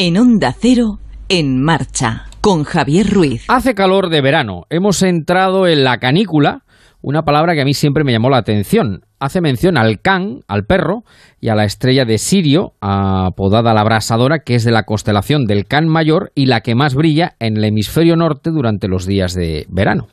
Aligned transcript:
En 0.00 0.16
Onda 0.16 0.54
Cero, 0.56 1.00
en 1.28 1.60
marcha, 1.60 2.26
con 2.40 2.62
Javier 2.62 3.10
Ruiz. 3.10 3.46
Hace 3.48 3.74
calor 3.74 4.10
de 4.10 4.20
verano. 4.20 4.62
Hemos 4.70 5.02
entrado 5.02 5.66
en 5.66 5.82
la 5.82 5.98
canícula, 5.98 6.62
una 7.02 7.22
palabra 7.22 7.54
que 7.54 7.62
a 7.62 7.64
mí 7.64 7.74
siempre 7.74 8.04
me 8.04 8.12
llamó 8.12 8.30
la 8.30 8.36
atención. 8.36 9.00
Hace 9.18 9.40
mención 9.40 9.76
al 9.76 10.00
can, 10.00 10.42
al 10.46 10.66
perro, 10.66 11.02
y 11.40 11.48
a 11.48 11.56
la 11.56 11.64
estrella 11.64 12.04
de 12.04 12.18
Sirio, 12.18 12.74
apodada 12.80 13.74
la 13.74 13.80
abrasadora, 13.80 14.38
que 14.38 14.54
es 14.54 14.62
de 14.62 14.70
la 14.70 14.84
constelación 14.84 15.46
del 15.46 15.66
Can 15.66 15.88
Mayor 15.88 16.30
y 16.36 16.46
la 16.46 16.60
que 16.60 16.76
más 16.76 16.94
brilla 16.94 17.34
en 17.40 17.56
el 17.56 17.64
hemisferio 17.64 18.14
norte 18.14 18.50
durante 18.50 18.86
los 18.86 19.04
días 19.04 19.34
de 19.34 19.66
verano. 19.68 20.06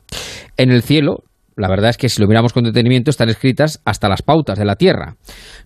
En 0.56 0.72
el 0.72 0.82
cielo, 0.82 1.22
la 1.56 1.68
verdad 1.68 1.90
es 1.90 1.96
que 1.96 2.08
si 2.08 2.20
lo 2.20 2.28
miramos 2.28 2.52
con 2.52 2.64
detenimiento 2.64 3.10
están 3.10 3.30
escritas 3.30 3.80
hasta 3.84 4.08
las 4.08 4.22
pautas 4.22 4.58
de 4.58 4.64
la 4.64 4.76
Tierra. 4.76 5.16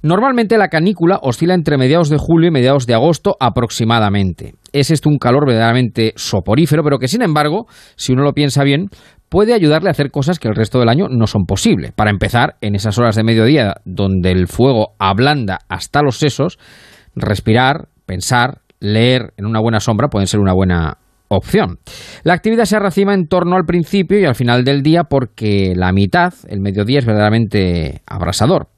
Normalmente 0.03 0.57
la 0.57 0.69
canícula 0.69 1.19
oscila 1.23 1.55
entre 1.55 1.79
mediados 1.79 2.09
de 2.09 2.17
julio 2.19 2.49
y 2.49 2.53
mediados 2.53 2.87
de 2.87 2.95
agosto 2.95 3.37
aproximadamente. 3.41 4.55
Es 4.73 4.91
esto 4.91 5.09
un 5.09 5.19
calor 5.19 5.47
verdaderamente 5.47 6.13
soporífero, 6.17 6.85
pero 6.85 6.99
que 6.99 7.09
sin 7.09 7.23
embargo, 7.23 7.67
si 7.97 8.13
uno 8.13 8.23
lo 8.23 8.33
piensa 8.33 8.63
bien, 8.63 8.89
puede 9.29 9.53
ayudarle 9.53 9.89
a 9.89 9.93
hacer 9.93 10.11
cosas 10.11 10.39
que 10.39 10.49
el 10.49 10.55
resto 10.55 10.79
del 10.79 10.89
año 10.89 11.09
no 11.09 11.27
son 11.27 11.45
posibles. 11.45 11.93
Para 11.93 12.11
empezar, 12.11 12.57
en 12.61 12.77
esas 12.77 12.97
horas 12.99 13.17
de 13.17 13.25
mediodía 13.25 13.75
donde 13.85 14.31
el 14.31 14.47
fuego 14.47 14.95
ablanda 14.99 15.59
hasta 15.69 16.03
los 16.03 16.19
sesos, 16.19 16.59
respirar, 17.17 17.89
pensar, 18.07 18.59
leer 18.79 19.33
en 19.37 19.47
una 19.47 19.61
buena 19.61 19.81
sombra 19.81 20.09
pueden 20.09 20.27
ser 20.27 20.41
una 20.41 20.53
buena 20.53 20.99
opción. 21.31 21.79
La 22.25 22.35
actividad 22.35 22.65
se 22.65 22.77
arracima 22.77 23.15
en 23.15 23.29
torno 23.29 23.57
al 23.57 23.65
principio 23.65 24.19
y 24.19 24.25
al 24.25 24.35
final 24.35 24.65
del 24.65 24.83
día 24.83 25.05
porque 25.05 25.75
la 25.77 25.93
mitad, 25.93 26.35
el 26.49 26.61
mediodía, 26.61 26.99
es 26.99 27.07
verdaderamente 27.07 28.03
abrasador. 28.05 28.69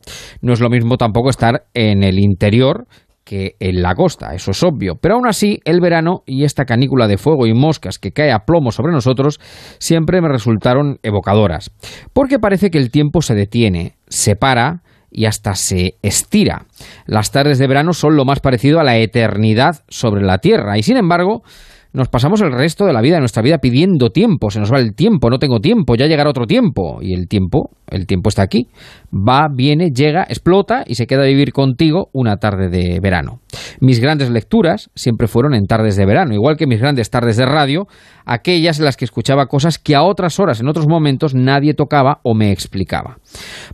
No 0.43 0.53
es 0.53 0.61
lo 0.61 0.69
mismo 0.69 0.99
tampoco 0.99 1.31
estar 1.31 1.65
en 1.73 2.03
el 2.05 2.19
interior 2.19 2.87
que 3.25 3.53
en 3.61 3.81
la 3.81 3.95
costa, 3.95 4.35
eso 4.35 4.51
es 4.51 4.63
obvio. 4.63 4.97
Pero 5.01 5.15
aún 5.15 5.27
así, 5.27 5.61
el 5.65 5.81
verano 5.81 6.23
y 6.27 6.45
esta 6.45 6.67
canícula 6.67 7.09
de 7.09 7.17
fuego 7.17 7.47
y 7.47 7.55
moscas 7.55 7.99
que 7.99 8.13
cae 8.13 8.33
a 8.33 8.41
plomo 8.41 8.71
sobre 8.71 8.93
nosotros 8.93 9.41
siempre 9.79 10.21
me 10.21 10.29
resultaron 10.29 10.99
evocadoras. 11.03 11.71
Porque 12.13 12.39
parece 12.39 12.71
que 12.71 12.79
el 12.79 12.91
tiempo 12.91 13.23
se 13.23 13.35
detiene, 13.35 13.97
se 14.09 14.37
para 14.37 14.83
y 15.11 15.25
hasta 15.25 15.55
se 15.55 15.95
estira. 16.03 16.67
Las 17.07 17.31
tardes 17.31 17.59
de 17.59 17.67
verano 17.67 17.95
son 17.95 18.17
lo 18.17 18.25
más 18.25 18.41
parecido 18.41 18.81
a 18.81 18.85
la 18.85 18.99
eternidad 18.99 19.85
sobre 19.89 20.23
la 20.23 20.39
Tierra 20.39 20.77
y 20.77 20.83
sin 20.83 20.97
embargo, 20.97 21.43
nos 21.93 22.09
pasamos 22.09 22.41
el 22.41 22.53
resto 22.53 22.87
de 22.87 22.93
la 22.93 23.01
vida, 23.01 23.17
de 23.17 23.21
nuestra 23.21 23.43
vida, 23.43 23.59
pidiendo 23.59 24.11
tiempo. 24.11 24.51
Se 24.51 24.61
nos 24.61 24.73
va 24.73 24.79
el 24.79 24.95
tiempo, 24.95 25.29
no 25.29 25.39
tengo 25.39 25.61
tiempo, 25.61 25.95
ya 25.95 26.07
llegará 26.07 26.31
otro 26.31 26.47
tiempo. 26.47 26.99
Y 27.03 27.15
el 27.15 27.29
tiempo, 27.29 27.71
el 27.93 28.07
tiempo 28.07 28.29
está 28.29 28.43
aquí. 28.43 28.69
Va, 29.13 29.49
viene, 29.53 29.91
llega, 29.91 30.25
explota 30.29 30.85
y 30.87 30.95
se 30.95 31.07
queda 31.07 31.23
a 31.23 31.27
vivir 31.27 31.53
contigo 31.53 32.09
una 32.13 32.37
tarde 32.39 32.69
de 32.69 32.99
verano. 33.01 33.41
Mis 33.81 34.01
grandes 34.01 34.31
lecturas 34.31 34.91
siempre 34.95 35.29
fueron 35.29 35.55
en 35.55 35.67
tardes 35.67 35.97
de 35.97 36.07
verano, 36.07 36.35
igual 36.35 36.57
que 36.57 36.67
mis 36.67 36.81
grandes 36.81 37.11
tardes 37.11 37.37
de 37.37 37.47
radio, 37.47 37.87
aquellas 38.25 38.79
en 38.79 38.87
las 38.87 38.97
que 38.97 39.05
escuchaba 39.05 39.47
cosas 39.47 39.79
que 39.79 39.95
a 39.95 40.03
otras 40.03 40.41
horas, 40.41 40.61
en 40.61 40.69
otros 40.69 40.89
momentos, 40.89 41.35
nadie 41.35 41.75
tocaba 41.75 42.21
o 42.23 42.35
me 42.35 42.51
explicaba. 42.51 43.19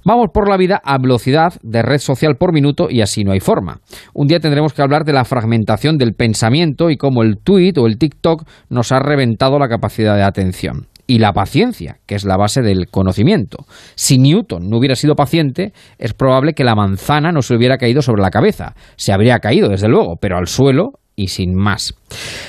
Vamos 0.05 0.29
por 0.33 0.49
la 0.49 0.57
vida 0.57 0.81
a 0.85 0.99
velocidad 0.99 1.55
de 1.63 1.83
red 1.83 1.99
social 1.99 2.37
por 2.37 2.53
minuto 2.53 2.89
y 2.91 3.01
así 3.01 3.23
no 3.25 3.33
hay 3.33 3.41
forma. 3.41 3.81
Un 4.15 4.27
día 4.27 4.41
tendremos 4.41 4.73
que 4.73 4.83
hablar 4.83 5.05
de 5.05 5.13
la 5.13 5.25
fragmentación 5.25 5.99
del 5.99 6.15
pensamiento 6.15 6.91
y 6.91 6.97
cómo 6.97 7.23
el 7.23 7.39
tweet 7.39 7.75
o 7.79 7.87
el 7.87 7.99
TikTok 7.99 8.47
nos 8.69 8.93
ha 8.93 8.99
reventado 8.99 9.59
la 9.59 9.69
capacidad 9.69 10.17
de 10.17 10.23
atención 10.23 10.88
y 11.09 11.19
la 11.19 11.33
paciencia, 11.33 11.97
que 12.07 12.15
es 12.15 12.25
la 12.25 12.37
base 12.37 12.61
del 12.63 12.89
conocimiento. 12.91 13.65
Si 13.97 14.19
Newton 14.19 14.69
no 14.69 14.77
hubiera 14.77 14.95
sido 14.95 15.17
paciente, 15.17 15.73
es 15.99 16.13
probable 16.13 16.53
que 16.53 16.65
la 16.65 16.77
manzana 16.77 17.33
no 17.33 17.41
se 17.43 17.57
hubiera 17.57 17.79
caído 17.79 18.03
sobre 18.03 18.23
la 18.23 18.31
cabeza. 18.31 18.75
Se 18.97 19.13
habría 19.13 19.39
caído, 19.39 19.71
desde 19.71 19.89
luego, 19.89 20.17
pero 20.21 20.37
al 20.37 20.47
suelo 20.47 20.93
y 21.17 21.29
sin 21.29 21.55
más. 21.55 21.95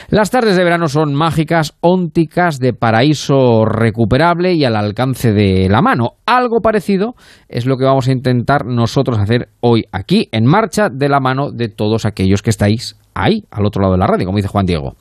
Las 0.10 0.30
tardes 0.30 0.58
de 0.58 0.64
verano 0.64 0.90
son 0.90 1.16
mágicas, 1.16 1.74
ónticas, 1.80 2.60
de 2.60 2.74
paraíso 2.74 3.64
recuperable 3.66 4.54
y 4.54 4.66
al 4.66 4.76
alcance 4.76 5.32
de 5.32 5.70
la 5.70 5.82
mano. 5.82 6.18
Algo 6.26 6.60
parecido 6.62 7.16
es 7.48 7.66
lo 7.66 7.78
que 7.78 7.86
vamos 7.86 8.10
a 8.10 8.12
intentar 8.12 8.66
nosotros 8.66 9.18
hacer 9.18 9.48
hoy 9.62 9.86
aquí, 9.92 10.28
en 10.34 10.46
marcha, 10.46 10.90
de 10.90 11.08
la 11.08 11.22
mano 11.22 11.50
de 11.52 11.70
todos 11.70 12.06
aquellos 12.06 12.44
que 12.44 12.52
estáis 12.52 12.99
ahí, 13.24 13.44
al 13.52 13.66
otro 13.66 13.82
lado 13.82 13.94
de 13.94 14.00
la 14.00 14.08
radio, 14.08 14.26
como 14.26 14.38
dice 14.38 14.50
Juan 14.50 14.66
Diego. 14.66 14.96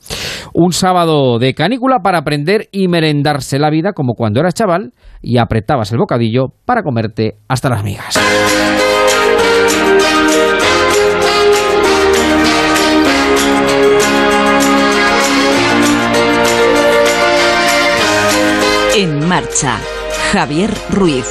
Un 0.53 0.71
sábado 0.71 1.39
de 1.39 1.53
canícula 1.53 1.99
para 2.03 2.19
aprender 2.19 2.67
y 2.71 2.87
merendarse 2.87 3.59
la 3.59 3.69
vida 3.69 3.93
como 3.93 4.13
cuando 4.13 4.39
eras 4.39 4.53
chaval 4.53 4.93
y 5.21 5.37
apretabas 5.37 5.91
el 5.91 5.97
bocadillo 5.97 6.47
para 6.65 6.83
comerte 6.83 7.37
hasta 7.47 7.69
las 7.69 7.83
migas. 7.83 8.19
En 18.95 19.27
marcha, 19.29 19.79
Javier 20.31 20.71
Ruiz. 20.89 21.25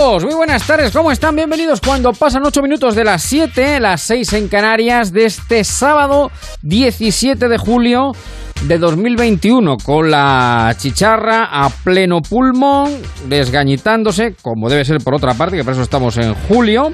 Amigos? 0.00 0.24
Muy 0.24 0.34
buenas 0.34 0.66
tardes, 0.66 0.92
¿cómo 0.92 1.12
están? 1.12 1.36
Bienvenidos 1.36 1.80
cuando 1.80 2.14
pasan 2.14 2.42
8 2.44 2.62
minutos 2.62 2.94
de 2.94 3.04
las 3.04 3.22
7, 3.22 3.80
las 3.80 4.00
6 4.02 4.32
en 4.32 4.48
Canarias 4.48 5.12
de 5.12 5.26
este 5.26 5.62
sábado 5.62 6.30
17 6.62 7.48
de 7.48 7.58
julio 7.58 8.12
de 8.66 8.78
2021 8.78 9.76
con 9.78 10.10
la 10.10 10.74
chicharra 10.76 11.48
a 11.50 11.70
pleno 11.70 12.20
pulmón, 12.20 12.90
desgañitándose, 13.26 14.34
como 14.40 14.68
debe 14.68 14.84
ser 14.84 14.98
por 14.98 15.14
otra 15.14 15.34
parte, 15.34 15.56
que 15.56 15.64
por 15.64 15.72
eso 15.72 15.82
estamos 15.82 16.16
en 16.18 16.34
julio, 16.34 16.92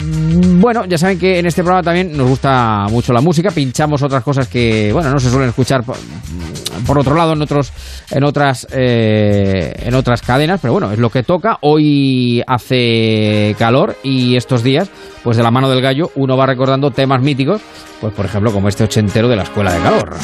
Mm, 0.00 0.60
bueno, 0.60 0.84
ya 0.84 0.96
saben 0.96 1.18
que 1.18 1.38
en 1.38 1.46
este 1.46 1.62
programa 1.62 1.82
también 1.82 2.16
nos 2.16 2.28
gusta 2.28 2.86
mucho 2.90 3.12
la 3.12 3.20
música, 3.20 3.50
pinchamos 3.50 4.02
otras 4.02 4.22
cosas 4.22 4.46
que, 4.46 4.92
bueno, 4.92 5.10
no 5.10 5.18
se 5.18 5.30
suelen 5.30 5.48
escuchar 5.48 5.82
por, 5.84 6.98
otro 6.98 7.14
lado 7.16 7.32
en 7.32 7.42
otros, 7.42 7.72
en 8.10 8.24
otras, 8.24 8.66
eh, 8.70 9.72
en 9.76 9.94
otras 9.94 10.22
cadenas, 10.22 10.60
pero 10.60 10.74
bueno, 10.74 10.92
es 10.92 10.98
lo 10.98 11.10
que 11.10 11.22
toca. 11.22 11.58
Hoy 11.62 12.42
hace 12.46 13.56
calor 13.58 13.96
y 14.04 14.36
estos 14.36 14.62
días, 14.62 14.88
pues 15.24 15.36
de 15.36 15.42
la 15.42 15.50
mano 15.50 15.68
del 15.68 15.80
gallo, 15.80 16.10
uno 16.14 16.36
va 16.36 16.46
recordando 16.46 16.90
temas 16.90 17.20
míticos, 17.20 17.60
pues 18.00 18.14
por 18.14 18.26
ejemplo 18.26 18.52
como 18.52 18.68
este 18.68 18.84
ochentero 18.84 19.28
de 19.28 19.36
la 19.36 19.42
Escuela 19.42 19.72
de 19.72 19.80
Calor. 19.80 20.16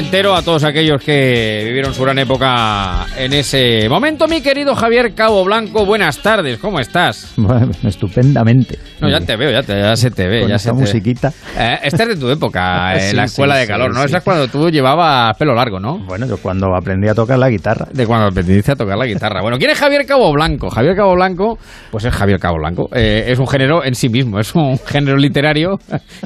Entero 0.00 0.34
a 0.34 0.42
todos 0.42 0.64
aquellos 0.64 1.02
que 1.02 1.62
vivieron 1.66 1.92
su 1.92 2.02
gran 2.02 2.18
época 2.18 3.06
en 3.18 3.34
ese 3.34 3.86
momento. 3.86 4.26
Mi 4.28 4.40
querido 4.40 4.74
Javier 4.74 5.14
Cabo 5.14 5.44
Blanco, 5.44 5.84
buenas 5.84 6.22
tardes, 6.22 6.58
¿cómo 6.58 6.80
estás? 6.80 7.34
Bueno, 7.36 7.70
estupendamente. 7.84 8.78
No, 9.00 9.10
ya 9.10 9.20
te 9.20 9.36
veo, 9.36 9.50
ya, 9.50 9.62
te, 9.62 9.78
ya 9.78 9.94
se 9.96 10.10
te 10.10 10.26
ve. 10.26 10.46
ya 10.48 10.54
esta 10.54 10.72
musiquita. 10.72 11.32
Eh, 11.58 11.80
esta 11.82 12.04
es 12.04 12.08
de 12.10 12.16
tu 12.16 12.30
época, 12.30 12.94
en 13.10 13.16
la 13.16 13.24
escuela 13.24 13.56
de 13.56 13.66
calor, 13.66 13.92
¿no? 13.92 14.02
Esa 14.02 14.18
es 14.18 14.24
cuando 14.24 14.48
tú 14.48 14.70
llevabas 14.70 15.36
pelo 15.36 15.54
largo, 15.54 15.78
¿no? 15.78 15.98
Bueno, 15.98 16.26
yo 16.26 16.38
cuando 16.38 16.74
aprendí 16.74 17.08
a 17.08 17.14
tocar 17.14 17.38
la 17.38 17.50
guitarra. 17.50 17.86
De 17.92 18.06
cuando 18.06 18.28
aprendiste 18.28 18.72
a 18.72 18.76
tocar 18.76 18.96
la 18.96 19.06
guitarra. 19.06 19.42
Bueno, 19.42 19.58
¿quién 19.58 19.70
es 19.70 19.78
Javier 19.78 20.06
Cabo 20.06 20.32
Blanco? 20.32 20.70
Javier 20.70 20.96
Cabo 20.96 21.14
Blanco, 21.14 21.58
pues 21.90 22.06
es 22.06 22.14
Javier 22.14 22.38
Cabo 22.38 22.56
Blanco. 22.56 22.88
Eh, 22.94 23.24
es 23.26 23.38
un 23.38 23.46
género 23.46 23.84
en 23.84 23.94
sí 23.94 24.08
mismo, 24.08 24.38
es 24.38 24.54
un 24.54 24.78
género 24.78 25.18
literario, 25.18 25.78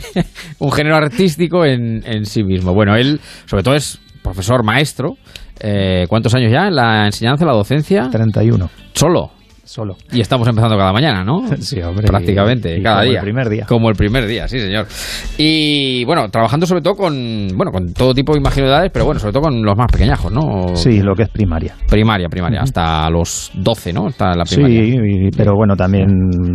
un 0.61 0.71
género 0.71 0.97
artístico 0.97 1.65
en, 1.65 2.03
en 2.07 2.25
sí 2.25 2.45
mismo. 2.45 2.73
Bueno, 2.73 2.95
él, 2.95 3.21
sobre 3.47 3.64
todo, 3.65 3.75
es 3.75 3.99
profesor 4.23 4.65
maestro. 4.65 5.17
Eh, 5.61 6.07
¿Cuántos 6.09 6.35
años 6.35 6.53
ya 6.53 6.69
en 6.69 6.77
la 6.77 7.07
enseñanza, 7.07 7.45
la 7.45 7.53
docencia? 7.53 8.09
31. 8.11 8.71
¿Solo? 8.93 9.31
Solo. 9.65 9.97
Y 10.13 10.21
estamos 10.21 10.47
empezando 10.47 10.77
cada 10.77 10.93
mañana, 10.93 11.25
¿no? 11.25 11.43
Sí, 11.59 11.81
hombre. 11.81 12.07
Prácticamente, 12.07 12.77
y 12.79 12.83
cada 12.83 12.99
como 13.01 13.11
día. 13.11 13.19
el 13.21 13.25
primer 13.25 13.49
día. 13.49 13.67
Como 13.67 13.89
el 13.89 13.97
primer 13.97 14.27
día, 14.27 14.47
sí, 14.47 14.61
señor. 14.61 14.87
Y 15.39 16.05
bueno, 16.05 16.29
trabajando 16.29 16.67
sobre 16.67 16.83
todo 16.83 16.95
con, 16.95 17.49
bueno, 17.57 17.73
con 17.73 17.93
todo 17.95 18.13
tipo, 18.15 18.35
de 18.35 18.41
edades, 18.41 18.91
pero 18.93 19.05
bueno, 19.07 19.19
sobre 19.21 19.33
todo 19.33 19.43
con 19.45 19.63
los 19.63 19.77
más 19.77 19.87
pequeñajos, 19.91 20.31
¿no? 20.31 20.77
Sí, 20.77 21.01
lo 21.01 21.15
que 21.15 21.25
es 21.25 21.29
primaria. 21.31 21.75
Primaria, 21.89 22.29
primaria, 22.29 22.61
hasta 22.63 23.09
los 23.11 23.51
12, 23.55 23.93
¿no? 23.93 24.07
Hasta 24.09 24.35
la 24.37 24.45
Sí, 24.45 24.57
primaria. 24.57 24.85
y- 24.85 25.31
pero 25.37 25.55
bueno, 25.57 25.77
también 25.77 26.07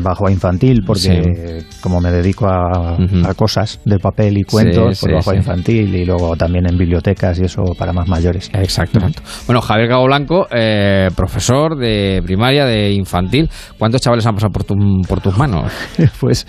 bajo 0.03 0.27
a 0.27 0.31
infantil, 0.31 0.83
porque 0.85 1.63
como 1.81 1.99
me 1.99 2.11
dedico 2.11 2.47
a, 2.47 2.97
cosas 3.35 3.79
de 3.85 3.97
papel 3.99 4.37
y 4.37 4.43
cuentos, 4.43 4.97
Sí, 4.99 5.05
pues 5.05 5.11
sí, 5.11 5.11
bajo 5.13 5.31
a 5.31 5.33
sí. 5.33 5.37
infantil 5.39 5.95
y 5.95 6.05
luego 6.05 6.35
también 6.35 6.67
en 6.67 6.77
bibliotecas 6.77 7.39
y 7.39 7.45
eso 7.45 7.63
para 7.77 7.91
más 7.93 8.07
mayores. 8.07 8.49
Exacto, 8.53 8.99
exacto. 8.99 9.21
Bueno, 9.47 9.61
Javier 9.61 9.89
Cabo 9.89 10.05
Blanco, 10.05 10.47
eh, 10.51 11.09
profesor 11.15 11.77
de 11.77 12.21
primaria, 12.23 12.65
de 12.65 12.98
infantil. 12.99 13.49
¿Cuántos 13.77 14.01
chavales 14.01 14.25
han 14.27 14.35
pasado 14.35 14.51
por, 14.51 14.63
tu- 14.63 15.01
por 15.07 15.21
tus 15.21 15.37
manos? 15.37 15.71
Pues 16.19 16.45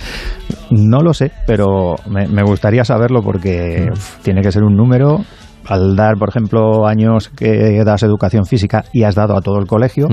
no 0.70 1.00
lo 1.00 1.14
sé, 1.14 1.30
pero 1.46 1.94
me, 2.08 2.26
me 2.26 2.42
gustaría 2.42 2.84
saberlo 2.84 3.20
porque 3.22 3.86
uf, 3.92 4.18
tiene 4.22 4.42
que 4.42 4.52
ser 4.52 4.62
un 4.64 4.74
número. 4.76 5.18
Al 5.66 5.94
dar, 5.94 6.14
por 6.18 6.30
ejemplo, 6.30 6.86
años 6.88 7.28
que 7.28 7.82
das 7.84 8.02
educación 8.02 8.44
física 8.44 8.82
y 8.92 9.04
has 9.04 9.14
dado 9.14 9.36
a 9.36 9.40
todo 9.40 9.58
el 9.60 9.66
colegio, 9.66 10.08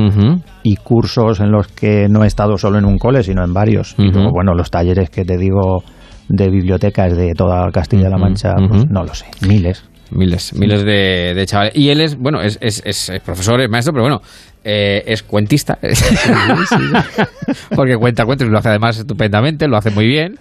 y 0.62 0.76
cursos 0.76 1.40
en 1.40 1.52
los 1.52 1.68
que 1.70 2.08
no 2.10 2.24
he 2.24 2.28
estado 2.28 2.58
solo 2.58 2.78
en 2.78 2.86
un 2.86 2.98
cole, 3.00 3.24
sino 3.24 3.44
en 3.44 3.54
varios. 3.54 3.96
Y 3.98 4.12
luego, 4.12 4.32
bueno, 4.34 4.54
los 4.54 4.70
talleres 4.70 5.10
que 5.10 5.24
te 5.24 5.38
digo 5.38 5.84
de 6.30 6.50
bibliotecas 6.50 7.16
de 7.16 7.32
toda 7.34 7.72
Castilla-La 7.72 8.18
Mancha, 8.18 8.54
pues, 8.70 8.86
no 8.90 9.04
lo 9.04 9.14
sé, 9.16 9.26
miles. 9.48 9.84
Miles, 10.12 10.54
miles 10.54 10.84
de, 10.86 11.34
de 11.36 11.46
chavales. 11.46 11.76
Y 11.76 11.90
él 11.90 12.02
es, 12.02 12.18
bueno, 12.18 12.40
es, 12.42 12.58
es, 12.62 12.82
es- 12.86 13.10
es 13.10 13.22
profesor, 13.22 13.60
es 13.60 13.70
maestro, 13.70 13.94
pero 13.94 14.04
bueno, 14.04 14.22
eh, 14.70 15.04
es 15.08 15.24
cuentista. 15.24 15.80
Porque 17.76 17.96
cuenta 17.96 18.26
cuentos 18.26 18.50
lo 18.50 18.58
hace 18.58 18.68
además 18.68 18.98
estupendamente, 18.98 19.66
lo 19.70 19.78
hace 19.78 19.92
muy 19.92 20.06
bien. 20.06 20.38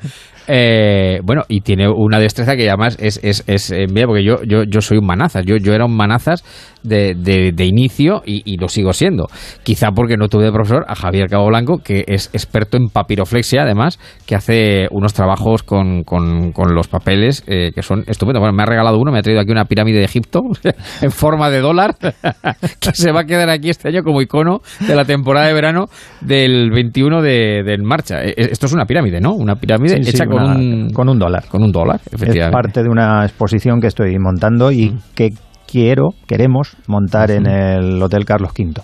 Eh, 0.49 1.21
bueno, 1.25 1.43
y 1.49 1.61
tiene 1.61 1.89
una 1.89 2.19
destreza 2.19 2.57
que 2.57 2.69
además 2.69 2.97
es, 3.01 3.21
es, 3.23 3.43
es 3.47 3.71
eh, 3.71 3.87
mira, 3.93 4.07
porque 4.07 4.25
yo, 4.25 4.43
yo, 4.45 4.63
yo 4.65 4.81
soy 4.81 4.99
un 4.99 5.07
manazas, 5.07 5.45
yo, 5.45 5.57
yo 5.57 5.73
era 5.73 5.85
un 5.85 5.97
manazas 5.97 6.45
de, 6.83 7.15
de, 7.15 7.53
de 7.53 7.65
inicio 7.65 8.23
y, 8.25 8.43
y 8.45 8.59
lo 8.59 8.69
sigo 8.69 8.93
siendo. 8.93 9.27
Quizá 9.65 9.91
porque 9.91 10.17
no 10.17 10.29
tuve 10.29 10.45
de 10.45 10.53
profesor 10.53 10.85
a 10.89 10.95
Javier 10.95 11.29
Cabo 11.29 11.47
Blanco, 11.47 11.79
que 11.83 12.05
es 12.07 12.31
experto 12.33 12.77
en 12.77 12.89
papiroflexia, 12.89 13.63
además, 13.63 13.99
que 14.27 14.37
hace 14.37 14.87
unos 14.91 15.13
trabajos 15.15 15.63
con, 15.63 16.05
con, 16.05 16.53
con 16.53 16.75
los 16.75 16.87
papeles 16.89 17.43
eh, 17.47 17.73
que 17.75 17.83
son 17.83 18.05
estupendos. 18.07 18.41
Bueno, 18.41 18.55
me 18.55 18.63
ha 18.63 18.67
regalado 18.67 18.99
uno, 18.99 19.11
me 19.11 19.19
ha 19.19 19.23
traído 19.23 19.41
aquí 19.41 19.51
una 19.51 19.65
pirámide 19.65 19.99
de 19.99 20.05
Egipto 20.05 20.43
en 21.03 21.11
forma 21.11 21.51
de 21.51 21.61
dólar, 21.61 21.97
que 22.81 22.93
se 22.93 23.11
va 23.11 23.23
a 23.23 23.25
quedar 23.25 23.51
aquí 23.51 23.71
este 23.71 23.89
año 23.89 24.03
como 24.03 24.23
icono 24.23 24.61
de 24.87 24.95
la 24.95 25.05
temporada 25.05 25.47
de 25.47 25.55
verano 25.55 25.87
del 26.21 26.71
21 26.71 27.21
de, 27.21 27.63
de 27.65 27.75
En 27.75 27.85
Marcha. 27.85 28.23
Esto 28.23 28.67
es 28.67 28.73
una 28.73 28.85
pirámide, 28.87 29.21
¿no? 29.21 29.35
Una 29.35 29.57
pirámide 29.57 29.97
Sí, 29.97 30.05
sí, 30.05 30.11
hecha 30.11 30.27
con, 30.37 30.51
una- 30.51 30.57
un, 30.59 30.91
con 30.91 31.09
un 31.09 31.19
dólar. 31.19 31.45
con 31.49 31.63
un 31.63 31.73
dólar, 31.73 32.01
Es 32.07 32.13
efectivamente. 32.15 32.53
parte 32.53 32.83
de 32.83 32.89
una 32.89 33.25
exposición 33.25 33.81
que 33.81 33.87
estoy 33.89 34.17
montando 34.19 34.71
y 34.73 34.95
que 35.15 35.31
quiero, 35.69 36.11
queremos 36.29 36.77
montar 36.87 37.33
en 37.33 37.45
el 37.47 38.01
Hotel 38.01 38.25
Carlos 38.25 38.53
V. 38.57 38.81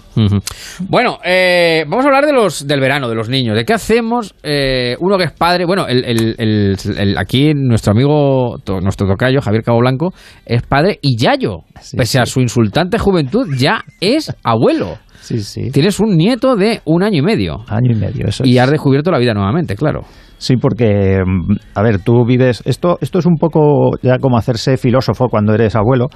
Bueno, 0.89 1.19
eh, 1.25 1.85
vamos 1.89 2.05
a 2.05 2.09
hablar 2.09 2.27
de 2.27 2.33
los 2.33 2.67
del 2.67 2.81
verano, 2.81 3.09
de 3.09 3.15
los 3.15 3.29
niños. 3.29 3.57
¿De 3.57 3.65
qué 3.65 3.73
hacemos? 3.73 4.35
Eh, 4.43 4.97
uno 4.99 5.17
que 5.17 5.25
es 5.25 5.33
padre, 5.33 5.65
bueno, 5.65 5.87
el, 5.87 6.05
el- 6.05 6.35
el- 6.39 6.77
el- 6.99 7.19
aquí 7.19 7.53
nuestro 7.55 7.93
amigo, 7.93 8.59
to- 8.65 8.81
nuestro 8.81 9.07
tocayo, 9.07 9.41
Javier 9.41 9.63
Cabo 9.63 9.79
Blanco, 9.79 10.13
es 10.45 10.63
padre 10.63 10.99
y 11.01 11.17
Yayo, 11.17 11.59
Sí, 11.81 11.97
pese 11.97 12.19
a 12.19 12.27
su 12.27 12.41
insultante 12.41 12.99
juventud, 12.99 13.47
ya 13.57 13.85
es 14.01 14.35
abuelo. 14.43 14.99
Sí, 15.21 15.39
sí. 15.41 15.71
Tienes 15.71 16.01
un 16.01 16.17
nieto 16.17 16.57
de 16.57 16.81
un 16.85 17.05
año 17.05 17.19
y 17.19 17.23
medio. 17.23 17.59
Año 17.69 17.93
y 17.93 17.95
medio, 17.95 18.27
eso 18.27 18.43
Y 18.45 18.57
es. 18.57 18.61
has 18.61 18.71
descubierto 18.73 19.13
la 19.13 19.19
vida 19.21 19.35
nuevamente, 19.35 19.77
claro. 19.77 20.01
Sí, 20.43 20.57
porque, 20.57 21.23
mm, 21.25 21.55
a 21.77 21.83
ver, 21.83 22.01
tú 22.01 22.25
vives. 22.27 22.65
Esto, 22.67 22.99
esto 23.01 23.21
es 23.21 23.27
un 23.27 23.37
poco 23.37 23.93
ya 24.03 24.19
como 24.19 24.37
hacerse 24.37 24.77
filósofo 24.77 25.29
cuando 25.29 25.55
eres 25.55 25.77
abuelo, 25.77 26.09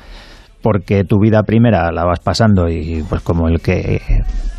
porque 0.63 1.05
tu 1.05 1.21
vida 1.21 1.45
primera 1.45 1.93
la 1.93 2.05
vas 2.05 2.19
pasando 2.19 2.69
y, 2.69 3.05
pues, 3.09 3.23
como 3.23 3.47
el 3.47 3.61
que. 3.61 4.01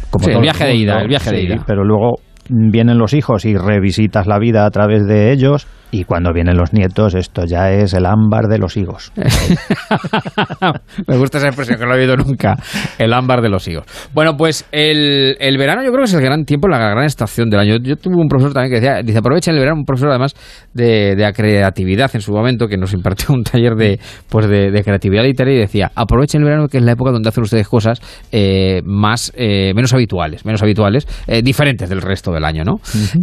Como 0.09 0.23
Sí, 0.23 0.31
el 0.31 0.39
viaje 0.39 0.63
de 0.67 0.75
ida, 0.75 1.01
el 1.01 1.09
viaje 1.09 1.31
de 1.31 1.43
ida. 1.43 1.63
Pero 1.67 1.83
luego 1.83 2.15
vienen 2.49 2.97
los 2.97 3.13
hijos 3.13 3.45
y 3.45 3.55
revisitas 3.55 4.27
la 4.27 4.39
vida 4.39 4.65
a 4.65 4.71
través 4.71 5.05
de 5.05 5.31
ellos, 5.31 5.67
y 5.89 6.03
cuando 6.03 6.33
vienen 6.33 6.57
los 6.57 6.73
nietos, 6.73 7.15
esto 7.15 7.45
ya 7.45 7.71
es 7.71 7.93
el 7.93 8.05
ámbar 8.05 8.47
de 8.47 8.57
los 8.57 8.75
higos. 8.75 9.13
Me 11.07 11.17
gusta 11.17 11.37
esa 11.37 11.47
expresión 11.47 11.79
que 11.79 11.85
no 11.85 11.95
he 11.95 11.99
oído 11.99 12.17
nunca. 12.17 12.57
El 12.97 13.13
ámbar 13.13 13.41
de 13.41 13.49
los 13.49 13.65
higos. 13.67 13.85
Bueno, 14.13 14.35
pues 14.35 14.67
el, 14.71 15.37
el 15.39 15.57
verano 15.57 15.83
yo 15.83 15.91
creo 15.91 15.99
que 15.99 16.09
es 16.09 16.13
el 16.13 16.21
gran 16.21 16.43
tiempo, 16.43 16.67
la 16.67 16.77
gran 16.77 17.05
estación 17.05 17.49
del 17.49 17.61
año. 17.61 17.77
Yo 17.81 17.95
tuve 17.95 18.15
un 18.17 18.27
profesor 18.27 18.53
también 18.53 18.73
que 18.73 18.81
decía, 18.81 19.01
dice, 19.01 19.19
aprovechen 19.19 19.53
el 19.53 19.61
verano, 19.61 19.79
un 19.79 19.85
profesor 19.85 20.09
además 20.09 20.33
de, 20.73 21.15
de 21.15 21.31
creatividad 21.31 22.11
en 22.13 22.21
su 22.21 22.33
momento, 22.33 22.67
que 22.67 22.77
nos 22.77 22.93
impartió 22.93 23.33
un 23.33 23.43
taller 23.43 23.75
de, 23.75 23.99
pues 24.29 24.49
de, 24.49 24.71
de 24.71 24.83
creatividad 24.83 25.23
literaria 25.23 25.57
y 25.57 25.61
decía, 25.61 25.91
aprovechen 25.95 26.41
el 26.41 26.45
verano 26.45 26.67
que 26.67 26.79
es 26.79 26.83
la 26.83 26.91
época 26.91 27.11
donde 27.11 27.29
hacen 27.29 27.43
ustedes 27.43 27.67
cosas 27.67 28.01
eh, 28.31 28.81
más, 28.83 29.31
eh, 29.35 29.71
menos 29.73 29.93
habituales, 29.93 30.45
menos 30.45 30.61
habituales, 30.61 31.07
eh, 31.27 31.41
diferentes 31.41 31.87
del 31.87 32.01
resto 32.01 32.33
del 32.37 32.45
año, 32.45 32.63
¿no? 32.63 32.75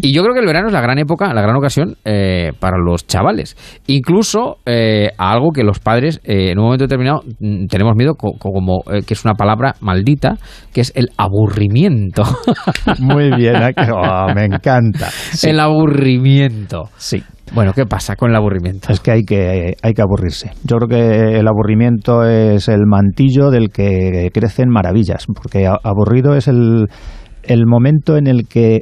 Y 0.02 0.12
yo 0.12 0.23
creo 0.23 0.35
que 0.35 0.40
el 0.40 0.47
verano 0.47 0.66
es 0.68 0.73
la 0.73 0.80
gran 0.80 0.99
época, 0.99 1.33
la 1.33 1.40
gran 1.42 1.56
ocasión 1.56 1.97
eh, 2.04 2.52
para 2.61 2.76
los 2.78 3.06
chavales. 3.06 3.56
Incluso 3.87 4.59
eh, 4.66 5.11
a 5.16 5.33
algo 5.33 5.50
que 5.50 5.62
los 5.64 5.78
padres 5.78 6.21
eh, 6.25 6.50
en 6.50 6.59
un 6.59 6.64
momento 6.66 6.85
determinado 6.85 7.23
mm, 7.40 7.66
tenemos 7.66 7.94
miedo 7.97 8.14
co- 8.14 8.33
co- 8.38 8.50
como 8.52 8.83
eh, 8.92 9.02
que 9.06 9.14
es 9.14 9.25
una 9.25 9.35
palabra 9.35 9.75
maldita, 9.80 10.37
que 10.73 10.80
es 10.83 10.92
el 10.94 11.09
aburrimiento. 11.16 12.23
Muy 12.99 13.30
bien, 13.37 13.56
¿eh? 13.62 13.73
Oh, 13.92 14.26
me 14.35 14.44
encanta. 14.44 15.09
Sí, 15.11 15.50
El 15.50 15.61
aburrimiento. 15.61 16.90
sí. 16.97 17.23
Bueno, 17.52 17.73
¿qué 17.75 17.85
pasa 17.85 18.16
con 18.16 18.30
el 18.30 18.37
aburrimiento? 18.37 18.90
Es 18.90 19.00
que 19.00 19.11
hay, 19.11 19.23
que 19.23 19.76
hay 19.83 19.92
que 19.92 20.00
aburrirse. 20.02 20.52
Yo 20.64 20.78
creo 20.78 20.88
que 20.88 21.38
el 21.38 21.47
aburrimiento 21.47 22.25
es 22.25 22.68
el 22.68 22.87
mantillo 22.87 23.50
del 23.50 23.68
que 23.68 24.30
crecen 24.33 24.71
maravillas, 24.71 25.26
porque 25.26 25.66
aburrido 25.66 26.35
es 26.37 26.49
el, 26.49 26.87
el 27.42 27.66
momento 27.66 28.16
en 28.16 28.28
el 28.28 28.49
que 28.49 28.80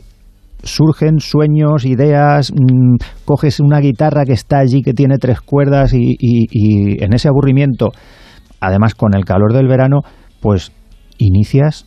surgen 0.62 1.18
sueños, 1.20 1.84
ideas, 1.84 2.52
mm, 2.52 2.96
coges 3.24 3.60
una 3.60 3.80
guitarra 3.80 4.24
que 4.24 4.32
está 4.32 4.58
allí, 4.58 4.82
que 4.82 4.92
tiene 4.94 5.18
tres 5.18 5.40
cuerdas 5.40 5.92
y, 5.94 6.16
y- 6.18 6.46
y 6.50 7.02
en 7.04 7.14
ese 7.14 7.28
aburrimiento, 7.28 7.90
además 8.60 8.94
con 8.94 9.14
el 9.14 9.24
calor 9.24 9.52
del 9.52 9.66
verano, 9.68 10.00
pues 10.40 10.72
inicias 11.18 11.86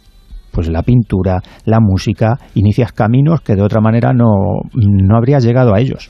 pues 0.52 0.70
la 0.70 0.84
pintura, 0.84 1.42
la 1.66 1.82
música, 1.82 2.38
inicias 2.54 2.94
caminos 2.94 3.42
que 3.42 3.56
de 3.56 3.62
otra 3.62 3.82
manera 3.82 4.14
no, 4.14 4.32
no 4.74 5.18
habrías 5.18 5.44
llegado 5.44 5.74
a 5.76 5.82
ellos. 5.82 6.08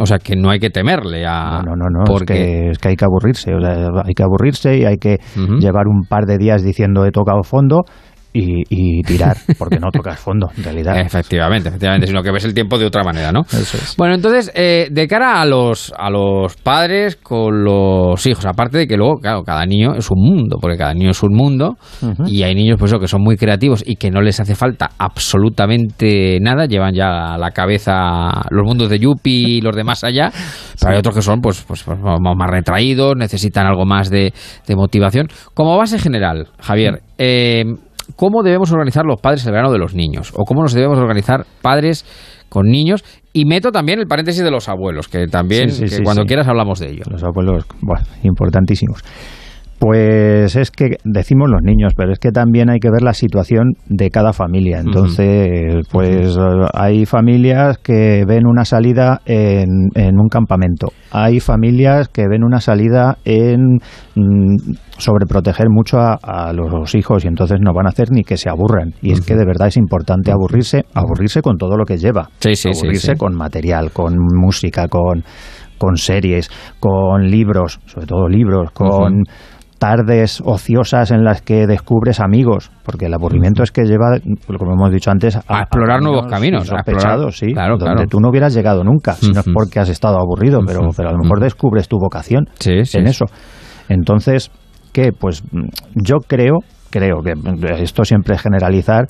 O 0.00 0.06
sea, 0.06 0.16
que 0.16 0.36
no 0.36 0.48
hay 0.48 0.58
que 0.58 0.70
temerle 0.70 1.26
a... 1.26 1.60
No, 1.62 1.76
no, 1.76 1.90
no, 1.90 1.98
no, 1.98 2.04
porque... 2.06 2.32
es, 2.32 2.38
que, 2.40 2.70
es 2.70 2.78
que 2.78 2.88
hay 2.88 2.96
que 2.96 3.04
aburrirse, 3.04 3.54
o 3.54 3.60
sea, 3.60 3.88
hay 4.06 4.14
que 4.14 4.22
aburrirse 4.22 4.78
y 4.78 4.84
hay 4.86 4.96
que 4.96 5.18
llevar 5.60 5.86
un 5.86 6.04
par 6.08 6.24
de 6.24 6.38
días 6.38 6.62
diciendo 6.64 7.04
he 7.04 7.10
tocado 7.10 7.42
fondo 7.42 7.82
y, 8.36 8.64
y 8.68 9.02
tirar, 9.02 9.36
porque 9.56 9.78
no 9.78 9.92
tocas 9.92 10.18
fondo, 10.18 10.50
en 10.56 10.64
realidad. 10.64 10.98
Efectivamente, 10.98 11.68
efectivamente, 11.68 12.08
sino 12.08 12.20
que 12.20 12.32
ves 12.32 12.44
el 12.44 12.52
tiempo 12.52 12.78
de 12.78 12.84
otra 12.84 13.04
manera, 13.04 13.30
¿no? 13.30 13.42
Eso 13.42 13.76
es. 13.76 13.94
Bueno, 13.96 14.16
entonces, 14.16 14.50
eh, 14.56 14.88
de 14.90 15.06
cara 15.06 15.40
a 15.40 15.46
los, 15.46 15.94
a 15.96 16.10
los 16.10 16.56
padres 16.56 17.14
con 17.14 17.62
los 17.62 18.26
hijos, 18.26 18.44
aparte 18.44 18.76
de 18.76 18.86
que 18.88 18.96
luego, 18.96 19.20
claro, 19.20 19.44
cada 19.44 19.64
niño 19.64 19.94
es 19.94 20.10
un 20.10 20.20
mundo, 20.20 20.58
porque 20.60 20.76
cada 20.76 20.94
niño 20.94 21.10
es 21.10 21.22
un 21.22 21.32
mundo, 21.32 21.76
y 22.26 22.42
hay 22.42 22.56
niños 22.56 22.76
pues 22.76 22.90
eso, 22.90 22.98
que 22.98 23.06
son 23.06 23.22
muy 23.22 23.36
creativos 23.36 23.84
y 23.86 23.94
que 23.94 24.10
no 24.10 24.20
les 24.20 24.40
hace 24.40 24.56
falta 24.56 24.90
absolutamente 24.98 26.38
nada, 26.40 26.66
llevan 26.66 26.92
ya 26.92 27.34
a 27.34 27.38
la 27.38 27.52
cabeza 27.52 28.42
los 28.50 28.66
mundos 28.66 28.90
de 28.90 28.98
Yuppie 28.98 29.58
y 29.58 29.60
los 29.60 29.76
de 29.76 29.84
más 29.84 30.02
allá, 30.02 30.32
pero 30.80 30.92
hay 30.92 30.98
otros 30.98 31.14
que 31.14 31.22
son 31.22 31.40
pues, 31.40 31.62
pues, 31.62 31.84
pues, 31.84 31.98
más 32.00 32.50
retraídos, 32.50 33.14
necesitan 33.16 33.66
algo 33.66 33.84
más 33.84 34.10
de, 34.10 34.32
de 34.66 34.76
motivación. 34.76 35.28
Como 35.54 35.76
base 35.78 36.00
general, 36.00 36.48
Javier, 36.58 37.00
eh, 37.16 37.64
¿cómo 38.16 38.42
debemos 38.42 38.72
organizar 38.72 39.04
los 39.04 39.20
padres 39.20 39.46
el 39.46 39.52
verano 39.52 39.72
de 39.72 39.78
los 39.78 39.94
niños? 39.94 40.32
¿O 40.34 40.44
cómo 40.44 40.62
nos 40.62 40.74
debemos 40.74 40.98
organizar 40.98 41.46
padres 41.62 42.04
con 42.48 42.66
niños? 42.66 43.04
Y 43.32 43.44
meto 43.46 43.72
también 43.72 43.98
el 43.98 44.06
paréntesis 44.06 44.42
de 44.42 44.50
los 44.50 44.68
abuelos, 44.68 45.08
que 45.08 45.26
también, 45.26 45.70
Sí, 45.70 45.76
sí, 45.76 45.82
que 45.84 45.96
sí, 45.96 46.02
cuando 46.02 46.24
quieras 46.24 46.46
hablamos 46.48 46.78
de 46.78 46.90
ello. 46.90 47.02
Los 47.10 47.22
abuelos, 47.24 47.64
bueno, 47.80 48.04
importantísimos. 48.22 49.02
Pues 49.78 50.56
es 50.56 50.70
que 50.70 50.96
decimos 51.04 51.50
los 51.50 51.62
niños, 51.62 51.92
pero 51.96 52.12
es 52.12 52.18
que 52.18 52.30
también 52.30 52.70
hay 52.70 52.78
que 52.78 52.90
ver 52.90 53.02
la 53.02 53.12
situación 53.12 53.74
de 53.86 54.10
cada 54.10 54.32
familia. 54.32 54.80
Entonces, 54.80 55.86
pues 55.90 56.36
hay 56.72 57.06
familias 57.06 57.78
que 57.78 58.24
ven 58.26 58.46
una 58.46 58.64
salida 58.64 59.20
en, 59.26 59.90
en 59.94 60.18
un 60.18 60.28
campamento. 60.28 60.88
Hay 61.10 61.40
familias 61.40 62.08
que 62.08 62.28
ven 62.28 62.44
una 62.44 62.60
salida 62.60 63.18
en 63.24 63.78
mm, 64.14 64.56
sobreproteger 64.98 65.66
mucho 65.68 65.98
a, 65.98 66.18
a 66.22 66.52
los 66.52 66.94
hijos 66.94 67.24
y 67.24 67.28
entonces 67.28 67.58
no 67.60 67.72
van 67.74 67.86
a 67.86 67.90
hacer 67.90 68.10
ni 68.10 68.22
que 68.22 68.36
se 68.36 68.48
aburran. 68.48 68.94
Y 69.02 69.12
es 69.12 69.20
que 69.20 69.34
de 69.34 69.44
verdad 69.44 69.68
es 69.68 69.76
importante 69.76 70.30
aburrirse, 70.30 70.84
aburrirse 70.94 71.42
con 71.42 71.56
todo 71.56 71.76
lo 71.76 71.84
que 71.84 71.98
lleva. 71.98 72.30
Sí, 72.38 72.54
sí, 72.54 72.68
aburrirse 72.68 73.12
sí. 73.12 73.18
con 73.18 73.34
material, 73.34 73.90
con 73.92 74.16
música, 74.18 74.88
con, 74.88 75.24
con 75.78 75.96
series, 75.96 76.50
con 76.78 77.28
libros, 77.30 77.80
sobre 77.86 78.06
todo 78.06 78.28
libros, 78.28 78.70
con 78.72 79.24
tardes 79.84 80.42
ociosas 80.42 81.10
en 81.10 81.24
las 81.24 81.42
que 81.42 81.66
descubres 81.66 82.18
amigos, 82.18 82.70
porque 82.84 83.04
el 83.04 83.12
aburrimiento 83.12 83.62
es 83.62 83.70
que 83.70 83.84
lleva, 83.84 84.18
como 84.58 84.72
hemos 84.72 84.90
dicho 84.90 85.10
antes, 85.10 85.36
a, 85.36 85.60
explorar 85.60 86.00
nuevos 86.00 86.26
caminos, 86.26 86.66
sospechados, 86.66 87.36
sí, 87.36 87.52
claro, 87.52 87.76
donde 87.76 88.06
tú 88.06 88.18
no 88.18 88.30
hubieras 88.30 88.54
llegado 88.54 88.82
nunca, 88.82 89.12
si 89.12 89.30
no 89.30 89.40
es 89.40 89.46
porque 89.52 89.80
has 89.80 89.90
estado 89.90 90.16
aburrido, 90.18 90.60
pero, 90.66 90.88
pero 90.96 91.10
a 91.10 91.12
lo 91.12 91.18
mejor 91.18 91.38
descubres 91.38 91.86
tu 91.86 91.98
vocación 91.98 92.48
en 92.64 93.06
eso. 93.06 93.26
Entonces, 93.90 94.50
¿qué? 94.94 95.12
Pues 95.12 95.42
yo 95.94 96.16
creo, 96.26 96.60
creo 96.88 97.20
que 97.22 97.34
esto 97.82 98.06
siempre 98.06 98.36
es 98.36 98.40
generalizar, 98.40 99.04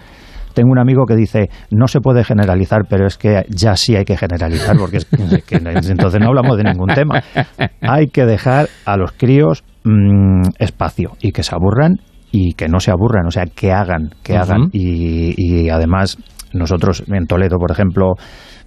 tengo 0.54 0.72
un 0.72 0.80
amigo 0.80 1.06
que 1.06 1.14
dice, 1.14 1.50
no 1.70 1.86
se 1.86 2.00
puede 2.00 2.24
generalizar, 2.24 2.80
pero 2.88 3.06
es 3.06 3.16
que 3.16 3.44
ya 3.48 3.76
sí 3.76 3.94
hay 3.94 4.04
que 4.04 4.16
generalizar, 4.16 4.76
porque 4.76 4.96
es 4.96 5.04
que, 5.04 5.56
entonces 5.56 6.20
no 6.20 6.28
hablamos 6.30 6.56
de 6.56 6.64
ningún 6.64 6.88
tema. 6.88 7.22
Hay 7.80 8.06
que 8.06 8.24
dejar 8.24 8.68
a 8.86 8.96
los 8.96 9.12
críos 9.12 9.62
mm, 9.84 10.42
espacio 10.58 11.12
y 11.20 11.32
que 11.32 11.42
se 11.42 11.54
aburran 11.54 12.00
y 12.30 12.54
que 12.54 12.68
no 12.68 12.80
se 12.80 12.90
aburran, 12.90 13.26
o 13.26 13.30
sea, 13.30 13.44
que 13.46 13.72
hagan, 13.72 14.10
que 14.22 14.36
hagan. 14.36 14.68
Y, 14.72 15.68
además, 15.68 16.18
nosotros 16.52 17.04
en 17.06 17.26
Toledo, 17.26 17.58
por 17.58 17.70
ejemplo, 17.70 18.14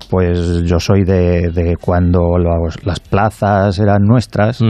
pues 0.09 0.63
yo 0.63 0.79
soy 0.79 1.03
de, 1.03 1.75
cuando 1.81 2.37
las 2.83 2.99
plazas 3.01 3.77
eran 3.79 4.03
nuestras 4.03 4.61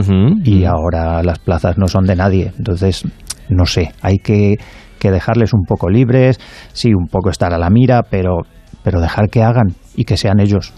y 0.44 0.64
ahora 0.64 1.22
las 1.22 1.38
plazas 1.38 1.78
no 1.78 1.86
son 1.86 2.06
de 2.06 2.16
nadie. 2.16 2.52
Entonces, 2.58 3.04
no 3.48 3.66
sé, 3.66 3.92
hay 4.02 4.18
que 4.18 4.56
que 4.98 5.10
dejarles 5.10 5.54
un 5.54 5.64
poco 5.64 5.88
libres, 5.88 6.38
sí, 6.72 6.92
un 6.92 7.06
poco 7.06 7.30
estar 7.30 7.54
a 7.54 7.58
la 7.58 7.70
mira, 7.70 8.02
pero, 8.02 8.42
pero 8.88 9.02
dejar 9.02 9.28
que 9.28 9.42
hagan 9.42 9.74
y 9.94 10.04
que 10.04 10.16
sean 10.16 10.40
ellos. 10.40 10.72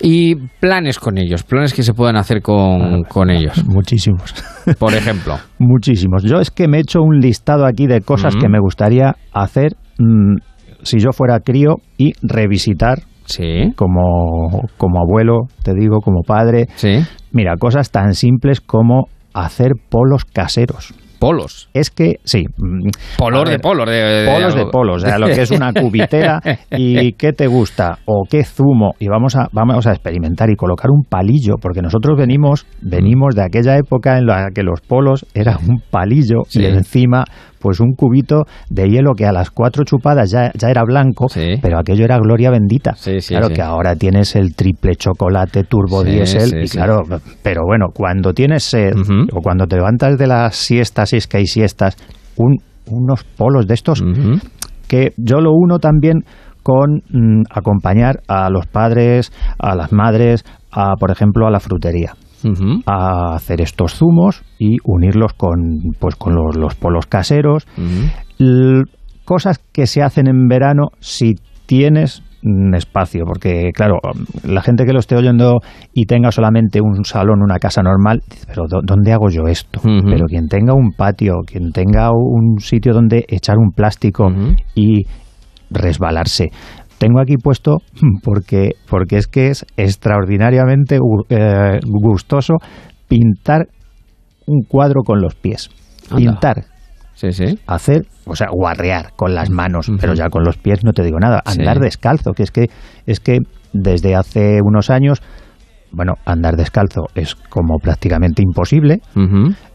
Y 0.00 0.36
planes 0.60 1.00
con 1.00 1.18
ellos, 1.18 1.42
planes 1.42 1.74
que 1.74 1.82
se 1.82 1.94
puedan 1.94 2.14
hacer 2.14 2.42
con, 2.42 2.60
ah, 2.80 3.32
ellos. 3.32 3.64
Muchísimos. 3.66 4.32
Por 4.78 4.94
ejemplo. 4.94 5.36
Muchísimos. 5.58 6.22
Yo 6.22 6.38
es 6.38 6.52
que 6.52 6.68
me 6.68 6.76
he 6.76 6.80
hecho 6.82 7.00
un 7.02 7.18
listado 7.18 7.66
aquí 7.66 7.88
de 7.88 8.02
cosas 8.02 8.36
que 8.36 8.48
me 8.48 8.60
gustaría 8.60 9.16
hacer 9.32 9.72
mm, 9.98 10.36
si 10.84 11.00
yo 11.00 11.10
fuera 11.10 11.40
crío 11.40 11.78
y 11.98 12.12
revisitar 12.22 13.00
Sí. 13.24 13.72
Como, 13.76 14.68
como 14.76 15.00
abuelo, 15.00 15.42
te 15.64 15.72
digo, 15.74 16.00
como 16.00 16.22
padre. 16.22 16.66
Sí. 16.74 16.98
Mira, 17.32 17.56
cosas 17.56 17.90
tan 17.90 18.14
simples 18.14 18.60
como 18.60 19.06
hacer 19.32 19.72
polos 19.90 20.24
caseros 20.24 20.92
polos. 21.22 21.68
Es 21.72 21.90
que, 21.90 22.16
sí. 22.24 22.44
Mm, 22.56 22.88
polos 23.16 23.48
de 23.48 23.58
polos. 23.60 23.88
De, 23.88 24.28
polos 24.28 24.54
de 24.56 24.66
polos, 24.66 25.04
o 25.04 25.06
sea, 25.06 25.18
lo 25.18 25.28
que 25.28 25.42
es 25.42 25.50
una 25.52 25.72
cubitera 25.72 26.40
y 26.72 27.12
qué 27.12 27.32
te 27.32 27.46
gusta 27.46 28.00
o 28.06 28.24
qué 28.28 28.42
zumo. 28.42 28.94
Y 28.98 29.06
vamos 29.06 29.36
a, 29.36 29.48
vamos 29.52 29.86
a 29.86 29.92
experimentar 29.92 30.50
y 30.50 30.56
colocar 30.56 30.90
un 30.90 31.04
palillo, 31.04 31.58
porque 31.62 31.80
nosotros 31.80 32.18
venimos, 32.18 32.66
venimos 32.80 33.36
de 33.36 33.44
aquella 33.44 33.76
época 33.76 34.18
en 34.18 34.26
la 34.26 34.48
que 34.52 34.64
los 34.64 34.80
polos 34.80 35.24
eran 35.32 35.58
un 35.68 35.80
palillo 35.90 36.42
y 36.50 36.64
encima 36.64 37.24
pues 37.62 37.80
un 37.80 37.94
cubito 37.94 38.42
de 38.68 38.88
hielo 38.88 39.12
que 39.16 39.24
a 39.24 39.32
las 39.32 39.50
cuatro 39.50 39.84
chupadas 39.84 40.30
ya, 40.30 40.50
ya 40.54 40.68
era 40.68 40.82
blanco, 40.82 41.26
pero 41.62 41.78
aquello 41.78 42.04
era 42.04 42.18
gloria 42.18 42.50
bendita. 42.50 42.94
claro 43.28 43.48
que 43.48 43.62
ahora 43.62 43.94
tienes 43.94 44.34
el 44.36 44.54
triple 44.54 44.96
chocolate 44.96 45.64
turbo 45.64 46.02
diésel 46.02 46.64
y 46.64 46.68
claro, 46.68 47.02
pero 47.42 47.62
bueno, 47.64 47.86
cuando 47.94 48.32
tienes 48.32 48.64
sed 48.64 48.92
o 49.32 49.40
cuando 49.40 49.66
te 49.66 49.76
levantas 49.76 50.18
de 50.18 50.26
las 50.26 50.56
siestas, 50.56 51.10
si 51.10 51.16
es 51.16 51.26
que 51.26 51.38
hay 51.38 51.46
siestas, 51.46 51.96
un, 52.36 52.56
unos 52.86 53.24
polos 53.24 53.66
de 53.66 53.74
estos 53.74 54.02
que 54.88 55.12
yo 55.16 55.40
lo 55.40 55.52
uno 55.52 55.78
también 55.78 56.24
con 56.62 57.02
mm, 57.08 57.44
acompañar 57.50 58.20
a 58.28 58.50
los 58.50 58.66
padres, 58.66 59.32
a 59.58 59.74
las 59.74 59.92
madres, 59.92 60.44
a, 60.70 60.96
por 60.96 61.10
ejemplo, 61.10 61.46
a 61.46 61.50
la 61.50 61.60
frutería 61.60 62.14
a 62.86 63.34
hacer 63.34 63.60
estos 63.60 63.94
zumos 63.94 64.42
y 64.58 64.76
unirlos 64.84 65.32
con, 65.34 65.92
pues, 65.98 66.16
con 66.16 66.34
los, 66.34 66.74
polos 66.74 67.06
caseros. 67.06 67.66
cosas 69.24 69.58
que 69.72 69.86
se 69.86 70.02
hacen 70.02 70.28
en 70.28 70.48
verano 70.48 70.88
si 71.00 71.34
tienes 71.66 72.22
un 72.44 72.74
espacio, 72.74 73.24
porque 73.24 73.70
claro, 73.72 73.98
la 74.44 74.62
gente 74.62 74.84
que 74.84 74.92
lo 74.92 74.98
esté 74.98 75.16
oyendo 75.16 75.60
y 75.94 76.06
tenga 76.06 76.32
solamente 76.32 76.80
un 76.80 77.04
salón, 77.04 77.40
una 77.42 77.58
casa 77.58 77.82
normal, 77.82 78.20
dice, 78.28 78.46
pero 78.48 78.64
¿dónde 78.82 79.12
hago 79.12 79.28
yo 79.30 79.46
esto? 79.46 79.80
Pero 79.82 80.26
quien 80.26 80.48
tenga 80.48 80.74
un 80.74 80.92
patio, 80.92 81.42
quien 81.46 81.70
tenga 81.70 82.10
un 82.10 82.58
sitio 82.58 82.92
donde 82.92 83.24
echar 83.28 83.58
un 83.58 83.70
plástico 83.70 84.28
y 84.74 85.04
resbalarse, 85.70 86.50
tengo 87.02 87.20
aquí 87.20 87.36
puesto 87.36 87.78
porque, 88.22 88.70
porque 88.88 89.16
es 89.16 89.26
que 89.26 89.48
es 89.48 89.66
extraordinariamente 89.76 90.98
eh, 91.28 91.80
gustoso 91.84 92.54
pintar 93.08 93.66
un 94.46 94.62
cuadro 94.62 95.02
con 95.04 95.20
los 95.20 95.34
pies. 95.34 95.68
Pintar. 96.16 96.64
Sí, 97.14 97.32
sí. 97.32 97.58
Hacer, 97.66 98.06
o 98.24 98.34
sea, 98.36 98.48
guarrear 98.50 99.12
con 99.16 99.34
las 99.34 99.50
manos, 99.50 99.90
pero 100.00 100.14
ya 100.14 100.28
con 100.28 100.44
los 100.44 100.56
pies 100.56 100.84
no 100.84 100.92
te 100.92 101.02
digo 101.02 101.18
nada. 101.18 101.42
Andar 101.44 101.78
descalzo, 101.78 102.32
que 102.32 102.42
es 102.44 102.50
que 102.50 102.66
es 103.06 103.20
que 103.20 103.38
desde 103.72 104.14
hace 104.14 104.60
unos 104.62 104.90
años 104.90 105.22
bueno, 105.92 106.14
andar 106.24 106.56
descalzo 106.56 107.02
es 107.14 107.34
como 107.34 107.78
prácticamente 107.78 108.42
imposible. 108.42 109.00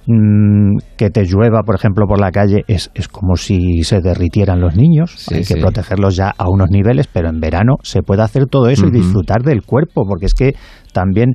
Mm, 0.10 0.78
que 0.96 1.10
te 1.10 1.26
llueva, 1.26 1.64
por 1.64 1.76
ejemplo, 1.76 2.06
por 2.08 2.18
la 2.18 2.32
calle 2.32 2.64
es, 2.68 2.90
es 2.96 3.10
como 3.10 3.36
si 3.36 3.84
se 3.84 4.00
derritieran 4.00 4.62
los 4.62 4.74
niños. 4.74 5.28
Hay 5.34 5.44
que 5.44 5.58
protegerlos 5.58 6.16
ya 6.16 6.32
a 6.38 6.50
unos 6.50 6.70
niveles, 6.70 7.08
pero 7.12 7.28
en 7.28 7.42
verano 7.42 7.76
se 7.84 8.04
puede 8.04 8.22
hacer 8.22 8.46
todo 8.50 8.70
eso 8.70 8.88
y 8.88 8.92
disfrutar 8.92 9.42
del 9.44 9.64
cuerpo, 9.64 10.06
porque 10.08 10.28
es 10.28 10.34
que 10.34 10.56
también 10.94 11.34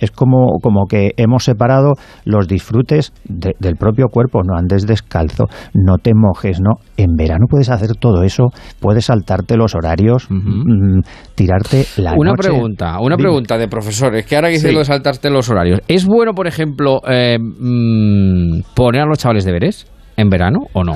es 0.00 0.10
como, 0.10 0.58
como 0.62 0.86
que 0.86 1.12
hemos 1.16 1.44
separado 1.44 1.94
los 2.24 2.48
disfrutes 2.48 3.12
del 3.24 3.76
propio 3.76 4.06
cuerpo, 4.08 4.42
no 4.42 4.56
andes 4.56 4.86
descalzo, 4.86 5.46
no 5.74 5.96
te 5.98 6.12
mojes, 6.14 6.60
no. 6.60 6.76
En 6.96 7.16
verano 7.16 7.46
puedes 7.48 7.70
hacer 7.70 7.90
todo 7.98 8.22
eso, 8.22 8.48
puedes 8.80 9.06
saltarte 9.06 9.56
los 9.56 9.74
horarios, 9.74 10.26
mm, 10.30 11.00
tirarte 11.34 11.84
la 11.96 12.14
una 12.16 12.34
pregunta, 12.34 12.98
una 13.00 13.16
pregunta 13.16 13.58
de 13.58 13.68
profesor, 13.68 14.14
es 14.16 14.26
que 14.26 14.36
ahora 14.36 14.48
que 14.48 14.54
dices 14.54 14.72
lo 14.72 14.80
de 14.80 14.84
saltarte 14.84 15.30
los 15.30 15.48
horarios, 15.48 15.80
¿es 15.88 16.06
bueno, 16.06 16.32
por 16.32 16.46
ejemplo, 16.46 17.00
eh, 17.08 17.38
mm, 17.38 18.74
poner 18.74 19.02
a 19.02 19.06
los 19.06 19.18
chavales 19.18 19.44
deberes? 19.44 19.86
en 20.18 20.28
verano 20.30 20.66
o 20.72 20.82
no? 20.82 20.94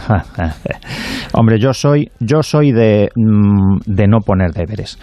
Hombre, 1.34 1.60
yo 1.60 1.72
soy 1.72 2.10
yo 2.18 2.42
soy 2.42 2.72
de, 2.72 3.08
mm, 3.14 3.78
de 3.86 4.08
no 4.08 4.18
poner 4.18 4.50
deberes 4.50 4.98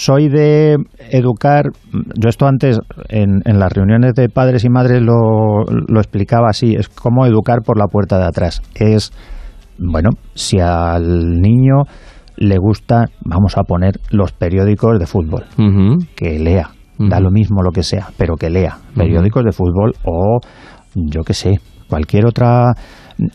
soy 0.00 0.30
de 0.30 0.78
educar, 1.10 1.64
yo 1.92 2.30
esto 2.30 2.46
antes 2.46 2.80
en, 3.10 3.42
en 3.44 3.58
las 3.58 3.70
reuniones 3.70 4.14
de 4.14 4.30
padres 4.30 4.64
y 4.64 4.70
madres 4.70 5.02
lo, 5.02 5.64
lo, 5.66 6.00
explicaba 6.00 6.48
así, 6.48 6.74
es 6.74 6.88
como 6.88 7.26
educar 7.26 7.58
por 7.62 7.78
la 7.78 7.86
puerta 7.86 8.16
de 8.16 8.24
atrás. 8.24 8.62
Es, 8.74 9.12
bueno, 9.78 10.08
si 10.34 10.58
al 10.58 11.38
niño 11.42 11.82
le 12.38 12.56
gusta, 12.56 13.04
vamos 13.26 13.58
a 13.58 13.64
poner 13.64 14.00
los 14.10 14.32
periódicos 14.32 14.98
de 14.98 15.06
fútbol, 15.06 15.44
que 16.16 16.38
lea, 16.38 16.70
da 16.98 17.20
lo 17.20 17.30
mismo 17.30 17.62
lo 17.62 17.70
que 17.70 17.82
sea, 17.82 18.08
pero 18.16 18.36
que 18.36 18.48
lea 18.48 18.78
periódicos 18.96 19.44
de 19.44 19.52
fútbol 19.52 19.92
o 20.06 20.40
yo 20.94 21.20
qué 21.26 21.34
sé, 21.34 21.60
cualquier 21.90 22.24
otra 22.24 22.72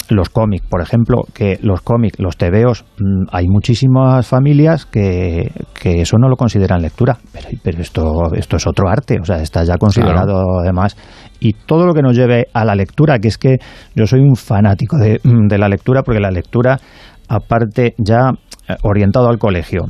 los 0.10 0.30
cómics, 0.30 0.66
por 0.68 0.82
ejemplo, 0.82 1.24
que 1.34 1.60
los 1.62 1.82
cómics, 1.82 2.20
los 2.20 2.38
tebeos, 2.38 2.86
mm, 3.00 3.28
hay 3.32 3.48
muchísimas 3.48 4.28
familias 4.28 4.86
que, 4.86 5.52
que, 5.80 6.02
eso 6.02 6.18
no 6.18 6.28
lo 6.28 6.36
consideran 6.36 6.82
lectura, 6.82 7.18
pero, 7.32 7.50
pero, 7.64 7.82
esto, 7.82 8.34
esto 8.34 8.58
es 8.58 8.68
otro 8.68 8.90
arte, 8.90 9.18
o 9.22 9.26
sea, 9.26 9.38
está 9.38 9.64
ya 9.64 9.78
considerado 9.78 10.60
además. 10.60 10.96
Y 11.40 11.54
todo 11.54 11.86
lo 11.86 11.94
que 11.94 12.02
nos 12.02 12.16
lleve 12.16 12.48
a 12.54 12.66
la 12.66 12.76
lectura, 12.76 13.20
que 13.20 13.28
es 13.28 13.38
que 13.38 13.58
yo 13.96 14.08
soy 14.08 14.22
un 14.22 14.36
fanático 14.36 14.98
de, 14.98 15.20
mm, 15.24 15.48
de 15.48 15.58
la 15.58 15.70
lectura, 15.70 16.02
porque 16.04 16.20
la 16.20 16.32
lectura, 16.32 16.80
aparte 17.28 17.94
ya 17.98 18.32
eh, 18.68 18.76
orientado 18.84 19.30
al 19.30 19.38
colegio, 19.38 19.86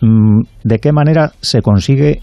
mm, 0.00 0.42
¿de 0.64 0.78
qué 0.78 0.92
manera 0.92 1.32
se 1.40 1.62
consigue 1.62 2.20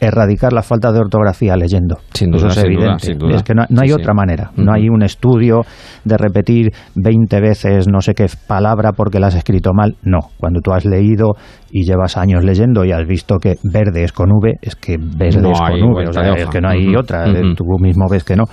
erradicar 0.00 0.52
la 0.52 0.62
falta 0.62 0.92
de 0.92 1.00
ortografía 1.00 1.56
leyendo. 1.56 1.96
Sin 2.12 2.30
duda, 2.30 2.48
Eso 2.48 2.60
es 2.60 2.64
evidente. 2.64 3.16
Es 3.34 3.42
que 3.42 3.54
no, 3.54 3.64
hay 3.80 3.92
otra 3.92 4.14
manera. 4.14 4.50
No 4.56 4.72
hay 4.72 4.88
un 4.88 5.02
estudio 5.02 5.62
de 6.04 6.16
repetir 6.16 6.70
20 6.94 7.40
veces 7.40 7.88
no 7.88 8.00
sé 8.00 8.14
qué 8.14 8.26
palabra 8.46 8.92
porque 8.92 9.18
la 9.18 9.28
has 9.28 9.34
escrito 9.34 9.72
mal. 9.74 9.96
No. 10.02 10.18
Cuando 10.38 10.60
tú 10.60 10.72
has 10.72 10.84
leído 10.84 11.32
y 11.70 11.84
llevas 11.84 12.16
años 12.16 12.44
leyendo 12.44 12.84
y 12.84 12.92
has 12.92 13.06
visto 13.06 13.38
que 13.38 13.56
verde 13.64 14.04
es 14.04 14.12
con 14.12 14.30
V, 14.30 14.54
es 14.62 14.76
que 14.76 14.96
verde 14.98 15.50
es 15.50 15.60
con 15.60 15.82
V. 15.82 16.08
O 16.08 16.12
sea, 16.12 16.32
es 16.34 16.46
que 16.46 16.60
no 16.60 16.68
hay 16.68 16.94
otra. 16.94 17.24
Tú 17.56 17.64
mismo 17.80 18.06
ves 18.10 18.24
que 18.24 18.36
no. 18.36 18.44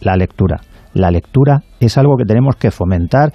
La 0.00 0.16
lectura. 0.16 0.60
La 0.94 1.10
lectura 1.10 1.60
es 1.78 1.96
algo 1.98 2.16
que 2.16 2.24
tenemos 2.24 2.56
que 2.56 2.70
fomentar. 2.70 3.32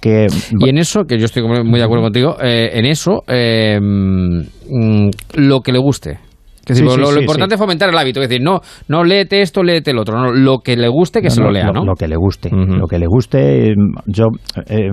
Que, 0.00 0.28
y 0.58 0.68
en 0.70 0.78
eso, 0.78 1.04
que 1.04 1.18
yo 1.18 1.26
estoy 1.26 1.42
muy 1.42 1.78
de 1.78 1.84
acuerdo 1.84 2.04
contigo, 2.04 2.36
eh, 2.42 2.70
en 2.72 2.86
eso, 2.86 3.22
eh, 3.28 3.78
mm, 3.78 5.10
lo 5.34 5.60
que 5.60 5.72
le 5.72 5.78
guste 5.78 6.29
lo, 6.68 7.20
importante 7.20 7.54
es 7.54 7.60
fomentar 7.60 7.88
el 7.88 7.98
hábito, 7.98 8.20
es 8.20 8.28
decir, 8.28 8.42
no, 8.44 8.60
no 8.88 9.04
léete 9.04 9.42
esto, 9.42 9.62
léete 9.62 9.90
el 9.90 9.98
otro, 9.98 10.32
lo 10.32 10.58
que 10.58 10.76
le 10.76 10.88
guste 10.88 11.22
que 11.22 11.30
se 11.30 11.40
lo 11.40 11.50
lea, 11.50 11.70
¿no? 11.72 11.84
Lo, 11.84 11.94
que 11.94 12.06
le 12.06 12.16
guste, 12.16 12.50
lo 12.50 12.86
que 12.86 12.98
le 12.98 13.06
guste. 13.06 13.74
Yo 14.06 14.26
eh, 14.66 14.90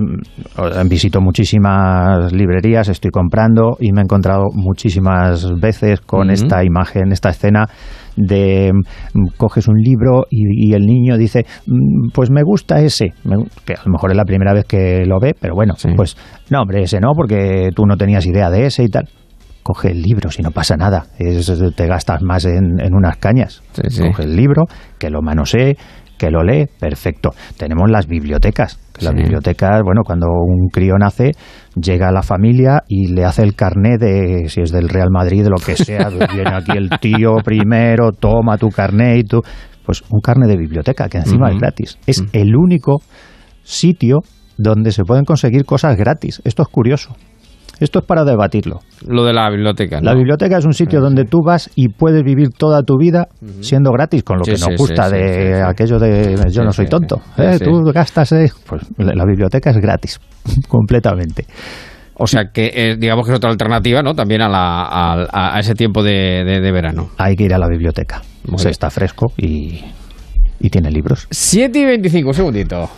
visito 0.88 1.20
muchísimas 1.20 2.32
librerías, 2.32 2.88
estoy 2.88 3.10
comprando 3.10 3.76
y 3.80 3.92
me 3.92 4.00
he 4.00 4.04
encontrado 4.04 4.46
muchísimas 4.52 5.48
veces 5.60 6.00
con 6.00 6.30
esta 6.30 6.64
imagen, 6.64 7.12
esta 7.12 7.30
escena 7.30 7.66
de 8.16 8.72
coges 9.36 9.68
un 9.68 9.76
libro 9.76 10.24
y, 10.28 10.74
el 10.74 10.84
niño 10.84 11.16
dice, 11.16 11.46
mm, 11.66 12.10
pues 12.12 12.30
me 12.30 12.42
gusta 12.42 12.80
ese, 12.80 13.12
que 13.64 13.74
a 13.74 13.84
lo 13.84 13.92
mejor 13.92 14.10
es 14.10 14.16
la 14.16 14.24
primera 14.24 14.52
vez 14.52 14.64
que 14.64 15.04
lo 15.06 15.20
ve, 15.20 15.34
pero 15.38 15.54
bueno, 15.54 15.74
pues 15.96 16.16
no, 16.50 16.62
hombre, 16.62 16.82
ese 16.82 16.98
no, 17.00 17.12
porque 17.14 17.70
tú 17.74 17.86
no 17.86 17.96
tenías 17.96 18.26
idea 18.26 18.50
de 18.50 18.66
ese 18.66 18.84
y 18.84 18.88
tal 18.88 19.08
coge 19.68 19.90
el 19.90 20.00
libro, 20.00 20.30
si 20.30 20.40
no 20.40 20.50
pasa 20.50 20.78
nada. 20.78 21.04
te 21.18 21.86
gastas 21.86 22.22
más 22.22 22.46
en, 22.46 22.80
unas 22.94 23.18
cañas. 23.18 23.62
Coge 23.74 24.22
el 24.22 24.34
libro, 24.34 24.64
que 24.98 25.10
lo 25.10 25.20
manosee, 25.20 25.76
que 26.16 26.30
lo 26.30 26.42
lee, 26.42 26.64
perfecto. 26.80 27.32
Tenemos 27.58 27.90
las 27.90 28.06
bibliotecas. 28.06 28.80
Las 29.00 29.14
bibliotecas, 29.14 29.82
bueno, 29.84 30.04
cuando 30.06 30.28
un 30.28 30.70
crío 30.70 30.94
nace, 30.98 31.32
llega 31.74 32.08
a 32.08 32.12
la 32.12 32.22
familia 32.22 32.82
y 32.88 33.08
le 33.08 33.26
hace 33.26 33.42
el 33.42 33.54
carné 33.54 33.98
de, 33.98 34.48
si 34.48 34.62
es 34.62 34.72
del 34.72 34.88
Real 34.88 35.10
Madrid, 35.10 35.44
de 35.44 35.50
lo 35.50 35.58
que 35.58 35.76
sea, 35.76 36.08
viene 36.32 36.50
aquí 36.50 36.72
el 36.74 36.88
tío 36.98 37.34
primero, 37.44 38.12
toma 38.12 38.56
tu 38.56 38.70
carné 38.70 39.18
y 39.18 39.24
tú... 39.24 39.42
Pues 39.84 40.02
un 40.10 40.20
carné 40.20 40.46
de 40.46 40.56
biblioteca, 40.56 41.08
que 41.08 41.18
encima 41.18 41.50
es 41.50 41.58
gratis. 41.58 41.98
Es 42.06 42.22
el 42.32 42.56
único 42.56 43.00
sitio 43.62 44.20
donde 44.58 44.92
se 44.92 45.02
pueden 45.04 45.24
conseguir 45.24 45.64
cosas 45.64 45.96
gratis. 45.96 46.42
Esto 46.44 46.62
es 46.62 46.68
curioso. 46.68 47.16
Esto 47.80 48.00
es 48.00 48.04
para 48.04 48.24
debatirlo. 48.24 48.80
Lo 49.06 49.24
de 49.24 49.32
la 49.32 49.48
biblioteca. 49.50 50.00
La 50.02 50.14
biblioteca 50.14 50.58
es 50.58 50.64
un 50.64 50.72
sitio 50.72 51.00
donde 51.00 51.24
tú 51.24 51.42
vas 51.44 51.70
y 51.74 51.88
puedes 51.88 52.24
vivir 52.24 52.50
toda 52.50 52.82
tu 52.82 52.96
vida 52.98 53.28
siendo 53.60 53.90
gratis, 53.92 54.22
con 54.24 54.38
lo 54.38 54.44
que 54.44 54.52
nos 54.52 54.76
gusta 54.76 55.08
de 55.08 55.62
aquello 55.62 55.98
de 55.98 56.36
yo 56.50 56.64
no 56.64 56.72
soy 56.72 56.86
tonto. 56.86 57.20
¿eh? 57.36 57.58
Tú 57.62 57.82
gastas. 57.92 58.32
Eh, 58.32 58.50
pues 58.66 58.82
la 58.96 59.24
biblioteca 59.24 59.70
es 59.70 59.78
gratis, 59.78 60.20
completamente. 60.68 61.46
O 62.20 62.26
sea 62.26 62.46
que 62.52 62.72
eh, 62.74 62.96
digamos 62.98 63.24
que 63.24 63.32
es 63.32 63.36
otra 63.36 63.50
alternativa, 63.50 64.02
¿no? 64.02 64.14
También 64.14 64.42
a, 64.42 64.48
la, 64.48 65.28
a, 65.30 65.58
ese 65.60 65.74
tiempo 65.74 66.02
de, 66.02 66.60
verano. 66.72 67.10
Hay 67.16 67.36
que 67.36 67.44
ir 67.44 67.54
a 67.54 67.58
la 67.58 67.68
biblioteca. 67.68 68.22
Se 68.56 68.70
está 68.70 68.90
fresco 68.90 69.32
y, 69.36 69.80
y 70.58 70.70
tiene 70.70 70.90
libros. 70.90 71.28
7 71.30 71.78
y 71.78 71.84
25, 71.84 72.28
un 72.28 72.34
segundito. 72.34 72.90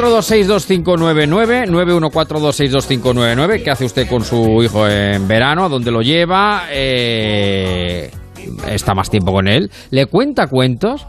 Nueve 0.00 1.66
914262599 1.66 3.62
¿Qué 3.62 3.70
hace 3.70 3.84
usted 3.84 4.08
con 4.08 4.24
su 4.24 4.62
hijo 4.62 4.88
en 4.88 5.28
verano? 5.28 5.64
¿A 5.64 5.68
dónde 5.68 5.90
lo 5.90 6.00
lleva? 6.02 6.64
Eh, 6.70 8.10
¿Está 8.68 8.94
más 8.94 9.10
tiempo 9.10 9.32
con 9.32 9.46
él? 9.48 9.70
¿Le 9.90 10.06
cuenta 10.06 10.46
cuentos? 10.46 11.06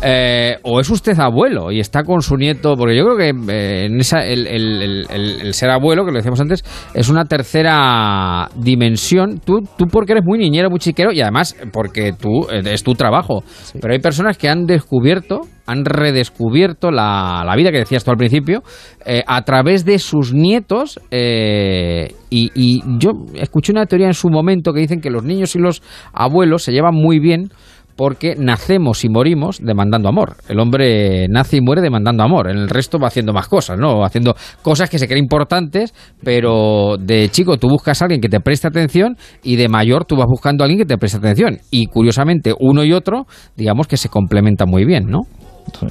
Eh, 0.00 0.56
o 0.62 0.78
es 0.80 0.88
usted 0.90 1.18
abuelo 1.18 1.72
y 1.72 1.80
está 1.80 2.04
con 2.04 2.22
su 2.22 2.36
nieto, 2.36 2.76
porque 2.76 2.96
yo 2.96 3.04
creo 3.04 3.16
que 3.16 3.52
eh, 3.52 3.86
en 3.86 3.98
esa, 3.98 4.24
el, 4.24 5.52
ser 5.52 5.70
abuelo, 5.70 6.04
que 6.04 6.12
lo 6.12 6.18
decíamos 6.18 6.40
antes, 6.40 6.62
es 6.94 7.08
una 7.08 7.24
tercera 7.24 8.48
dimensión. 8.54 9.40
Tú, 9.44 9.60
tú 9.76 9.86
porque 9.90 10.12
eres 10.12 10.24
muy 10.24 10.38
niñero, 10.38 10.70
muy 10.70 10.78
chiquero 10.78 11.12
y 11.12 11.20
además 11.20 11.56
porque 11.72 12.12
tú 12.12 12.46
es 12.48 12.82
tu 12.84 12.94
trabajo. 12.94 13.42
Pero 13.80 13.92
hay 13.92 13.98
personas 13.98 14.38
que 14.38 14.48
han 14.48 14.66
descubierto, 14.66 15.40
han 15.66 15.84
redescubierto 15.84 16.90
la, 16.90 17.52
vida 17.56 17.72
que 17.72 17.78
decías 17.78 18.04
tú 18.04 18.12
al 18.12 18.16
principio 18.16 18.62
eh, 19.04 19.24
a 19.26 19.42
través 19.42 19.84
de 19.84 19.98
sus 19.98 20.32
nietos. 20.32 21.00
y, 21.10 22.50
y 22.54 22.82
yo 22.98 23.10
escuché 23.34 23.72
una 23.72 23.86
teoría 23.86 24.06
en 24.06 24.14
su 24.14 24.28
momento 24.28 24.72
que 24.72 24.80
dicen 24.80 25.00
que 25.00 25.10
los 25.10 25.24
niños 25.24 25.56
y 25.56 25.58
los 25.58 25.82
abuelos 26.12 26.62
se 26.62 26.72
llevan 26.72 26.94
muy 26.94 27.18
bien 27.18 27.50
porque 27.98 28.36
nacemos 28.38 29.04
y 29.04 29.08
morimos 29.08 29.58
demandando 29.60 30.08
amor. 30.08 30.36
El 30.48 30.60
hombre 30.60 31.26
nace 31.28 31.56
y 31.56 31.60
muere 31.60 31.82
demandando 31.82 32.22
amor. 32.22 32.48
En 32.48 32.56
el 32.56 32.68
resto 32.68 33.00
va 33.00 33.08
haciendo 33.08 33.32
más 33.32 33.48
cosas, 33.48 33.76
¿no? 33.76 34.04
Haciendo 34.04 34.36
cosas 34.62 34.88
que 34.88 35.00
se 35.00 35.08
creen 35.08 35.24
importantes, 35.24 35.92
pero 36.22 36.96
de 36.96 37.28
chico 37.30 37.56
tú 37.56 37.68
buscas 37.68 38.00
a 38.00 38.04
alguien 38.04 38.20
que 38.20 38.28
te 38.28 38.38
preste 38.38 38.68
atención 38.68 39.16
y 39.42 39.56
de 39.56 39.68
mayor 39.68 40.04
tú 40.04 40.14
vas 40.14 40.28
buscando 40.28 40.62
a 40.62 40.66
alguien 40.66 40.78
que 40.78 40.86
te 40.86 40.96
preste 40.96 41.18
atención. 41.18 41.58
Y 41.72 41.86
curiosamente, 41.86 42.54
uno 42.60 42.84
y 42.84 42.92
otro, 42.92 43.26
digamos 43.56 43.88
que 43.88 43.96
se 43.96 44.08
complementan 44.08 44.70
muy 44.70 44.84
bien, 44.84 45.06
¿no? 45.08 45.22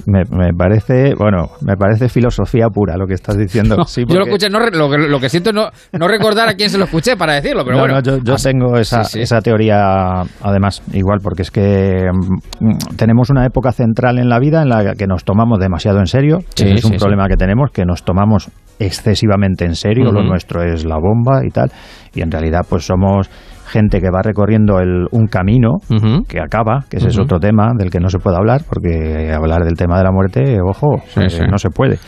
Me, 0.06 0.54
parece, 0.54 1.14
bueno, 1.16 1.50
me 1.62 1.76
parece 1.76 2.10
filosofía 2.10 2.68
pura 2.70 2.98
lo 2.98 3.08
que 3.08 3.14
estás 3.14 3.38
diciendo. 3.38 3.76
Yo 3.76 4.20
lo 4.20 4.26
escuché, 4.26 4.50
lo, 4.50 5.20
que 5.20 5.30
siento 5.30 5.50
es 5.50 5.56
no, 5.56 5.70
no 5.94 6.08
recordar 6.08 6.50
a 6.50 6.54
quién 6.56 6.70
se 6.70 6.78
lo 6.78 6.86
escuché 6.86 7.16
para 7.16 7.34
decirlo, 7.34 7.64
pero 7.66 7.80
bueno. 7.80 8.02
yo, 8.02 8.36
tengo 8.36 8.78
esa, 8.78 9.02
esa 9.02 9.42
teoría, 9.42 10.22
además, 10.42 10.82
igual, 10.94 11.20
porque 11.22 11.42
es 11.42 11.52
que 11.52 12.10
mm, 12.12 12.96
tenemos 12.96 13.30
una 13.30 13.46
época 13.46 13.72
central 13.72 14.20
en 14.20 14.30
la 14.30 14.40
vida 14.40 14.62
en 14.62 14.70
la 14.70 14.96
que 14.96 15.08
nos 15.08 15.24
tomamos 15.24 15.60
demasiado 15.60 16.00
en 16.00 16.08
serio. 16.08 16.40
es 16.58 16.86
un 16.86 16.98
problema 16.98 17.28
que 17.28 17.36
tenemos, 17.36 17.72
que 17.72 17.86
nos 17.86 18.04
tomamos 18.04 18.50
excesivamente 18.80 19.66
en 19.66 19.76
serio, 19.76 20.12
lo 20.12 20.24
nuestro 20.24 20.62
es 20.64 20.86
la 20.86 20.98
bomba 20.98 21.42
y 21.46 21.50
tal, 21.50 21.72
y 22.14 22.22
en 22.22 22.32
realidad 22.32 22.62
pues 22.70 22.86
somos 22.86 23.30
gente 23.68 24.00
que 24.00 24.10
va 24.10 24.22
recorriendo 24.22 24.80
el, 24.80 25.08
un 25.12 25.28
camino 25.28 25.78
que 26.28 26.40
acaba, 26.40 26.86
que 26.90 26.98
ese 26.98 27.10
es 27.10 27.20
otro 27.20 27.40
tema 27.40 27.72
del 27.78 27.90
que 27.90 28.00
no 28.00 28.10
se 28.10 28.20
puede 28.20 28.38
hablar, 28.38 28.62
porque 28.68 29.32
hablar 29.34 29.64
del 29.64 29.76
tema 29.76 29.98
de 29.98 30.04
la 30.04 30.12
muerte, 30.12 30.58
ojo, 30.62 30.96
eh, 31.18 31.48
no 31.50 31.58
se 31.58 31.70
puede. 31.70 32.00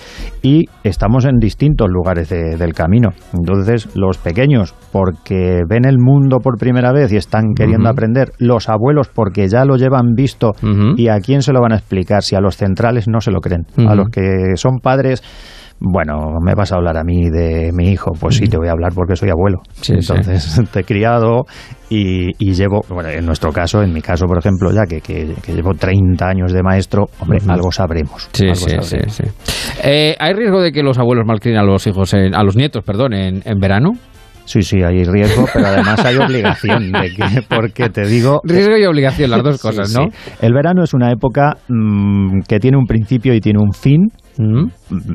Y 0.42 0.66
estamos 0.84 1.26
en 1.26 1.38
distintos 1.38 1.88
lugares 1.90 2.30
del 2.30 2.74
camino. 2.74 3.10
Entonces, 3.34 3.96
los 3.96 4.18
pequeños, 4.18 4.74
porque 4.92 5.62
ven 5.68 5.86
el 5.86 5.98
mundo 6.00 6.38
por 6.40 6.58
primera 6.58 6.92
vez 6.92 7.12
y 7.12 7.18
están 7.18 7.54
queriendo 7.56 7.90
aprender, 7.90 8.32
los 8.38 8.70
abuelos, 8.70 9.10
porque 9.10 9.48
ya 9.48 9.66
lo 9.66 9.76
llevan 9.76 10.14
visto, 10.16 10.52
y 10.96 11.10
a 11.10 11.20
quién 11.20 11.42
se 11.42 11.54
lo 11.54 11.62
van 11.62 11.74
a 11.74 11.78
explicar 11.78 12.24
si 12.24 12.36
a 12.36 12.42
los 12.42 12.58
centrales 12.58 13.08
no 13.08 13.22
se 13.22 13.32
lo 13.32 13.40
creen. 13.42 13.66
A 13.88 13.96
los 13.96 14.10
que 14.10 14.56
son 14.56 14.80
padres 14.80 15.24
bueno, 15.80 16.40
me 16.44 16.54
vas 16.56 16.72
a 16.72 16.76
hablar 16.76 16.98
a 16.98 17.04
mí 17.04 17.30
de 17.30 17.72
mi 17.74 17.90
hijo. 17.90 18.12
Pues 18.20 18.36
sí, 18.36 18.46
te 18.46 18.58
voy 18.58 18.68
a 18.68 18.72
hablar 18.72 18.92
porque 18.94 19.16
soy 19.16 19.30
abuelo. 19.30 19.62
Entonces 19.88 20.62
te 20.72 20.82
he 20.82 20.84
criado 20.84 21.46
y, 21.90 22.34
llevo, 22.54 22.82
bueno, 22.90 23.10
en 23.10 23.26
nuestro 23.26 23.52
caso, 23.52 23.82
en 23.82 23.94
mi 23.94 24.02
caso, 24.02 24.26
por 24.26 24.38
ejemplo, 24.38 24.72
ya 24.72 24.86
que, 24.86 25.02
que, 25.02 25.36
llevo 25.54 25.74
30 25.74 26.28
años 26.28 26.54
de 26.54 26.62
maestro, 26.62 27.08
hombre, 27.20 27.40
algo 27.48 27.72
sabremos. 27.72 28.30
Sí, 28.34 28.54
sí, 28.54 28.76
sí, 28.82 29.24
eh, 29.84 30.16
¿Hay 30.20 30.34
riesgo 30.34 30.62
de 30.62 30.72
que 30.72 30.84
los 30.84 31.00
abuelos 31.00 31.26
malcríen 31.26 31.58
a 31.58 31.64
los 31.64 31.88
hijos, 31.88 32.14
a 32.14 32.44
los 32.44 32.56
nietos, 32.56 32.84
perdón, 32.84 33.14
en, 33.14 33.60
verano? 33.60 33.94
Sí, 34.50 34.64
sí, 34.64 34.82
hay 34.82 35.04
riesgo, 35.04 35.46
pero 35.54 35.68
además 35.68 36.04
hay 36.04 36.18
obligación, 36.18 36.92
de 36.92 37.14
que, 37.14 37.44
porque 37.48 37.90
te 37.90 38.08
digo... 38.08 38.42
Riesgo 38.44 38.78
y 38.78 38.86
obligación, 38.86 39.30
las 39.30 39.44
dos 39.44 39.62
cosas, 39.62 39.94
¿no? 39.94 40.08
El 40.42 40.54
verano 40.56 40.82
es 40.84 40.96
una 40.96 41.12
época 41.12 41.58
mm, 41.68 42.40
que 42.48 42.58
tiene 42.58 42.76
un 42.76 42.88
principio 42.88 43.36
y 43.36 43.42
tiene 43.42 43.60
un 43.60 43.74
fin, 43.74 44.08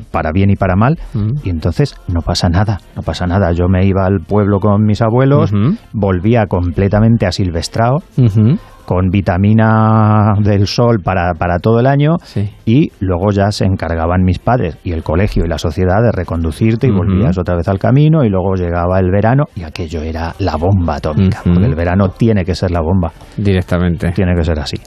para 0.09 0.31
bien 0.31 0.51
y 0.51 0.55
para 0.55 0.77
mal, 0.77 0.97
y 1.43 1.49
entonces 1.49 1.97
no 2.07 2.21
pasa 2.21 2.47
nada, 2.47 2.77
no 2.95 3.01
pasa 3.01 3.27
nada. 3.27 3.51
Yo 3.51 3.67
me 3.67 3.85
iba 3.85 4.05
al 4.05 4.21
pueblo 4.25 4.61
con 4.61 4.85
mis 4.85 5.01
abuelos, 5.01 5.51
volvía 5.91 6.45
completamente 6.45 7.25
asilvestrado, 7.25 7.97
con 8.85 9.09
vitamina 9.09 10.33
del 10.39 10.67
sol 10.67 10.99
para, 11.03 11.33
para 11.33 11.59
todo 11.59 11.79
el 11.79 11.87
año 11.87 12.15
y 12.65 12.91
luego 12.99 13.31
ya 13.31 13.51
se 13.51 13.65
encargaban 13.65 14.23
mis 14.23 14.39
padres 14.39 14.77
y 14.83 14.91
el 14.91 15.03
colegio 15.03 15.43
y 15.45 15.47
la 15.47 15.57
sociedad 15.57 16.01
de 16.01 16.11
reconducirte 16.11 16.87
y 16.87 16.91
volvías 16.91 17.37
otra 17.37 17.55
vez 17.55 17.67
al 17.67 17.79
camino 17.79 18.23
y 18.23 18.29
luego 18.29 18.55
llegaba 18.55 18.99
el 18.99 19.11
verano 19.11 19.45
y 19.55 19.63
aquello 19.63 20.01
era 20.01 20.33
la 20.39 20.55
bomba 20.55 20.95
atómica, 20.95 21.41
porque 21.43 21.65
el 21.65 21.75
verano 21.75 22.09
tiene 22.09 22.43
que 22.43 22.55
ser 22.55 22.71
la 22.71 22.81
bomba. 22.81 23.11
Directamente. 23.37 24.11
Tiene 24.11 24.33
que 24.35 24.43
ser 24.43 24.59
así. 24.59 24.77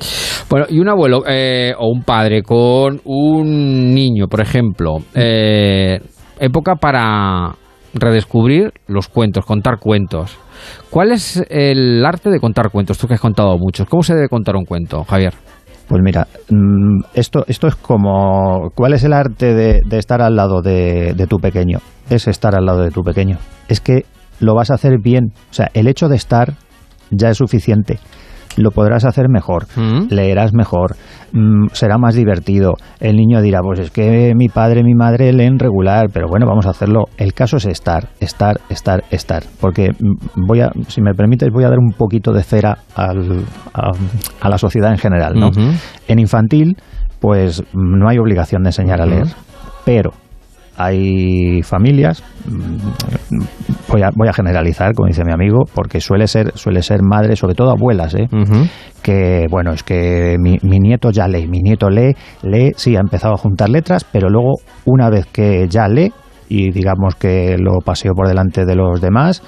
Bueno, 0.48 0.66
y 0.68 0.78
un 0.78 0.88
abuelo 0.88 1.22
eh, 1.26 1.72
o 1.76 1.88
un 1.88 2.02
padre 2.02 2.42
con 2.42 3.00
un 3.04 3.94
niño, 3.94 4.26
por 4.28 4.40
ejemplo, 4.40 4.98
eh, 5.14 5.98
época 6.38 6.76
para 6.76 7.54
redescubrir 8.00 8.72
los 8.86 9.08
cuentos, 9.08 9.44
contar 9.44 9.78
cuentos. 9.78 10.38
¿Cuál 10.90 11.12
es 11.12 11.42
el 11.48 12.04
arte 12.04 12.30
de 12.30 12.40
contar 12.40 12.70
cuentos? 12.70 12.98
Tú 12.98 13.06
que 13.06 13.14
has 13.14 13.20
contado 13.20 13.56
muchos. 13.58 13.88
¿Cómo 13.88 14.02
se 14.02 14.14
debe 14.14 14.28
contar 14.28 14.56
un 14.56 14.64
cuento, 14.64 15.04
Javier? 15.04 15.34
Pues 15.88 16.02
mira, 16.02 16.26
mm, 16.50 17.00
esto, 17.14 17.44
esto 17.46 17.66
es 17.66 17.76
como... 17.76 18.70
¿Cuál 18.74 18.92
es 18.92 19.04
el 19.04 19.12
arte 19.12 19.54
de, 19.54 19.80
estar 19.98 20.20
al 20.20 20.36
lado 20.36 20.60
de, 20.60 21.14
de, 21.14 21.26
tu 21.26 21.38
pequeño? 21.38 21.78
Es 22.10 22.28
estar 22.28 22.54
al 22.54 22.66
lado 22.66 22.82
de 22.82 22.90
tu 22.90 23.02
pequeño. 23.02 23.38
Es 23.68 23.80
que 23.80 24.04
lo 24.40 24.54
vas 24.54 24.70
a 24.70 24.74
hacer 24.74 24.98
bien. 25.02 25.32
O 25.50 25.54
sea, 25.54 25.70
el 25.74 25.88
hecho 25.88 26.08
de 26.08 26.16
estar 26.16 26.54
ya 27.10 27.30
es 27.30 27.38
suficiente 27.38 27.98
lo 28.58 28.70
podrás 28.70 29.04
hacer 29.04 29.28
mejor, 29.28 29.66
Mm. 29.76 30.08
leerás 30.10 30.52
mejor, 30.52 30.96
mm, 31.32 31.68
será 31.72 31.96
más 31.98 32.14
divertido. 32.14 32.74
El 33.00 33.16
niño 33.16 33.40
dirá, 33.40 33.60
pues 33.62 33.78
es 33.80 33.90
que 33.90 34.32
mi 34.36 34.48
padre, 34.48 34.82
mi 34.82 34.94
madre 34.94 35.32
leen 35.32 35.58
regular, 35.58 36.06
pero 36.12 36.26
bueno, 36.28 36.46
vamos 36.46 36.66
a 36.66 36.70
hacerlo. 36.70 37.04
El 37.16 37.32
caso 37.34 37.56
es 37.58 37.66
estar, 37.66 38.08
estar, 38.20 38.60
estar, 38.68 39.04
estar. 39.10 39.42
Porque 39.60 39.90
mm, 39.90 40.46
voy 40.46 40.60
a, 40.60 40.70
si 40.88 41.00
me 41.00 41.14
permites, 41.14 41.48
voy 41.52 41.64
a 41.64 41.68
dar 41.70 41.78
un 41.78 41.92
poquito 41.92 42.32
de 42.32 42.42
cera 42.42 42.78
al- 42.94 43.44
a, 43.74 43.90
a 44.40 44.48
la 44.48 44.58
sociedad 44.58 44.90
en 44.90 44.98
general, 44.98 45.34
¿no? 45.34 45.50
En 46.08 46.18
infantil, 46.18 46.76
pues 47.20 47.62
no 47.74 48.08
hay 48.08 48.18
obligación 48.18 48.62
de 48.62 48.68
enseñar 48.68 49.00
a 49.00 49.06
leer, 49.06 49.26
pero 49.84 50.12
hay 50.78 51.60
familias, 51.62 52.22
mm, 52.46 53.38
voy 53.90 54.02
a, 54.02 54.10
voy 54.14 54.28
a 54.28 54.32
generalizar, 54.32 54.94
como 54.94 55.08
dice 55.08 55.24
mi 55.24 55.32
amigo, 55.32 55.64
porque 55.74 56.00
suele 56.00 56.28
ser, 56.28 56.52
suele 56.56 56.82
ser 56.82 57.02
madre, 57.02 57.34
sobre 57.34 57.54
todo 57.54 57.70
abuelas, 57.70 58.14
¿eh? 58.14 58.28
Que 59.02 59.46
bueno, 59.50 59.72
es 59.72 59.82
que 59.82 60.36
mi, 60.38 60.56
mi 60.62 60.78
nieto 60.78 61.10
ya 61.10 61.26
lee, 61.26 61.48
mi 61.48 61.60
nieto 61.60 61.90
lee, 61.90 62.14
lee, 62.42 62.72
sí, 62.76 62.94
ha 62.94 63.00
empezado 63.00 63.34
a 63.34 63.38
juntar 63.38 63.68
letras, 63.68 64.04
pero 64.04 64.28
luego 64.28 64.54
una 64.84 65.10
vez 65.10 65.26
que 65.26 65.66
ya 65.68 65.88
lee 65.88 66.12
y 66.48 66.70
digamos 66.70 67.16
que 67.16 67.56
lo 67.58 67.80
paseo 67.84 68.12
por 68.14 68.28
delante 68.28 68.64
de 68.64 68.76
los 68.76 69.00
demás, 69.00 69.42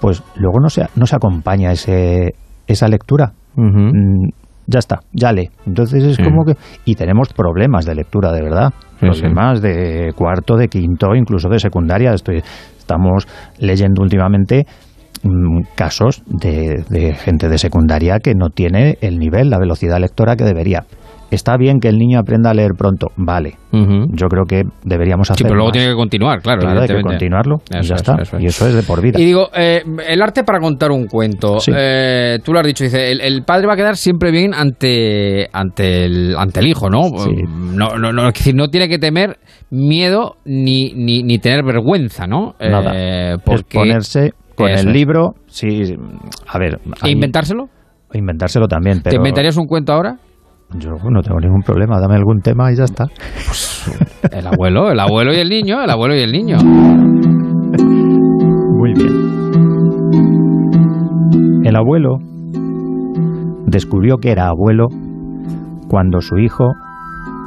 pues 0.00 0.22
luego 0.36 0.60
no 0.60 0.70
se, 0.70 0.86
no 0.94 1.04
se 1.06 1.16
acompaña 1.16 1.72
ese, 1.72 2.34
esa 2.68 2.86
lectura. 2.86 3.32
Mm, 3.56 4.28
ya 4.70 4.78
está, 4.78 5.00
ya 5.12 5.32
lee. 5.32 5.50
Entonces 5.66 6.04
es 6.04 6.16
Sí. 6.16 6.22
como 6.22 6.44
que... 6.44 6.54
Y 6.84 6.94
tenemos 6.94 7.32
problemas 7.32 7.84
de 7.86 7.94
lectura, 7.94 8.32
de 8.32 8.42
verdad. 8.42 8.72
Sí, 9.00 9.06
Problemas 9.06 9.60
de 9.62 10.12
cuarto, 10.14 10.56
de 10.56 10.68
quinto, 10.68 11.14
incluso 11.14 11.48
de 11.48 11.58
secundaria. 11.58 12.12
Estoy, 12.12 12.42
estamos 12.78 13.26
leyendo 13.58 14.02
últimamente 14.02 14.66
mm, 15.22 15.62
casos 15.74 16.22
de, 16.26 16.84
de 16.88 17.14
gente 17.14 17.48
de 17.48 17.58
secundaria 17.58 18.18
que 18.20 18.34
no 18.34 18.50
tiene 18.50 18.96
el 19.00 19.18
nivel, 19.18 19.50
la 19.50 19.58
velocidad 19.58 19.98
lectora 19.98 20.36
que 20.36 20.44
debería. 20.44 20.84
Está 21.30 21.56
bien 21.56 21.78
que 21.80 21.88
el 21.88 21.96
niño 21.98 22.18
aprenda 22.18 22.50
a 22.50 22.54
leer 22.54 22.72
pronto, 22.76 23.08
vale. 23.16 23.56
Yo 23.72 24.26
creo 24.28 24.44
que 24.46 24.64
deberíamos 24.84 25.30
hacer 25.30 25.38
Sí, 25.38 25.44
pero 25.44 25.54
luego 25.54 25.68
más. 25.68 25.72
tiene 25.74 25.88
que 25.88 25.94
continuar, 25.94 26.40
claro. 26.42 26.60
Claro, 26.62 26.80
hay 26.80 26.88
que 26.88 27.00
continuarlo 27.02 27.62
y 27.70 27.74
ya 27.86 27.94
es, 27.94 28.00
está. 28.02 28.16
eso 28.20 28.36
es. 28.36 28.42
Y 28.42 28.46
eso 28.46 28.66
es 28.68 28.74
de 28.74 28.82
por 28.82 29.00
vida. 29.00 29.20
Y 29.20 29.24
digo, 29.24 29.48
eh, 29.54 29.82
el 30.08 30.22
arte 30.22 30.42
para 30.42 30.58
contar 30.58 30.90
un 30.90 31.06
cuento. 31.06 31.60
Sí. 31.60 31.70
Eh, 31.74 32.38
tú 32.44 32.52
lo 32.52 32.58
has 32.60 32.66
dicho, 32.66 32.82
dice, 32.82 33.12
el, 33.12 33.20
el 33.20 33.44
padre 33.44 33.66
va 33.68 33.74
a 33.74 33.76
quedar 33.76 33.96
siempre 33.96 34.30
bien 34.32 34.52
ante, 34.54 35.48
ante, 35.52 36.04
el, 36.04 36.34
ante 36.36 36.60
el 36.60 36.66
hijo, 36.66 36.90
¿no? 36.90 37.04
Sí. 37.18 37.30
No, 37.74 37.96
no, 37.96 38.12
no, 38.12 38.28
es 38.28 38.34
decir, 38.34 38.54
no 38.56 38.68
tiene 38.68 38.88
que 38.88 38.98
temer 38.98 39.38
miedo 39.70 40.36
ni, 40.44 40.92
ni, 40.94 41.22
ni 41.22 41.38
tener 41.38 41.62
vergüenza, 41.64 42.26
¿no? 42.26 42.54
Nada. 42.60 42.92
Eh, 42.94 43.34
Es 43.36 43.42
porque 43.44 43.78
ponerse 43.78 44.32
con 44.56 44.68
Eso 44.68 44.82
el 44.82 44.88
es. 44.88 44.94
libro, 44.94 45.34
sí, 45.46 45.94
a 46.48 46.58
ver, 46.58 46.80
¿E 47.04 47.10
inventárselo. 47.10 47.68
inventárselo 48.12 48.66
también, 48.66 49.00
pero 49.02 49.10
¿Te 49.12 49.16
inventarías 49.16 49.56
un 49.56 49.66
cuento 49.66 49.92
ahora? 49.92 50.16
Yo 50.78 50.92
no 51.10 51.22
tengo 51.22 51.40
ningún 51.40 51.62
problema, 51.62 51.98
dame 52.00 52.14
algún 52.16 52.40
tema 52.40 52.70
y 52.72 52.76
ya 52.76 52.84
está. 52.84 53.06
El 54.30 54.46
abuelo, 54.46 54.90
el 54.90 55.00
abuelo 55.00 55.32
y 55.32 55.36
el 55.36 55.48
niño, 55.48 55.82
el 55.82 55.90
abuelo 55.90 56.14
y 56.14 56.20
el 56.20 56.30
niño. 56.32 56.58
Muy 58.76 58.92
bien. 58.94 59.30
El 61.64 61.76
abuelo 61.76 62.18
descubrió 63.66 64.18
que 64.18 64.30
era 64.30 64.48
abuelo 64.48 64.88
cuando 65.88 66.20
su 66.20 66.38
hijo 66.38 66.72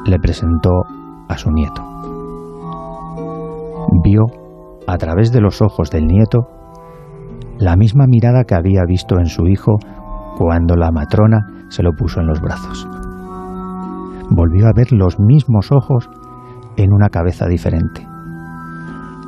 le 0.05 0.19
presentó 0.19 0.83
a 1.29 1.37
su 1.37 1.49
nieto. 1.51 1.81
Vio 4.03 4.25
a 4.85 4.97
través 4.97 5.31
de 5.31 5.39
los 5.39 5.61
ojos 5.61 5.89
del 5.89 6.07
nieto 6.07 6.47
la 7.57 7.77
misma 7.77 8.05
mirada 8.07 8.43
que 8.43 8.55
había 8.55 8.83
visto 8.85 9.17
en 9.17 9.27
su 9.27 9.47
hijo 9.47 9.77
cuando 10.37 10.75
la 10.75 10.91
matrona 10.91 11.47
se 11.69 11.83
lo 11.83 11.93
puso 11.93 12.19
en 12.19 12.27
los 12.27 12.41
brazos. 12.41 12.87
Volvió 14.35 14.67
a 14.67 14.73
ver 14.73 14.91
los 14.91 15.19
mismos 15.19 15.71
ojos 15.71 16.09
en 16.75 16.91
una 16.91 17.09
cabeza 17.09 17.45
diferente. 17.45 18.07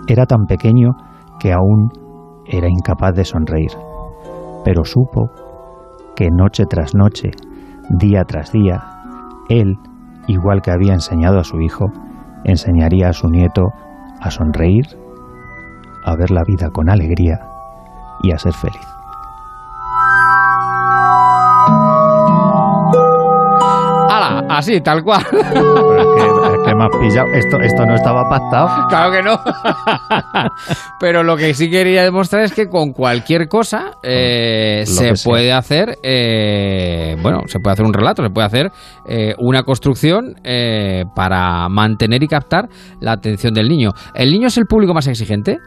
Era 0.08 0.26
tan 0.26 0.46
pequeño 0.48 0.94
que 1.40 1.54
aún 1.54 1.90
era 2.46 2.68
incapaz 2.68 3.14
de 3.14 3.24
sonreír, 3.24 3.72
pero 4.64 4.84
supo 4.84 5.30
que 6.16 6.30
noche 6.32 6.64
tras 6.68 6.96
noche, 6.96 7.30
día 7.90 8.24
tras 8.24 8.52
día, 8.52 8.82
él, 9.50 9.78
igual 10.28 10.64
que 10.64 10.72
había 10.72 10.94
enseñado 10.94 11.40
a 11.40 11.44
su 11.44 11.62
hijo, 11.62 11.86
enseñaría 12.44 13.10
a 13.10 13.14
su 13.14 13.30
nieto 13.30 13.62
a 14.20 14.32
sonreír, 14.32 14.86
a 16.04 16.16
ver 16.16 16.32
la 16.32 16.42
vida 16.48 16.70
con 16.72 16.90
alegría 16.90 17.40
y 18.24 18.32
a 18.32 18.40
ser 18.40 18.54
feliz. 18.54 18.95
¡Hala! 24.16 24.46
Así, 24.50 24.82
tal 24.82 25.04
cual. 25.04 25.24
Pero 25.32 25.98
es 25.98 26.08
que, 26.16 26.56
es 26.56 26.68
que 26.68 26.76
me 26.76 26.84
has 26.84 26.90
pillado. 27.00 27.28
Esto, 27.34 27.60
esto 27.62 27.86
no 27.86 27.96
estaba 27.96 28.30
pactado. 28.30 28.88
Claro 28.88 29.12
que 29.12 29.22
no. 29.22 29.40
Pero 31.00 31.24
lo 31.24 31.36
que 31.36 31.54
sí 31.54 31.70
quería 31.70 32.04
demostrar 32.04 32.44
es 32.44 32.54
que 32.54 32.68
con 32.68 32.92
cualquier 32.92 33.48
cosa 33.48 33.92
eh, 34.04 34.84
se 34.86 35.16
sea. 35.16 35.32
puede 35.32 35.52
hacer, 35.54 35.98
eh, 36.04 37.16
bueno, 37.22 37.42
se 37.48 37.60
puede 37.60 37.74
hacer 37.74 37.86
un 37.86 37.94
relato, 37.94 38.24
se 38.24 38.30
puede 38.30 38.48
hacer 38.48 38.72
eh, 39.08 39.34
una 39.40 39.64
construcción 39.64 40.36
eh, 40.44 41.04
para 41.16 41.68
mantener 41.70 42.24
y 42.24 42.28
captar 42.28 42.68
la 43.02 43.14
atención 43.14 43.54
del 43.54 43.68
niño. 43.68 43.92
¿El 44.14 44.32
niño 44.32 44.48
es 44.48 44.58
el 44.58 44.66
público 44.66 44.94
más 44.94 45.08
exigente? 45.08 45.58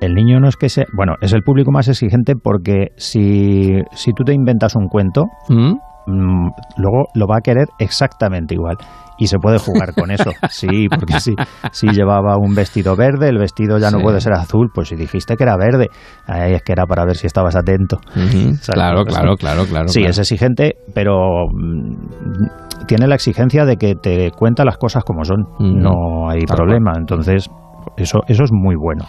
El 0.00 0.14
niño 0.14 0.40
no 0.40 0.48
es 0.48 0.56
que 0.56 0.68
sea. 0.68 0.84
Bueno, 0.96 1.14
es 1.20 1.32
el 1.32 1.42
público 1.42 1.70
más 1.70 1.86
exigente 1.86 2.34
porque 2.34 2.88
si, 2.96 3.68
si 3.92 4.12
tú 4.12 4.24
te 4.24 4.34
inventas 4.34 4.74
un 4.74 4.88
cuento, 4.88 5.26
¿Mm? 5.48 5.74
Mm, 6.06 6.48
luego 6.76 7.06
lo 7.14 7.26
va 7.26 7.38
a 7.38 7.40
querer 7.40 7.68
exactamente 7.78 8.54
igual. 8.54 8.76
Y 9.18 9.26
se 9.26 9.38
puede 9.38 9.58
jugar 9.58 9.94
con 9.94 10.10
eso. 10.10 10.30
Sí, 10.50 10.88
porque 10.88 11.20
si, 11.20 11.34
si 11.70 11.86
llevaba 11.88 12.36
un 12.36 12.54
vestido 12.54 12.96
verde, 12.96 13.28
el 13.28 13.38
vestido 13.38 13.78
ya 13.78 13.90
no 13.90 13.98
Sí. 13.98 14.02
puede 14.04 14.20
ser 14.20 14.32
azul. 14.32 14.70
Pues 14.74 14.88
si 14.88 14.96
dijiste 14.96 15.36
que 15.36 15.44
era 15.44 15.56
verde, 15.56 15.88
ahí 16.26 16.54
es 16.54 16.62
que 16.62 16.72
era 16.72 16.86
para 16.86 17.04
ver 17.04 17.16
si 17.16 17.26
estabas 17.26 17.54
atento. 17.56 17.98
Claro, 18.72 19.04
claro, 19.04 19.36
claro, 19.36 19.64
claro. 19.66 19.88
Sí, 19.88 20.00
claro. 20.00 20.10
es 20.10 20.18
exigente, 20.18 20.76
pero 20.94 21.46
mm, 21.52 22.86
tiene 22.86 23.06
la 23.06 23.14
exigencia 23.14 23.64
de 23.64 23.76
que 23.76 23.94
te 23.94 24.30
cuenta 24.32 24.64
las 24.64 24.76
cosas 24.78 25.04
como 25.04 25.24
son. 25.24 25.44
No 25.60 26.28
hay 26.30 26.40
Tal 26.40 26.56
problema. 26.56 26.92
Entonces, 26.96 27.48
eso, 27.96 28.20
eso 28.28 28.44
es 28.44 28.50
muy 28.52 28.74
bueno. 28.76 29.04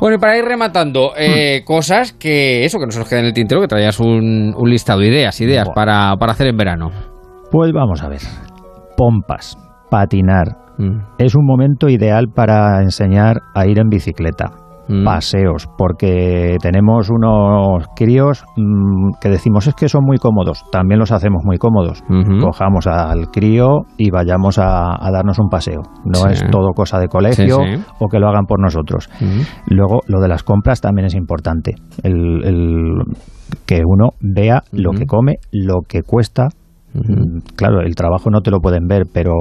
Bueno, 0.00 0.16
y 0.16 0.18
para 0.18 0.36
ir 0.36 0.44
rematando, 0.44 1.12
eh, 1.16 1.62
cosas 1.64 2.12
que 2.12 2.64
eso, 2.64 2.78
que 2.78 2.86
no 2.86 2.92
se 2.92 2.98
nos 2.98 3.08
queda 3.08 3.20
en 3.20 3.26
el 3.26 3.32
tintero, 3.32 3.60
que 3.60 3.68
traías 3.68 4.00
un, 4.00 4.54
un 4.56 4.70
listado, 4.70 5.02
ideas, 5.02 5.40
ideas 5.40 5.66
Buah. 5.66 5.74
para, 5.74 6.16
para 6.18 6.32
hacer 6.32 6.46
en 6.48 6.56
verano. 6.56 6.90
Pues 7.50 7.72
vamos 7.72 8.02
a 8.02 8.08
ver. 8.08 8.20
Pompas, 8.96 9.56
patinar. 9.90 10.56
Mm, 10.78 11.00
Es 11.18 11.34
un 11.34 11.44
momento 11.46 11.88
ideal 11.88 12.26
para 12.34 12.80
enseñar 12.82 13.42
a 13.54 13.66
ir 13.66 13.78
en 13.78 13.88
bicicleta. 13.88 14.50
Mm. 14.88 15.04
Paseos, 15.04 15.68
porque 15.78 16.56
tenemos 16.60 17.10
unos 17.10 17.86
críos 17.96 18.44
mm, 18.56 19.18
que 19.20 19.28
decimos 19.28 19.66
es 19.66 19.74
que 19.74 19.88
son 19.88 20.04
muy 20.04 20.18
cómodos. 20.18 20.64
También 20.70 20.98
los 20.98 21.12
hacemos 21.12 21.42
muy 21.44 21.58
cómodos. 21.58 22.02
Cojamos 22.40 22.86
al 22.86 23.28
crío 23.30 23.82
y 23.96 24.10
vayamos 24.10 24.58
a, 24.58 24.94
a 25.04 25.10
darnos 25.12 25.38
un 25.38 25.48
paseo. 25.48 25.82
No 26.04 26.14
Sí. 26.20 26.28
es 26.32 26.50
todo 26.50 26.70
cosa 26.74 26.98
de 26.98 27.08
colegio 27.08 27.56
Sí, 27.64 27.76
sí. 27.76 27.84
o 28.00 28.08
que 28.08 28.18
lo 28.18 28.28
hagan 28.28 28.46
por 28.46 28.60
nosotros. 28.60 29.08
Luego, 29.68 30.00
lo 30.06 30.20
de 30.20 30.28
las 30.28 30.42
compras 30.42 30.80
también 30.80 31.06
es 31.06 31.14
importante. 31.14 31.74
El, 32.02 32.44
el- 32.44 33.02
que 33.66 33.80
uno 33.84 34.10
vea 34.20 34.62
lo 34.72 34.92
que 34.92 35.04
come, 35.06 35.34
lo 35.52 35.80
que 35.86 36.02
cuesta. 36.02 36.48
Mm, 36.94 37.40
Claro, 37.56 37.80
el 37.80 37.94
trabajo 37.94 38.30
no 38.30 38.40
te 38.40 38.50
lo 38.50 38.60
pueden 38.60 38.86
ver, 38.86 39.02
pero, 39.12 39.32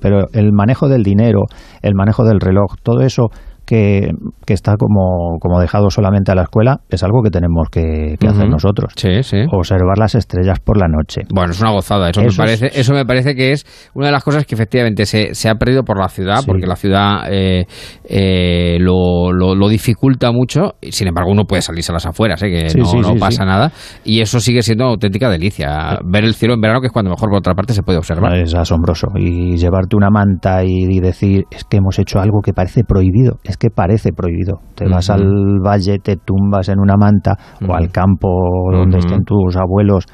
pero 0.00 0.26
el 0.32 0.52
manejo 0.52 0.88
del 0.88 1.02
dinero, 1.02 1.42
el 1.82 1.94
manejo 1.94 2.24
del 2.24 2.40
reloj, 2.40 2.74
todo 2.82 3.00
eso 3.02 3.28
que, 3.72 4.10
que 4.44 4.52
está 4.52 4.76
como, 4.76 5.38
como 5.40 5.58
dejado 5.58 5.88
solamente 5.88 6.30
a 6.30 6.34
la 6.34 6.42
escuela, 6.42 6.80
es 6.90 7.02
algo 7.02 7.22
que 7.22 7.30
tenemos 7.30 7.68
que, 7.70 8.16
que 8.20 8.26
hacer 8.28 8.46
nosotros. 8.50 8.92
Sí, 8.96 9.22
sí. 9.22 9.38
Observar 9.50 9.96
las 9.96 10.14
estrellas 10.14 10.60
por 10.60 10.76
la 10.78 10.88
noche. 10.88 11.22
Bueno, 11.32 11.52
es 11.52 11.60
una 11.62 11.70
gozada. 11.70 12.10
Eso, 12.10 12.20
me 12.20 12.26
es- 12.26 12.36
parece, 12.36 12.70
eso 12.74 12.92
me 12.92 13.06
parece 13.06 13.34
que 13.34 13.52
es 13.52 13.64
una 13.94 14.06
de 14.06 14.12
las 14.12 14.22
cosas 14.22 14.44
que 14.44 14.54
efectivamente 14.56 15.06
se, 15.06 15.34
se 15.34 15.48
ha 15.48 15.54
perdido 15.54 15.84
por 15.84 15.98
la 15.98 16.08
ciudad, 16.08 16.40
Sí. 16.40 16.46
porque 16.48 16.66
la 16.66 16.76
ciudad 16.76 17.22
eh, 17.30 17.64
eh, 18.04 18.76
lo, 18.78 19.32
lo- 19.32 19.54
lo 19.54 19.68
dificulta 19.68 20.32
mucho. 20.32 20.74
Sin 20.90 21.08
embargo, 21.08 21.30
uno 21.30 21.44
puede 21.44 21.62
salirse 21.62 21.92
a 21.92 21.94
las 21.94 22.04
afueras, 22.04 22.42
¿eh? 22.42 22.50
que 22.50 22.68
Sí, 22.68 22.78
no, 22.78 22.84
sí, 22.84 22.98
no 22.98 23.12
sí, 23.14 23.18
pasa 23.18 23.44
nada. 23.46 23.72
Y 24.04 24.20
eso 24.20 24.38
sigue 24.38 24.62
siendo 24.62 24.84
una 24.84 24.92
auténtica 24.92 25.30
delicia. 25.30 25.98
Ver 26.04 26.24
el 26.24 26.34
cielo 26.34 26.54
en 26.54 26.60
verano, 26.60 26.80
que 26.80 26.88
es 26.88 26.92
cuando 26.92 27.10
mejor, 27.10 27.30
por 27.30 27.38
otra 27.38 27.54
parte, 27.54 27.72
se 27.72 27.82
puede 27.82 27.96
observar. 27.98 28.36
Es 28.36 28.54
asombroso. 28.54 29.08
Y 29.16 29.56
llevarte 29.56 29.96
una 29.96 30.10
manta 30.10 30.62
y, 30.62 30.68
y 30.90 31.00
decir, 31.00 31.44
es 31.50 31.64
que 31.64 31.78
hemos 31.78 31.98
hecho 31.98 32.20
algo 32.20 32.40
que 32.44 32.52
parece 32.52 32.84
prohibido. 32.84 33.38
Es 33.44 33.56
que 33.62 33.70
parece 33.70 34.10
prohibido. 34.12 34.58
Te 34.74 34.88
vas 34.88 35.08
al 35.08 35.22
valle, 35.64 36.00
te 36.02 36.16
tumbas 36.16 36.68
en 36.68 36.80
una 36.80 36.96
manta 36.96 37.36
o 37.64 37.72
al 37.72 37.92
campo 37.92 38.28
donde 38.72 38.98
estén 38.98 39.22
tus 39.22 39.56
abuelos 39.56 40.04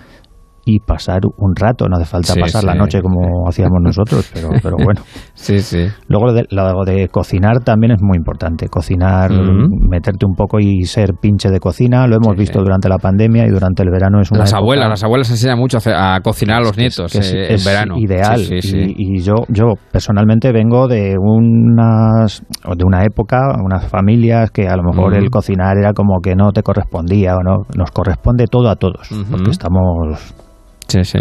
y 0.68 0.80
pasar 0.80 1.20
un 1.38 1.56
rato, 1.56 1.86
no 1.88 1.96
hace 1.96 2.04
falta 2.04 2.34
pasar 2.38 2.62
la 2.62 2.74
noche 2.74 3.00
como 3.00 3.48
hacíamos 3.48 3.78
nosotros, 3.82 4.30
pero, 4.34 4.50
pero 4.62 4.76
bueno. 4.76 5.00
Sí, 5.34 5.60
sí. 5.60 5.86
Luego 6.08 6.26
lo 6.26 6.32
de, 6.32 6.92
de 6.92 7.08
cocinar 7.08 7.60
también 7.60 7.92
es 7.92 8.02
muy 8.02 8.16
importante, 8.16 8.68
cocinar, 8.68 9.30
meterte 9.30 10.26
un 10.26 10.34
poco 10.34 10.58
y 10.58 10.82
ser 10.82 11.12
pinche 11.20 11.48
de 11.48 11.60
cocina, 11.60 12.06
lo 12.08 12.16
hemos 12.16 12.36
visto 12.36 12.60
durante 12.60 12.88
la 12.88 12.98
pandemia 12.98 13.46
y 13.46 13.50
durante 13.50 13.84
el 13.84 13.90
verano 13.90 14.20
es 14.20 14.30
una 14.32 14.40
Las 14.40 14.52
abuelas, 14.52 14.88
las 14.88 15.04
abuelas 15.04 15.30
enseñan 15.30 15.58
mucho 15.58 15.78
a, 15.94 16.20
cocinar 16.20 16.58
a 16.58 16.64
los 16.64 16.76
nietos 16.76 17.14
eh, 17.14 17.54
en 17.54 17.64
verano. 17.64 17.94
ideal. 17.98 18.40
Y, 18.50 19.16
y, 19.16 19.22
yo, 19.22 19.34
yo 19.48 19.74
personalmente 19.92 20.52
vengo 20.52 20.88
de 20.88 21.14
unas 21.16 22.42
de 22.76 22.84
una 22.84 23.04
época, 23.04 23.54
unas 23.64 23.86
familias 23.86 24.50
que 24.50 24.66
a 24.66 24.76
lo 24.76 24.82
mejor 24.82 25.14
el 25.14 25.30
cocinar 25.30 25.78
era 25.78 25.92
como 25.92 26.20
que 26.20 26.34
no 26.34 26.50
te 26.50 26.62
correspondía 26.62 27.36
o 27.36 27.42
no, 27.42 27.64
nos 27.76 27.90
corresponde 27.92 28.46
todo 28.50 28.68
a 28.68 28.76
todos, 28.76 29.08
porque 29.30 29.50
estamos 29.50 30.34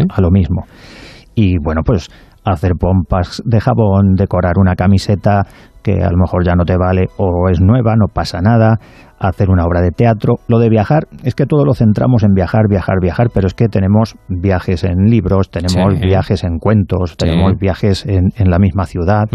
a 0.10 0.21
lo 0.21 0.32
mismo. 0.32 0.63
Y 1.36 1.58
bueno, 1.63 1.82
pues 1.86 2.10
hacer 2.43 2.73
pompas 2.80 3.41
de 3.45 3.60
jabón, 3.60 4.15
decorar 4.15 4.53
una 4.58 4.75
camiseta 4.75 5.45
que 5.84 6.03
a 6.03 6.10
lo 6.10 6.17
mejor 6.17 6.45
ya 6.45 6.56
no 6.56 6.65
te 6.65 6.77
vale 6.77 7.08
o 7.17 7.49
es 7.49 7.62
nueva, 7.62 7.95
no 7.95 8.08
pasa 8.08 8.39
nada, 8.41 8.77
hacer 9.19 9.49
una 9.49 9.65
obra 9.65 9.82
de 9.82 9.91
teatro. 9.91 10.36
Lo 10.47 10.60
de 10.60 10.69
viajar, 10.69 11.08
es 11.23 11.36
que 11.36 11.45
todo 11.45 11.65
lo 11.65 11.73
centramos 11.73 12.23
en 12.23 12.34
viajar, 12.34 12.67
viajar, 12.69 12.95
viajar, 13.01 13.27
pero 13.34 13.47
es 13.47 13.53
que 13.53 13.67
tenemos 13.67 14.15
viajes 14.27 14.84
en 14.84 15.06
libros, 15.06 15.49
tenemos 15.49 15.99
viajes 15.99 16.43
en 16.43 16.60
cuentos, 16.60 17.17
tenemos 17.17 17.53
viajes 17.60 18.06
en, 18.06 18.32
la 18.49 18.60
misma 18.60 18.86
ciudad. 18.86 19.25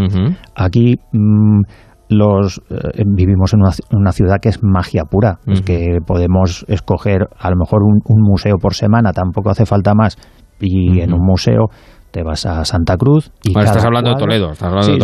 Aquí... 0.55 0.99
Mm, 1.11 1.61
los 2.09 2.61
eh, 2.69 3.03
vivimos 3.05 3.53
en 3.53 3.61
una, 3.91 4.11
ciudad 4.11 4.37
que 4.41 4.49
es 4.49 4.59
magia 4.61 5.03
pura, 5.09 5.39
es 5.47 5.61
que 5.61 5.99
podemos 6.05 6.65
escoger 6.67 7.27
a 7.37 7.49
lo 7.49 7.55
mejor 7.57 7.81
un, 7.83 8.21
museo 8.21 8.57
por 8.57 8.73
semana, 8.73 9.11
tampoco 9.11 9.49
hace 9.49 9.65
falta 9.65 9.93
más, 9.93 10.17
y 10.59 11.01
en 11.01 11.13
un 11.13 11.25
museo 11.25 11.67
te 12.11 12.21
vas 12.21 12.45
a 12.45 12.63
Santa 12.63 12.95
Cruz 12.95 13.31
y 13.43 13.53
bueno, 13.53 13.67
estás 13.67 13.85
hablando 13.85 14.11
de 14.11 14.15
Toledo, 14.17 14.51
estás 14.51 14.69
hablando 14.69 14.91
de 14.91 14.99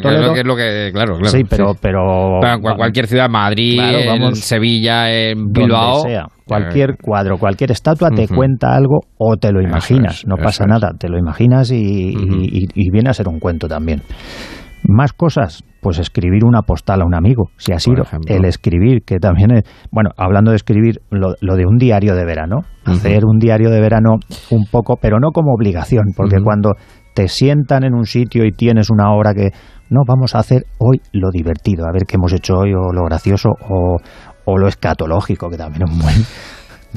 Toledo, 0.00 0.34
es 0.34 0.44
lo 0.44 0.54
que, 0.54 0.90
claro, 0.92 1.16
claro, 1.16 1.28
sí, 1.28 1.42
pero, 1.50 1.72
pero, 1.80 2.40
en 2.40 2.76
cualquier 2.76 3.08
ciudad, 3.08 3.28
Madrid, 3.28 3.80
en 3.80 4.36
Sevilla, 4.36 5.12
en 5.12 5.50
Bilbao, 5.50 6.02
sea, 6.02 6.26
cualquier 6.46 6.96
cuadro, 6.96 7.38
cualquier 7.38 7.72
estatua 7.72 8.10
te 8.10 8.28
cuenta 8.28 8.76
algo 8.76 9.00
o 9.18 9.36
te 9.36 9.50
lo 9.50 9.60
imaginas, 9.60 10.24
no 10.26 10.36
pasa 10.36 10.64
nada, 10.66 10.92
te 10.96 11.08
lo 11.08 11.18
imaginas 11.18 11.72
y, 11.72 12.14
y 12.14 12.90
viene 12.90 13.10
a 13.10 13.14
ser 13.14 13.28
un 13.28 13.40
cuento 13.40 13.66
también. 13.66 14.02
Más 14.86 15.14
cosas, 15.14 15.64
pues 15.84 15.98
escribir 15.98 16.46
una 16.46 16.62
postal 16.62 17.02
a 17.02 17.04
un 17.04 17.14
amigo, 17.14 17.50
si 17.58 17.74
ha 17.74 17.78
sido 17.78 18.04
el 18.26 18.46
escribir, 18.46 19.02
que 19.04 19.18
también 19.18 19.50
es, 19.50 19.64
bueno, 19.92 20.08
hablando 20.16 20.50
de 20.50 20.56
escribir, 20.56 21.02
lo, 21.10 21.34
de 21.34 21.66
un 21.66 21.76
diario 21.76 22.14
de 22.14 22.24
verano, 22.24 22.60
hacer 22.86 23.26
un 23.26 23.38
diario 23.38 23.68
de 23.68 23.82
verano 23.82 24.14
un 24.50 24.64
poco, 24.64 24.96
pero 24.96 25.20
no 25.20 25.30
como 25.32 25.52
obligación, 25.52 26.14
porque 26.16 26.36
cuando 26.42 26.76
te 27.14 27.28
sientan 27.28 27.84
en 27.84 27.92
un 27.92 28.06
sitio 28.06 28.46
y 28.46 28.52
tienes 28.52 28.88
una 28.88 29.12
hora 29.12 29.34
que, 29.34 29.50
no, 29.90 30.00
vamos 30.08 30.34
a 30.34 30.38
hacer 30.38 30.64
hoy 30.78 31.02
lo 31.12 31.28
divertido, 31.30 31.84
a 31.86 31.92
ver 31.92 32.04
qué 32.08 32.16
hemos 32.16 32.32
hecho 32.32 32.54
hoy, 32.54 32.72
o 32.72 32.90
lo 32.90 33.04
gracioso, 33.04 33.50
o, 33.50 33.98
o 34.46 34.56
lo 34.56 34.66
escatológico, 34.66 35.50
que 35.50 35.58
también 35.58 35.82
es 35.86 35.94
muy, 35.94 36.14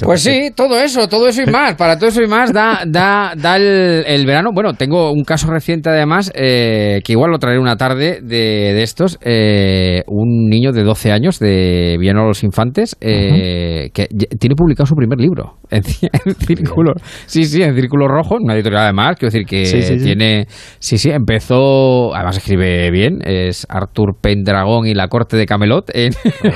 pues 0.04 0.22
sí, 0.22 0.52
todo 0.56 0.80
eso, 0.80 1.08
todo 1.08 1.28
eso 1.28 1.42
y 1.42 1.48
más. 1.48 1.76
Para 1.76 1.98
todo 1.98 2.10
eso 2.10 2.22
y 2.22 2.28
más 2.28 2.54
da, 2.54 2.84
da, 2.86 3.34
da 3.36 3.58
el, 3.58 4.26
verano. 4.26 4.52
Bueno, 4.54 4.74
tengo 4.74 5.12
un 5.12 5.24
caso 5.24 5.50
reciente 5.50 5.90
además, 5.90 6.32
eh, 6.36 7.02
que 7.04 7.14
igual 7.14 7.32
lo 7.32 7.40
traeré 7.40 7.60
una 7.60 7.78
tarde 7.78 8.20
de, 8.22 8.82
estos. 8.82 9.18
Eh, 9.22 10.04
un 10.08 10.50
niño 10.50 10.72
de 10.72 10.84
12 10.84 11.12
años 11.12 11.40
de 11.40 11.98
Villanueva 12.00 12.28
a 12.28 12.30
los 12.30 12.44
Infantes, 12.44 12.96
eh, 13.02 13.90
que 13.94 14.08
tiene 14.08 14.56
publicado 14.56 14.86
su 14.86 14.96
primer 14.96 15.20
libro 15.20 15.58
en, 15.72 15.84
círculo. 15.84 16.94
Sí, 17.26 17.46
sí, 17.46 17.64
en 17.64 17.76
círculo 17.76 18.08
rojo, 18.08 18.38
una 18.40 18.54
editorial 18.54 18.84
además. 18.84 19.16
Quiero 19.18 19.32
decir 19.32 19.46
que 19.46 19.98
tiene. 20.04 20.46
Sí, 20.80 20.98
sí, 20.98 21.10
empezó. 21.10 22.14
Además 22.14 22.38
escribe 22.38 22.92
bien. 22.92 23.20
Es 23.24 23.66
Arthur 23.70 24.16
Pendragón 24.22 24.86
y 24.88 24.94
la 24.94 25.08
corte 25.08 25.38
de 25.38 25.46
Camelot. 25.46 25.90
En, 25.94 26.14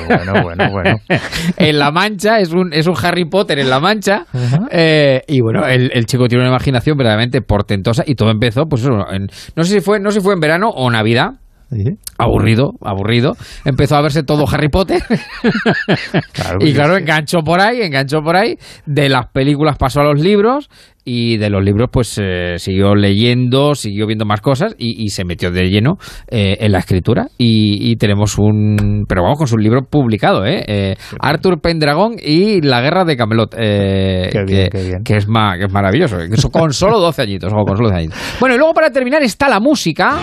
bueno, 0.07 0.43
bueno, 0.43 0.71
bueno. 0.71 0.95
en 1.57 1.79
La 1.79 1.91
Mancha 1.91 2.39
es 2.39 2.51
un, 2.51 2.73
es 2.73 2.87
un 2.87 2.95
Harry 3.01 3.25
Potter 3.31 3.57
en 3.57 3.69
La 3.69 3.79
Mancha. 3.79 4.27
Eh, 4.73 5.23
y 5.27 5.41
bueno, 5.41 5.65
el, 5.65 6.05
chico 6.05 6.27
tiene 6.27 6.43
una 6.43 6.49
imaginación 6.49 6.97
verdaderamente 6.97 7.41
portentosa 7.41 8.03
y 8.05 8.15
todo 8.15 8.29
empezó, 8.29 8.67
pues 8.67 8.83
eso, 8.83 8.91
no 8.91 9.63
sé 9.63 9.73
si 9.73 9.81
fue, 9.81 9.99
no 9.99 10.11
sé 10.11 10.19
si 10.19 10.23
fue 10.23 10.33
en 10.33 10.39
verano 10.39 10.69
o 10.69 10.89
Navidad. 10.89 11.40
Aburrido, 12.17 12.73
aburrido. 12.81 13.33
Empezó 13.63 13.95
a 13.95 14.01
verse 14.01 14.23
todo 14.23 14.45
Harry 14.51 14.69
Potter. 14.69 15.01
y 16.59 16.73
claro, 16.73 16.97
enganchó 16.97 17.39
por 17.39 17.61
ahí, 17.61 17.81
enganchó 17.81 18.21
por 18.21 18.35
ahí. 18.35 18.57
De 18.85 19.07
las 19.09 19.27
películas 19.27 19.77
pasó 19.77 20.01
a 20.01 20.03
los 20.03 20.19
libros 20.19 20.69
y 21.03 21.37
de 21.37 21.49
los 21.49 21.63
libros 21.63 21.89
pues 21.91 22.19
eh, 22.21 22.55
siguió 22.57 22.93
leyendo, 22.93 23.73
siguió 23.73 24.05
viendo 24.05 24.25
más 24.25 24.41
cosas 24.41 24.75
y, 24.77 25.09
se 25.09 25.25
metió 25.25 25.51
de 25.51 25.69
lleno 25.69 25.97
eh, 26.29 26.57
en 26.59 26.71
la 26.71 26.79
escritura 26.79 27.27
y, 27.37 27.95
tenemos 27.95 28.37
un 28.37 29.05
pero 29.07 29.23
vamos 29.23 29.37
con 29.37 29.47
su 29.47 29.57
libro 29.57 29.81
publicado 29.83 30.45
¿eh? 30.45 30.63
eh 30.67 30.95
Arthur 31.19 31.59
Pendragon 31.59 32.15
y 32.23 32.61
la 32.61 32.81
guerra 32.81 33.03
de 33.03 33.17
Camelot 33.17 33.53
que, 33.53 34.29
es 34.31 34.97
que 35.03 35.17
es 35.17 35.27
maravilloso 35.27 36.17
con 36.51 36.71
solo 36.71 36.99
12 36.99 37.21
añitos, 37.21 37.53
con 37.53 37.75
solo 37.75 37.89
12 37.89 37.99
añitos 37.99 38.17
bueno 38.39 38.55
y 38.55 38.57
luego 38.57 38.73
para 38.73 38.89
terminar 38.91 39.21
está 39.23 39.49
la 39.49 39.59
música 39.59 40.17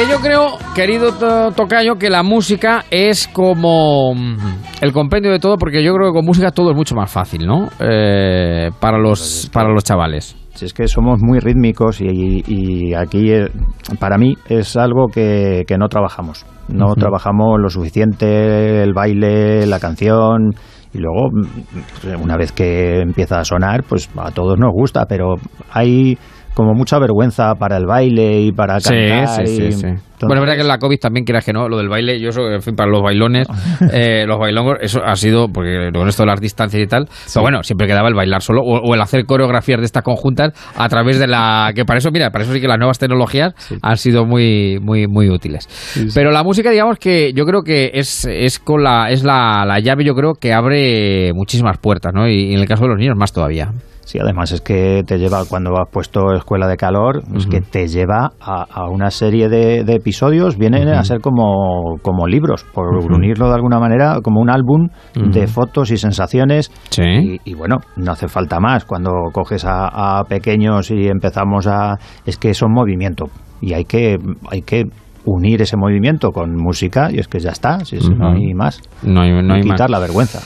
Que 0.00 0.08
yo 0.08 0.18
creo, 0.18 0.56
querido 0.74 1.12
Tocayo, 1.52 1.96
que 1.96 2.08
la 2.08 2.22
música 2.22 2.86
es 2.90 3.28
como 3.28 4.14
mm, 4.14 4.36
el 4.80 4.92
compendio 4.94 5.30
de 5.30 5.38
todo, 5.38 5.58
porque 5.58 5.84
yo 5.84 5.92
creo 5.92 6.08
que 6.08 6.14
con 6.14 6.24
música 6.24 6.52
todo 6.52 6.70
es 6.70 6.76
mucho 6.76 6.94
más 6.94 7.12
fácil, 7.12 7.46
¿no? 7.46 7.68
Eh, 7.78 8.70
para, 8.80 8.96
los, 8.96 9.50
para 9.52 9.68
los 9.68 9.84
chavales. 9.84 10.34
Si 10.54 10.64
es 10.64 10.72
que 10.72 10.88
somos 10.88 11.20
muy 11.20 11.38
rítmicos 11.38 12.00
y, 12.00 12.94
aquí 12.94 13.30
eh, 13.30 13.50
para 13.98 14.16
mí 14.16 14.38
es 14.48 14.74
algo 14.78 15.08
que, 15.08 15.66
no 15.78 15.88
trabajamos. 15.88 16.46
No 16.68 16.94
trabajamos 16.94 17.60
lo 17.60 17.68
suficiente 17.68 18.82
el 18.82 18.94
baile, 18.94 19.66
la 19.66 19.80
canción 19.80 20.54
y 20.94 20.98
luego 20.98 21.28
mm, 21.30 22.22
una 22.22 22.38
vez 22.38 22.52
que 22.52 23.02
empieza 23.02 23.40
a 23.40 23.44
sonar, 23.44 23.82
pues 23.86 24.08
a 24.16 24.30
todos 24.30 24.58
nos 24.58 24.72
gusta, 24.72 25.04
pero 25.06 25.34
hay 25.70 26.16
como 26.54 26.74
mucha 26.74 26.98
vergüenza 26.98 27.54
para 27.54 27.76
el 27.76 27.86
baile 27.86 28.42
y 28.42 28.52
para 28.52 28.80
cantar. 28.80 29.46
Sí, 29.46 29.56
sí, 29.56 29.72
sí. 29.72 29.86
Bueno, 30.26 30.34
es 30.34 30.40
verdad 30.40 30.54
que 30.56 30.62
en 30.62 30.68
la 30.68 30.78
COVID 30.78 30.98
también, 30.98 31.24
quieras 31.24 31.44
que 31.44 31.52
no, 31.52 31.68
lo 31.68 31.78
del 31.78 31.88
baile, 31.88 32.20
yo 32.20 32.28
eso, 32.28 32.50
en 32.50 32.60
fin, 32.60 32.74
para 32.74 32.90
los 32.90 33.02
bailones, 33.02 33.46
eh, 33.92 34.24
los 34.26 34.38
bailongos, 34.38 34.76
eso 34.80 35.00
ha 35.02 35.16
sido, 35.16 35.48
porque 35.48 35.90
con 35.94 36.08
esto 36.08 36.24
de 36.24 36.26
las 36.26 36.40
distancias 36.40 36.82
y 36.82 36.86
tal, 36.86 37.08
pero 37.32 37.42
bueno, 37.42 37.62
siempre 37.62 37.86
quedaba 37.86 38.08
el 38.08 38.14
bailar 38.14 38.42
solo 38.42 38.62
o, 38.62 38.94
el 38.94 39.00
hacer 39.00 39.24
coreografías 39.24 39.80
de 39.80 39.86
estas 39.86 40.02
conjuntas 40.02 40.52
a 40.76 40.88
través 40.88 41.18
de 41.18 41.26
la, 41.26 41.72
que 41.74 41.84
para 41.84 41.98
eso, 41.98 42.10
mira, 42.10 42.30
para 42.30 42.44
eso 42.44 42.52
sí 42.52 42.60
que 42.60 42.68
las 42.68 42.78
nuevas 42.78 42.98
tecnologías 42.98 43.54
han 43.80 43.96
sido 43.96 44.26
muy, 44.26 44.78
muy, 44.80 45.06
muy 45.06 45.30
útiles. 45.30 45.68
Pero 46.14 46.30
la 46.30 46.42
música, 46.42 46.70
digamos 46.70 46.98
que 46.98 47.32
yo 47.32 47.44
creo 47.46 47.62
que 47.62 47.92
es, 47.94 48.26
es 48.26 48.58
con 48.58 48.82
la, 48.82 49.10
es 49.10 49.24
la, 49.24 49.64
la 49.66 49.78
llave, 49.80 50.04
yo 50.04 50.14
creo 50.14 50.34
que 50.34 50.52
abre 50.52 51.32
muchísimas 51.32 51.78
puertas, 51.78 52.12
¿no? 52.14 52.28
y 52.28 52.52
en 52.52 52.60
el 52.60 52.68
caso 52.68 52.82
de 52.82 52.90
los 52.90 52.98
niños 52.98 53.16
más 53.16 53.32
todavía. 53.32 53.72
Sí, 54.04 54.18
además 54.18 54.52
es 54.52 54.60
que 54.60 55.02
te 55.06 55.18
lleva, 55.18 55.44
cuando 55.48 55.70
has 55.80 55.88
puesto 55.88 56.32
Escuela 56.34 56.66
de 56.66 56.76
Calor, 56.76 57.22
es 57.36 57.46
que 57.46 57.60
te 57.60 57.86
lleva 57.86 58.32
a, 58.40 58.88
una 58.90 59.10
serie 59.10 59.48
de, 59.48 59.80
episodios, 59.80 60.56
vienen 60.56 60.88
a 60.88 61.04
ser 61.04 61.20
como, 61.20 61.98
como 62.02 62.26
libros, 62.26 62.64
por 62.74 62.88
unirlo 62.88 63.48
de 63.48 63.54
alguna 63.54 63.78
manera, 63.78 64.20
como 64.22 64.40
un 64.40 64.50
álbum 64.50 64.88
de 65.14 65.46
fotos 65.46 65.90
y 65.90 65.96
sensaciones. 65.96 66.72
Sí. 66.90 67.38
Y, 67.44 67.54
bueno, 67.54 67.78
no 67.96 68.12
hace 68.12 68.28
falta 68.28 68.58
más. 68.58 68.84
Cuando 68.84 69.12
coges 69.32 69.64
a, 69.64 70.18
a 70.18 70.24
pequeños 70.24 70.90
y 70.90 71.06
empezamos 71.06 71.66
a... 71.66 71.98
es 72.26 72.36
que 72.36 72.54
son 72.54 72.72
movimiento 72.72 73.26
y 73.60 73.74
hay 73.74 73.84
que, 73.84 74.18
hay 74.50 74.62
que 74.62 74.84
unir 75.24 75.62
ese 75.62 75.76
movimiento 75.76 76.30
con 76.30 76.54
música 76.54 77.10
y 77.12 77.18
es 77.18 77.28
que 77.28 77.38
ya 77.38 77.50
está, 77.50 77.84
si 77.84 77.96
no 77.96 78.30
hay 78.30 78.54
más. 78.54 78.80
No 79.02 79.20
hay, 79.20 79.30
no 79.42 79.54
hay 79.54 79.62
quitar 79.62 79.90
la 79.90 79.98
vergüenza. 79.98 80.40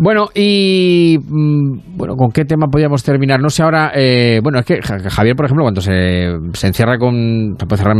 Bueno, 0.00 0.28
y 0.34 1.16
mm, 1.18 1.96
bueno, 1.96 2.14
¿con 2.16 2.30
qué 2.30 2.44
tema 2.44 2.66
podríamos 2.68 3.02
terminar? 3.02 3.40
No 3.40 3.48
sé 3.48 3.62
ahora, 3.62 3.92
eh, 3.94 4.40
bueno, 4.42 4.58
es 4.58 4.66
que 4.66 4.80
Javier, 4.82 5.36
por 5.36 5.46
ejemplo, 5.46 5.64
cuando 5.64 5.80
se, 5.80 6.28
se 6.52 6.66
encierra 6.66 6.98
con, 6.98 7.56
se 7.58 7.66
puede 7.66 7.78
cerrar 7.78 7.96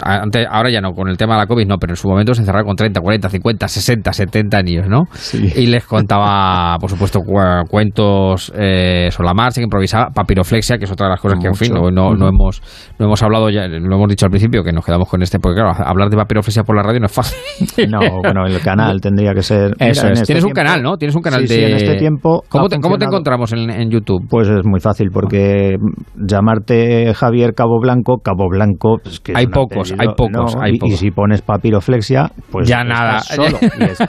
Antes, 0.00 0.46
ahora 0.50 0.70
ya 0.70 0.80
no, 0.80 0.92
con 0.92 1.08
el 1.08 1.16
tema 1.16 1.34
de 1.34 1.40
la 1.40 1.46
COVID 1.46 1.66
no, 1.66 1.76
pero 1.78 1.92
en 1.92 1.96
su 1.96 2.08
momento 2.08 2.34
se 2.34 2.42
encerraba 2.42 2.64
con 2.64 2.76
30, 2.76 3.00
40, 3.00 3.28
50, 3.28 3.68
60, 3.68 4.12
70 4.12 4.62
niños, 4.62 4.88
¿no? 4.88 5.04
Y 5.32 5.66
les 5.66 5.84
contaba, 5.84 6.76
por 6.80 6.90
supuesto, 6.90 7.20
cuentos 7.68 8.52
eh, 8.56 9.08
sobre 9.10 9.26
la 9.26 9.34
marcha, 9.34 9.60
que 9.60 9.64
improvisaba, 9.64 10.10
papiroflexia, 10.10 10.78
que 10.78 10.84
es 10.84 10.90
otra 10.90 11.06
de 11.06 11.10
las 11.10 11.20
cosas 11.20 11.38
que, 11.38 11.46
en 11.46 11.54
fin, 11.54 11.72
no, 11.72 11.90
no, 11.90 12.28
hemos, 12.28 12.62
no 12.98 13.06
hemos 13.06 13.22
hablado, 13.22 13.50
ya 13.50 13.66
lo 13.66 13.96
hemos 13.96 14.08
dicho 14.08 14.26
al 14.26 14.30
principio, 14.30 14.62
que 14.62 14.72
nos 14.72 14.84
quedamos 14.84 15.08
con 15.08 15.22
este, 15.22 15.38
porque 15.38 15.60
claro, 15.60 15.74
hablar 15.84 16.10
de 16.10 16.16
papiroflexia 16.16 16.64
por 16.64 16.76
la 16.76 16.82
radio 16.82 17.00
no 17.00 17.06
es 17.06 17.12
fácil. 17.12 17.38
No, 17.94 18.00
bueno, 18.22 18.46
el 18.46 18.60
canal 18.60 19.00
tendría 19.00 19.34
que 19.34 19.42
ser... 19.42 19.74
Eso 19.78 20.08
es. 20.08 20.20
Este 20.20 20.26
Tienes 20.26 20.44
un 20.44 20.52
canal, 20.52 20.82
¿no? 20.82 20.96
Tienes 20.96 21.14
un 21.14 21.22
canal 21.22 21.46
de... 21.46 21.66
en 21.66 21.76
este 21.76 21.96
tiempo... 21.96 22.42
¿Cómo 22.48 22.68
te, 22.68 22.80
¿Cómo 22.80 22.98
te, 22.98 23.04
encontramos 23.04 23.52
en, 23.52 23.90
YouTube? 23.90 24.26
Pues 24.28 24.48
es 24.48 24.64
muy 24.64 24.80
fácil, 24.80 25.08
porque 25.12 25.76
llamarte 26.16 27.12
Javier 27.14 27.52
Cabo 27.54 27.78
Blanco, 27.80 28.18
Cabo 28.22 28.48
Blanco... 28.48 28.98
Pues 29.02 29.20
que 29.20 29.32
hay, 29.34 29.46
pocos, 29.46 29.83
hay 29.98 30.08
pocos, 30.16 30.56
hay 30.60 30.78
pocos, 30.78 30.94
y, 30.94 30.96
si 30.96 31.10
pones 31.10 31.42
papiroflexia, 31.42 32.30
pues... 32.50 32.68
Ya 32.68 32.84
nada. 32.84 33.20
Solo. 33.20 33.58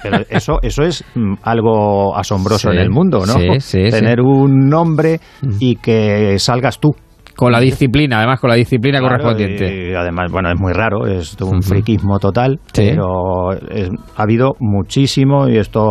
pero 0.02 0.20
eso, 0.30 0.60
eso 0.62 0.84
es 0.84 1.04
mm, 1.16 1.34
algo 1.44 2.16
asombroso 2.16 2.72
en 2.72 2.80
el 2.80 2.90
mundo, 2.90 3.24
¿no? 3.26 3.36
Tener 3.72 4.22
un 4.22 4.70
nombre 4.70 5.20
y 5.60 5.76
que 5.78 6.38
salgas 6.40 6.80
tú. 6.80 6.92
Con 7.36 7.52
la 7.52 7.60
disciplina, 7.60 8.20
además 8.20 8.40
con 8.40 8.50
la 8.50 8.56
disciplina 8.56 9.02
correspondiente. 9.02 9.90
Y 9.90 9.94
además, 9.94 10.32
bueno, 10.32 10.50
es 10.50 10.60
muy 10.60 10.72
raro, 10.72 11.06
es 11.06 11.36
un 11.42 11.62
friquismo 11.62 12.18
total, 12.18 12.60
pero 12.74 13.52
ha 13.52 14.24
habido 14.24 14.54
muchísimo 14.60 15.50
y 15.50 15.58
esto 15.58 15.82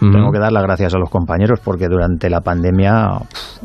tengo 0.00 0.32
que 0.32 0.38
dar 0.38 0.52
las 0.52 0.62
gracias 0.62 0.94
a 0.94 0.98
los 0.98 1.10
compañeros 1.10 1.60
porque 1.62 1.86
durante 1.88 2.28
la 2.28 2.40
pandemia 2.40 3.06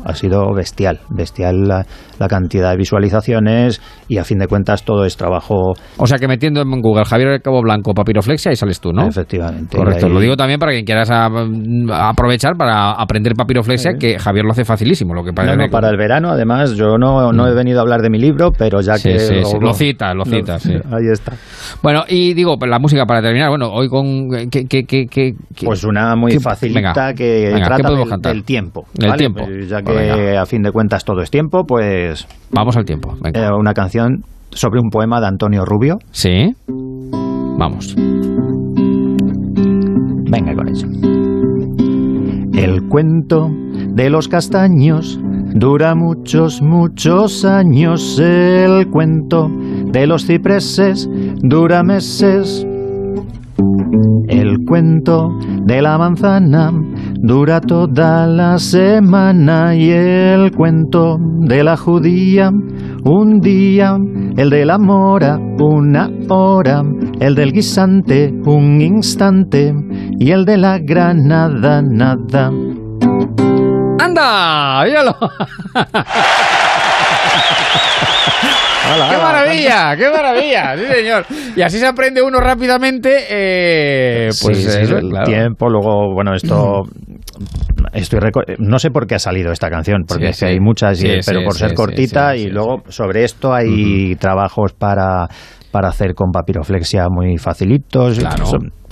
ha 0.04 0.14
sido 0.14 0.52
bestial, 0.54 1.00
bestial 1.10 1.66
la, 1.66 2.28
cantidad 2.28 2.70
de 2.70 2.76
visualizaciones 2.76 3.80
y 4.08 4.18
a 4.18 4.24
fin 4.24 4.38
de 4.38 4.46
cuentas 4.46 4.84
todo 4.84 5.04
es 5.04 5.16
trabajo. 5.16 5.72
O 5.96 6.06
sea 6.06 6.18
que 6.18 6.28
metiendo 6.28 6.60
en 6.60 6.80
Google 6.80 7.04
Javier 7.04 7.40
Cabo 7.40 7.62
Blanco 7.62 7.94
papiroflexia 7.94 8.52
y 8.52 8.56
sales 8.56 8.80
tú, 8.80 8.92
¿no? 8.92 9.06
Efectivamente. 9.06 9.76
Correcto. 9.76 10.08
Lo 10.08 10.20
digo 10.20 10.36
también 10.36 10.60
para 10.60 10.72
quien 10.72 10.84
quieras 10.84 11.10
aprovechar 11.10 12.56
para 12.56 12.92
aprender 12.92 13.34
papiroflexia, 13.34 13.94
que 13.94 14.18
Javier 14.18 14.44
lo 14.44 14.52
hace 14.52 14.64
facilísimo. 14.64 15.14
Lo 15.14 15.24
que 15.24 15.32
para, 15.32 15.56
para 15.68 15.88
el 15.88 15.96
verano, 15.96 16.30
además, 16.30 16.74
yo 16.74 16.98
no, 16.98 17.32
no 17.32 17.46
he 17.46 17.54
venido 17.54 17.78
a 17.78 17.82
hablar 17.82 18.00
de 18.00 18.10
mi 18.10 18.18
libro, 18.18 18.50
pero 18.56 18.80
ya 18.80 18.98
que. 18.98 19.42
lo, 19.60 19.72
cita, 19.72 20.14
lo 20.14 20.24
cita, 20.24 20.54
Ahí 20.92 21.08
está. 21.12 21.32
Bueno, 21.82 22.04
y 22.08 22.34
digo, 22.34 22.56
la 22.66 22.78
música 22.78 23.06
para 23.06 23.22
terminar, 23.22 23.48
bueno, 23.48 23.70
hoy 23.70 23.88
con. 23.88 24.28
¿qué, 24.50 25.34
pues 25.64 25.84
una 25.84 26.14
muy 26.16 26.27
muy 26.34 26.40
facilita 26.40 27.14
que 27.14 27.52
trata 27.64 27.90
del, 28.30 28.44
tiempo. 28.44 28.86
El 28.98 29.14
tiempo. 29.14 29.44
Pues 29.44 29.68
ya 29.68 29.82
que 29.82 30.36
a 30.36 30.46
fin 30.46 30.62
de 30.62 30.72
cuentas 30.72 31.04
todo 31.04 31.20
es 31.22 31.30
tiempo, 31.30 31.64
pues... 31.64 32.26
Vamos 32.50 32.76
al 32.76 32.84
tiempo. 32.84 33.14
Eh, 33.24 33.48
una 33.58 33.74
canción 33.74 34.24
sobre 34.50 34.80
un 34.80 34.90
poema 34.90 35.20
de 35.20 35.26
Antonio 35.26 35.64
Rubio. 35.64 35.98
Sí. 36.10 36.54
Vamos. 36.66 37.94
Venga 40.30 40.54
con 40.54 40.68
eso. 40.68 40.86
El 42.54 42.88
cuento 42.88 43.50
de 43.94 44.10
los 44.10 44.28
castaños 44.28 45.20
dura 45.54 45.94
muchos, 45.94 46.60
muchos 46.62 47.44
años. 47.44 48.18
El 48.18 48.88
cuento 48.88 49.48
de 49.48 50.06
los 50.06 50.26
cipreses 50.26 51.08
dura 51.42 51.82
meses 51.82 52.66
el 54.28 54.64
cuento 54.64 55.30
de 55.64 55.82
la 55.82 55.98
manzana 55.98 56.70
dura 57.14 57.60
toda 57.60 58.26
la 58.26 58.58
semana 58.58 59.74
y 59.74 59.90
el 59.90 60.52
cuento 60.52 61.18
de 61.40 61.64
la 61.64 61.76
judía 61.76 62.50
un 63.04 63.40
día, 63.40 63.96
el 64.36 64.50
de 64.50 64.64
la 64.64 64.78
mora 64.78 65.38
una 65.58 66.08
hora, 66.28 66.82
el 67.20 67.34
del 67.34 67.52
guisante 67.52 68.32
un 68.44 68.80
instante 68.80 69.74
y 70.18 70.30
el 70.30 70.44
de 70.44 70.58
la 70.58 70.78
granada 70.78 71.82
nada. 71.82 72.52
¡Anda! 74.00 74.84
¡Míralo! 74.84 75.16
¡Qué 79.10 79.16
maravilla! 79.16 79.96
¡Qué 79.96 80.10
maravilla! 80.10 80.76
Sí, 80.76 80.86
señor. 80.86 81.26
Y 81.56 81.62
así 81.62 81.78
se 81.78 81.86
aprende 81.86 82.22
uno 82.22 82.40
rápidamente. 82.40 83.26
Eh, 83.28 84.28
pues 84.42 84.76
el 84.76 85.10
tiempo, 85.24 85.68
luego, 85.68 86.14
bueno, 86.14 86.34
esto. 86.34 86.82
Estoy 87.92 88.20
no 88.58 88.78
sé 88.78 88.90
por 88.90 89.06
qué 89.06 89.14
ha 89.14 89.18
salido 89.18 89.52
esta 89.52 89.70
canción, 89.70 90.04
porque 90.06 90.32
hay 90.42 90.60
muchas, 90.60 91.00
pero 91.26 91.42
por 91.44 91.54
ser 91.54 91.74
cortita 91.74 92.36
y 92.36 92.48
luego 92.48 92.82
sobre 92.88 93.24
esto 93.24 93.54
hay 93.54 94.14
trabajos 94.16 94.72
para 94.72 95.28
para 95.70 95.88
hacer 95.88 96.14
con 96.14 96.30
papiroflexia 96.30 97.06
muy 97.08 97.38
facilitos. 97.38 98.18
Claro 98.18 98.44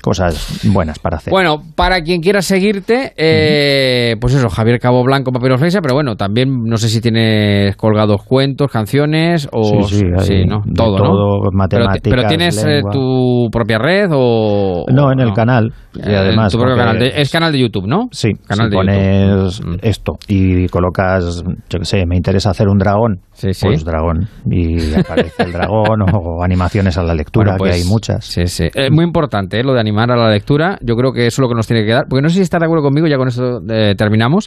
cosas 0.06 0.60
buenas 0.72 1.00
para 1.00 1.16
hacer. 1.16 1.32
Bueno, 1.32 1.56
para 1.74 2.00
quien 2.02 2.20
quiera 2.20 2.40
seguirte, 2.40 3.12
eh, 3.16 4.14
pues 4.20 4.34
eso, 4.34 4.48
Javier 4.48 4.78
Cabo 4.78 5.02
Blanco, 5.02 5.32
Papiroflexia, 5.32 5.80
pero 5.80 5.94
bueno, 5.94 6.14
también 6.14 6.62
no 6.62 6.76
sé 6.76 6.88
si 6.88 7.00
tienes 7.00 7.74
colgados 7.74 8.22
cuentos, 8.22 8.70
canciones 8.70 9.48
o... 9.50 9.82
Sí, 9.82 10.04
sí, 10.18 10.44
¿no? 10.46 10.62
Todo, 10.76 10.96
todo, 10.96 11.50
matemáticas, 11.52 12.02
pero, 12.04 12.28
tienes 12.28 12.64
eh, 12.64 12.82
tu 12.92 13.48
propia 13.50 13.78
red 13.78 14.10
o... 14.12 14.84
No, 14.92 15.10
en 15.10 15.18
el 15.18 15.32
canal. 15.32 15.72
Y 15.96 16.14
además, 16.14 16.54
es 17.00 17.32
canal 17.32 17.50
de 17.50 17.58
YouTube, 17.58 17.88
¿no? 17.88 18.06
Sí, 18.12 18.30
canal 18.46 18.70
si 18.70 18.76
pones 18.76 19.60
mm. 19.60 19.74
esto 19.82 20.18
y 20.28 20.68
colocas, 20.68 21.42
yo 21.68 21.78
qué 21.80 21.84
sé, 21.84 22.06
me 22.06 22.14
interesa 22.16 22.50
hacer 22.50 22.68
un 22.68 22.78
dragón, 22.78 23.22
sí, 23.32 23.52
sí. 23.52 23.66
pues 23.66 23.84
dragón 23.84 24.28
y 24.48 24.94
aparece 24.94 25.42
el 25.42 25.52
dragón 25.52 26.02
o 26.14 26.44
animaciones 26.44 26.96
a 26.96 27.02
la 27.02 27.14
lectura, 27.14 27.56
que 27.56 27.64
hay 27.64 27.80
pues, 27.80 27.86
muchas. 27.86 28.24
Sí, 28.24 28.46
sí. 28.46 28.68
Es 28.72 28.92
muy 28.92 29.04
importante 29.04 29.58
¿eh? 29.58 29.64
lo 29.64 29.72
de 29.72 29.80
animar 29.96 30.10
a 30.10 30.16
la 30.16 30.30
lectura. 30.30 30.78
Yo 30.82 30.94
creo 30.96 31.12
que 31.12 31.26
eso 31.26 31.40
es 31.40 31.44
lo 31.44 31.48
que 31.48 31.54
nos 31.54 31.66
tiene 31.66 31.84
que 31.84 31.92
dar. 31.92 32.06
Porque 32.08 32.22
no 32.22 32.28
sé 32.28 32.36
si 32.36 32.42
está 32.42 32.58
de 32.58 32.66
acuerdo 32.66 32.84
conmigo, 32.84 33.06
ya 33.06 33.16
con 33.16 33.28
eso 33.28 33.60
eh, 33.68 33.94
terminamos. 33.96 34.46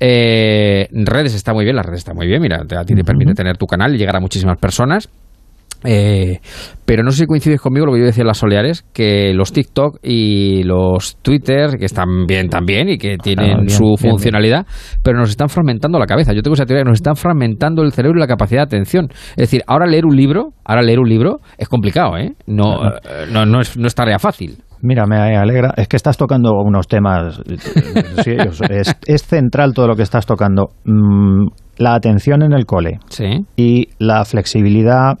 Eh, 0.00 0.88
redes 0.92 1.34
está 1.34 1.52
muy 1.52 1.64
bien, 1.64 1.76
las 1.76 1.86
redes 1.86 1.98
está 1.98 2.14
muy 2.14 2.26
bien. 2.26 2.40
Mira, 2.40 2.62
a 2.62 2.84
ti 2.84 2.94
te 2.94 3.04
permite 3.04 3.34
tener 3.34 3.56
tu 3.56 3.66
canal 3.66 3.94
y 3.94 3.98
llegar 3.98 4.16
a 4.16 4.20
muchísimas 4.20 4.58
personas. 4.58 5.08
Eh, 5.86 6.40
pero 6.86 7.02
no 7.02 7.10
sé 7.10 7.18
si 7.18 7.26
coincides 7.26 7.60
conmigo 7.60 7.84
lo 7.84 7.92
que 7.92 7.98
yo 8.00 8.06
decía 8.06 8.22
en 8.22 8.28
las 8.28 8.38
Soleares, 8.38 8.86
que 8.94 9.34
los 9.34 9.52
TikTok 9.52 9.98
y 10.02 10.62
los 10.62 11.16
Twitter, 11.20 11.78
que 11.78 11.84
están 11.84 12.26
bien 12.26 12.48
también 12.48 12.88
y 12.88 12.96
que 12.96 13.18
tienen 13.18 13.68
su 13.68 13.96
funcionalidad, 13.98 14.66
pero 15.02 15.18
nos 15.18 15.28
están 15.28 15.50
fragmentando 15.50 15.98
la 15.98 16.06
cabeza. 16.06 16.32
Yo 16.32 16.42
tengo 16.42 16.54
esa 16.54 16.64
teoría 16.64 16.84
que 16.84 16.88
nos 16.88 16.98
están 16.98 17.16
fragmentando 17.16 17.82
el 17.82 17.92
cerebro 17.92 18.18
y 18.18 18.20
la 18.20 18.26
capacidad 18.26 18.60
de 18.60 18.76
atención. 18.76 19.08
Es 19.10 19.36
decir, 19.36 19.62
ahora 19.66 19.86
leer 19.86 20.06
un 20.06 20.16
libro, 20.16 20.50
ahora 20.64 20.82
leer 20.82 21.00
un 21.00 21.08
libro 21.08 21.40
es 21.58 21.68
complicado, 21.68 22.16
¿eh? 22.16 22.32
No, 22.46 22.78
no, 23.30 23.44
no, 23.44 23.60
es, 23.60 23.76
no 23.76 23.86
es 23.86 23.94
tarea 23.94 24.18
fácil. 24.18 24.56
Mira, 24.84 25.06
me 25.06 25.16
alegra. 25.16 25.72
Es 25.78 25.88
que 25.88 25.96
estás 25.96 26.18
tocando 26.18 26.52
unos 26.62 26.86
temas. 26.86 27.40
es, 29.06 29.22
central 29.22 29.72
todo 29.72 29.88
lo 29.88 29.96
que 29.96 30.02
estás 30.02 30.26
tocando. 30.26 30.68
Mm, 30.84 31.46
la 31.78 31.94
atención 31.94 32.42
en 32.42 32.52
el 32.52 32.66
cole 32.66 33.00
y 33.56 33.88
la 33.98 34.26
flexibilidad 34.26 35.14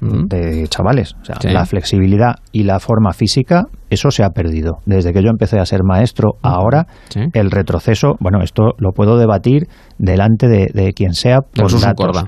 mm. 0.00 0.26
de 0.28 0.68
chavales. 0.68 1.16
O 1.20 1.24
sea, 1.24 1.36
la 1.50 1.66
flexibilidad 1.66 2.36
y 2.52 2.62
la 2.62 2.78
forma 2.78 3.12
física, 3.12 3.64
eso 3.90 4.12
se 4.12 4.22
ha 4.22 4.30
perdido. 4.30 4.78
Desde 4.86 5.12
que 5.12 5.20
yo 5.20 5.30
empecé 5.30 5.58
a 5.58 5.66
ser 5.66 5.80
maestro, 5.82 6.34
mm. 6.34 6.46
ahora 6.46 6.86
el 7.32 7.50
retroceso, 7.50 8.14
bueno, 8.20 8.40
esto 8.40 8.70
lo 8.78 8.92
puedo 8.92 9.18
debatir 9.18 9.66
delante 9.98 10.46
de, 10.46 10.92
quien 10.92 11.14
sea 11.14 11.40
por 11.40 11.72
datos, 11.80 12.24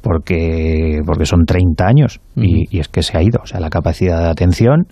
porque, 0.00 1.00
porque 1.04 1.26
son 1.26 1.46
30 1.46 1.84
años 1.84 2.20
y, 2.36 2.64
y, 2.70 2.78
es 2.78 2.86
que 2.86 3.02
se 3.02 3.18
ha 3.18 3.22
ido. 3.22 3.40
O 3.42 3.46
sea, 3.46 3.58
la 3.58 3.70
capacidad 3.70 4.22
de 4.22 4.30
atención 4.30 4.86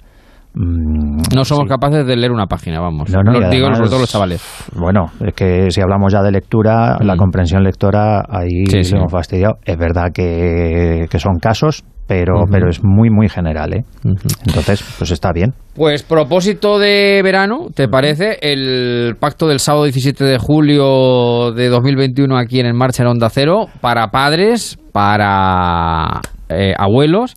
no 0.52 1.44
somos 1.44 1.68
capaces 1.68 2.04
de 2.04 2.16
leer 2.16 2.32
una 2.32 2.46
página, 2.46 2.80
vamos. 2.80 3.10
No, 3.10 3.22
no, 3.22 3.50
digo 3.50 3.72
sobre 3.72 3.88
todo 3.88 4.00
los 4.00 4.10
chavales. 4.10 4.42
Bueno, 4.74 5.06
es 5.24 5.34
que 5.34 5.70
si 5.70 5.80
hablamos 5.80 6.12
ya 6.12 6.22
de 6.22 6.32
lectura, 6.32 6.98
la 7.00 7.14
mm. 7.14 7.18
comprensión 7.18 7.62
lectora, 7.62 8.24
ahí 8.28 8.64
hemos 8.72 9.12
fastidiado. 9.12 9.58
Es 9.64 9.76
verdad 9.76 10.10
que, 10.12 11.06
son 11.18 11.38
casos, 11.38 11.84
pero, 12.08 12.46
pero 12.50 12.68
es 12.68 12.82
muy, 12.82 13.10
muy 13.10 13.28
general. 13.28 13.74
¿eh? 13.74 13.84
Entonces, 14.04 14.82
pues 14.98 15.12
está 15.12 15.32
bien. 15.32 15.54
Pues 15.74 16.02
propósito 16.02 16.80
de 16.80 17.20
verano, 17.22 17.68
¿te 17.72 17.86
parece? 17.86 18.38
El 18.42 19.14
pacto 19.20 19.46
del 19.46 19.60
sábado 19.60 19.84
17 19.84 20.24
de 20.24 20.38
julio 20.38 21.52
de 21.52 21.68
2021 21.68 22.36
aquí 22.36 22.58
en 22.58 22.66
En 22.66 22.76
Marcha 22.76 23.04
en 23.04 23.08
Onda 23.08 23.30
Cero 23.30 23.66
para 23.80 24.08
padres, 24.10 24.78
para 24.92 26.20
eh, 26.50 26.74
abuelos 26.76 27.34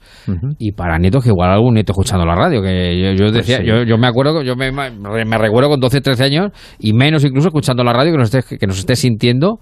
y 0.57 0.71
para 0.71 0.97
nietos 0.97 1.23
que 1.23 1.29
igual 1.29 1.51
algún 1.51 1.75
nieto 1.75 1.93
escuchando 1.93 2.25
la 2.25 2.35
radio 2.35 2.61
que 2.61 3.15
yo, 3.15 3.25
pues 3.25 3.33
decía 3.33 3.63
yo, 3.63 3.83
yo, 3.83 3.97
me 3.97 4.07
acuerdo 4.07 4.41
yo 4.41 4.55
me, 4.55 4.71
me, 4.71 5.37
recuerdo 5.37 5.69
con 5.69 5.79
12 5.79 6.01
13 6.01 6.23
años 6.23 6.51
y 6.79 6.93
menos 6.93 7.23
incluso 7.23 7.47
escuchando 7.49 7.83
la 7.83 7.93
radio 7.93 8.11
que 8.11 8.17
nos 8.17 8.33
esté, 8.33 8.57
que 8.57 8.67
nos 8.67 8.79
esté 8.79 8.95
sintiendo 8.95 9.57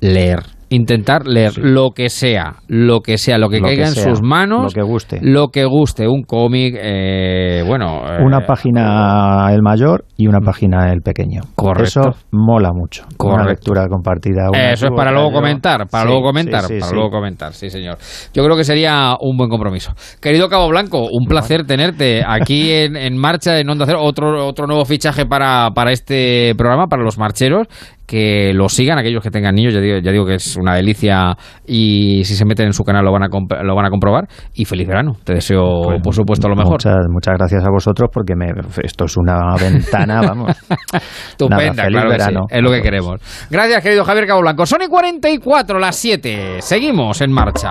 leer 0.00 0.40
intentar 0.74 1.26
leer 1.26 1.56
lo 1.58 1.90
que 1.90 2.08
sea, 2.08 2.56
lo 2.68 3.00
que 3.00 3.18
sea, 3.18 3.38
lo 3.38 3.48
que 3.48 3.60
caiga 3.60 3.86
en 3.86 3.94
sus 3.94 4.22
manos, 4.22 4.74
lo 4.74 4.82
que 4.82 4.82
guste, 4.82 5.18
lo 5.22 5.48
que 5.48 5.64
guste, 5.64 6.08
un 6.08 6.22
cómic, 6.22 6.74
eh, 6.78 7.62
bueno, 7.66 8.02
una 8.20 8.40
página 8.40 9.48
el 9.52 9.62
mayor 9.62 10.04
y 10.16 10.26
una 10.26 10.40
página 10.40 10.92
el 10.92 11.00
pequeño. 11.00 11.42
Correcto. 11.54 12.00
Eso 12.00 12.14
mola 12.32 12.72
mucho. 12.72 13.04
Una 13.18 13.44
lectura 13.44 13.86
compartida. 13.88 14.48
Eso 14.52 14.86
es 14.86 14.92
para 14.94 15.12
luego 15.12 15.32
comentar, 15.32 15.86
para 15.88 16.04
luego 16.04 16.22
comentar, 16.22 16.64
para 16.68 16.92
luego 16.92 17.10
comentar, 17.10 17.52
sí 17.52 17.70
señor. 17.70 17.98
Yo 18.32 18.44
creo 18.44 18.56
que 18.56 18.64
sería 18.64 19.14
un 19.20 19.36
buen 19.36 19.50
compromiso. 19.50 19.92
Querido 20.20 20.48
Cabo 20.48 20.68
Blanco, 20.68 21.08
un 21.10 21.26
placer 21.26 21.64
tenerte 21.66 22.22
aquí 22.26 22.70
en, 22.72 23.16
marcha 23.16 23.58
en 23.58 23.68
Onda 23.68 23.86
Cero, 23.86 24.00
otro 24.02 24.46
otro 24.46 24.66
nuevo 24.66 24.84
fichaje 24.84 25.26
para 25.26 25.70
para 25.74 25.92
este 25.92 26.54
programa 26.56 26.86
para 26.86 27.02
los 27.02 27.18
marcheros 27.18 27.68
que 28.06 28.52
lo 28.54 28.68
sigan 28.68 28.98
aquellos 28.98 29.22
que 29.22 29.30
tengan 29.30 29.54
niños, 29.54 29.74
ya 29.74 29.80
digo, 29.80 29.98
ya 29.98 30.12
digo 30.12 30.26
que 30.26 30.34
es 30.34 30.56
una 30.56 30.74
delicia 30.74 31.36
y 31.66 32.24
si 32.24 32.34
se 32.34 32.44
meten 32.44 32.66
en 32.66 32.72
su 32.72 32.84
canal 32.84 33.04
lo 33.04 33.12
van 33.12 33.24
a, 33.24 33.62
lo 33.62 33.74
van 33.74 33.86
a 33.86 33.90
comprobar 33.90 34.28
y 34.54 34.64
feliz 34.64 34.86
verano, 34.86 35.12
te 35.24 35.34
deseo 35.34 35.82
pues 35.84 36.02
por 36.02 36.14
supuesto 36.14 36.48
lo 36.48 36.56
mejor. 36.56 36.72
Muchas, 36.72 37.06
muchas 37.08 37.34
gracias 37.38 37.64
a 37.64 37.70
vosotros 37.70 38.10
porque 38.12 38.34
me, 38.36 38.46
esto 38.82 39.04
es 39.04 39.16
una 39.16 39.54
ventana, 39.56 40.20
vamos. 40.20 40.56
Estupenda, 41.30 41.86
claro 41.86 42.12
es 42.48 42.62
lo 42.62 42.70
que 42.70 42.82
queremos. 42.82 43.20
Gracias 43.50 43.82
querido 43.82 44.04
Javier 44.04 44.26
Cabo 44.26 44.40
Blanco. 44.40 44.66
Son 44.66 44.82
y 44.82 44.86
44 44.86 45.78
las 45.78 45.96
7, 45.96 46.56
seguimos 46.60 47.20
en 47.20 47.32
marcha. 47.32 47.70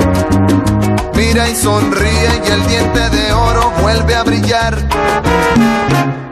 mira 1.21 1.47
y 1.47 1.55
sonríe 1.55 2.41
y 2.45 2.51
el 2.51 2.65
diente 2.65 3.09
de 3.11 3.31
oro 3.31 3.71
vuelve 3.81 4.15
a 4.15 4.23
brillar. 4.23 4.75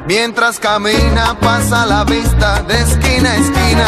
Mientras 0.07 0.59
camina 0.59 1.37
pasa 1.39 1.85
la 1.85 2.03
vista 2.03 2.63
de 2.63 2.81
esquina 2.81 3.29
a 3.31 3.35
esquina. 3.35 3.87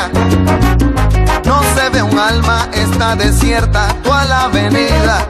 No 1.43 1.61
se 1.73 1.89
ve 1.89 2.03
un 2.03 2.17
alma, 2.19 2.67
está 2.73 3.15
desierta 3.15 3.87
toda 4.03 4.25
la 4.25 4.43
avenida. 4.43 5.27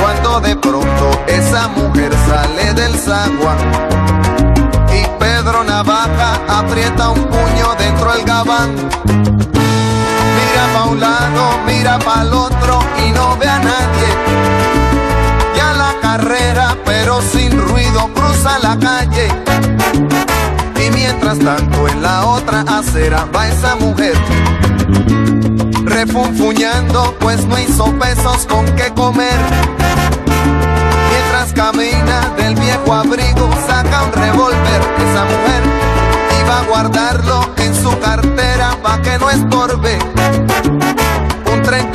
Cuando 0.00 0.40
de 0.40 0.56
pronto 0.56 1.06
esa 1.26 1.68
mujer 1.68 2.12
sale 2.26 2.72
del 2.72 2.94
zaguán 2.94 3.58
y 4.98 5.06
Pedro 5.18 5.62
Navaja 5.62 6.40
aprieta 6.48 7.10
un 7.10 7.22
puño 7.26 7.74
dentro 7.78 8.12
del 8.12 8.24
gabán 8.24 8.70
mira 10.62 10.78
pa' 10.78 10.84
un 10.84 11.00
lado, 11.00 11.58
mira 11.66 11.98
pa' 11.98 12.22
el 12.22 12.32
otro 12.32 12.80
y 13.04 13.10
no 13.10 13.36
ve 13.36 13.48
a 13.48 13.58
nadie. 13.58 14.08
Ya 15.56 15.72
la 15.72 15.94
carrera, 16.00 16.76
pero 16.84 17.20
sin 17.20 17.60
ruido, 17.60 18.08
cruza 18.14 18.58
la 18.60 18.78
calle. 18.78 19.28
Y 20.84 20.90
mientras 20.90 21.38
tanto 21.38 21.88
en 21.88 22.02
la 22.02 22.26
otra 22.26 22.60
acera 22.60 23.26
va 23.34 23.48
esa 23.48 23.74
mujer. 23.76 24.14
Refunfuñando, 25.84 27.14
pues 27.18 27.44
no 27.46 27.58
hizo 27.58 27.86
pesos 27.98 28.46
con 28.46 28.64
qué 28.76 28.92
comer. 28.94 29.38
Mientras 31.10 31.52
camina 31.54 32.30
del 32.36 32.54
viejo 32.54 32.94
abrigo, 32.94 33.50
saca 33.66 34.04
un 34.04 34.12
revólver 34.12 34.80
esa 34.98 35.24
mujer 35.24 36.02
iba 36.42 36.58
a 36.58 36.62
guardarlo 36.64 37.50
en 37.58 37.74
su 37.74 37.98
cartera 38.00 38.76
pa' 38.82 39.00
que 39.02 39.18
no 39.18 39.30
estorbe. 39.30 39.98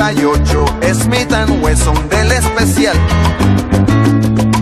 Un 0.08 0.14
38 0.14 0.66
Smith 0.94 1.34
Wesson 1.62 2.08
del 2.08 2.32
especial 2.32 2.98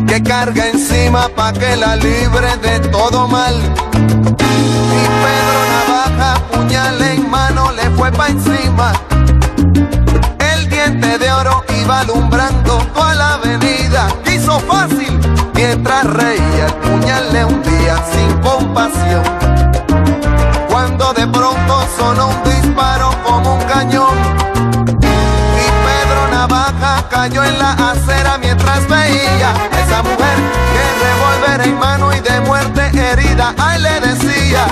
que 0.08 0.24
carga 0.24 0.70
encima 0.70 1.28
pa' 1.28 1.54
que 1.54 1.76
la 1.76 1.96
libre 1.98 2.58
de 2.64 2.80
todo 2.89 3.28
mal. 3.28 3.54
Y 3.54 5.02
Pedro 5.22 5.60
Navaja, 5.72 6.41
puñal 6.52 7.00
en 7.00 7.30
mano, 7.30 7.72
le 7.74 7.91
fue 7.91 8.12
pa' 8.12 8.30
encima. 8.30 8.91
El 10.39 10.68
diente 10.68 11.20
de 11.20 11.32
oro 11.32 11.64
iba 11.80 12.00
alumbrando 12.00 12.80
toda 12.96 13.14
la 13.14 13.34
avenida. 13.36 14.08
Hizo 14.34 14.60
fácil 14.62 15.20
mientras 15.54 16.06
reía 16.06 16.66
el 16.66 16.74
puñal 16.74 17.34
le 17.34 17.46
hundía 17.46 18.04
sin 18.12 18.39
compasión. 18.39 19.24
Cuando 20.70 21.14
de 21.14 21.28
pronto 21.28 21.88
sonó 21.98 22.30
un 22.30 22.43
disparo 22.46 22.55
Cayó 27.28 27.43
en 27.43 27.57
la 27.57 27.71
acera 27.71 28.38
mientras 28.38 28.88
veía 28.88 29.51
esa 29.84 30.03
mujer 30.03 30.38
que 30.73 30.84
revolver 31.05 31.67
en 31.67 31.80
mano 31.80 32.13
y 32.13 32.19
de 32.19 32.39
muerte 32.41 32.91
herida. 32.93 33.51
Ay, 33.57 33.82
le 33.82 33.99
decía. 33.99 34.67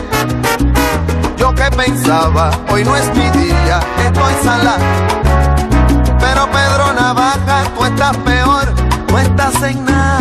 Yo 1.36 1.56
que 1.56 1.64
pensaba, 1.76 2.52
hoy 2.70 2.84
no 2.84 2.96
es 2.96 3.08
mi 3.16 3.28
día, 3.32 3.80
estoy 4.06 4.34
sala. 4.44 4.76
Pero 6.20 6.48
Pedro 6.52 6.94
Navaja, 6.94 7.64
tú 7.76 7.86
estás 7.86 8.16
peor, 8.18 8.72
tú 9.08 9.18
estás 9.18 9.60
en 9.64 9.86
nada. 9.86 10.20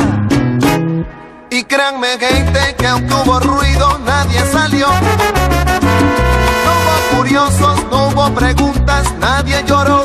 Y 1.51 1.65
créanme 1.65 2.19
gente 2.19 2.77
que 2.79 2.87
aunque 2.87 3.13
hubo 3.13 3.41
ruido 3.41 3.99
nadie 4.07 4.41
salió. 4.51 4.87
No 6.65 6.73
hubo 6.79 7.19
curiosos, 7.19 7.85
no 7.91 8.09
hubo 8.09 8.31
preguntas, 8.31 9.13
nadie 9.19 9.63
lloró. 9.67 10.05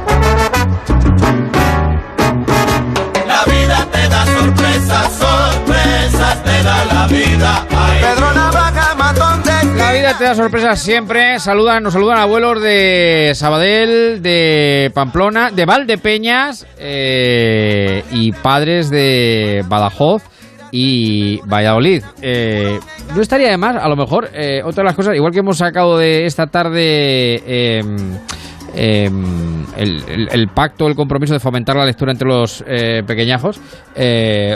Te 6.43 6.63
da 6.63 6.85
la 6.85 7.07
vida. 7.07 7.65
Pedro 7.69 8.33
Navaja, 8.33 8.95
matón 8.95 9.43
de 9.43 9.51
vida 9.93 10.17
te 10.17 10.23
da 10.23 10.35
sorpresas 10.35 10.79
siempre. 10.79 11.39
Saludan, 11.39 11.83
nos 11.83 11.93
saludan 11.93 12.17
abuelos 12.17 12.61
de 12.61 13.31
Sabadell, 13.35 14.21
de 14.21 14.91
Pamplona, 14.93 15.51
de 15.51 15.65
Valdepeñas 15.65 16.65
eh, 16.77 18.03
y 18.11 18.31
padres 18.31 18.89
de 18.89 19.63
Badajoz 19.67 20.23
y 20.71 21.39
Valladolid. 21.41 22.03
Eh, 22.21 22.79
no 23.15 23.21
estaría 23.21 23.49
de 23.49 23.57
más, 23.57 23.75
a 23.75 23.89
lo 23.89 23.95
mejor, 23.95 24.29
eh, 24.33 24.61
otra 24.63 24.83
de 24.83 24.85
las 24.85 24.95
cosas, 24.95 25.15
igual 25.15 25.33
que 25.33 25.39
hemos 25.39 25.57
sacado 25.57 25.97
de 25.97 26.25
esta 26.25 26.47
tarde 26.47 27.79
em, 27.79 28.17
em, 28.73 29.65
el, 29.75 30.47
pacto, 30.53 30.87
el 30.87 30.95
compromiso 30.95 31.33
de 31.33 31.39
fomentar 31.39 31.75
la 31.75 31.85
lectura 31.85 32.11
entre 32.11 32.27
los 32.27 32.63
pequeñajos, 33.05 33.59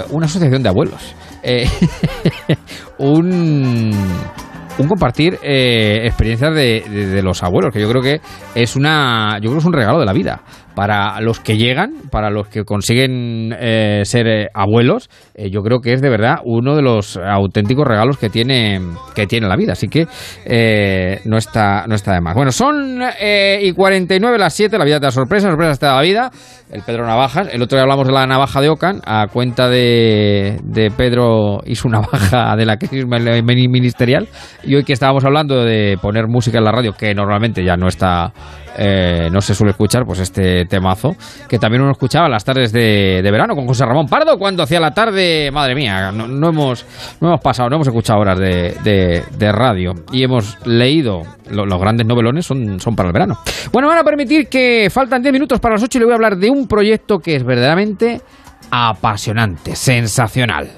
una 0.10 0.26
asociación 0.26 0.64
de 0.64 0.70
abuelos. 0.70 1.16
un 2.98 3.92
un 4.78 4.88
compartir 4.88 5.40
eh, 5.42 6.02
experiencias 6.04 6.54
de, 6.54 6.82
de, 6.82 7.22
los 7.22 7.42
abuelos, 7.44 7.74
que 7.74 7.80
yo 7.80 7.90
creo 7.90 8.02
que 8.02 8.20
es 8.56 8.76
una, 8.76 9.36
yo 9.36 9.50
creo 9.50 9.54
que 9.54 9.60
es 9.60 9.66
un 9.66 9.74
regalo 9.74 10.00
de 10.00 10.06
la 10.06 10.14
vida 10.14 10.42
para 10.76 11.20
los 11.22 11.40
que 11.40 11.58
llegan, 11.58 11.94
para 12.12 12.30
los 12.30 12.48
que 12.48 12.66
consiguen 12.66 13.56
eh, 13.58 14.02
ser 14.04 14.28
eh, 14.28 14.48
abuelos, 14.54 15.10
eh, 15.34 15.50
yo 15.50 15.62
creo 15.62 15.80
que 15.80 15.94
es 15.94 16.02
de 16.02 16.10
verdad 16.10 16.36
uno 16.44 16.76
de 16.76 16.82
los 16.82 17.18
auténticos 17.18 17.88
regalos 17.88 18.18
que 18.18 18.30
tiene, 18.30 18.82
que 19.16 19.26
tiene 19.26 19.48
la 19.48 19.56
vida. 19.56 19.72
Así 19.72 19.88
que 19.88 20.06
no, 21.26 21.38
está, 21.38 21.86
no 21.88 21.96
está 21.96 22.14
de 22.14 22.22
más. 22.22 22.36
Bueno, 22.36 22.52
son 22.52 23.02
y 23.62 23.72
49 23.72 24.38
las 24.38 24.54
7, 24.54 24.78
la 24.78 24.86
vida 24.86 25.00
te 25.00 25.06
da 25.06 25.12
sorpresa, 25.12 25.48
sorpresa 25.50 25.78
da 25.80 25.96
la 25.96 26.02
vida. 26.02 26.32
El 26.72 26.82
Pedro 26.82 27.06
Navajas, 27.06 27.48
el 27.52 27.62
otro 27.62 27.78
día 27.78 27.84
hablamos 27.84 28.08
de 28.08 28.14
la 28.14 28.26
navaja 28.26 28.60
de 28.60 28.70
Ocan, 28.70 29.00
a 29.06 29.28
cuenta 29.28 29.70
de, 29.70 30.60
de 30.64 30.92
Pedro 30.92 31.60
y 31.66 31.76
su 31.76 31.90
navaja 31.90 32.56
de 32.56 32.66
la 32.66 32.78
crisis 32.78 33.06
ministerial. 33.06 34.28
Y 34.64 34.76
hoy 34.76 34.84
que 34.84 34.94
estábamos 34.94 35.24
hablando 35.24 35.64
de 35.64 35.98
poner 36.02 36.28
música 36.28 36.58
en 36.58 36.66
la 36.66 36.72
radio, 36.72 36.94
que 36.94 37.14
normalmente 37.14 37.64
ya 37.64 37.78
no 37.78 37.88
está 37.88 38.34
eh, 38.78 39.30
no 39.32 39.42
se 39.42 39.54
suele 39.56 39.72
escuchar 39.72 40.06
pues 40.06 40.20
este 40.20 40.66
temazo, 40.66 41.16
que 41.48 41.60
también 41.60 41.82
uno 41.82 41.92
escuchaba 41.92 42.28
las 42.30 42.44
tardes 42.44 42.72
de, 42.72 43.22
verano 43.24 43.56
con 43.56 43.66
José 43.68 43.86
Ramón 43.86 44.08
Pardo, 44.08 44.38
cuando 44.38 44.64
hacía 44.64 44.80
la 44.80 44.92
tarde, 44.92 45.50
madre 45.52 45.76
mía, 45.76 46.12
no, 46.12 46.50
hemos, 46.50 46.86
no 47.22 47.30
hemos 47.30 47.42
pasado, 47.42 47.70
no 47.70 47.76
hemos 47.76 47.88
escuchado 47.88 48.20
horas 48.20 48.40
de, 48.40 49.52
radio 49.52 49.94
y 50.12 50.24
hemos 50.24 50.58
leído 50.66 51.22
los 51.50 51.80
grandes 51.80 52.08
novelones 52.08 52.46
son, 52.46 52.80
son 52.80 52.96
para 52.96 53.10
el 53.10 53.14
verano. 53.14 53.38
Bueno, 53.72 53.88
van 53.88 54.00
a 54.00 54.04
permitir 54.04 54.48
que 54.48 54.90
faltan 54.90 55.22
10 55.22 55.34
minutos 55.34 55.60
para 55.60 55.76
las 55.76 55.84
8 55.84 55.98
y 55.98 56.00
le 56.00 56.06
voy 56.06 56.14
a 56.14 56.16
hablar 56.16 56.38
de 56.38 56.50
un 56.50 56.68
proyecto 56.68 57.20
que 57.20 57.36
es 57.36 57.44
verdaderamente 57.44 58.22
apasionante, 58.72 59.76
sensacional. 59.76 60.70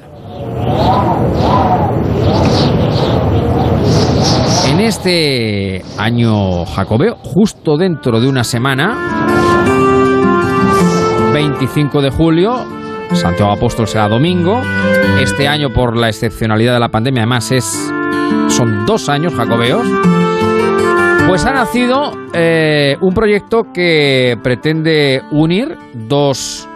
En 4.77 4.83
este 4.83 5.81
año 5.97 6.63
jacobeo, 6.63 7.15
justo 7.23 7.77
dentro 7.77 8.21
de 8.21 8.27
una 8.27 8.43
semana, 8.43 8.95
25 11.33 11.99
de 11.99 12.11
julio, 12.11 12.63
Santiago 13.11 13.53
Apóstol 13.53 13.87
será 13.87 14.07
domingo. 14.07 14.61
Este 15.19 15.47
año, 15.47 15.71
por 15.71 15.97
la 15.97 16.09
excepcionalidad 16.09 16.75
de 16.75 16.79
la 16.79 16.89
pandemia, 16.89 17.23
además 17.23 17.51
es 17.51 17.91
son 18.49 18.85
dos 18.85 19.09
años 19.09 19.33
jacobeos. 19.33 19.83
Pues 21.27 21.43
ha 21.45 21.53
nacido 21.53 22.11
eh, 22.33 22.97
un 23.01 23.15
proyecto 23.15 23.73
que 23.73 24.37
pretende 24.43 25.23
unir 25.31 25.75
dos 26.07 26.69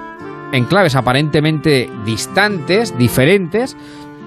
enclaves 0.52 0.95
aparentemente 0.95 1.88
distantes, 2.04 2.97
diferentes, 2.97 3.78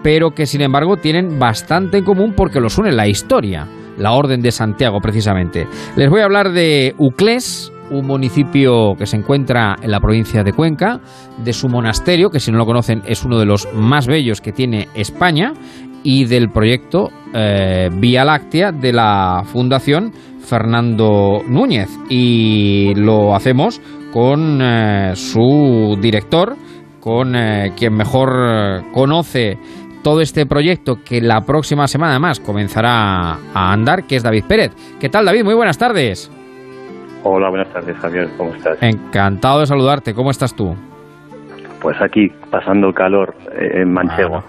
pero 0.05 0.32
que 0.32 0.44
sin 0.44 0.61
embargo 0.61 0.98
tienen 0.98 1.38
bastante 1.38 1.98
en 1.98 2.05
común 2.05 2.34
porque 2.36 2.61
los 2.61 2.76
une 2.76 2.92
la 2.92 3.09
historia, 3.09 3.66
la 3.96 4.12
Orden 4.12 4.42
de 4.42 4.52
Santiago 4.52 5.00
precisamente. 5.00 5.66
Les 5.96 6.11
voy 6.11 6.20
a 6.20 6.24
hablar 6.24 6.52
de 6.52 6.94
Uclés, 6.98 7.72
un 7.90 8.07
municipio 8.07 8.94
que 8.98 9.07
se 9.07 9.16
encuentra 9.16 9.76
en 9.80 9.90
la 9.90 10.00
provincia 10.00 10.44
de 10.44 10.52
Cuenca, 10.52 11.00
de 11.42 11.55
su 11.55 11.70
monasterio, 11.70 12.28
que 12.28 12.38
si 12.38 12.52
no 12.52 12.59
lo 12.59 12.66
conocen 12.66 13.02
es 13.07 13.24
uno 13.24 13.38
de 13.38 13.46
los 13.46 13.66
más 13.72 14.07
bellos 14.07 14.42
que 14.42 14.52
tiene 14.52 14.88
España, 14.94 15.55
y 16.05 16.26
del 16.26 16.50
proyecto 16.50 17.11
eh, 17.32 17.88
Vía 17.90 18.24
Láctea 18.24 18.72
de 18.72 18.92
la 18.92 19.42
Fundación 19.46 20.12
Fernando 20.38 21.40
Núñez. 21.48 21.88
Y 22.11 22.94
lo 22.94 23.34
hacemos 23.34 23.80
con 24.12 24.61
eh, 24.62 25.12
su 25.14 25.96
director, 26.00 26.57
con 27.00 27.34
eh, 27.34 27.72
quien 27.74 27.94
mejor 27.94 28.84
conoce 28.92 29.59
todo 30.05 30.20
este 30.20 30.46
proyecto 30.46 30.96
que 31.05 31.20
la 31.20 31.40
próxima 31.40 31.88
semana 31.88 32.20
más 32.20 32.38
comenzará 32.38 33.38
a 33.55 33.72
andar, 33.72 34.07
que 34.07 34.16
es 34.16 34.22
David 34.22 34.44
Pérez. 34.46 34.72
¿Qué 35.00 35.09
tal, 35.09 35.24
David? 35.24 35.44
Muy 35.44 35.55
buenas 35.55 35.78
tardes. 35.78 36.30
Hola, 37.24 37.48
buenas 37.48 37.72
tardes, 37.72 37.96
Javier. 37.96 38.28
¿Cómo 38.36 38.55
estás? 38.55 38.76
Encantado 38.82 39.61
de 39.61 39.66
saludarte. 39.66 40.12
¿Cómo 40.12 40.30
estás 40.30 40.55
tú? 40.55 40.76
Pues 41.80 41.96
aquí, 42.02 42.28
pasando 42.50 42.88
el 42.88 42.94
calor 42.94 43.34
eh, 43.59 43.80
en 43.80 43.92
manchego. 43.92 44.44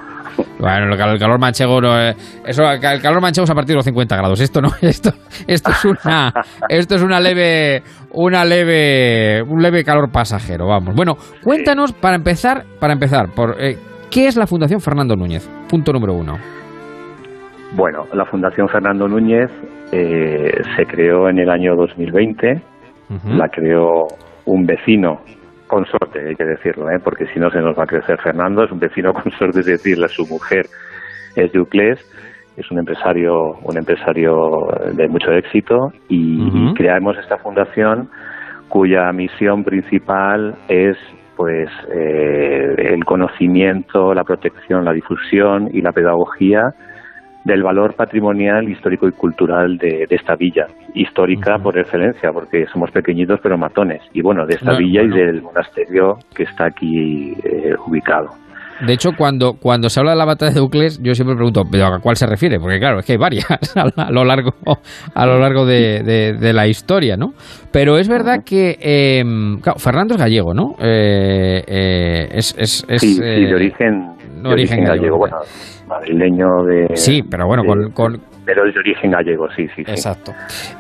Bueno, 0.60 0.94
el 0.94 1.20
calor, 1.20 1.40
manchego 1.40 1.80
no, 1.80 1.98
eh, 1.98 2.14
eso, 2.46 2.70
el 2.70 3.02
calor 3.02 3.22
manchego 3.22 3.46
es 3.46 3.50
a 3.50 3.56
partir 3.56 3.74
de 3.74 3.78
los 3.78 3.86
50 3.86 4.18
grados. 4.18 4.42
Esto 4.42 4.62
no, 4.62 4.70
esto, 4.82 5.12
esto 5.48 5.72
es 5.72 5.86
una, 5.86 6.34
esto 6.68 6.96
es 6.96 7.02
una 7.02 7.22
leve, 7.22 7.82
una 8.12 8.44
leve, 8.44 9.42
un 9.42 9.62
leve 9.62 9.86
calor 9.86 10.12
pasajero. 10.12 10.68
Vamos. 10.68 10.96
Bueno, 10.96 11.16
cuéntanos 11.42 11.94
para 11.94 12.16
empezar, 12.16 12.66
para 12.80 12.92
empezar, 12.92 13.30
por 13.34 13.56
eh, 13.58 13.78
¿Qué 14.16 14.28
es 14.28 14.38
la 14.38 14.48
Fundación 14.48 14.80
Fernando 14.80 15.18
Núñez? 15.18 15.46
Punto 15.70 15.92
número 15.92 16.14
uno. 16.14 16.38
Bueno, 17.76 18.06
la 18.14 18.24
Fundación 18.24 18.70
Fernando 18.70 19.10
Núñez 19.10 19.52
eh, 19.92 20.52
se 20.78 20.86
creó 20.86 21.28
en 21.28 21.38
el 21.38 21.50
año 21.50 21.76
2020. 21.76 22.62
La 23.36 23.50
creó 23.50 24.08
un 24.46 24.66
vecino 24.66 25.20
consorte, 25.68 26.30
hay 26.30 26.36
que 26.36 26.46
decirlo, 26.46 26.90
¿eh? 26.92 27.00
porque 27.04 27.26
si 27.34 27.42
no 27.42 27.50
se 27.50 27.60
nos 27.60 27.78
va 27.78 27.84
a 27.84 27.88
crecer 27.88 28.18
Fernando. 28.24 28.64
Es 28.64 28.72
un 28.72 28.80
vecino 28.80 29.12
consorte, 29.22 29.60
es 29.60 29.66
decir, 29.66 29.98
su 30.08 30.26
mujer 30.28 30.66
es 31.36 31.52
de 31.52 31.60
Uclés 31.60 32.00
es 32.56 32.72
un 32.72 32.80
empresario, 32.80 33.34
un 33.64 33.78
empresario 33.78 34.34
de 34.94 35.10
mucho 35.10 35.30
éxito 35.32 35.92
y 36.08 36.74
creamos 36.76 37.18
esta 37.18 37.38
fundación 37.38 38.08
cuya 38.70 39.12
misión 39.12 39.66
principal 39.66 40.56
es 40.70 40.96
pues 41.36 41.70
eh, 41.94 42.76
el 42.78 43.04
conocimiento, 43.06 44.14
la 44.14 44.24
protección, 44.24 44.86
la 44.86 44.94
difusión 44.94 45.70
y 45.72 45.82
la 45.82 45.92
pedagogía 45.92 46.74
del 47.44 47.62
valor 47.62 47.94
patrimonial, 47.94 48.68
histórico 48.68 49.08
y 49.08 49.12
cultural 49.12 49.78
de, 49.78 50.08
esta 50.10 50.36
villa, 50.36 50.66
histórica 50.96 51.60
por 51.60 51.78
excelencia, 51.78 52.32
porque 52.34 52.66
somos 52.66 52.90
pequeñitos 52.90 53.40
pero 53.42 53.56
matones, 53.56 54.02
y 54.14 54.22
bueno, 54.22 54.48
de 54.48 54.56
esta 54.56 54.76
villa 54.76 55.04
y 55.04 55.10
del 55.10 55.44
monasterio 55.44 56.18
que 56.36 56.44
está 56.44 56.66
aquí 56.66 57.36
eh, 57.44 57.76
ubicado. 57.86 58.32
De 58.82 58.94
hecho, 58.94 59.12
cuando, 59.18 59.54
cuando 59.54 59.90
se 59.90 60.00
habla 60.00 60.12
de 60.12 60.18
la 60.18 60.26
batalla 60.26 60.52
de 60.52 60.60
Eucles, 60.60 61.00
yo 61.02 61.14
siempre 61.16 61.36
pregunto, 61.36 61.64
¿pero 61.72 61.86
a 61.88 62.00
cuál 62.00 62.18
se 62.18 62.26
refiere? 62.26 62.60
Porque 62.60 62.78
claro, 62.78 63.00
es 63.00 63.06
que 63.06 63.14
hay 63.14 63.18
varias 63.18 63.46
a 63.76 64.12
lo 64.12 64.26
largo, 64.26 64.52
a 65.14 65.26
lo 65.26 65.40
largo 65.40 65.66
de, 65.66 66.52
la 66.54 66.68
historia, 66.68 67.16
¿no? 67.16 67.34
Pero 67.72 67.98
es 67.98 68.10
verdad 68.10 68.44
que 68.46 68.78
em, 68.82 69.60
Fernando 69.78 70.16
es 70.16 70.22
gallego, 70.22 70.54
¿no? 70.54 70.76
Eh, 70.80 71.64
eh, 71.66 72.28
es, 72.32 72.56
es, 72.58 72.86
sí, 72.98 73.20
de 73.20 73.50
eh, 73.50 73.56
origen, 73.56 74.16
de 74.44 74.50
origen, 74.50 74.84
gallego, 74.84 75.18
bueno, 75.18 75.38
madrileño 75.88 76.64
de... 76.66 76.96
Sí, 76.96 77.22
pero 77.30 77.48
bueno, 77.48 77.64
con, 77.94 78.20
pero 78.46 78.68
es 78.68 78.74
de 78.74 78.80
origen 78.80 79.12
gallego, 79.12 79.48
sí, 79.56 79.68
sí, 79.76 79.84
sí. 79.84 79.92
Exacto. 79.92 80.34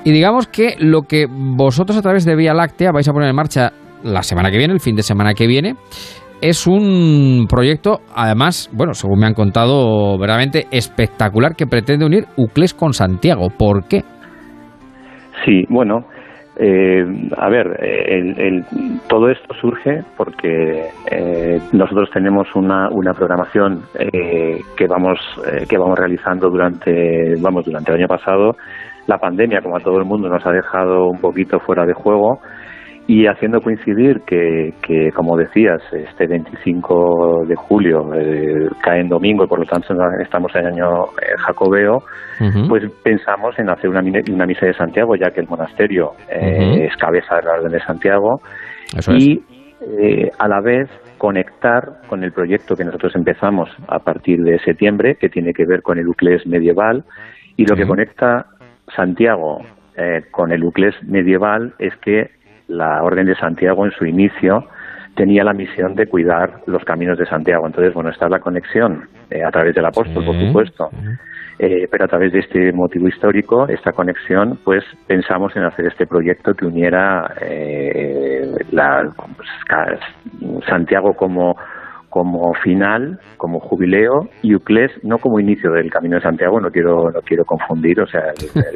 Y 0.04 0.12
digamos 0.12 0.48
que 0.48 0.76
lo 0.80 1.04
que 1.04 1.28
vosotros 1.30 1.98
a 1.98 2.02
través 2.02 2.26
de 2.26 2.36
Vía 2.36 2.54
Láctea 2.54 2.92
vais 2.92 3.08
a 3.08 3.14
poner 3.14 3.30
en 3.30 3.36
marcha 3.36 3.72
la 4.04 4.22
semana 4.22 4.52
que 4.52 4.58
viene, 4.58 4.74
el 4.74 4.80
fin 4.80 4.96
de 4.96 5.02
semana 5.02 5.34
que 5.34 5.48
viene, 5.48 5.76
es 6.42 6.68
un 6.68 7.48
proyecto, 7.50 8.00
además, 8.16 8.70
bueno, 8.74 8.94
según 8.94 9.20
me 9.20 9.28
han 9.28 9.34
contado, 9.34 10.18
verdaderamente 10.18 10.68
espectacular 10.72 11.56
que 11.56 11.68
pretende 11.68 12.06
unir 12.06 12.26
Uclés 12.38 12.74
con 12.74 12.94
Santiago. 12.94 13.48
¿Por 13.58 13.88
qué? 13.88 14.04
Sí, 15.46 15.64
bueno, 15.70 16.06
eh, 16.58 17.04
a 17.38 17.50
ver, 17.50 17.68
el, 17.82 18.64
todo 19.10 19.30
esto 19.30 19.54
surge 19.60 20.02
porque 20.16 20.86
eh, 21.12 21.60
nosotros 21.74 22.10
tenemos 22.14 22.48
una, 22.56 22.88
una 22.92 23.14
programación 23.14 23.82
eh, 24.00 24.62
que 24.78 24.88
vamos 24.88 25.20
que 25.68 25.78
vamos 25.78 26.00
realizando 26.00 26.50
durante 26.50 27.34
vamos 27.42 27.66
durante 27.66 27.92
el 27.92 27.98
año 28.00 28.08
pasado. 28.08 28.56
La 29.08 29.18
pandemia, 29.18 29.62
como 29.62 29.78
a 29.78 29.82
todo 29.82 30.00
el 30.00 30.06
mundo, 30.06 30.30
nos 30.30 30.46
ha 30.46 30.52
dejado 30.52 31.10
un 31.10 31.20
poquito 31.20 31.60
fuera 31.60 31.86
de 31.86 31.94
juego 31.94 32.40
y 33.08 33.28
haciendo 33.28 33.62
coincidir 33.62 34.22
que, 34.22 34.74
que, 34.82 35.12
como 35.12 35.38
decías, 35.38 35.82
este 35.92 36.26
25 36.28 37.46
de 37.48 37.56
julio 37.56 38.14
eh, 38.16 38.68
cae 38.82 39.02
en 39.02 39.10
domingo 39.10 39.44
y 39.44 39.48
por 39.48 39.60
lo 39.60 39.66
tanto 39.66 39.94
estamos 40.22 40.56
en 40.56 40.66
año 40.66 41.04
eh, 41.22 41.36
jacobeo, 41.38 42.04
pues 42.68 42.84
pensamos 43.04 43.58
en 43.60 43.70
hacer 43.70 43.90
una, 43.90 44.02
una, 44.02 44.46
misa 44.46 44.66
de 44.66 44.74
Santiago, 44.74 45.16
ya 45.16 45.30
que 45.30 45.42
el 45.42 45.48
monasterio 45.48 46.14
eh, 46.30 46.88
es 46.88 46.98
cabeza 46.98 47.36
de 47.36 47.44
la 47.44 47.54
Orden 47.54 47.72
de 47.72 47.80
Santiago, 47.82 48.42
y 49.10 49.42
a 50.40 50.48
la 50.48 50.62
vez 50.62 50.90
conectar 51.18 52.02
con 52.08 52.24
el 52.24 52.32
proyecto 52.32 52.76
que 52.76 52.84
nosotros 52.84 53.16
empezamos 53.16 53.70
a 53.88 54.00
partir 54.00 54.42
de 54.42 54.60
septiembre, 54.60 55.16
que 55.16 55.30
tiene 55.30 55.54
que 55.54 55.66
ver 55.66 55.82
con 55.82 55.98
el 55.98 56.08
Uclés 56.08 56.46
medieval. 56.46 57.04
Y 57.58 57.66
lo 57.66 57.76
que 57.76 57.88
conecta 57.88 58.48
Santiago 58.96 59.60
eh, 59.98 60.24
con 60.32 60.52
el 60.52 60.64
Uclés 60.64 60.96
medieval 61.04 61.74
es 61.80 61.96
que 61.98 62.30
la 62.68 63.04
Orden 63.04 63.26
de 63.26 63.36
Santiago 63.36 63.86
en 63.86 63.92
su 63.92 64.06
inicio 64.06 64.68
tenía 65.16 65.44
la 65.44 65.54
misión 65.54 65.96
de 65.96 66.08
cuidar 66.08 66.62
los 66.68 66.84
caminos 66.84 67.18
de 67.18 67.26
Santiago. 67.26 67.66
Entonces, 67.66 67.94
bueno, 67.94 68.10
está 68.10 68.28
la 68.28 68.40
conexión 68.40 69.08
eh, 69.30 69.44
a 69.44 69.50
través 69.50 69.74
del 69.74 69.86
apóstol, 69.86 70.26
por 70.26 70.36
supuesto, 70.36 70.90
eh, 71.58 71.88
pero 71.90 72.06
a 72.06 72.08
través 72.08 72.34
de 72.34 72.40
este 72.40 72.74
motivo 72.74 73.08
histórico, 73.08 73.68
esta 73.68 73.94
conexión, 73.94 74.60
pues 74.64 74.84
pensamos 75.08 75.56
en 75.56 75.64
hacer 75.64 75.88
este 75.88 76.06
proyecto 76.06 76.54
que 76.54 76.66
uniera 76.66 77.34
eh, 77.42 78.52
la, 78.72 79.10
pues, 79.38 79.50
Santiago 80.68 81.14
como 81.14 81.56
como 82.16 82.54
final, 82.64 83.20
como 83.36 83.60
jubileo, 83.60 84.30
y 84.42 84.56
Uclés 84.56 84.90
no 85.04 85.18
como 85.18 85.38
inicio 85.38 85.70
del 85.74 85.92
Camino 85.92 86.16
de 86.16 86.22
Santiago, 86.22 86.62
no 86.62 86.70
quiero 86.70 87.12
no 87.12 87.20
quiero 87.20 87.44
confundir, 87.44 88.00
o 88.00 88.08
sea, 88.08 88.22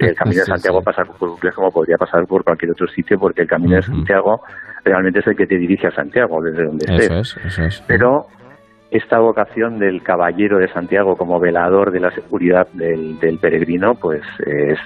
el, 0.01 0.13
Camino 0.17 0.41
de 0.41 0.45
Santiago 0.45 0.81
pasa 0.81 1.03
por 1.05 1.29
Uclés 1.29 1.55
como 1.55 1.71
podría 1.71 1.95
pasar 1.95 2.25
por 2.27 2.43
cualquier 2.43 2.71
otro 2.71 2.85
sitio, 2.87 3.17
porque 3.17 3.43
el 3.43 3.47
Camino 3.47 3.77
de 3.77 3.81
Santiago 3.81 4.41
realmente 4.83 5.19
es 5.19 5.27
el 5.27 5.37
que 5.37 5.45
te 5.45 5.57
dirige 5.57 5.87
a 5.87 5.91
Santiago, 5.91 6.41
desde 6.43 6.65
donde 6.65 6.85
estés. 6.85 7.37
eso 7.45 7.63
es. 7.63 7.81
Pero 7.87 8.25
esta 8.91 9.19
vocación 9.19 9.77
del 9.77 10.01
caballero 10.01 10.57
de 10.57 10.67
Santiago 10.69 11.15
como 11.15 11.39
velador 11.39 11.91
de 11.91 11.99
la 11.99 12.11
seguridad 12.11 12.67
del, 12.73 13.17
peregrino, 13.39 13.93
pues 13.93 14.21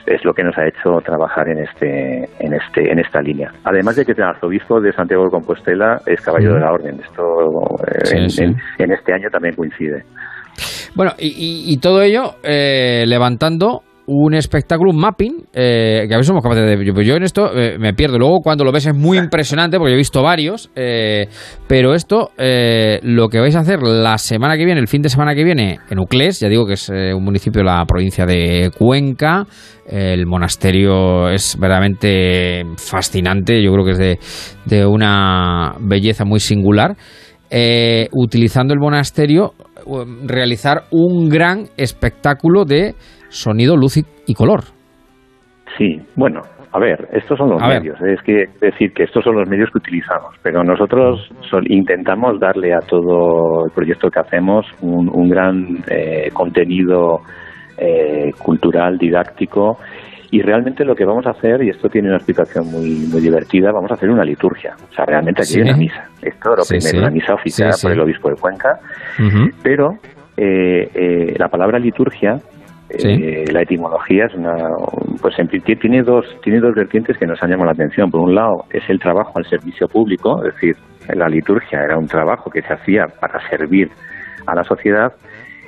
es, 0.06 0.26
lo 0.26 0.34
que 0.34 0.43
nos 0.43 0.58
ha 0.58 0.68
hecho 0.68 0.99
trabajar 1.04 1.47
en 1.49 1.60
este, 1.60 2.30
en 2.39 2.54
este, 2.54 2.91
en 2.91 2.99
esta 2.99 3.22
línea. 3.22 3.51
Además 3.64 3.95
de 3.95 4.06
que 4.06 4.12
el 4.12 4.24
arzobispo 4.24 4.82
de 4.82 4.91
Santiago 4.91 5.24
de 5.26 5.32
Compostela 5.32 6.01
es 6.06 6.20
caballero 6.22 6.56
de 6.56 6.60
la 6.60 6.72
orden. 6.74 6.99
Esto 6.99 7.78
eh, 7.88 8.28
en, 8.80 8.91
este 8.91 9.14
año 9.14 9.30
también 9.30 9.56
coincide. 9.56 10.04
Bueno, 10.95 11.14
y, 11.18 11.78
todo 11.78 12.01
ello 12.01 12.36
eh, 12.43 13.06
levantando 13.08 13.84
un 14.06 14.34
espectáculo, 14.34 14.91
un 14.91 14.99
mapping, 14.99 15.45
eh, 15.54 16.06
que 16.08 16.14
a 16.14 16.18
veces 16.18 16.28
somos 16.28 16.43
capaces 16.43 16.66
de... 16.66 16.93
Pues 16.93 17.08
yo 17.08 17.16
en 17.16 17.24
esto 17.24 17.58
eh, 17.58 17.78
me 17.80 17.93
pierdo. 17.93 18.18
Luego 18.18 18.41
cuando 18.41 18.66
lo 18.66 18.72
ves 18.72 18.88
es 18.88 18.95
muy 18.95 19.18
impresionante 19.24 19.78
porque 19.78 19.93
he 19.93 19.97
visto 19.97 20.22
varios, 20.22 20.70
eh, 20.76 21.28
pero 21.68 21.93
esto 21.93 22.32
lo 22.38 23.30
que 23.30 23.39
vais 23.39 23.56
a 23.56 23.60
hacer 23.60 23.82
la 23.82 24.18
semana 24.18 24.58
que 24.58 24.66
viene, 24.66 24.80
el 24.80 24.88
fin 24.88 25.01
de 25.01 25.10
semana 25.10 25.34
que 25.36 25.43
viene, 25.43 25.80
en 25.89 25.99
Uclés, 25.99 26.39
ya 26.39 26.49
digo 26.49 26.66
que 26.66 26.74
es 26.74 26.89
un 26.89 27.24
municipio 27.24 27.60
de 27.60 27.66
la 27.66 27.86
provincia 27.86 28.26
de 28.26 28.72
Cuenca, 28.78 29.45
el 29.88 30.26
monasterio 30.26 31.30
es 31.30 31.58
verdaderamente 31.60 32.64
fascinante, 32.78 33.62
yo 33.62 33.72
creo 33.72 33.86
que 33.86 33.91
es 33.91 33.97
de, 33.97 34.20
de 34.66 34.86
una 34.86 35.76
belleza 35.80 36.26
muy 36.26 36.39
singular. 36.39 36.95
utilizando 38.12 38.74
el 38.74 38.80
monasterio, 38.80 39.54
realizar 40.26 40.86
un 40.91 41.30
gran 41.30 41.68
espectáculo 41.78 42.66
de 42.66 42.95
sonido, 43.34 43.76
luz 43.76 43.98
y, 43.98 44.34
color. 44.34 44.62
Sí, 45.78 45.98
bueno, 46.16 46.42
a 46.72 46.80
ver, 46.80 47.08
estos 47.12 47.38
son 47.38 47.50
los 47.50 47.62
medios. 47.62 48.00
Es 48.02 48.22
que 48.22 48.46
decir 48.62 48.94
que 48.94 49.04
estos 49.04 49.24
son 49.24 49.36
los 49.36 49.50
medios 49.50 49.70
que 49.72 49.80
utilizamos, 49.80 50.36
pero 50.42 50.64
nosotros 50.64 51.30
intentamos 51.68 52.40
darle 52.40 52.74
a 52.74 52.80
todo 52.80 53.66
el 53.66 53.72
proyecto 53.72 54.10
que 54.10 54.20
hacemos 54.20 54.66
un, 54.82 55.30
gran 55.30 55.84
eh, 55.90 56.30
contenido 56.34 57.22
eh, 57.78 58.32
cultural, 58.40 58.98
didáctico. 58.98 59.78
Y 60.32 60.42
realmente 60.42 60.84
lo 60.84 60.96
que 60.96 61.06
vamos 61.06 61.28
a 61.28 61.32
hacer, 61.32 61.62
y 61.64 61.70
esto 61.70 61.90
tiene 61.90 62.08
una 62.08 62.18
explicación 62.18 62.66
muy 62.66 63.06
muy 63.12 63.22
divertida, 63.22 63.72
vamos 63.72 63.92
a 63.92 63.94
hacer 63.94 64.10
una 64.10 64.24
liturgia. 64.24 64.74
O 64.90 64.92
sea, 64.92 65.06
realmente 65.06 65.44
aquí 65.44 65.58
hay 65.58 65.62
una 65.62 65.78
misa. 65.78 66.10
Esto 66.24 66.56
lo 66.56 66.64
primero, 66.68 67.00
una 67.00 67.12
misa 67.12 67.36
oficial 67.36 67.72
por 67.80 67.92
el 67.92 68.00
obispo 68.00 68.30
de 68.30 68.36
Cuenca. 68.36 68.80
Pero 69.62 69.90
eh, 70.36 71.36
la 71.38 71.50
palabra 71.50 71.78
liturgia 71.78 72.38
eh, 73.00 73.46
la 73.52 73.62
etimología 73.62 74.26
es 74.26 74.36
una, 74.36 74.56
pues 75.22 75.36
tiene 75.82 76.04
dos 76.04 76.26
tiene 76.44 76.60
dos 76.60 76.76
vertientes 76.76 77.18
que 77.18 77.26
nos 77.26 77.41
han 77.41 77.50
llamado 77.50 77.68
la 77.68 77.74
atención. 77.74 78.12
Por 78.12 78.22
un 78.22 78.36
lado 78.36 78.66
es 78.70 78.84
el 78.89 79.00
trabajo 79.00 79.34
al 79.36 79.46
servicio 79.46 79.88
público, 79.88 80.44
es 80.46 80.54
decir, 80.54 80.76
la 81.14 81.28
liturgia 81.28 81.82
era 81.84 81.98
un 81.98 82.08
trabajo 82.08 82.50
que 82.50 82.62
se 82.62 82.74
hacía 82.74 83.06
para 83.20 83.39
servir 83.50 83.89
a 84.46 84.56
la 84.56 84.64
sociedad. 84.64 85.14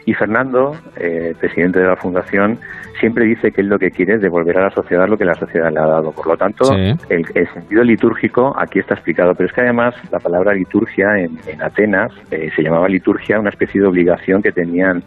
Y 0.08 0.14
Fernando, 0.14 0.74
eh, 0.98 1.34
presidente 1.40 1.80
de 1.80 1.88
la 1.88 1.96
fundación, 1.96 2.60
siempre 3.00 3.26
dice 3.26 3.50
que 3.50 3.62
él 3.62 3.68
lo 3.68 3.80
que 3.80 3.90
quiere 3.90 4.16
es 4.16 4.22
devolver 4.22 4.56
a 4.60 4.66
la 4.66 4.70
sociedad 4.70 5.08
lo 5.08 5.18
que 5.18 5.26
la 5.26 5.34
sociedad 5.34 5.72
le 5.72 5.80
ha 5.80 5.88
dado. 5.88 6.12
Por 6.12 6.28
lo 6.28 6.38
tanto, 6.38 6.64
el, 7.10 7.48
sentido 7.54 7.84
litúrgico 7.84 8.54
aquí 8.56 8.80
está 8.80 8.94
explicado. 8.94 9.34
Pero 9.34 9.48
es 9.48 9.54
que 9.54 9.62
además 9.62 9.96
la 10.12 10.20
palabra 10.20 10.54
liturgia 10.54 11.08
en, 11.18 11.40
Atenas 11.60 12.12
eh, 12.30 12.52
se 12.56 12.62
llamaba 12.62 12.88
liturgia, 12.88 13.40
una 13.40 13.50
especie 13.50 13.82
de 13.82 13.88
obligación 13.88 14.44
que 14.44 14.52
tenían 14.52 15.04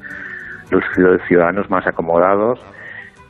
los 0.70 0.84
ciudadanos 1.26 1.70
más 1.70 1.86
acomodados 1.86 2.60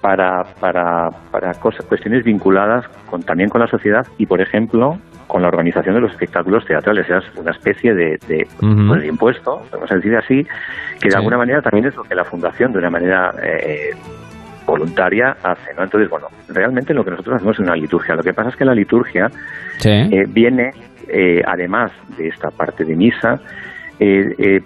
para, 0.00 0.44
para, 0.60 1.10
para 1.30 1.54
cosas, 1.54 1.84
cuestiones 1.86 2.24
vinculadas 2.24 2.86
con, 3.10 3.22
también 3.22 3.48
con 3.48 3.60
la 3.60 3.66
sociedad 3.66 4.06
y, 4.16 4.26
por 4.26 4.40
ejemplo, 4.40 4.98
con 5.26 5.42
la 5.42 5.48
organización 5.48 5.94
de 5.94 6.00
los 6.00 6.12
espectáculos 6.12 6.64
teatrales. 6.64 7.08
Es 7.08 7.36
una 7.36 7.50
especie 7.50 7.94
de, 7.94 8.16
de, 8.28 8.46
pues, 8.58 9.04
impuesto, 9.04 9.60
vamos 9.72 9.90
a 9.90 9.96
decir 9.96 10.16
así, 10.16 10.46
que 11.00 11.08
de 11.08 11.16
alguna 11.16 11.36
manera 11.36 11.60
también 11.60 11.86
es 11.86 11.96
lo 11.96 12.04
que 12.04 12.14
la 12.14 12.24
Fundación, 12.24 12.72
de 12.72 12.78
una 12.78 12.90
manera 12.90 13.32
eh, 13.42 13.90
voluntaria, 14.66 15.36
hace. 15.42 15.74
¿no? 15.74 15.82
Entonces, 15.82 16.08
bueno, 16.08 16.28
realmente 16.48 16.94
lo 16.94 17.04
que 17.04 17.10
nosotros 17.10 17.36
hacemos 17.36 17.56
es 17.56 17.60
una 17.60 17.74
liturgia. 17.74 18.14
Lo 18.14 18.22
que 18.22 18.32
pasa 18.32 18.50
es 18.50 18.56
que 18.56 18.64
la 18.64 18.74
liturgia 18.74 19.28
eh, 19.84 20.24
viene, 20.28 20.70
eh, 21.08 21.42
además 21.44 21.90
de 22.16 22.28
esta 22.28 22.50
parte 22.50 22.84
de 22.84 22.94
misa, 22.94 23.40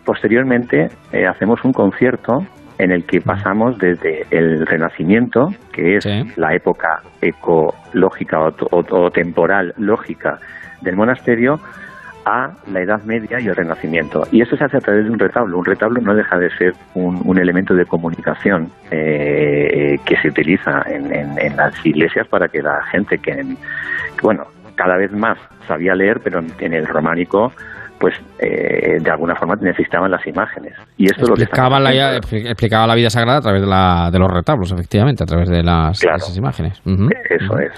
posteriormente 0.04 0.88
hacemos 1.26 1.64
un 1.64 1.72
concierto 1.72 2.46
en 2.78 2.92
el 2.92 3.04
que 3.04 3.20
pasamos 3.20 3.78
desde 3.78 4.26
el 4.30 4.66
Renacimiento, 4.66 5.48
que 5.72 5.96
es 5.96 6.06
la 6.36 6.54
época 6.54 7.02
ecológica 7.20 8.38
o, 8.40 9.10
temporal 9.10 9.74
lógica 9.76 10.38
del 10.80 10.96
monasterio, 10.96 11.60
a 12.24 12.52
la 12.70 12.80
Edad 12.80 13.02
Media 13.02 13.40
y 13.40 13.48
el 13.48 13.56
Renacimiento. 13.56 14.22
Y 14.30 14.42
eso 14.42 14.56
se 14.56 14.64
hace 14.64 14.76
a 14.76 14.80
través 14.80 15.04
de 15.04 15.10
un 15.10 15.18
retablo. 15.18 15.58
Un 15.58 15.64
retablo 15.64 16.00
no 16.00 16.14
deja 16.14 16.38
de 16.38 16.50
ser 16.56 16.72
un, 16.94 17.38
elemento 17.38 17.74
de 17.74 17.84
comunicación 17.84 18.70
eh, 18.90 19.98
que 20.04 20.16
se 20.18 20.28
utiliza 20.28 20.82
en, 20.86 21.56
las 21.56 21.84
iglesias 21.84 22.28
para 22.28 22.48
que 22.48 22.62
la 22.62 22.82
gente 22.84 23.18
que, 23.18 23.44
bueno, 24.22 24.44
cada 24.76 24.96
vez 24.96 25.12
más 25.12 25.36
sabía 25.66 25.94
leer, 25.94 26.20
pero 26.22 26.40
en 26.60 26.72
el 26.72 26.86
románico 26.86 27.52
pues 28.02 28.16
eh, 28.40 28.98
de 29.00 29.10
alguna 29.12 29.36
forma 29.36 29.54
necesitaban 29.60 30.10
las 30.10 30.26
imágenes. 30.26 30.72
Y 30.96 31.04
esto 31.04 31.22
explicaba, 31.22 31.78
lo 31.78 31.86
que 31.86 31.94
la, 31.94 32.16
explicaba 32.16 32.84
la 32.88 32.96
vida 32.96 33.10
sagrada 33.10 33.38
a 33.38 33.40
través 33.42 33.62
de, 33.62 33.68
la, 33.68 34.10
de 34.10 34.18
los 34.18 34.28
retablos, 34.28 34.72
efectivamente, 34.72 35.22
a 35.22 35.26
través 35.26 35.48
de 35.48 35.62
las 35.62 36.02
esas 36.02 36.36
imágenes. 36.36 36.82
Eso 36.84 37.58
es. 37.60 37.70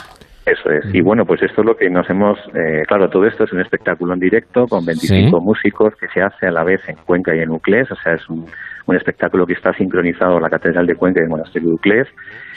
Eso 0.47 0.71
es. 0.71 0.95
Y 0.95 1.03
bueno, 1.03 1.25
pues 1.27 1.43
esto 1.43 1.61
es 1.61 1.67
lo 1.67 1.77
que 1.77 1.91
nos 1.91 2.09
hemos. 2.09 2.39
Eh, 2.55 2.85
claro, 2.89 3.11
todo 3.11 3.27
esto 3.27 3.45
es 3.45 3.53
un 3.53 3.61
espectáculo 3.61 4.15
en 4.15 4.21
directo 4.21 4.65
con 4.67 4.87
25 4.87 5.39
músicos 5.43 5.93
que 6.01 6.07
se 6.09 6.23
hace 6.23 6.47
a 6.47 6.51
la 6.51 6.65
vez 6.65 6.81
en 6.89 6.97
Cuenca 7.05 7.37
y 7.37 7.41
en 7.41 7.51
Uclés. 7.51 7.91
O 7.91 7.97
sea, 7.97 8.15
es 8.15 8.27
un, 8.31 8.47
un 8.87 8.97
espectáculo 8.97 9.47
que 9.47 9.55
está 9.55 9.73
sincronizado 9.73 10.37
en 10.37 10.43
la 10.43 10.51
Catedral 10.51 10.87
de 10.87 10.95
Cuenca 10.95 11.21
y 11.21 11.25
el 11.25 11.31
Monasterio 11.31 11.69
de 11.69 11.75
Uclés. 11.75 12.09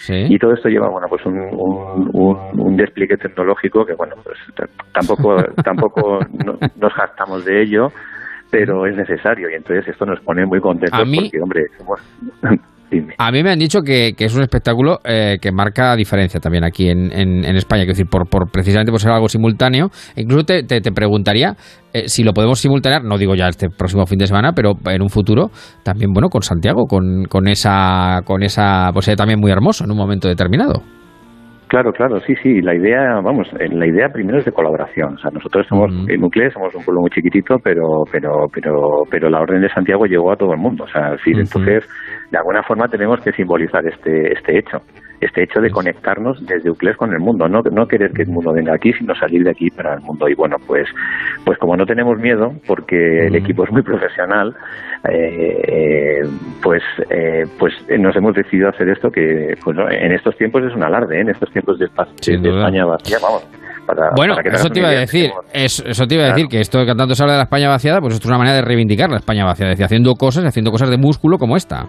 Y 0.10 0.38
todo 0.38 0.54
esto 0.54 0.70
lleva, 0.70 0.90
bueno, 0.90 1.08
pues 1.10 1.26
un, 1.26 1.38
un, 1.38 2.60
un, 2.60 2.78
despliegue 2.78 3.18
tecnológico 3.18 3.86
que, 3.86 3.94
bueno, 3.94 4.16
pues 4.24 4.38
tampoco, 4.94 5.38
tampoco 5.64 6.20
nos 6.76 6.94
jactamos 6.94 7.46
de 7.46 7.62
ello 7.62 7.90
pero 8.50 8.86
es 8.86 8.96
necesario 8.96 9.50
y 9.50 9.56
entonces 9.56 9.88
esto 9.90 10.06
nos 10.06 10.20
pone 10.22 10.46
muy 10.46 10.60
contentos 10.60 11.00
porque, 11.00 11.42
hombre, 11.42 11.66
somos, 11.78 12.00
A 13.18 13.32
mí 13.32 13.44
me 13.44 13.52
han 13.52 13.60
dicho 13.60 13.82
que, 13.82 14.14
es 14.18 14.36
un 14.36 14.42
espectáculo 14.42 15.00
eh, 15.04 15.38
que 15.42 15.52
marca 15.52 15.96
diferencia 15.96 16.40
también 16.40 16.64
aquí 16.64 16.90
en, 16.90 17.12
España, 17.58 17.84
quiero 17.84 17.94
decir, 17.94 18.08
por, 18.10 18.30
por, 18.30 18.50
precisamente 18.52 18.92
por 18.92 19.02
ser 19.02 19.12
algo 19.12 19.28
simultáneo. 19.28 19.90
Incluso 20.16 20.46
te, 20.46 20.64
te, 20.64 20.92
preguntaría 20.92 21.56
eh, 21.94 22.08
si 22.08 22.24
lo 22.24 22.34
podemos 22.34 22.60
simultanear, 22.60 23.04
no 23.04 23.18
digo 23.18 23.36
ya 23.36 23.48
este 23.48 23.70
próximo 23.70 24.06
fin 24.06 24.20
de 24.20 24.28
semana, 24.28 24.54
pero 24.54 24.74
en 24.86 25.02
un 25.02 25.10
futuro 25.10 25.50
también, 25.84 26.14
bueno, 26.14 26.30
con 26.30 26.42
Santiago, 26.42 26.86
con, 26.86 27.26
con 27.26 27.48
esa, 27.48 28.22
con 28.26 28.44
esa, 28.44 28.92
pues 28.94 29.14
también 29.16 29.40
muy 29.40 29.52
hermoso 29.52 29.84
en 29.84 29.92
un 29.92 29.98
momento 29.98 30.28
determinado. 30.28 30.84
Claro, 31.68 31.92
claro, 31.92 32.22
sí, 32.22 32.34
sí. 32.42 32.62
La 32.62 32.76
idea, 32.76 33.20
vamos, 33.22 33.48
eh, 33.60 33.68
la 33.70 33.86
idea 33.86 34.08
primero 34.10 34.38
es 34.38 34.46
de 34.46 34.54
colaboración. 34.54 35.16
O 35.16 35.18
sea, 35.18 35.32
nosotros 35.32 35.66
somos 35.68 35.92
en 36.08 36.22
Nuclear, 36.22 36.52
somos 36.54 36.74
un 36.74 36.84
pueblo 36.84 37.02
muy 37.02 37.10
chiquitito, 37.10 37.58
pero, 37.62 38.04
pero, 38.10 38.48
pero, 38.54 39.04
pero 39.12 39.30
la 39.30 39.42
Orden 39.42 39.62
de 39.62 39.70
Santiago 39.70 40.06
llegó 40.06 40.32
a 40.32 40.38
todo 40.38 40.54
el 40.54 40.60
mundo. 40.60 40.86
O 40.86 40.88
sea, 40.88 41.16
entonces, 41.26 41.86
de 42.32 42.38
alguna 42.38 42.64
forma 42.64 42.88
tenemos 42.88 43.22
que 43.22 43.32
simbolizar 43.32 43.86
este, 43.86 44.34
este 44.34 44.60
hecho 44.60 44.82
este 45.20 45.44
hecho 45.44 45.60
de 45.60 45.72
conectarnos 45.72 46.46
desde 46.46 46.70
Uclés 46.70 46.96
con 46.96 47.12
el 47.12 47.20
mundo, 47.20 47.48
no, 47.48 47.62
no 47.62 47.88
querer 47.88 48.12
que 48.12 48.24
el 48.24 48.30
mundo 48.30 48.54
venga 48.54 48.76
aquí, 48.76 48.94
sino 48.94 49.16
salir 49.16 49.44
de 49.44 49.52
aquí 49.52 49.70
para 49.70 49.96
el 49.96 50.02
mundo. 50.02 50.28
Y 50.30 50.36
bueno, 50.36 50.58
pues, 50.66 50.88
pues 51.44 51.58
como 51.58 51.76
no 51.76 51.86
tenemos 51.86 52.18
miedo, 52.20 52.52
porque 52.68 53.28
el 53.28 53.36
equipo 53.36 53.64
es 53.64 53.72
muy 53.72 53.82
profesional, 53.82 54.56
eh, 55.10 56.22
pues, 56.62 56.84
eh, 57.10 57.44
pues 57.58 57.74
nos 57.98 58.16
hemos 58.16 58.36
decidido 58.36 58.70
hacer 58.70 58.90
esto 58.90 59.10
que 59.10 59.56
pues, 59.64 59.78
en 59.90 60.12
estos 60.12 60.38
tiempos 60.38 60.64
es 60.64 60.76
un 60.76 60.84
alarde, 60.84 61.18
¿eh? 61.18 61.22
en 61.22 61.30
estos 61.30 61.52
tiempos 61.52 61.80
de, 61.80 61.86
España 61.86 62.86
vacía, 62.86 63.18
vamos. 63.22 63.48
Para, 63.88 64.10
bueno, 64.18 64.36
eso, 64.44 64.70
te 64.70 64.80
iba 64.80 64.90
a 64.90 64.92
decir, 64.92 65.32
eso, 65.54 66.06
te 66.06 66.16
iba 66.16 66.26
a 66.26 66.28
decir, 66.34 66.48
que 66.50 66.60
esto 66.60 66.86
que 66.86 66.94
tanto 66.94 67.16
se 67.16 67.24
habla 67.24 67.36
de 67.36 67.38
la 67.38 67.44
España 67.46 67.70
vaciada, 67.70 68.02
pues 68.02 68.16
esto 68.16 68.26
es 68.26 68.30
una 68.30 68.38
manera 68.38 68.58
de 68.58 68.62
reivindicar 68.62 69.10
la 69.10 69.16
España 69.16 69.46
vaciada, 69.46 69.72
es 69.72 69.78
decir, 69.78 69.86
haciendo 69.86 70.14
cosas, 70.16 70.44
haciendo 70.44 70.72
cosas 70.72 70.90
de 70.90 70.98
músculo 70.98 71.38
como 71.38 71.56
esta. 71.56 71.86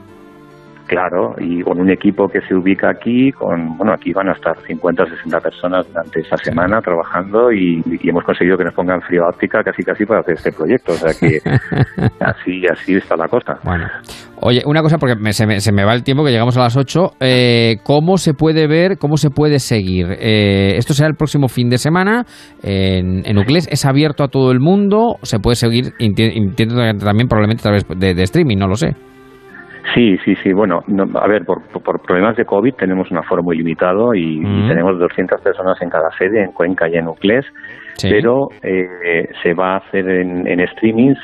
Claro, 0.89 1.35
y 1.39 1.61
con 1.61 1.79
un 1.79 1.91
equipo 1.91 2.29
que 2.29 2.41
se 2.41 2.55
ubica 2.55 2.89
aquí, 2.89 3.31
con 3.31 3.77
bueno, 3.77 3.93
aquí 3.93 4.11
van 4.15 4.31
a 4.31 4.33
estar 4.33 4.57
50 4.57 5.03
o 5.03 5.07
60 5.07 5.39
personas 5.39 5.87
durante 5.87 6.21
esta 6.21 6.39
semana 6.39 6.81
trabajando 6.81 7.53
y, 7.53 7.83
hemos 8.05 8.25
conseguido 8.25 8.57
que 8.57 8.65
nos 8.65 8.73
pongan 8.73 9.03
frío 9.03 9.27
óptica 9.29 9.63
casi 9.63 9.83
casi 9.83 10.07
para 10.07 10.21
hacer 10.21 10.37
este 10.37 10.51
proyecto. 10.51 10.93
O 10.93 10.95
sea 10.95 11.13
que 11.13 11.41
así, 12.25 12.63
así 12.73 12.95
está 12.95 13.17
la 13.17 13.29
cosa. 13.29 13.59
Bueno, 13.65 13.87
oye, 14.41 14.63
una 14.65 14.81
cosa 14.81 14.97
porque 14.97 15.15
se, 15.33 15.47
me, 15.47 15.61
se, 15.61 15.73
me, 15.73 15.85
va 15.85 15.93
el 15.93 16.03
tiempo 16.05 16.25
que 16.25 16.31
llegamos 16.31 16.57
a 16.57 16.61
las 16.61 16.75
8. 16.75 17.11
Eh, 17.21 17.77
¿Cómo 17.85 18.17
se 18.17 18.33
puede 18.33 18.67
ver, 18.67 18.97
cómo 18.97 19.19
se 19.19 19.29
puede 19.29 19.59
seguir? 19.59 20.07
Eh, 20.19 20.77
esto 20.79 20.95
será 20.95 21.11
el 21.11 21.17
próximo 21.17 21.49
fin 21.49 21.69
de 21.69 21.77
semana 21.77 22.25
en, 22.63 23.27
en 23.27 23.37
Uclés. 23.37 23.69
¿Es 23.71 23.85
abierto 23.85 24.25
a 24.25 24.29
todo 24.29 24.53
el 24.53 24.61
mundo? 24.61 25.17
¿Se 25.21 25.39
puede 25.39 25.57
seguir, 25.57 25.93
entiendo 25.99 26.77
también 26.99 27.29
probablemente 27.29 27.61
a 27.61 27.77
través 27.77 27.87
de 27.87 28.23
streaming? 28.23 28.57
No 28.57 28.69
lo 28.69 28.75
sé. 28.75 28.97
Sí, 29.95 30.17
sí, 30.25 30.35
sí. 30.37 30.53
Bueno, 30.53 30.81
a 31.15 31.27
ver, 31.29 31.45
por, 31.45 31.63
problemas 32.03 32.37
de 32.37 32.45
COVID 32.45 32.75
tenemos 32.75 33.11
un 33.11 33.19
aforo 33.19 33.43
muy 33.43 33.57
limitado 33.57 34.15
y, 34.15 34.43
tenemos 34.69 34.99
200 34.99 35.41
personas 35.41 35.81
en 35.81 35.89
cada 35.89 36.11
sede, 36.19 36.43
en 36.45 36.53
Cuenca 36.53 36.89
y 36.89 36.97
en 36.97 37.09
Uclés, 37.09 37.47
pero 38.03 38.49
eh, 38.63 39.29
se 39.43 39.55
va 39.55 39.75
a 39.75 39.77
hacer 39.79 40.09
en, 40.09 40.61
streaming. 40.61 41.15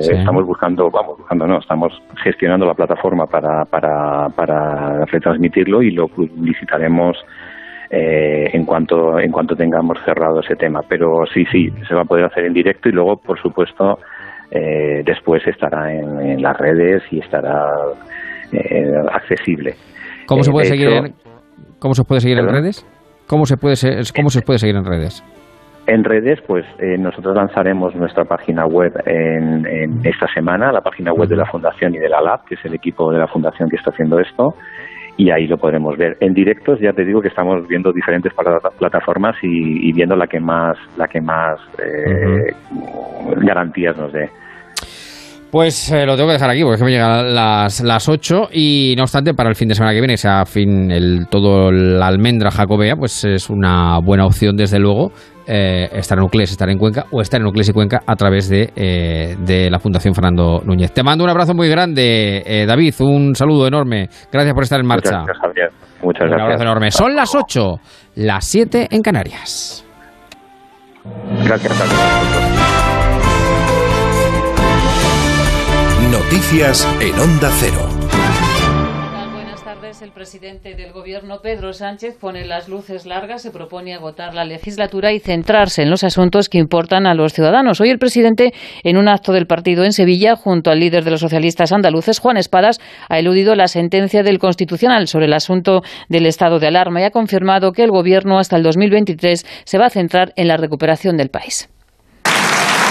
Estamos 0.00 0.46
buscando, 0.46 0.90
vamos, 0.90 1.18
buscando, 1.18 1.46
no, 1.46 1.58
estamos 1.58 1.92
gestionando 2.22 2.66
la 2.66 2.74
plataforma 2.74 3.26
para, 3.26 3.64
para, 3.64 4.28
para 4.30 5.04
retransmitirlo 5.06 5.82
y 5.82 5.90
lo 5.90 6.08
publicitaremos 6.08 7.16
eh, 7.90 8.50
en 8.52 8.64
cuanto 8.64 9.20
en 9.20 9.30
cuanto 9.30 9.54
tengamos 9.54 9.98
cerrado 10.04 10.40
ese 10.40 10.56
tema. 10.56 10.80
Pero 10.88 11.24
sí, 11.32 11.44
sí, 11.52 11.68
se 11.86 11.94
va 11.94 12.02
a 12.02 12.06
poder 12.06 12.24
hacer 12.24 12.44
en 12.46 12.54
directo 12.54 12.88
y 12.88 12.92
luego, 12.92 13.16
por 13.16 13.38
supuesto, 13.40 13.98
eh, 14.54 15.02
después 15.04 15.44
estará 15.48 15.92
en, 15.92 16.40
las 16.40 16.56
redes 16.56 17.02
y 17.10 17.18
estará 17.18 17.66
eh, 18.52 18.92
accesible. 19.12 19.74
¿Cómo 20.26 20.44
se 20.44 20.50
eh, 20.50 20.52
puede 20.52 20.66
seguir? 20.66 20.88
en, 20.90 21.14
¿Cómo 21.80 21.94
se 21.94 22.04
puede 22.04 22.20
seguir 22.20 22.38
en 22.38 22.48
redes? 22.48 22.86
¿Cómo 23.26 23.46
se 23.46 23.56
puede 23.56 23.74
cómo 24.14 24.28
se 24.28 24.42
puede 24.42 24.60
seguir 24.60 24.76
en 24.76 24.84
redes? 24.84 25.24
En 25.86 26.04
redes, 26.04 26.40
pues 26.46 26.64
nosotros 26.98 27.36
lanzaremos 27.36 27.94
nuestra 27.94 28.24
página 28.24 28.64
web 28.64 28.92
en, 29.04 30.00
esta 30.04 30.26
semana, 30.32 30.72
la 30.72 30.80
página 30.80 31.12
web 31.12 31.28
de 31.28 31.36
la 31.36 31.44
Fundación 31.44 31.94
y 31.94 31.98
de 31.98 32.08
la 32.08 32.22
Lab, 32.22 32.44
que 32.46 32.54
es 32.54 32.64
el 32.64 32.74
equipo 32.74 33.10
de 33.10 33.18
la 33.18 33.26
Fundación 33.26 33.68
que 33.68 33.76
está 33.76 33.90
haciendo 33.90 34.18
esto, 34.18 34.54
y 35.18 35.30
ahí 35.30 35.46
lo 35.46 35.58
podremos 35.58 35.98
ver. 35.98 36.16
En 36.20 36.32
directos 36.32 36.80
ya 36.80 36.92
te 36.92 37.04
digo 37.04 37.20
que 37.20 37.28
estamos 37.28 37.66
viendo 37.68 37.92
diferentes 37.92 38.32
plataformas 38.78 39.36
y, 39.42 39.92
viendo 39.92 40.16
la 40.16 40.26
que 40.26 40.40
más, 40.40 40.78
la 40.96 41.06
que 41.06 41.20
más 41.20 41.60
garantías 43.42 43.98
nos 43.98 44.10
dé. 44.10 44.30
Pues 45.54 45.88
eh, 45.92 46.04
lo 46.04 46.16
tengo 46.16 46.26
que 46.26 46.32
dejar 46.32 46.50
aquí 46.50 46.64
porque 46.64 46.82
me 46.82 46.90
llegan 46.90 47.32
las, 47.32 47.80
las 47.80 48.08
8 48.08 48.48
y 48.50 48.94
no 48.96 49.04
obstante 49.04 49.34
para 49.34 49.48
el 49.48 49.54
fin 49.54 49.68
de 49.68 49.76
semana 49.76 49.94
que 49.94 50.00
viene, 50.00 50.16
sea 50.16 50.44
fin 50.46 50.90
el, 50.90 51.28
todo 51.30 51.70
la 51.70 52.08
almendra 52.08 52.50
jacobea, 52.50 52.96
pues 52.96 53.24
es 53.24 53.48
una 53.48 54.00
buena 54.00 54.26
opción 54.26 54.56
desde 54.56 54.80
luego 54.80 55.12
eh, 55.46 55.88
estar 55.92 56.18
en 56.18 56.24
Uclés, 56.24 56.50
estar 56.50 56.68
en 56.68 56.76
Cuenca 56.76 57.04
o 57.12 57.20
estar 57.20 57.40
en 57.40 57.46
Uclés 57.46 57.68
y 57.68 57.72
Cuenca 57.72 58.02
a 58.04 58.16
través 58.16 58.48
de, 58.48 58.72
eh, 58.74 59.36
de 59.46 59.70
la 59.70 59.78
Fundación 59.78 60.12
Fernando 60.12 60.60
Núñez. 60.64 60.90
Te 60.90 61.04
mando 61.04 61.22
un 61.22 61.30
abrazo 61.30 61.54
muy 61.54 61.68
grande, 61.68 62.64
David, 62.66 62.94
un 62.98 63.36
saludo 63.36 63.68
enorme. 63.68 64.08
Gracias 64.32 64.54
por 64.54 64.64
estar 64.64 64.80
en 64.80 64.86
marcha. 64.86 65.20
Muchas 65.20 65.36
gracias. 65.40 65.72
Muchas 66.02 66.20
gracias. 66.22 66.36
Un 66.36 66.42
abrazo 66.42 66.62
enorme. 66.64 66.90
Son 66.90 67.14
las 67.14 67.32
8, 67.32 67.76
las 68.16 68.44
7 68.44 68.88
en 68.90 69.02
Canarias. 69.02 69.86
Gracias, 71.44 71.72
Javier. 71.78 72.53
Noticias 76.34 76.84
en 77.00 77.16
Onda 77.20 77.48
Cero. 77.60 77.88
Buenas 79.32 79.62
tardes. 79.62 80.02
El 80.02 80.10
presidente 80.10 80.74
del 80.74 80.90
Gobierno, 80.92 81.38
Pedro 81.40 81.72
Sánchez, 81.72 82.16
pone 82.20 82.44
las 82.44 82.68
luces 82.68 83.06
largas, 83.06 83.42
se 83.42 83.52
propone 83.52 83.94
agotar 83.94 84.34
la 84.34 84.44
legislatura 84.44 85.12
y 85.12 85.20
centrarse 85.20 85.82
en 85.82 85.90
los 85.90 86.02
asuntos 86.02 86.48
que 86.48 86.58
importan 86.58 87.06
a 87.06 87.14
los 87.14 87.34
ciudadanos. 87.34 87.80
Hoy 87.80 87.90
el 87.90 88.00
presidente, 88.00 88.52
en 88.82 88.96
un 88.96 89.06
acto 89.06 89.30
del 89.30 89.46
partido 89.46 89.84
en 89.84 89.92
Sevilla, 89.92 90.34
junto 90.34 90.72
al 90.72 90.80
líder 90.80 91.04
de 91.04 91.12
los 91.12 91.20
socialistas 91.20 91.70
andaluces, 91.70 92.18
Juan 92.18 92.36
Espadas, 92.36 92.80
ha 93.08 93.20
eludido 93.20 93.54
la 93.54 93.68
sentencia 93.68 94.24
del 94.24 94.40
Constitucional 94.40 95.06
sobre 95.06 95.26
el 95.26 95.34
asunto 95.34 95.82
del 96.08 96.26
estado 96.26 96.58
de 96.58 96.66
alarma 96.66 97.00
y 97.00 97.04
ha 97.04 97.10
confirmado 97.10 97.70
que 97.70 97.84
el 97.84 97.92
Gobierno 97.92 98.40
hasta 98.40 98.56
el 98.56 98.64
2023 98.64 99.46
se 99.64 99.78
va 99.78 99.86
a 99.86 99.90
centrar 99.90 100.32
en 100.34 100.48
la 100.48 100.56
recuperación 100.56 101.16
del 101.16 101.28
país. 101.28 101.68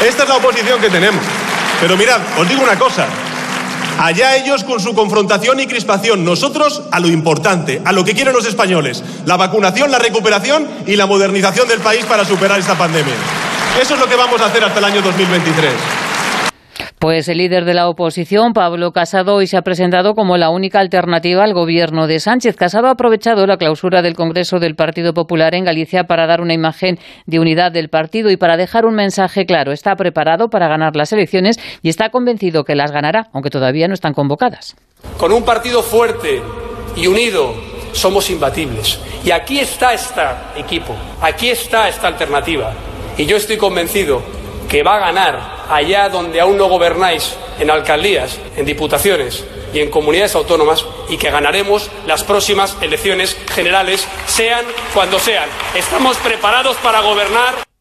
Esta 0.02 0.24
es 0.24 0.30
la 0.30 0.38
oposición 0.38 0.80
que 0.80 0.90
tenemos. 0.90 1.24
Pero 1.82 1.98
mirad, 1.98 2.22
os 2.40 2.48
digo 2.48 2.64
una 2.64 2.80
cosa. 2.80 3.33
Allá 4.00 4.36
ellos 4.36 4.64
con 4.64 4.80
su 4.80 4.94
confrontación 4.94 5.60
y 5.60 5.68
crispación, 5.68 6.26
nosotros 6.26 6.84
a 6.92 7.00
lo 7.00 7.08
importante, 7.08 7.82
a 7.86 7.92
lo 7.92 8.04
que 8.04 8.14
quieren 8.14 8.34
los 8.34 8.46
españoles, 8.46 9.04
la 9.26 9.38
vacunación, 9.38 9.92
la 9.92 10.00
recuperación 10.00 10.68
y 10.86 10.96
la 10.96 11.06
modernización 11.06 11.68
del 11.68 11.80
país 11.80 12.06
para 12.06 12.26
superar 12.26 12.60
esta 12.60 12.78
pandemia. 12.78 13.14
Eso 13.82 13.94
es 13.96 14.00
lo 14.00 14.08
que 14.08 14.16
vamos 14.16 14.42
a 14.42 14.48
hacer 14.48 14.64
hasta 14.64 14.80
el 14.80 14.86
año 14.86 15.02
2023. 15.02 15.72
Pues 17.00 17.28
el 17.28 17.38
líder 17.38 17.66
de 17.66 17.74
la 17.74 17.88
oposición, 17.88 18.54
Pablo 18.54 18.92
Casado, 18.92 19.36
hoy 19.36 19.48
se 19.48 19.58
ha 19.58 19.62
presentado 19.62 20.14
como 20.14 20.38
la 20.38 20.50
única 20.50 20.80
alternativa 20.80 21.44
al 21.44 21.54
gobierno 21.54 22.08
de 22.08 22.20
Sánchez. 22.20 22.56
Casado 22.56 22.88
ha 22.88 22.92
aprovechado 22.92 23.46
la 23.46 23.58
clausura 23.58 24.02
del 24.02 24.16
Congreso 24.16 24.60
del 24.60 24.76
Partido 24.76 25.14
Popular 25.14 25.54
en 25.56 25.66
Galicia 25.66 26.06
para 26.06 26.28
dar 26.28 26.42
una 26.42 26.54
imagen 26.54 26.98
de 27.26 27.40
unidad 27.40 27.72
del 27.72 27.90
partido 27.90 28.30
y 28.32 28.38
para 28.38 28.58
dejar 28.58 28.86
un 28.86 28.96
mensaje 28.96 29.46
claro. 29.46 29.72
Está 29.72 29.96
preparado 29.96 30.50
para 30.50 30.68
ganar 30.68 30.96
las 30.96 31.12
elecciones 31.14 31.60
y 31.82 31.90
está 31.90 32.10
convencido 32.10 32.64
que 32.64 32.76
las 32.76 32.92
ganará, 32.92 33.28
aunque 33.34 33.50
todavía 33.50 33.88
no 33.88 33.94
están 33.94 34.14
convocadas. 34.14 34.76
Con 35.18 35.32
un 35.32 35.44
partido 35.44 35.84
fuerte 35.84 36.42
y 36.96 37.08
unido 37.08 37.54
somos 37.92 38.30
imbatibles. 38.30 39.00
Y 39.24 39.32
aquí 39.32 39.60
está 39.60 39.94
este 39.94 40.22
equipo, 40.58 40.96
aquí 41.22 41.50
está 41.50 41.88
esta 41.88 42.08
alternativa. 42.08 42.74
Y 43.18 43.26
yo 43.26 43.38
estoy 43.38 43.58
convencido 43.58 44.24
que 44.74 44.82
va 44.82 44.96
a 44.96 45.00
ganar 45.00 45.68
allá 45.70 46.10
donde 46.10 46.42
aún 46.42 46.58
no 46.58 46.66
gobernáis, 46.66 47.36
en 47.60 47.70
alcaldías, 47.70 48.40
en 48.58 48.66
diputaciones 48.66 49.46
y 49.72 49.82
en 49.82 49.92
comunidades 49.92 50.34
autónomas, 50.34 50.84
y 51.10 51.18
que 51.18 51.30
ganaremos 51.30 51.92
las 52.08 52.24
próximas 52.24 52.76
elecciones 52.82 53.38
generales, 53.54 54.08
sean 54.26 54.66
cuando 54.92 55.20
sean. 55.20 55.48
Estamos 55.76 56.18
preparados 56.18 56.76
para 56.78 57.02
gobernar. 57.02 57.73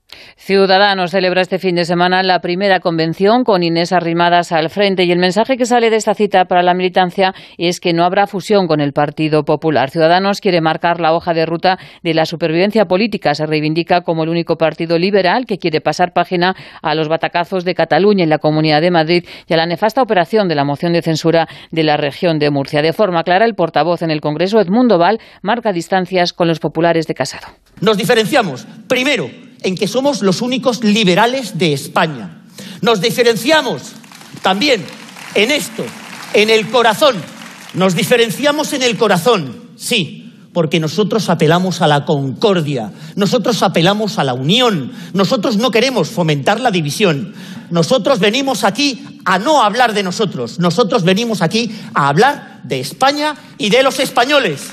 Ciudadanos 0.45 1.13
celebra 1.13 1.41
este 1.41 1.61
fin 1.61 1.77
de 1.77 1.85
semana 1.85 2.21
la 2.25 2.41
primera 2.41 2.81
convención 2.81 3.45
con 3.45 3.63
Inés 3.63 3.93
Arrimadas 3.93 4.51
al 4.51 4.71
frente 4.71 5.05
y 5.05 5.13
el 5.13 5.21
mensaje 5.21 5.57
que 5.57 5.67
sale 5.67 5.89
de 5.89 5.95
esta 5.95 6.15
cita 6.15 6.47
para 6.47 6.65
la 6.65 6.75
militancia 6.75 7.33
es 7.59 7.79
que 7.79 7.93
no 7.93 8.03
habrá 8.03 8.27
fusión 8.27 8.67
con 8.67 8.81
el 8.81 8.93
Partido 8.93 9.45
Popular. 9.45 9.91
Ciudadanos 9.91 10.41
quiere 10.41 10.61
marcar 10.61 10.99
la 11.01 11.15
hoja 11.15 11.33
de 11.33 11.47
ruta 11.47 11.79
de 12.03 12.13
la 12.13 12.27
supervivencia 12.27 12.87
política. 12.87 13.37
Se 13.37 13.47
reivindica 13.47 14.01
como 14.01 14.25
el 14.25 14.31
único 14.31 14.57
partido 14.59 14.99
liberal 14.99 15.47
que 15.47 15.59
quiere 15.59 15.81
pasar 15.81 16.13
página 16.13 16.57
a 16.83 16.97
los 16.97 17.07
batacazos 17.07 17.65
de 17.65 17.77
Cataluña 17.77 18.25
y 18.25 18.27
la 18.27 18.39
Comunidad 18.39 18.81
de 18.81 18.91
Madrid 18.91 19.25
y 19.47 19.55
a 19.55 19.57
la 19.57 19.67
nefasta 19.67 20.03
operación 20.03 20.49
de 20.49 20.57
la 20.57 20.65
moción 20.65 20.93
de 20.93 21.03
censura 21.03 21.47
de 21.71 21.85
la 21.85 21.97
región 21.97 22.41
de 22.41 22.51
Murcia. 22.51 22.83
De 22.83 22.93
forma 22.93 23.23
clara, 23.23 23.45
el 23.45 23.55
portavoz 23.55 24.03
en 24.03 24.11
el 24.11 24.21
Congreso, 24.21 24.59
Edmundo 24.59 24.99
Val, 24.99 25.21
marca 25.41 25.73
distancias 25.73 26.33
con 26.33 26.49
los 26.49 26.59
populares 26.59 27.07
de 27.07 27.15
Casado. 27.15 27.47
Nos 27.81 27.97
diferenciamos, 27.97 28.67
primero, 28.89 29.31
en 29.65 29.77
que 29.77 29.89
somos 29.89 30.23
los 30.23 30.43
únicos 30.43 30.83
liberales 30.85 31.59
de 31.59 31.73
España. 31.73 32.43
Nos 32.81 33.01
diferenciamos 33.01 33.83
también 34.43 34.85
en 35.35 35.51
esto, 35.51 35.85
en 36.35 36.51
el 36.51 36.69
corazón. 36.69 37.17
Nos 37.75 37.95
diferenciamos 37.95 38.73
en 38.73 38.83
el 38.83 38.99
corazón, 38.99 39.71
sí, 39.77 40.23
porque 40.53 40.81
nosotros 40.81 41.31
apelamos 41.31 41.81
a 41.81 41.87
la 41.87 42.05
concordia, 42.05 42.93
nosotros 43.17 43.63
apelamos 43.63 44.19
a 44.19 44.25
la 44.25 44.35
unión, 44.35 44.93
nosotros 45.15 45.57
no 45.57 45.71
queremos 45.71 46.11
fomentar 46.11 46.61
la 46.61 46.71
división. 46.71 47.35
Nosotros 47.71 48.19
venimos 48.19 48.65
aquí 48.65 49.21
a 49.25 49.39
no 49.39 49.63
hablar 49.63 49.95
de 49.95 50.03
nosotros, 50.03 50.59
nosotros 50.59 51.05
venimos 51.05 51.41
aquí 51.41 51.75
a 51.95 52.09
hablar 52.09 52.61
de 52.65 52.81
España 52.81 53.35
y 53.57 53.71
de 53.71 53.83
los 53.83 53.99
españoles. 53.99 54.71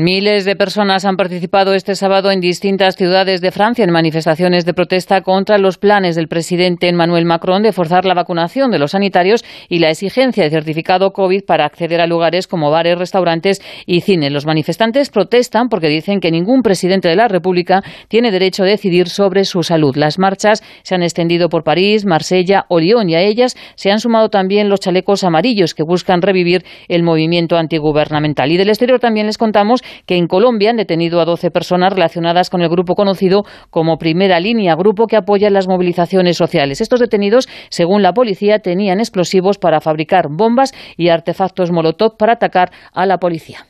Miles 0.00 0.44
de 0.44 0.54
personas 0.54 1.04
han 1.04 1.16
participado 1.16 1.74
este 1.74 1.96
sábado 1.96 2.30
en 2.30 2.38
distintas 2.38 2.94
ciudades 2.94 3.40
de 3.40 3.50
Francia 3.50 3.82
en 3.82 3.90
manifestaciones 3.90 4.64
de 4.64 4.72
protesta 4.72 5.22
contra 5.22 5.58
los 5.58 5.76
planes 5.76 6.14
del 6.14 6.28
presidente 6.28 6.86
Emmanuel 6.86 7.24
Macron 7.24 7.64
de 7.64 7.72
forzar 7.72 8.04
la 8.04 8.14
vacunación 8.14 8.70
de 8.70 8.78
los 8.78 8.92
sanitarios 8.92 9.44
y 9.68 9.80
la 9.80 9.90
exigencia 9.90 10.44
de 10.44 10.50
certificado 10.50 11.10
COVID 11.10 11.42
para 11.44 11.64
acceder 11.64 12.00
a 12.00 12.06
lugares 12.06 12.46
como 12.46 12.70
bares, 12.70 12.96
restaurantes 12.96 13.60
y 13.86 14.02
cines. 14.02 14.30
Los 14.30 14.46
manifestantes 14.46 15.10
protestan 15.10 15.68
porque 15.68 15.88
dicen 15.88 16.20
que 16.20 16.30
ningún 16.30 16.62
presidente 16.62 17.08
de 17.08 17.16
la 17.16 17.26
República 17.26 17.82
tiene 18.06 18.30
derecho 18.30 18.62
a 18.62 18.66
decidir 18.66 19.08
sobre 19.08 19.44
su 19.44 19.64
salud. 19.64 19.96
Las 19.96 20.20
marchas 20.20 20.62
se 20.84 20.94
han 20.94 21.02
extendido 21.02 21.48
por 21.48 21.64
París, 21.64 22.06
Marsella 22.06 22.66
o 22.68 22.78
Lyon 22.78 23.10
y 23.10 23.16
a 23.16 23.22
ellas 23.22 23.56
se 23.74 23.90
han 23.90 23.98
sumado 23.98 24.28
también 24.28 24.68
los 24.68 24.78
chalecos 24.78 25.24
amarillos 25.24 25.74
que 25.74 25.82
buscan 25.82 26.22
revivir 26.22 26.64
el 26.86 27.02
movimiento 27.02 27.56
antigubernamental. 27.56 28.52
Y 28.52 28.58
del 28.58 28.68
exterior 28.68 29.00
también 29.00 29.26
les 29.26 29.38
contamos 29.38 29.82
que 30.06 30.16
en 30.16 30.26
Colombia 30.26 30.70
han 30.70 30.76
detenido 30.76 31.20
a 31.20 31.24
12 31.24 31.50
personas 31.50 31.92
relacionadas 31.92 32.50
con 32.50 32.62
el 32.62 32.68
grupo 32.68 32.94
conocido 32.94 33.44
como 33.70 33.98
Primera 33.98 34.40
Línea, 34.40 34.74
grupo 34.74 35.06
que 35.06 35.16
apoya 35.16 35.50
las 35.50 35.68
movilizaciones 35.68 36.36
sociales. 36.36 36.80
Estos 36.80 37.00
detenidos, 37.00 37.48
según 37.70 38.02
la 38.02 38.12
policía, 38.12 38.58
tenían 38.58 39.00
explosivos 39.00 39.58
para 39.58 39.80
fabricar 39.80 40.28
bombas 40.30 40.72
y 40.96 41.08
artefactos 41.08 41.70
Molotov 41.70 42.16
para 42.16 42.34
atacar 42.34 42.70
a 42.92 43.06
la 43.06 43.18
policía. 43.18 43.66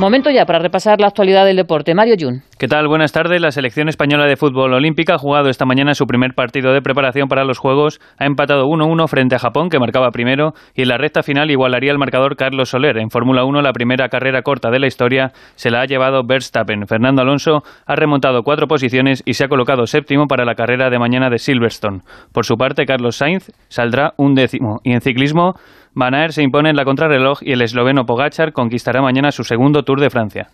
Momento 0.00 0.30
ya 0.30 0.46
para 0.46 0.58
repasar 0.58 0.98
la 0.98 1.08
actualidad 1.08 1.44
del 1.44 1.56
deporte. 1.56 1.94
Mario 1.94 2.14
Jun. 2.18 2.42
¿Qué 2.58 2.68
tal? 2.68 2.88
Buenas 2.88 3.12
tardes. 3.12 3.38
La 3.38 3.50
selección 3.50 3.90
española 3.90 4.24
de 4.24 4.38
fútbol 4.38 4.72
olímpica 4.72 5.16
ha 5.16 5.18
jugado 5.18 5.50
esta 5.50 5.66
mañana 5.66 5.92
su 5.92 6.06
primer 6.06 6.32
partido 6.34 6.72
de 6.72 6.80
preparación 6.80 7.28
para 7.28 7.44
los 7.44 7.58
Juegos. 7.58 8.00
Ha 8.16 8.24
empatado 8.24 8.64
1-1 8.64 9.08
frente 9.08 9.34
a 9.34 9.38
Japón, 9.38 9.68
que 9.68 9.78
marcaba 9.78 10.10
primero, 10.10 10.54
y 10.74 10.82
en 10.82 10.88
la 10.88 10.96
recta 10.96 11.22
final 11.22 11.50
igualaría 11.50 11.92
el 11.92 11.98
marcador 11.98 12.36
Carlos 12.36 12.70
Soler. 12.70 12.96
En 12.96 13.10
Fórmula 13.10 13.44
1, 13.44 13.60
la 13.60 13.74
primera 13.74 14.08
carrera 14.08 14.40
corta 14.40 14.70
de 14.70 14.78
la 14.78 14.86
historia 14.86 15.32
se 15.54 15.70
la 15.70 15.82
ha 15.82 15.84
llevado 15.84 16.24
Verstappen. 16.24 16.86
Fernando 16.86 17.20
Alonso 17.20 17.62
ha 17.84 17.94
remontado 17.94 18.42
cuatro 18.42 18.68
posiciones 18.68 19.22
y 19.26 19.34
se 19.34 19.44
ha 19.44 19.48
colocado 19.48 19.86
séptimo 19.86 20.28
para 20.28 20.46
la 20.46 20.54
carrera 20.54 20.88
de 20.88 20.98
mañana 20.98 21.28
de 21.28 21.38
Silverstone. 21.38 22.00
Por 22.32 22.46
su 22.46 22.56
parte, 22.56 22.86
Carlos 22.86 23.16
Sainz 23.16 23.50
saldrá 23.68 24.14
un 24.16 24.34
décimo. 24.34 24.80
Y 24.82 24.92
en 24.92 25.02
ciclismo, 25.02 25.56
Van 25.94 26.14
Aert 26.14 26.32
se 26.32 26.42
impone 26.42 26.70
en 26.70 26.76
la 26.76 26.84
contrarreloj 26.84 27.38
y 27.42 27.52
el 27.52 27.62
esloveno 27.62 28.06
Pogachar 28.06 28.52
conquistará 28.52 29.02
mañana 29.02 29.32
su 29.32 29.44
segundo 29.44 29.82
Tour 29.82 30.00
de 30.00 30.10
Francia. 30.10 30.48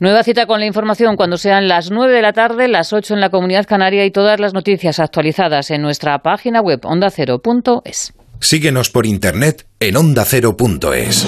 Nueva 0.00 0.22
cita 0.22 0.46
con 0.46 0.60
la 0.60 0.66
información 0.66 1.16
cuando 1.16 1.36
sean 1.36 1.68
las 1.68 1.90
9 1.90 2.12
de 2.12 2.22
la 2.22 2.32
tarde, 2.32 2.68
las 2.68 2.92
8 2.92 3.14
en 3.14 3.20
la 3.20 3.30
Comunidad 3.30 3.66
Canaria 3.66 4.04
y 4.04 4.10
todas 4.10 4.40
las 4.40 4.54
noticias 4.54 4.98
actualizadas 4.98 5.70
en 5.70 5.82
nuestra 5.82 6.18
página 6.20 6.60
web 6.60 6.80
ondacero.es. 6.84 8.14
Síguenos 8.40 8.90
por 8.90 9.04
internet 9.04 9.66
en 9.80 9.96
ondacero.es. 9.96 11.26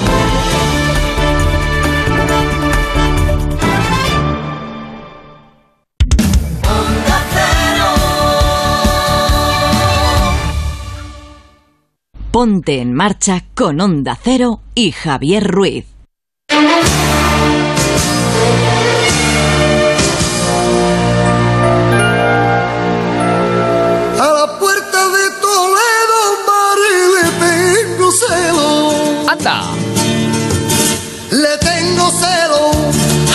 Ponte 12.41 12.81
en 12.81 12.95
marcha 12.95 13.45
con 13.55 13.83
Onda 13.83 14.17
Cero 14.19 14.63
y 14.75 14.93
Javier 14.93 15.47
Ruiz. 15.47 15.85
A 16.49 16.55
la 24.25 24.59
puerta 24.59 25.09
de 25.11 25.31
Toledo, 25.43 26.19
Mari, 26.49 26.97
le 27.15 27.25
tengo 27.45 28.09
celo. 28.11 29.29
¡Anda! 29.29 29.57
Le 31.31 31.59
tengo 31.59 32.11
celo. 32.11 32.71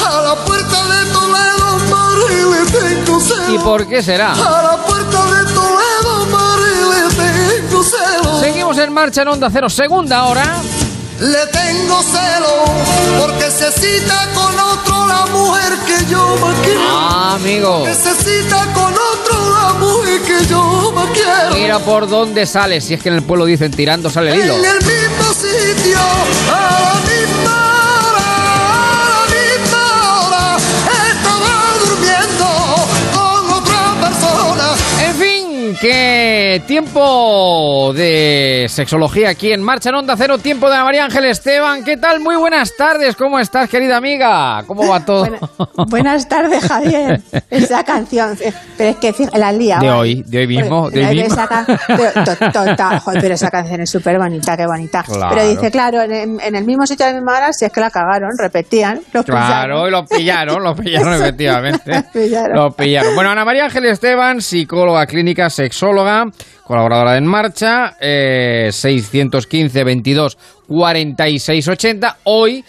A 0.03 0.21
la 0.23 0.35
puerta 0.45 0.83
de 0.83 1.05
Toledo, 1.13 1.77
Mari, 1.91 2.41
le 2.53 2.61
tengo 2.71 3.19
celo. 3.19 3.53
¿Y 3.53 3.59
por 3.59 3.87
qué 3.87 4.01
será? 4.01 4.31
A 4.31 4.63
la 4.63 4.77
puerta 4.83 5.25
de 5.25 5.43
Toledo, 5.53 5.84
Seguimos 8.39 8.77
en 8.77 8.93
marcha 8.93 9.21
en 9.21 9.27
Onda 9.29 9.49
Cero, 9.51 9.69
segunda 9.69 10.25
hora. 10.25 10.61
Le 11.19 11.47
tengo 11.47 12.03
celo 12.03 12.65
porque 13.21 13.49
se 13.49 13.71
cita 13.71 14.27
con 14.33 14.59
otro 14.59 15.07
la 15.07 15.25
mujer 15.27 15.73
que 15.87 16.05
yo 16.11 16.35
más 16.41 16.55
quiero. 16.61 16.81
Ah, 16.81 17.35
amigo. 17.35 17.85
Que 17.85 17.93
se 17.93 18.13
cita 18.15 18.67
con 18.73 18.93
otro 18.93 19.49
la 19.55 19.73
mujer 19.79 20.21
que 20.21 20.45
yo 20.47 20.91
más 20.93 21.09
quiero. 21.11 21.55
Mira 21.55 21.79
por 21.79 22.09
dónde 22.09 22.45
sale, 22.45 22.81
si 22.81 22.93
es 22.95 23.01
que 23.01 23.09
en 23.09 23.15
el 23.15 23.23
pueblo 23.23 23.45
dicen 23.45 23.71
tirando 23.71 24.09
sale 24.09 24.33
el 24.33 24.43
hilo. 24.43 24.55
En 24.55 24.65
el 24.65 24.77
mismo 24.77 25.33
sitio, 25.33 25.99
a 26.51 27.04
que 35.89 36.63
tiempo 36.65 37.93
de 37.95 38.65
sexología 38.69 39.29
aquí 39.29 39.51
en 39.51 39.61
Marcha 39.61 39.89
en 39.89 39.95
Onda 39.95 40.15
Cero, 40.17 40.39
tiempo 40.39 40.67
de 40.67 40.77
María 40.79 41.05
Ángel 41.05 41.25
Esteban. 41.25 41.83
¿Qué 41.83 41.95
tal? 41.97 42.21
Muy 42.21 42.35
buenas 42.37 42.75
tardes, 42.75 43.15
¿cómo 43.15 43.37
estás, 43.39 43.69
querida 43.69 43.97
amiga? 43.97 44.63
¿Cómo 44.65 44.87
va 44.87 45.05
todo? 45.05 45.27
Buena- 45.27 45.39
buenas 45.87 46.27
tardes, 46.27 46.63
Javier. 46.67 47.21
Esa 47.51 47.83
canción, 47.83 48.35
eh, 48.41 48.51
pero 48.75 48.89
es 48.89 48.95
que 48.97 49.37
la 49.37 49.51
lía. 49.51 49.77
De 49.77 49.91
hoy, 49.91 50.23
de 50.25 50.39
hoy 50.39 50.47
mismo, 50.47 50.89
de 50.89 51.05
hoy 51.05 51.21
mismo. 51.21 51.35
Esa, 51.35 51.65
pero, 51.85 52.23
to- 52.51 53.11
pero 53.21 53.33
esa 53.35 53.51
canción 53.51 53.81
es 53.81 53.89
súper 53.91 54.17
bonita, 54.17 54.57
qué 54.57 54.65
bonita. 54.65 55.03
Claro. 55.03 55.35
Pero 55.35 55.47
dice, 55.49 55.69
claro, 55.69 56.01
en, 56.01 56.39
en 56.41 56.55
el 56.55 56.65
mismo 56.65 56.87
sitio 56.87 57.05
a 57.05 57.09
la 57.09 57.15
misma 57.15 57.37
hora, 57.37 57.53
si 57.53 57.63
es 57.65 57.71
que 57.71 57.79
la 57.79 57.91
cagaron, 57.91 58.31
repetían. 58.39 59.01
Los 59.13 59.23
Claro, 59.23 59.87
y 59.87 59.91
lo 59.91 60.03
pillaron, 60.03 60.63
lo 60.63 60.75
pillaron 60.75 61.13
efectivamente. 61.13 62.03
Pillaron. 62.11 62.55
Lo 62.55 62.71
pillaron. 62.71 63.13
Bueno, 63.13 63.29
Ana 63.29 63.45
María 63.45 63.65
Ángel 63.65 63.85
Esteban, 63.85 64.41
psicóloga 64.41 65.05
clínica, 65.05 65.47
sexóloga, 65.75 66.23
colaboradora 66.63 67.11
de 67.11 67.17
En 67.17 67.25
Marcha, 67.25 67.97
eh, 67.99 68.69
615 68.71 69.83
22 69.83 70.37
46 70.67 71.67
80. 71.67 72.17
Hoy 72.23 72.63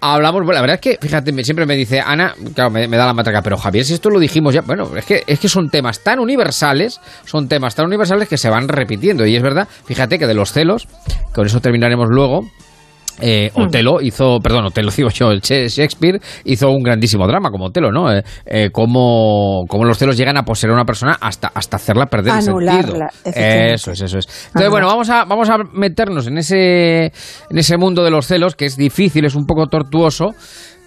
hablamos, 0.00 0.40
bueno, 0.40 0.54
la 0.54 0.60
verdad 0.62 0.74
es 0.76 0.80
que, 0.80 0.98
fíjate, 1.00 1.32
siempre 1.44 1.66
me 1.66 1.76
dice 1.76 2.00
Ana, 2.00 2.34
claro, 2.54 2.70
me, 2.70 2.88
me 2.88 2.96
da 2.96 3.04
la 3.04 3.12
matraca, 3.12 3.42
pero 3.42 3.58
Javier, 3.58 3.84
si 3.84 3.92
esto 3.92 4.08
lo 4.08 4.18
dijimos 4.18 4.54
ya, 4.54 4.62
bueno, 4.62 4.90
es 4.96 5.04
que, 5.04 5.22
es 5.26 5.38
que 5.38 5.48
son 5.50 5.68
temas 5.68 6.02
tan 6.02 6.18
universales, 6.18 6.98
son 7.26 7.46
temas 7.46 7.74
tan 7.74 7.86
universales 7.86 8.26
que 8.26 8.38
se 8.38 8.48
van 8.48 8.68
repitiendo. 8.68 9.26
Y 9.26 9.36
es 9.36 9.42
verdad, 9.42 9.68
fíjate 9.84 10.18
que 10.18 10.26
de 10.26 10.34
los 10.34 10.52
celos, 10.52 10.88
con 11.34 11.46
eso 11.46 11.60
terminaremos 11.60 12.08
luego, 12.08 12.40
eh, 13.20 13.50
Otelo 13.54 14.00
hizo, 14.00 14.38
perdón, 14.40 14.66
Otelo 14.66 14.90
digo 14.90 15.08
yo, 15.10 15.38
Che- 15.40 15.68
Shakespeare 15.68 16.18
hizo 16.44 16.70
un 16.70 16.82
grandísimo 16.82 17.26
drama 17.26 17.50
como 17.50 17.66
Otelo, 17.66 17.90
¿no? 17.90 18.12
Eh, 18.12 18.22
eh, 18.44 18.70
cómo, 18.72 19.64
cómo 19.68 19.84
los 19.84 19.98
celos 19.98 20.16
llegan 20.16 20.36
a 20.36 20.42
poseer 20.42 20.70
a 20.70 20.74
una 20.74 20.84
persona 20.84 21.16
hasta, 21.20 21.48
hasta 21.48 21.76
hacerla 21.76 22.06
perder 22.06 22.34
el 22.36 22.42
sentido. 22.42 22.70
Anularla, 22.72 23.06
efectivamente. 23.24 23.74
Eso 23.74 23.90
es, 23.92 24.00
eso 24.02 24.18
es. 24.18 24.46
Entonces, 24.48 24.70
bueno, 24.70 24.86
vamos 24.86 25.08
a, 25.10 25.24
vamos 25.24 25.48
a 25.50 25.58
meternos 25.72 26.26
en 26.26 26.38
ese, 26.38 27.06
en 27.06 27.58
ese 27.58 27.76
mundo 27.76 28.04
de 28.04 28.10
los 28.10 28.26
celos, 28.26 28.54
que 28.54 28.66
es 28.66 28.76
difícil, 28.76 29.24
es 29.24 29.34
un 29.34 29.46
poco 29.46 29.66
tortuoso, 29.66 30.34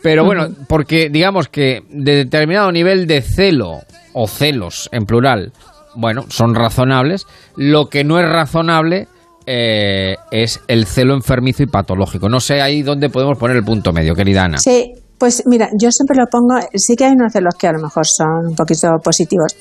pero 0.01 0.23
bueno, 0.23 0.47
porque 0.67 1.09
digamos 1.09 1.49
que 1.49 1.81
de 1.89 2.15
determinado 2.15 2.71
nivel 2.71 3.05
de 3.07 3.21
celo, 3.21 3.79
o 4.13 4.27
celos 4.27 4.89
en 4.91 5.05
plural, 5.05 5.51
bueno, 5.95 6.23
son 6.29 6.55
razonables, 6.55 7.25
lo 7.57 7.87
que 7.87 8.03
no 8.03 8.19
es 8.19 8.29
razonable 8.29 9.07
eh, 9.51 10.15
es 10.29 10.61
el 10.67 10.85
celo 10.85 11.15
enfermizo 11.15 11.63
y 11.63 11.65
patológico. 11.65 12.29
No 12.29 12.39
sé 12.39 12.61
ahí 12.61 12.83
dónde 12.83 13.09
podemos 13.09 13.35
poner 13.39 13.57
el 13.57 13.63
punto 13.63 13.91
medio, 13.91 14.13
querida 14.13 14.43
Ana. 14.43 14.59
Sí, 14.59 14.93
pues 15.17 15.41
mira, 15.47 15.69
yo 15.73 15.89
siempre 15.91 16.15
lo 16.15 16.27
pongo, 16.27 16.59
sí 16.75 16.95
que 16.95 17.05
hay 17.05 17.13
unos 17.13 17.33
celos 17.33 17.55
que 17.57 17.67
a 17.67 17.71
lo 17.73 17.79
mejor 17.79 18.05
son 18.05 18.49
un 18.49 18.55
poquito 18.55 18.89
positivos. 19.03 19.55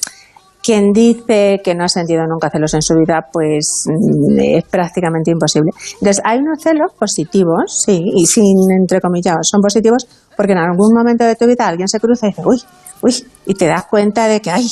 Quien 0.63 0.93
dice 0.93 1.61
que 1.65 1.75
no 1.75 1.85
ha 1.85 1.89
sentido 1.89 2.27
nunca 2.27 2.51
celos 2.51 2.75
en 2.75 2.83
su 2.83 2.97
vida, 2.97 3.29
pues 3.33 3.87
mm, 3.87 4.39
es 4.41 4.65
prácticamente 4.65 5.31
imposible. 5.31 5.71
Entonces, 5.95 6.21
hay 6.23 6.39
unos 6.41 6.63
celos 6.63 6.93
positivos, 6.99 7.83
sí, 7.87 8.03
y 8.15 8.27
sin 8.27 8.71
entrecomillados, 8.71 9.49
son 9.51 9.63
positivos 9.63 10.07
porque 10.37 10.53
en 10.53 10.59
algún 10.59 10.93
momento 10.93 11.25
de 11.25 11.35
tu 11.35 11.47
vida 11.47 11.67
alguien 11.67 11.89
se 11.89 11.99
cruza 11.99 12.27
y 12.27 12.31
dice, 12.31 12.43
uy, 12.45 12.61
uy, 13.01 13.25
y 13.47 13.55
te 13.55 13.67
das 13.67 13.87
cuenta 13.87 14.29
de 14.29 14.41
que, 14.41 14.51
ay, 14.51 14.69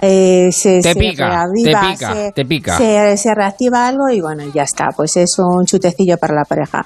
eh, 0.00 0.50
se, 0.52 0.80
Te 0.80 0.92
se 0.92 0.94
pica, 0.98 1.28
reaviva, 1.28 1.80
te 1.82 1.92
pica, 1.92 2.14
se- 2.14 2.32
te 2.32 2.44
pica. 2.44 2.76
se- 2.78 3.16
se 3.16 3.34
reactiva 3.34 3.86
algo 3.88 4.08
y 4.10 4.20
bueno, 4.20 4.44
ya 4.54 4.62
está, 4.62 4.88
pues 4.96 5.16
es 5.16 5.38
un 5.38 5.64
chutecillo 5.66 6.16
para 6.18 6.34
la 6.34 6.44
pareja. 6.44 6.84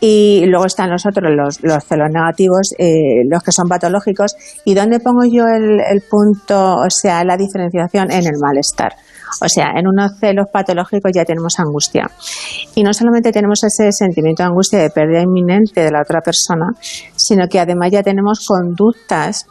Y 0.00 0.44
luego 0.46 0.66
están 0.66 0.90
los 0.90 1.06
otros, 1.06 1.32
los, 1.34 1.62
los 1.62 1.82
celos 1.84 2.10
negativos, 2.12 2.74
eh, 2.78 3.24
los 3.26 3.42
que 3.42 3.52
son 3.52 3.68
patológicos. 3.68 4.36
¿Y 4.66 4.74
dónde 4.74 5.00
pongo 5.00 5.24
yo 5.24 5.44
el, 5.46 5.80
el 5.80 6.02
punto, 6.10 6.76
o 6.76 6.90
sea, 6.90 7.24
la 7.24 7.38
diferenciación 7.38 8.10
en 8.10 8.26
el 8.26 8.34
malestar? 8.38 8.92
O 9.40 9.48
sea, 9.48 9.68
en 9.76 9.86
unos 9.88 10.12
celos 10.20 10.46
patológicos 10.52 11.10
ya 11.14 11.24
tenemos 11.24 11.58
angustia. 11.58 12.10
Y 12.74 12.82
no 12.82 12.92
solamente 12.92 13.32
tenemos 13.32 13.64
ese 13.64 13.92
sentimiento 13.92 14.42
de 14.42 14.48
angustia 14.50 14.78
de 14.80 14.90
pérdida 14.90 15.22
inminente 15.22 15.80
de 15.82 15.90
la 15.90 16.02
otra 16.02 16.20
persona, 16.20 16.66
sino 17.16 17.48
que 17.48 17.58
además 17.58 17.88
ya 17.90 18.02
tenemos 18.02 18.46
conductas 18.46 19.46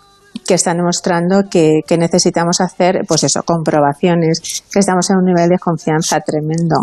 que 0.45 0.55
están 0.55 0.77
demostrando 0.77 1.43
que, 1.49 1.81
que 1.87 1.97
necesitamos 1.97 2.59
hacer, 2.61 3.01
pues 3.07 3.23
eso, 3.23 3.41
comprobaciones, 3.43 4.63
que 4.71 4.79
estamos 4.79 5.09
en 5.09 5.17
un 5.17 5.25
nivel 5.25 5.49
de 5.49 5.57
confianza 5.59 6.19
tremendo. 6.19 6.77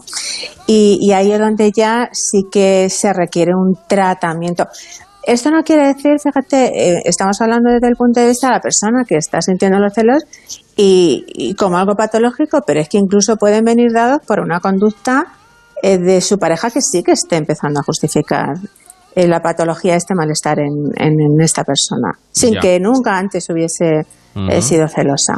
Y, 0.66 1.12
ahí 1.12 1.32
es 1.32 1.38
donde 1.38 1.72
ya 1.72 2.08
sí 2.12 2.44
que 2.50 2.88
se 2.88 3.12
requiere 3.12 3.52
un 3.54 3.76
tratamiento. 3.88 4.66
Esto 5.22 5.50
no 5.50 5.62
quiere 5.62 5.88
decir, 5.88 6.12
fíjate, 6.22 6.96
eh, 6.96 7.02
estamos 7.04 7.40
hablando 7.40 7.70
desde 7.70 7.88
el 7.88 7.96
punto 7.96 8.20
de 8.20 8.28
vista 8.28 8.48
de 8.48 8.54
la 8.54 8.60
persona 8.60 9.04
que 9.06 9.16
está 9.16 9.42
sintiendo 9.42 9.78
los 9.78 9.92
celos 9.92 10.22
y, 10.76 11.26
y 11.28 11.54
como 11.54 11.76
algo 11.76 11.94
patológico, 11.94 12.60
pero 12.66 12.80
es 12.80 12.88
que 12.88 12.98
incluso 12.98 13.36
pueden 13.36 13.64
venir 13.64 13.92
dados 13.92 14.20
por 14.26 14.40
una 14.40 14.60
conducta 14.60 15.26
eh, 15.82 15.98
de 15.98 16.20
su 16.20 16.38
pareja 16.38 16.70
que 16.70 16.82
sí 16.82 17.02
que 17.02 17.12
esté 17.12 17.36
empezando 17.36 17.80
a 17.80 17.82
justificar 17.82 18.54
eh, 19.14 19.26
la 19.26 19.40
patología, 19.40 19.96
este 19.96 20.14
malestar 20.14 20.58
en, 20.60 20.90
en, 20.96 21.20
en 21.20 21.40
esta 21.40 21.64
persona, 21.64 22.12
sin 22.30 22.54
Ya. 22.54 22.60
que 22.60 22.78
nunca 22.80 23.18
antes 23.18 23.48
hubiese 23.50 24.02
Ujú. 24.34 24.62
sido 24.62 24.86
celosa. 24.88 25.34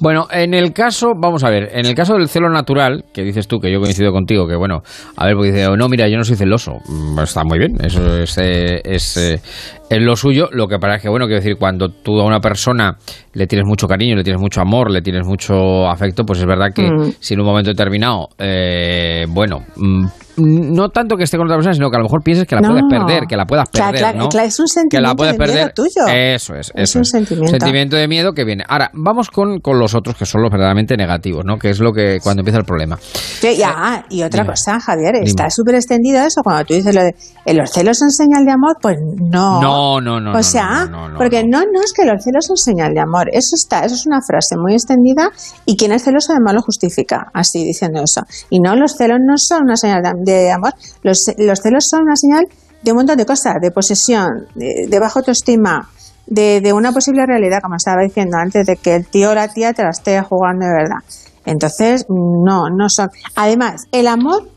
Bueno, 0.00 0.26
en 0.30 0.54
el 0.54 0.72
caso, 0.72 1.12
vamos 1.20 1.44
a 1.44 1.50
ver, 1.50 1.70
en 1.72 1.86
el 1.86 1.94
caso 1.94 2.14
del 2.14 2.28
celo 2.28 2.50
natural, 2.50 3.04
que 3.12 3.22
dices 3.22 3.48
tú, 3.48 3.58
que 3.58 3.72
yo 3.72 3.80
coincido 3.80 4.12
contigo, 4.12 4.46
que 4.46 4.56
bueno, 4.56 4.82
a 5.16 5.26
ver, 5.26 5.34
pues 5.36 5.52
dice, 5.54 5.66
no, 5.76 5.88
mira, 5.88 6.08
yo 6.08 6.16
no 6.16 6.24
soy 6.24 6.36
celoso. 6.36 6.72
Mm, 6.88 7.18
Está 7.20 7.42
muy 7.44 7.58
bien, 7.58 7.72
eso 7.82 8.18
es, 8.18 8.36
eh, 8.38 8.80
es, 8.84 9.16
eh, 9.16 9.40
es 9.88 9.98
lo 10.02 10.14
suyo, 10.16 10.48
lo 10.52 10.68
que 10.68 10.78
pasa 10.78 10.96
es 10.96 11.02
que, 11.02 11.08
bueno, 11.08 11.26
quiero 11.26 11.40
decir, 11.40 11.56
cuando 11.58 11.88
tú 11.88 12.20
a 12.20 12.24
una 12.24 12.40
persona 12.40 12.96
le 13.34 13.46
tienes 13.46 13.66
mucho 13.66 13.86
cariño, 13.86 14.14
le 14.16 14.24
tienes 14.24 14.40
mucho 14.40 14.60
amor, 14.60 14.90
le 14.90 15.00
tienes 15.02 15.26
mucho 15.26 15.88
afecto, 15.88 16.24
pues 16.24 16.38
es 16.40 16.46
verdad 16.46 16.68
que 16.74 16.82
Mm. 16.90 17.12
si 17.20 17.34
en 17.34 17.40
un 17.40 17.46
momento 17.46 17.70
determinado, 17.70 18.28
eh, 18.38 19.24
bueno, 19.28 19.60
mm, 19.76 20.06
no 20.38 20.88
tanto 20.90 21.16
que 21.16 21.24
esté 21.24 21.36
con 21.38 21.46
otra 21.46 21.56
persona, 21.56 21.72
sino 21.74 21.88
que 21.90 21.96
a 21.96 22.00
lo 22.00 22.04
mejor 22.04 22.22
pienses 22.22 22.46
que 22.46 22.54
la 22.56 22.60
No. 22.60 22.68
puedes 22.70 22.84
perder, 22.90 23.22
que 23.28 23.36
la 23.36 23.46
puedas 23.46 23.70
Claro, 23.70 23.92
perder, 23.92 24.02
claro, 24.10 24.18
¿no? 24.18 24.28
claro, 24.28 24.46
es 24.48 24.60
un 24.60 24.66
que 24.66 25.00
la 25.00 25.08
sentimiento 25.10 25.16
puedes 25.16 25.32
de 25.32 25.38
miedo 25.38 25.52
perder. 25.54 25.72
tuyo. 25.74 26.06
Eso 26.14 26.54
es, 26.54 26.72
Es 26.74 26.94
un 26.96 27.04
sentimiento. 27.04 27.50
Sentimiento 27.50 27.85
de 27.94 28.08
miedo 28.08 28.32
que 28.32 28.44
viene. 28.44 28.64
Ahora, 28.68 28.90
vamos 28.94 29.30
con, 29.30 29.60
con 29.60 29.78
los 29.78 29.94
otros 29.94 30.16
que 30.16 30.26
son 30.26 30.42
los 30.42 30.50
verdaderamente 30.50 30.96
negativos, 30.96 31.44
¿no? 31.44 31.58
Que 31.58 31.70
es 31.70 31.78
lo 31.78 31.92
que 31.92 32.18
cuando 32.20 32.40
empieza 32.40 32.58
el 32.58 32.64
problema. 32.64 32.98
Sí, 33.00 33.56
ya, 33.56 34.04
y 34.10 34.22
otra 34.24 34.42
dime. 34.42 34.52
cosa, 34.54 34.80
Javier, 34.80 35.12
Dime. 35.14 35.26
está 35.26 35.48
súper 35.50 35.76
extendido 35.76 36.20
eso. 36.24 36.40
Cuando 36.42 36.64
tú 36.64 36.74
dices 36.74 36.94
lo 36.94 37.04
de 37.04 37.14
"Eh, 37.44 37.54
los 37.54 37.70
celos 37.70 37.98
son 37.98 38.10
señal 38.10 38.44
de 38.44 38.52
amor, 38.52 38.76
pues 38.82 38.96
no. 39.00 39.60
No, 39.60 40.00
no, 40.00 40.18
no, 40.20 40.36
O 40.36 40.42
sea, 40.42 40.86
no, 40.86 41.02
no, 41.02 41.08
no, 41.10 41.18
porque 41.18 41.44
no. 41.44 41.60
no, 41.60 41.80
es 41.84 41.92
que 41.92 42.04
los 42.04 42.24
celos 42.24 42.46
son 42.46 42.56
señal 42.56 42.94
de 42.94 43.00
amor. 43.00 43.28
Eso 43.30 43.54
está, 43.54 43.84
eso 43.84 43.94
es 43.94 44.06
una 44.06 44.20
frase 44.26 44.56
muy 44.56 44.72
extendida 44.72 45.30
y 45.66 45.76
quien 45.76 45.92
es 45.92 46.02
celoso 46.02 46.32
además 46.32 46.54
lo 46.54 46.62
justifica, 46.62 47.28
así 47.34 47.62
diciendo 47.64 48.02
eso. 48.02 48.22
Y 48.50 48.58
no, 48.60 48.74
los 48.74 48.96
celos 48.96 49.18
no 49.24 49.34
son 49.36 49.64
una 49.64 49.76
señal 49.76 50.02
de, 50.02 50.32
de 50.32 50.50
amor. 50.52 50.72
Los, 51.02 51.18
los 51.38 51.60
celos 51.60 51.84
son 51.88 52.02
una 52.02 52.16
señal 52.16 52.44
de 52.82 52.92
un 52.92 52.98
montón 52.98 53.16
de 53.16 53.26
cosas, 53.26 53.54
de 53.60 53.70
posesión, 53.70 54.46
de, 54.54 54.86
de 54.88 54.98
baja 55.00 55.18
autoestima, 55.20 55.88
de, 56.26 56.60
de 56.60 56.72
una 56.72 56.92
posible 56.92 57.24
realidad, 57.26 57.60
como 57.62 57.76
estaba 57.76 58.02
diciendo 58.02 58.36
antes, 58.36 58.66
de 58.66 58.76
que 58.76 58.96
el 58.96 59.06
tío 59.06 59.30
o 59.30 59.34
la 59.34 59.48
tía 59.48 59.72
te 59.72 59.82
la 59.82 59.90
esté 59.90 60.20
jugando 60.22 60.66
de 60.66 60.72
verdad. 60.72 60.98
Entonces, 61.44 62.06
no, 62.08 62.68
no 62.68 62.88
son. 62.88 63.08
Además, 63.36 63.84
el 63.92 64.08
amor 64.08 64.48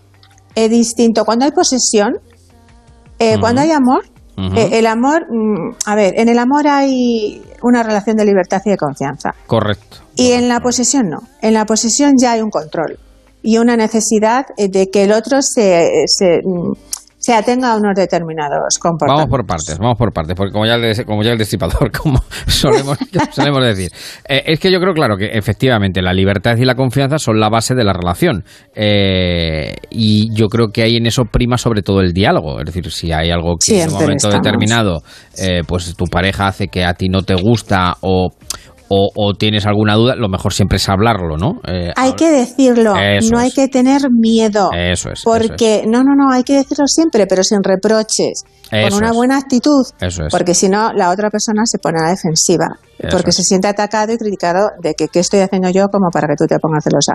es 0.55 0.69
distinto. 0.69 1.23
Cuando 1.23 1.45
hay 1.45 1.51
posesión, 1.51 2.17
eh, 3.19 3.37
cuando 3.39 3.61
hay 3.61 3.71
amor, 3.71 4.03
eh, 4.55 4.69
el 4.79 4.87
amor, 4.87 5.25
mm, 5.29 5.75
a 5.85 5.95
ver, 5.95 6.13
en 6.17 6.29
el 6.29 6.39
amor 6.39 6.65
hay 6.67 7.41
una 7.61 7.83
relación 7.83 8.15
de 8.15 8.25
libertad 8.25 8.61
y 8.65 8.69
de 8.69 8.77
confianza. 8.77 9.35
Correcto. 9.45 9.97
Y 10.15 10.31
en 10.31 10.47
la 10.47 10.61
posesión 10.61 11.09
no. 11.09 11.19
En 11.41 11.53
la 11.53 11.65
posesión 11.65 12.13
ya 12.19 12.33
hay 12.33 12.41
un 12.41 12.49
control 12.49 12.97
y 13.41 13.57
una 13.57 13.75
necesidad 13.75 14.45
eh, 14.57 14.69
de 14.69 14.89
que 14.89 15.03
el 15.03 15.11
otro 15.11 15.41
se, 15.41 15.89
se, 16.07 16.39
mm, 16.43 16.71
se 17.29 17.35
atenga 17.35 17.73
a 17.73 17.77
unos 17.77 17.93
determinados 17.95 18.57
Vamos 18.59 18.79
comportamientos. 18.79 19.29
por 19.29 19.45
partes, 19.45 19.77
vamos 19.77 19.97
por 19.99 20.11
partes, 20.11 20.35
porque 20.35 20.51
como 20.51 20.65
ya 20.65 20.73
el, 20.73 21.05
como 21.05 21.21
ya 21.21 21.31
el 21.31 21.37
destripador, 21.37 21.91
como 22.01 22.23
solemos, 22.47 22.97
solemos 23.29 23.63
decir. 23.63 23.91
Eh, 24.27 24.45
es 24.47 24.59
que 24.59 24.71
yo 24.71 24.79
creo, 24.79 24.95
claro, 24.95 25.15
que 25.15 25.25
efectivamente 25.25 26.01
la 26.01 26.11
libertad 26.11 26.57
y 26.57 26.65
la 26.65 26.73
confianza 26.73 27.19
son 27.19 27.39
la 27.39 27.49
base 27.49 27.75
de 27.75 27.83
la 27.83 27.93
relación. 27.93 28.43
Eh, 28.73 29.75
y 29.91 30.33
yo 30.33 30.47
creo 30.47 30.69
que 30.69 30.81
ahí 30.81 30.97
en 30.97 31.05
eso 31.05 31.25
prima 31.25 31.59
sobre 31.59 31.83
todo 31.83 32.01
el 32.01 32.13
diálogo. 32.13 32.61
Es 32.61 32.65
decir, 32.65 32.89
si 32.89 33.11
hay 33.11 33.29
algo 33.29 33.57
que 33.63 33.79
en 33.79 33.89
un 33.89 33.93
momento 33.93 34.27
estamos. 34.27 34.43
determinado, 34.43 35.03
eh, 35.37 35.61
pues 35.67 35.95
tu 35.95 36.05
pareja 36.05 36.47
hace 36.47 36.67
que 36.67 36.83
a 36.83 36.95
ti 36.95 37.09
no 37.09 37.21
te 37.21 37.35
gusta 37.35 37.95
o, 38.01 38.29
o, 38.89 39.09
o 39.15 39.33
tienes 39.35 39.65
alguna 39.65 39.95
duda, 39.95 40.15
lo 40.15 40.29
mejor 40.29 40.53
siempre 40.53 40.77
es 40.77 40.89
hablarlo, 40.89 41.37
¿no? 41.37 41.61
Eh, 41.67 41.91
Hay 41.95 42.13
que 42.13 42.29
decirlo, 42.31 42.95
Eso 42.95 43.29
no 43.31 43.39
hay 43.39 43.51
que 43.51 43.67
tener 43.67 44.01
miedo. 44.11 44.69
Eso 44.73 45.09
es, 45.11 45.19
eso 45.19 45.29
Porque, 45.29 45.83
no, 45.87 46.03
no, 46.03 46.15
no, 46.15 46.31
hay 46.31 46.43
que 46.43 46.53
decirlo 46.55 46.87
siempre, 46.87 47.27
pero 47.27 47.43
sin 47.43 47.63
reproches, 47.63 48.43
Eso 48.71 48.89
con 48.89 48.97
una 48.97 49.09
es. 49.11 49.15
buena 49.15 49.37
actitud. 49.37 49.85
Eso 50.01 50.25
es. 50.25 50.31
Porque 50.31 50.53
si 50.53 50.69
no, 50.69 50.91
la 50.93 51.11
otra 51.11 51.29
persona 51.29 51.61
se 51.65 51.77
pone 51.77 51.99
a 51.99 52.05
la 52.05 52.09
defensiva. 52.09 52.67
Porque 53.11 53.31
se 53.31 53.43
siente 53.43 53.67
atacado 53.67 54.11
y 54.11 54.17
criticado 54.17 54.71
de 54.81 54.93
que 54.93 55.07
qué 55.07 55.19
estoy 55.19 55.39
haciendo 55.39 55.69
yo 55.69 55.87
como 55.87 56.09
para 56.11 56.27
que 56.27 56.35
tú 56.35 56.45
te 56.47 56.59
pongas 56.59 56.83
celosa. 56.83 57.13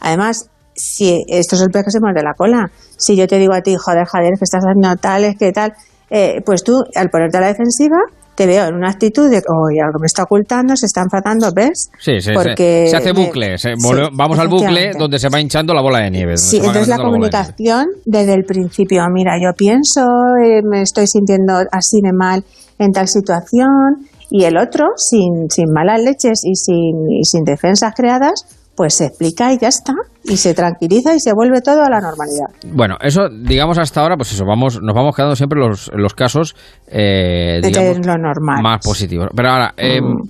Además, 0.00 0.48
si 0.74 1.24
esto 1.28 1.56
es 1.56 1.62
el 1.62 1.68
pez 1.70 1.84
que 1.84 1.90
se 1.90 2.00
muerde 2.00 2.22
la 2.22 2.34
cola. 2.34 2.70
Si 2.96 3.16
yo 3.16 3.26
te 3.26 3.38
digo 3.38 3.52
a 3.54 3.60
ti, 3.60 3.76
joder, 3.76 4.06
Javier, 4.06 4.32
que 4.38 4.44
estás 4.44 4.64
haciendo 4.64 4.96
tal, 4.96 5.24
es 5.24 5.36
que 5.38 5.52
tal, 5.52 5.72
eh, 6.10 6.40
pues 6.44 6.64
tú, 6.64 6.82
al 6.96 7.10
ponerte 7.10 7.36
a 7.36 7.40
la 7.42 7.46
defensiva, 7.48 7.98
te 8.40 8.46
veo 8.46 8.68
en 8.68 8.74
una 8.74 8.88
actitud 8.88 9.28
de, 9.28 9.36
oye, 9.36 9.82
algo 9.84 9.98
me 10.00 10.06
está 10.06 10.22
ocultando, 10.22 10.74
se 10.74 10.86
está 10.86 11.02
enfadando, 11.02 11.50
¿ves? 11.54 11.90
Sí, 11.98 12.22
se- 12.22 12.32
Porque 12.32 12.86
se 12.88 12.96
hace 12.96 13.12
me- 13.12 13.26
bucle. 13.26 13.58
se- 13.58 13.76
sí, 13.76 13.88
vamos 14.14 14.38
al 14.38 14.48
bucle 14.48 14.92
donde 14.98 15.18
se 15.18 15.28
va 15.28 15.38
hinchando 15.38 15.74
la 15.74 15.82
bola 15.82 15.98
de 15.98 16.10
nieve. 16.10 16.38
Sí, 16.38 16.56
entonces 16.56 16.88
la 16.88 16.96
comunicación 16.96 17.84
desde 18.06 18.32
el 18.32 18.44
principio, 18.44 19.02
mira, 19.12 19.32
yo 19.38 19.50
pienso, 19.54 20.00
eh, 20.42 20.62
me 20.64 20.80
estoy 20.80 21.06
sintiendo 21.06 21.52
así 21.70 21.98
de 22.02 22.12
mal 22.14 22.42
en 22.78 22.92
tal 22.92 23.08
situación, 23.08 24.06
y 24.30 24.44
el 24.44 24.56
otro, 24.56 24.86
sin, 24.96 25.50
sin 25.50 25.66
malas 25.70 26.00
leches 26.00 26.40
y 26.44 26.54
sin, 26.54 27.10
y 27.10 27.24
sin 27.24 27.44
defensas 27.44 27.92
creadas, 27.94 28.46
pues 28.76 28.94
se 28.94 29.06
explica 29.06 29.52
y 29.52 29.58
ya 29.58 29.68
está, 29.68 29.92
y 30.24 30.36
se 30.38 30.54
tranquiliza 30.54 31.14
y 31.14 31.20
se 31.20 31.32
vuelve 31.34 31.60
todo 31.60 31.82
a 31.82 31.90
la 31.90 32.00
normalidad. 32.00 32.46
Bueno, 32.72 32.96
eso, 33.02 33.28
digamos 33.28 33.78
hasta 33.78 34.00
ahora, 34.00 34.16
pues 34.16 34.32
eso, 34.32 34.44
vamos, 34.46 34.80
nos 34.82 34.94
vamos 34.94 35.14
quedando 35.14 35.36
siempre 35.36 35.60
los, 35.60 35.90
los 35.94 36.14
casos, 36.14 36.54
eh, 36.86 37.60
De 37.62 37.68
digamos, 37.68 38.06
lo 38.06 38.16
normal. 38.16 38.62
más 38.62 38.84
positivos. 38.84 39.28
Pero 39.36 39.50
ahora, 39.50 39.74
eh, 39.76 40.00
Mm. 40.00 40.22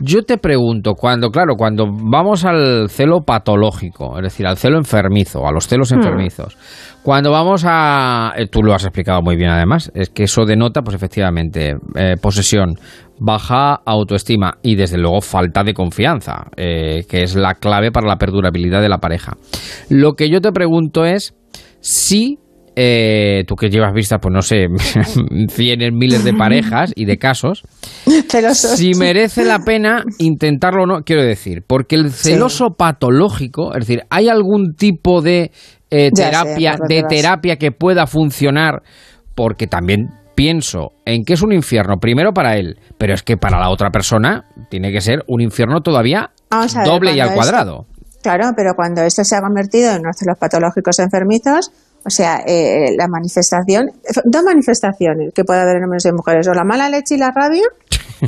yo 0.00 0.22
te 0.22 0.38
pregunto, 0.38 0.94
cuando, 0.94 1.30
claro, 1.30 1.54
cuando 1.56 1.86
vamos 1.90 2.44
al 2.44 2.88
celo 2.90 3.22
patológico, 3.22 4.16
es 4.18 4.22
decir, 4.22 4.46
al 4.46 4.56
celo 4.56 4.78
enfermizo, 4.78 5.46
a 5.46 5.50
los 5.52 5.66
celos 5.66 5.90
Mm. 5.90 5.96
enfermizos, 5.96 6.56
cuando 7.06 7.30
vamos 7.30 7.62
a, 7.64 8.32
eh, 8.36 8.48
tú 8.50 8.64
lo 8.64 8.74
has 8.74 8.82
explicado 8.82 9.22
muy 9.22 9.36
bien 9.36 9.48
además, 9.48 9.92
es 9.94 10.10
que 10.10 10.24
eso 10.24 10.44
denota, 10.44 10.82
pues 10.82 10.96
efectivamente, 10.96 11.76
eh, 11.94 12.16
posesión, 12.20 12.74
baja 13.20 13.76
autoestima 13.86 14.58
y 14.60 14.74
desde 14.74 14.98
luego 14.98 15.20
falta 15.20 15.62
de 15.62 15.72
confianza, 15.72 16.46
eh, 16.56 17.04
que 17.08 17.22
es 17.22 17.36
la 17.36 17.54
clave 17.54 17.92
para 17.92 18.08
la 18.08 18.16
perdurabilidad 18.16 18.82
de 18.82 18.88
la 18.88 18.98
pareja. 18.98 19.36
Lo 19.88 20.14
que 20.14 20.28
yo 20.28 20.40
te 20.40 20.50
pregunto 20.50 21.04
es 21.04 21.32
si 21.78 22.40
eh, 22.74 23.44
tú 23.46 23.54
que 23.54 23.70
llevas 23.70 23.94
vistas, 23.94 24.18
pues 24.20 24.34
no 24.34 24.42
sé, 24.42 24.66
cienes, 25.48 25.92
miles 25.92 26.24
de 26.24 26.34
parejas 26.34 26.92
y 26.96 27.04
de 27.04 27.18
casos, 27.18 27.62
Celosos. 28.28 28.72
si 28.72 28.94
merece 28.94 29.44
la 29.44 29.60
pena 29.60 30.02
intentarlo 30.18 30.82
o 30.82 30.86
no, 30.86 31.02
quiero 31.02 31.22
decir, 31.22 31.62
porque 31.64 31.94
el 31.94 32.10
celoso 32.10 32.74
patológico, 32.76 33.72
es 33.74 33.86
decir, 33.86 34.02
¿hay 34.10 34.28
algún 34.28 34.74
tipo 34.74 35.22
de 35.22 35.52
eh, 35.90 36.10
sé 36.14 36.24
terapia, 36.24 36.76
de 36.88 37.02
terapia 37.02 37.56
que 37.56 37.72
pueda 37.72 38.06
funcionar? 38.06 38.82
Porque 39.34 39.66
también 39.66 40.08
pienso 40.34 40.92
en 41.04 41.24
que 41.24 41.32
es 41.34 41.42
un 41.42 41.52
infierno, 41.52 41.96
primero 41.98 42.32
para 42.32 42.56
él, 42.56 42.78
pero 42.98 43.14
es 43.14 43.22
que 43.22 43.36
para 43.36 43.58
la 43.58 43.70
otra 43.70 43.90
persona 43.90 44.44
tiene 44.70 44.92
que 44.92 45.00
ser 45.00 45.20
un 45.28 45.40
infierno 45.40 45.80
todavía 45.80 46.30
ver, 46.50 46.84
doble 46.84 47.12
y 47.14 47.20
al 47.20 47.28
esto- 47.28 47.36
cuadrado. 47.40 47.86
Claro, 48.22 48.50
pero 48.56 48.72
cuando 48.74 49.02
esto 49.02 49.22
se 49.24 49.36
ha 49.36 49.40
convertido 49.40 49.92
en 49.92 50.00
unos 50.00 50.16
celos 50.18 50.36
patológicos 50.38 50.98
enfermizos, 50.98 51.70
o 52.04 52.10
sea, 52.10 52.38
eh, 52.46 52.94
la 52.96 53.06
manifestación, 53.08 53.86
dos 54.24 54.42
manifestaciones 54.44 55.32
que 55.32 55.44
puede 55.44 55.60
haber 55.60 55.76
en 55.76 55.84
hombres 55.84 56.06
y 56.06 56.12
mujeres, 56.12 56.48
o 56.48 56.52
la 56.54 56.64
mala 56.64 56.88
leche 56.88 57.14
y 57.14 57.18
la 57.18 57.30
rabia, 57.34 57.62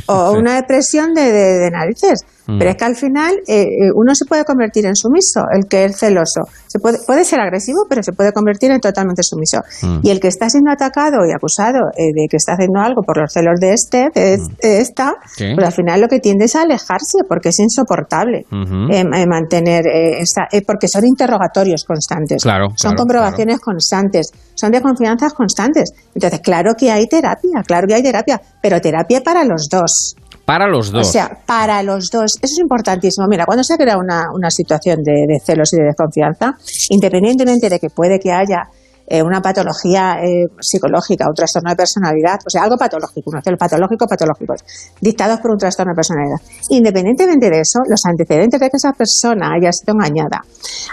o 0.07 0.31
una 0.37 0.55
depresión 0.55 1.13
de, 1.13 1.31
de- 1.31 1.59
de 1.59 1.71
narices. 1.71 2.21
Mm. 2.47 2.57
Pero 2.57 2.71
es 2.71 2.77
que 2.77 2.85
al 2.85 2.95
final 2.95 3.35
eh, 3.47 3.61
eh, 3.61 3.67
uno 3.93 4.15
se 4.15 4.25
puede 4.25 4.43
convertir 4.43 4.85
en 4.87 4.95
sumiso, 4.95 5.41
el 5.53 5.67
que 5.69 5.85
es 5.85 5.97
celoso. 5.99 6.41
Se 6.65 6.79
puede, 6.79 6.97
puede 7.05 7.23
ser 7.23 7.39
agresivo, 7.39 7.85
pero 7.87 8.01
se 8.01 8.11
puede 8.11 8.31
convertir 8.33 8.71
en 8.71 8.79
totalmente 8.79 9.21
sumiso. 9.23 9.59
Mm. 9.83 9.99
Y 10.01 10.09
el 10.09 10.19
que 10.19 10.29
está 10.29 10.49
siendo 10.49 10.71
atacado 10.71 11.17
y 11.27 11.31
acusado 11.31 11.77
eh, 11.95 12.05
de 12.13 12.27
que 12.27 12.37
está 12.37 12.53
haciendo 12.53 12.79
algo 12.79 13.03
por 13.03 13.19
los 13.19 13.31
celos 13.31 13.59
de 13.59 13.73
este, 13.73 14.07
de, 14.15 14.37
de 14.61 14.81
esta, 14.81 15.11
Mm. 15.11 15.29
Sí. 15.35 15.45
pues 15.55 15.67
al 15.67 15.73
final 15.73 16.01
lo 16.01 16.07
que 16.07 16.19
tiende 16.19 16.45
es 16.45 16.55
a 16.55 16.63
alejarse 16.63 17.19
porque 17.27 17.49
es 17.49 17.59
insoportable 17.59 18.45
eh, 18.51 19.25
mantener 19.27 19.85
esa, 19.87 20.47
porque 20.65 20.87
son 20.87 21.05
interrogatorios 21.05 21.83
constantes, 21.85 22.41
Claro, 22.43 22.67
son 22.75 22.91
claro, 22.91 22.97
comprobaciones 22.97 23.59
constantes, 23.59 24.31
son 24.55 24.71
de 24.71 24.81
confianzas 24.81 25.33
constantes. 25.33 25.91
Entonces, 26.13 26.39
claro 26.41 26.73
que 26.77 26.91
hay 26.91 27.05
terapia, 27.07 27.61
claro 27.65 27.87
que 27.87 27.93
hay 27.95 28.03
terapia, 28.03 28.41
pero 28.61 28.79
terapia 28.81 29.21
para 29.21 29.43
los 29.45 29.67
dos. 29.79 30.15
Para 30.45 30.67
los 30.67 30.91
dos. 30.91 31.07
O 31.07 31.11
sea, 31.11 31.29
para 31.45 31.83
los 31.83 32.09
dos. 32.11 32.37
Eso 32.41 32.53
es 32.55 32.59
importantísimo. 32.59 33.27
Mira, 33.27 33.45
cuando 33.45 33.63
se 33.63 33.73
ha 33.73 33.77
creado 33.77 33.99
una, 33.99 34.25
una 34.33 34.49
situación 34.49 34.97
de, 35.03 35.25
de 35.27 35.39
celos 35.39 35.73
y 35.73 35.77
de 35.77 35.83
desconfianza, 35.83 36.53
independientemente 36.89 37.69
de 37.69 37.79
que 37.79 37.89
puede 37.89 38.19
que 38.19 38.31
haya 38.31 38.63
eh, 39.11 39.23
una 39.23 39.41
patología 39.41 40.21
eh, 40.21 40.45
psicológica, 40.61 41.25
un 41.27 41.33
trastorno 41.33 41.71
de 41.71 41.75
personalidad, 41.75 42.37
o 42.45 42.49
sea, 42.49 42.61
algo 42.61 42.77
patológico, 42.77 43.31
unos 43.31 43.43
celos 43.43 43.57
patológicos, 43.57 44.07
patológicos, 44.07 44.61
dictados 45.01 45.39
por 45.39 45.51
un 45.51 45.57
trastorno 45.57 45.93
de 45.93 45.95
personalidad. 45.95 46.37
Independientemente 46.69 47.49
de 47.49 47.59
eso, 47.59 47.79
los 47.89 48.01
antecedentes 48.05 48.59
de 48.59 48.69
que 48.69 48.77
esa 48.77 48.93
persona 48.93 49.53
haya 49.55 49.71
sido 49.71 49.95
engañada, 49.95 50.41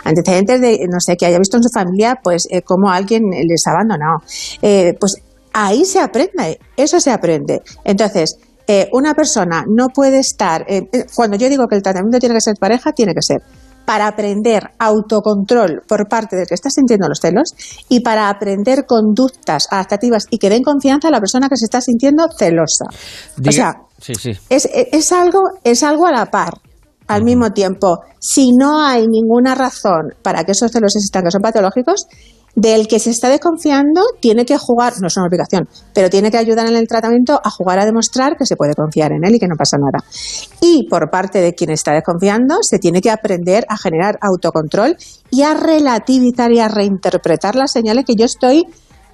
antecedentes 0.05 0.61
de, 0.63 0.87
no 0.91 0.99
sé, 0.99 1.17
que 1.17 1.27
haya 1.27 1.39
visto 1.39 1.59
en 1.59 1.63
su 1.63 1.69
familia, 1.69 2.19
pues, 2.23 2.49
eh, 2.51 2.63
cómo 2.63 2.91
alguien 2.91 3.23
les 3.31 3.67
ha 3.67 3.73
abandonado, 3.73 4.21
eh, 4.63 4.95
pues 4.99 5.17
ahí 5.53 5.85
se 5.85 6.01
aprende, 6.01 6.59
eso 6.77 6.99
se 7.01 7.11
aprende. 7.11 7.61
Entonces, 7.85 8.39
eh, 8.67 8.89
una 8.93 9.15
persona 9.15 9.65
no 9.69 9.89
puede 9.89 10.19
estar, 10.19 10.65
eh, 10.69 10.89
eh, 10.93 11.07
cuando 11.15 11.37
yo 11.37 11.49
digo 11.49 11.67
que 11.69 11.77
el 11.77 11.83
tratamiento 11.83 12.19
tiene 12.19 12.35
que 12.35 12.41
ser 12.41 12.55
pareja, 12.59 12.93
tiene 12.93 13.15
que 13.15 13.23
ser 13.23 13.39
para 13.85 14.09
aprender 14.09 14.71
autocontrol 14.81 15.83
por 15.87 16.09
parte 16.09 16.35
del 16.35 16.49
que 16.49 16.55
está 16.55 16.71
sintiendo 16.71 17.07
los 17.09 17.21
celos 17.21 17.55
y 17.89 18.01
para 18.01 18.29
aprender 18.29 18.85
conductas 18.85 19.69
adaptativas 19.71 20.25
y 20.29 20.39
que 20.39 20.51
den 20.51 20.65
confianza 20.65 21.07
a 21.07 21.13
la 21.13 21.21
persona 21.21 21.49
que 21.49 21.57
se 21.57 21.67
está 21.67 21.81
sintiendo 21.81 22.25
celosa. 22.37 22.87
O 23.47 23.53
sea, 23.53 23.75
sí, 24.01 24.17
sí. 24.17 24.33
es, 24.51 24.69
es 24.73 25.13
algo, 25.13 25.43
es 25.63 25.85
algo 25.85 26.07
a 26.07 26.11
la 26.11 26.27
par. 26.27 26.55
Al 27.07 27.23
mismo 27.23 27.53
tiempo, 27.53 28.01
si 28.19 28.51
no 28.51 28.85
hay 28.85 29.07
ninguna 29.07 29.55
razón 29.55 30.15
para 30.23 30.43
que 30.43 30.51
esos 30.51 30.73
celos 30.73 30.97
existan 30.97 31.23
que 31.23 31.31
son 31.31 31.41
patológicos, 31.41 32.09
del 32.57 32.89
que 32.89 32.99
se 32.99 33.11
está 33.11 33.29
desconfiando 33.29 34.01
tiene 34.19 34.45
que 34.45 34.57
jugar, 34.57 34.95
no 35.01 35.07
es 35.07 35.17
una 35.17 35.27
obligación, 35.27 35.69
pero 35.95 36.09
tiene 36.09 36.31
que 36.31 36.39
ayudar 36.39 36.67
en 36.67 36.75
el 36.75 36.89
tratamiento 36.89 37.39
a 37.45 37.51
jugar 37.51 37.79
a 37.79 37.85
demostrar 37.85 38.37
que 38.37 38.47
se 38.47 38.57
puede 38.57 38.75
confiar 38.75 39.13
en 39.13 39.25
él 39.25 39.35
y 39.35 39.39
que 39.39 39.47
no 39.47 39.57
pasa 39.57 39.77
nada. 39.77 40.03
Y 40.63 40.89
por 40.89 41.11
parte 41.11 41.41
de 41.41 41.55
quien 41.55 41.71
está 41.71 41.93
desconfiando, 41.93 42.57
se 42.63 42.79
tiene 42.79 43.03
que 43.03 43.11
aprender 43.11 43.65
a 43.69 43.77
generar 43.77 44.19
autocontrol 44.23 44.97
y 45.31 45.43
a 45.43 45.55
relativizar 45.55 46.51
y 46.51 46.59
a 46.59 46.69
reinterpretar 46.69 47.55
las 47.57 47.73
señales 47.73 48.07
que 48.07 48.15
yo 48.19 48.25
estoy 48.25 48.65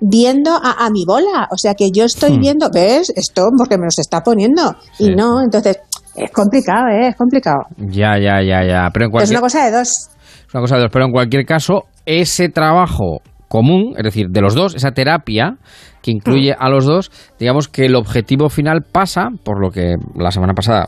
viendo 0.00 0.52
a, 0.54 0.88
mi 0.90 1.04
bola. 1.04 1.48
O 1.50 1.56
sea, 1.56 1.74
que 1.74 1.90
yo 1.92 2.04
estoy 2.04 2.36
hmm. 2.36 2.40
viendo, 2.40 2.70
¿ves? 2.72 3.12
Esto 3.14 3.48
porque 3.56 3.76
me 3.76 3.84
los 3.84 3.98
está 3.98 4.20
poniendo. 4.20 4.76
Y 4.98 5.14
no, 5.14 5.40
entonces, 5.42 5.78
es 6.14 6.30
complicado, 6.30 6.88
¿eh? 6.88 7.08
Es 7.08 7.16
complicado. 7.16 7.62
Ya, 7.76 8.18
ya, 8.18 8.42
ya, 8.42 8.64
ya. 8.64 8.90
Pero 8.92 9.08
Es 9.20 9.30
una 9.30 9.40
cosa 9.40 9.64
de 9.64 9.72
dos. 9.72 9.88
Es 9.88 10.54
una 10.54 10.60
cosa 10.60 10.76
de 10.76 10.82
dos, 10.82 10.90
pero 10.92 11.06
en 11.06 11.12
cualquier 11.12 11.44
caso, 11.44 11.84
ese 12.04 12.48
trabajo 12.48 13.20
común, 13.52 13.92
es 13.98 14.02
decir, 14.02 14.28
de 14.30 14.40
los 14.40 14.54
dos, 14.54 14.74
esa 14.74 14.92
terapia 14.92 15.58
que 16.02 16.10
incluye 16.10 16.54
a 16.58 16.70
los 16.70 16.86
dos, 16.86 17.10
digamos 17.38 17.68
que 17.68 17.84
el 17.84 17.96
objetivo 17.96 18.48
final 18.48 18.80
pasa, 18.80 19.28
por 19.44 19.60
lo 19.60 19.70
que 19.70 19.96
la 20.16 20.30
semana 20.30 20.54
pasada, 20.54 20.86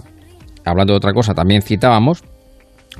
hablando 0.64 0.94
de 0.94 0.96
otra 0.96 1.12
cosa, 1.12 1.34
también 1.34 1.60
citábamos, 1.60 2.24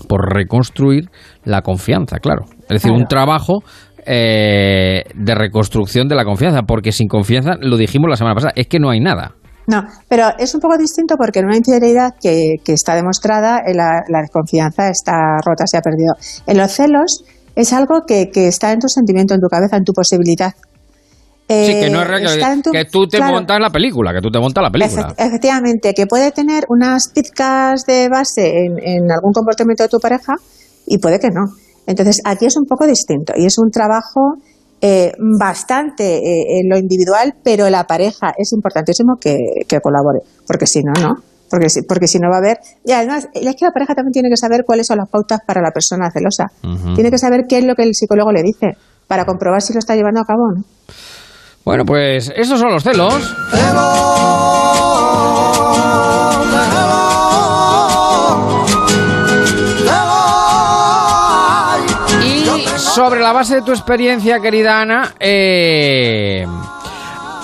por 0.07 0.35
reconstruir 0.35 1.09
la 1.45 1.63
confianza, 1.63 2.19
claro. 2.19 2.45
Es 2.65 2.83
decir, 2.83 2.93
un 2.93 3.07
trabajo 3.07 3.63
eh, 4.05 5.05
de 5.15 5.35
reconstrucción 5.35 6.09
de 6.09 6.15
la 6.15 6.27
confianza, 6.27 6.65
porque 6.69 6.93
sin 6.93 7.09
confianza, 7.09 7.53
lo 7.59 7.79
dijimos 7.79 8.11
la 8.11 8.17
semana 8.17 8.35
pasada, 8.35 8.53
es 8.57 8.67
que 8.67 8.79
no 8.79 8.91
hay 8.91 9.01
nada. 9.01 9.33
No, 9.67 9.83
pero 10.11 10.27
es 10.39 10.55
un 10.55 10.61
poco 10.61 10.77
distinto 10.77 11.15
porque 11.17 11.39
en 11.39 11.47
una 11.47 11.57
infidelidad 11.57 12.11
que, 12.21 12.57
que 12.63 12.75
está 12.75 12.95
demostrada, 12.95 13.61
eh, 13.61 13.73
la, 13.73 14.03
la 14.09 14.21
desconfianza 14.21 14.91
está 14.91 15.39
rota, 15.43 15.65
se 15.67 15.79
ha 15.79 15.81
perdido. 15.81 16.13
En 16.47 16.59
los 16.59 16.71
celos, 16.71 17.25
es 17.55 17.73
algo 17.73 18.03
que, 18.07 18.31
que 18.31 18.49
está 18.49 18.73
en 18.73 18.81
tu 18.81 18.89
sentimiento, 18.89 19.35
en 19.35 19.41
tu 19.41 19.49
cabeza, 19.49 19.77
en 19.77 19.85
tu 19.85 19.93
posibilidad. 19.93 20.53
sí, 21.49 21.81
que 21.81 21.91
no 21.91 22.03
es 22.03 22.09
real, 22.09 22.63
que, 22.63 22.85
tú 22.87 23.07
te 23.07 23.21
montas 23.21 23.61
la 23.61 23.71
película, 23.71 24.13
que 24.13 24.21
tú 24.21 24.31
te 24.31 24.39
montas 24.39 24.63
la 24.63 24.71
película. 24.71 25.15
efectivamente, 25.17 25.95
que 25.95 26.07
puede 26.07 26.33
tener 26.33 26.65
unas 26.69 27.09
pizcas 27.09 27.85
de 27.87 28.09
base 28.09 28.65
en, 28.65 28.79
en, 28.83 29.13
algún 29.13 29.33
comportamiento 29.33 29.83
de 29.83 29.89
tu 29.89 29.99
pareja 29.99 30.35
y 30.87 30.99
puede 30.99 31.19
que 31.19 31.29
no. 31.29 31.47
Entonces, 31.87 32.21
aquí 32.25 32.47
es 32.47 32.57
un 32.57 32.65
poco 32.65 32.87
distinto 32.87 33.35
y 33.37 33.45
es 33.45 33.59
un 33.59 33.71
trabajo 33.71 34.37
eh, 34.81 35.13
bastante 35.39 36.17
eh, 36.17 36.61
en 36.61 36.69
lo 36.69 36.79
individual, 36.79 37.35
pero 37.43 37.69
la 37.71 37.85
pareja 37.85 38.33
es 38.37 38.53
importantísimo 38.53 39.17
que, 39.21 39.37
que 39.69 39.81
colabore, 39.81 40.21
porque 40.47 40.67
si 40.67 40.83
no, 40.83 40.93
no 41.01 41.34
porque 41.55 41.71
si, 41.71 41.83
porque 41.83 42.09
si 42.09 42.19
no 42.19 42.31
va 42.31 42.35
a 42.35 42.39
haber... 42.39 42.59
Y 42.85 42.91
además, 42.91 43.29
es 43.33 43.55
que 43.55 43.65
la 43.65 43.71
pareja 43.71 43.95
también 43.95 44.13
tiene 44.13 44.29
que 44.29 44.37
saber 44.37 44.65
cuáles 44.67 44.89
son 44.89 44.99
las 44.99 45.09
pautas 45.09 45.39
para 45.47 45.63
la 45.63 45.71
persona 45.71 46.11
celosa. 46.11 46.47
Tiene 46.97 47.13
que 47.13 47.19
saber 47.19 47.43
qué 47.49 47.59
es 47.59 47.65
lo 47.65 47.77
que 47.77 47.85
el 47.85 47.95
psicólogo 47.95 48.33
le 48.33 48.43
dice 48.43 48.77
para 49.07 49.25
comprobar 49.25 49.63
si 49.63 49.73
lo 49.73 49.79
está 49.79 49.95
llevando 49.95 50.21
a 50.21 50.25
cabo 50.25 50.49
o 50.49 50.53
no. 50.53 50.65
Bueno, 51.65 51.85
pues 51.85 52.33
esos 52.35 52.59
son 52.59 52.73
los 52.73 52.83
celos. 52.83 53.15
Y 62.25 62.47
sobre 62.77 63.21
la 63.21 63.33
base 63.33 63.55
de 63.55 63.63
tu 63.63 63.71
experiencia, 63.71 64.41
querida 64.41 64.81
Ana, 64.81 65.15
eh, 65.21 66.45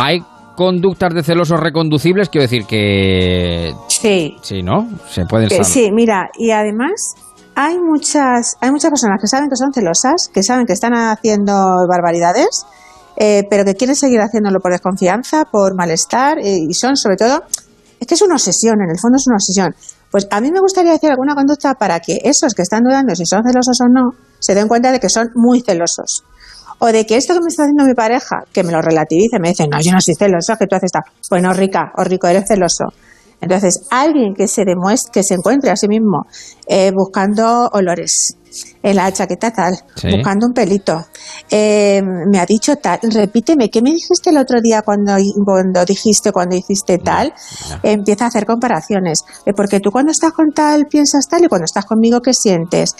hay 0.01 0.21
conductas 0.61 1.15
de 1.15 1.23
celosos 1.23 1.59
reconducibles, 1.59 2.29
quiero 2.29 2.43
decir 2.43 2.67
que... 2.67 3.73
Sí. 3.89 4.37
Sí, 4.43 4.63
¿no? 4.63 4.91
Se 5.09 5.25
pueden. 5.25 5.49
Sí, 5.65 5.91
mira, 5.91 6.29
y 6.37 6.51
además 6.51 7.15
hay 7.55 7.79
muchas, 7.79 8.59
hay 8.61 8.71
muchas 8.71 8.91
personas 8.91 9.19
que 9.23 9.27
saben 9.27 9.49
que 9.49 9.57
son 9.57 9.73
celosas, 9.73 10.29
que 10.31 10.43
saben 10.43 10.67
que 10.67 10.75
están 10.75 10.93
haciendo 10.93 11.55
barbaridades, 11.89 12.67
eh, 13.17 13.45
pero 13.49 13.65
que 13.65 13.75
quieren 13.75 13.97
seguir 13.97 14.21
haciéndolo 14.21 14.61
por 14.61 14.73
desconfianza, 14.73 15.47
por 15.51 15.75
malestar, 15.75 16.39
eh, 16.39 16.59
y 16.69 16.75
son 16.75 16.95
sobre 16.95 17.17
todo... 17.17 17.43
Es 17.99 18.07
que 18.07 18.13
es 18.13 18.21
una 18.21 18.35
obsesión, 18.35 18.83
en 18.83 18.91
el 18.91 18.99
fondo 18.99 19.17
es 19.17 19.27
una 19.29 19.37
obsesión. 19.37 19.75
Pues 20.11 20.29
a 20.31 20.43
mí 20.43 20.51
me 20.51 20.61
gustaría 20.61 20.93
decir 20.93 21.09
alguna 21.09 21.35
conducta 21.35 21.73
para 21.73 22.01
que 22.01 22.19
esos 22.23 22.53
que 22.53 22.61
están 22.61 22.83
dudando 22.83 23.15
si 23.15 23.25
son 23.25 23.43
celosos 23.43 23.79
o 23.81 23.89
no, 23.89 24.11
se 24.39 24.55
den 24.55 24.69
cuenta 24.69 24.93
de 24.93 25.01
que 25.01 25.09
son 25.09 25.31
muy 25.35 25.63
celosos 25.63 26.25
o 26.81 26.87
de 26.87 27.07
que 27.07 27.17
esto 27.17 27.35
que 27.35 27.41
me 27.41 27.49
está 27.49 27.65
haciendo 27.65 27.85
mi 27.85 27.95
pareja, 27.95 28.45
que 28.53 28.63
me 28.65 28.73
lo 28.73 28.83
relativice, 28.83 29.39
me 29.39 29.51
dice, 29.51 29.69
no, 29.69 29.81
yo 29.81 29.93
no 29.93 30.01
soy 30.01 30.15
celoso, 30.15 30.57
que 30.59 30.67
tú 30.67 30.77
haces 30.77 30.91
esto. 30.95 31.01
Bueno, 31.31 31.53
rica 31.53 31.93
o 31.97 32.05
rico, 32.05 32.27
eres 32.27 32.49
celoso. 32.49 32.87
Entonces, 33.41 33.87
alguien 33.91 34.35
que 34.35 34.49
se 34.49 34.65
demuestre, 34.65 35.13
que 35.13 35.23
se 35.23 35.35
encuentre 35.35 35.71
a 35.71 35.77
sí 35.77 35.89
mismo 35.89 36.27
eh, 36.67 36.91
buscando 36.95 37.69
olores 37.73 38.37
en 38.83 38.97
la 38.97 39.13
chaqueta 39.13 39.53
tal, 39.53 39.75
buscando 40.11 40.47
un 40.47 40.53
pelito, 40.53 41.07
eh, 41.51 42.03
me 42.03 42.39
ha 42.39 42.47
dicho 42.47 42.77
tal, 42.77 42.99
repíteme, 43.03 43.71
¿qué 43.71 43.81
me 43.81 43.93
dijiste 43.93 44.31
el 44.31 44.39
otro 44.39 44.61
día 44.61 44.83
cuando, 44.83 45.15
cuando 45.45 45.85
dijiste, 45.85 46.33
cuando 46.33 46.57
hiciste 46.57 46.99
tal? 46.99 47.33
Empieza 47.83 48.25
a 48.25 48.29
hacer 48.29 48.45
comparaciones, 48.47 49.23
eh, 49.47 49.53
porque 49.55 49.81
tú 49.81 49.91
cuando 49.91 50.11
estás 50.11 50.33
con 50.33 50.51
tal 50.53 50.87
piensas 50.87 51.29
tal 51.29 51.45
y 51.45 51.49
cuando 51.49 51.65
estás 51.65 51.87
conmigo, 51.87 52.21
¿qué 52.21 52.35
sientes? 52.35 52.95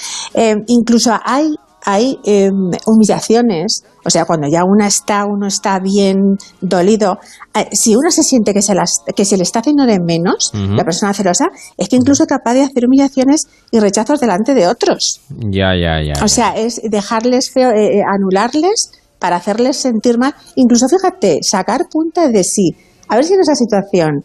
incluso 0.69 1.13
hay 1.25 1.55
hay 1.85 2.19
em, 2.25 2.71
humillaciones, 2.87 3.85
o 4.05 4.11
sea, 4.11 4.25
cuando 4.25 4.49
ya 4.49 4.65
una 4.65 4.87
está, 4.87 5.25
uno 5.25 5.47
está 5.47 5.79
bien 5.79 6.37
dolido, 6.61 7.19
eh, 7.55 7.69
si 7.73 7.95
uno 7.97 8.11
se 8.11 8.23
siente 8.23 8.53
que 8.53 8.63
se, 8.63 8.75
las, 8.75 9.03
que 9.15 9.25
se 9.25 9.37
le 9.37 9.43
está 9.43 9.61
haciendo 9.61 9.87
de 9.87 9.99
menos, 10.01 10.53
la 10.55 10.85
persona 10.85 11.15
celosa, 11.15 11.47
es 11.77 11.89
que 11.89 11.97
incluso 11.97 12.25
es 12.25 12.29
capaz 12.29 12.55
de 12.55 12.63
hacer 12.63 12.87
humillaciones 12.87 13.47
y 13.71 13.81
rechazos 13.81 14.21
delante 14.21 14.55
de 14.55 14.67
otros. 14.67 15.21
Ya, 15.31 15.75
ya, 15.75 16.03
ya. 16.03 16.25
O 16.25 16.29
sea, 16.29 16.57
es 16.57 16.81
dejarles 16.83 17.51
feo, 17.53 17.71
eh, 17.71 17.99
eh, 17.99 18.03
anularles 18.07 18.91
para 19.19 19.37
hacerles 19.37 19.77
sentir 19.77 20.19
mal. 20.19 20.35
Incluso, 20.57 20.89
fíjate, 20.89 21.41
sacar 21.43 21.89
punta 21.91 22.29
de 22.29 22.45
sí. 22.45 22.75
A 23.09 23.17
ver 23.17 23.25
si 23.25 23.35
en 23.35 23.41
esa 23.41 23.55
situación 23.55 24.25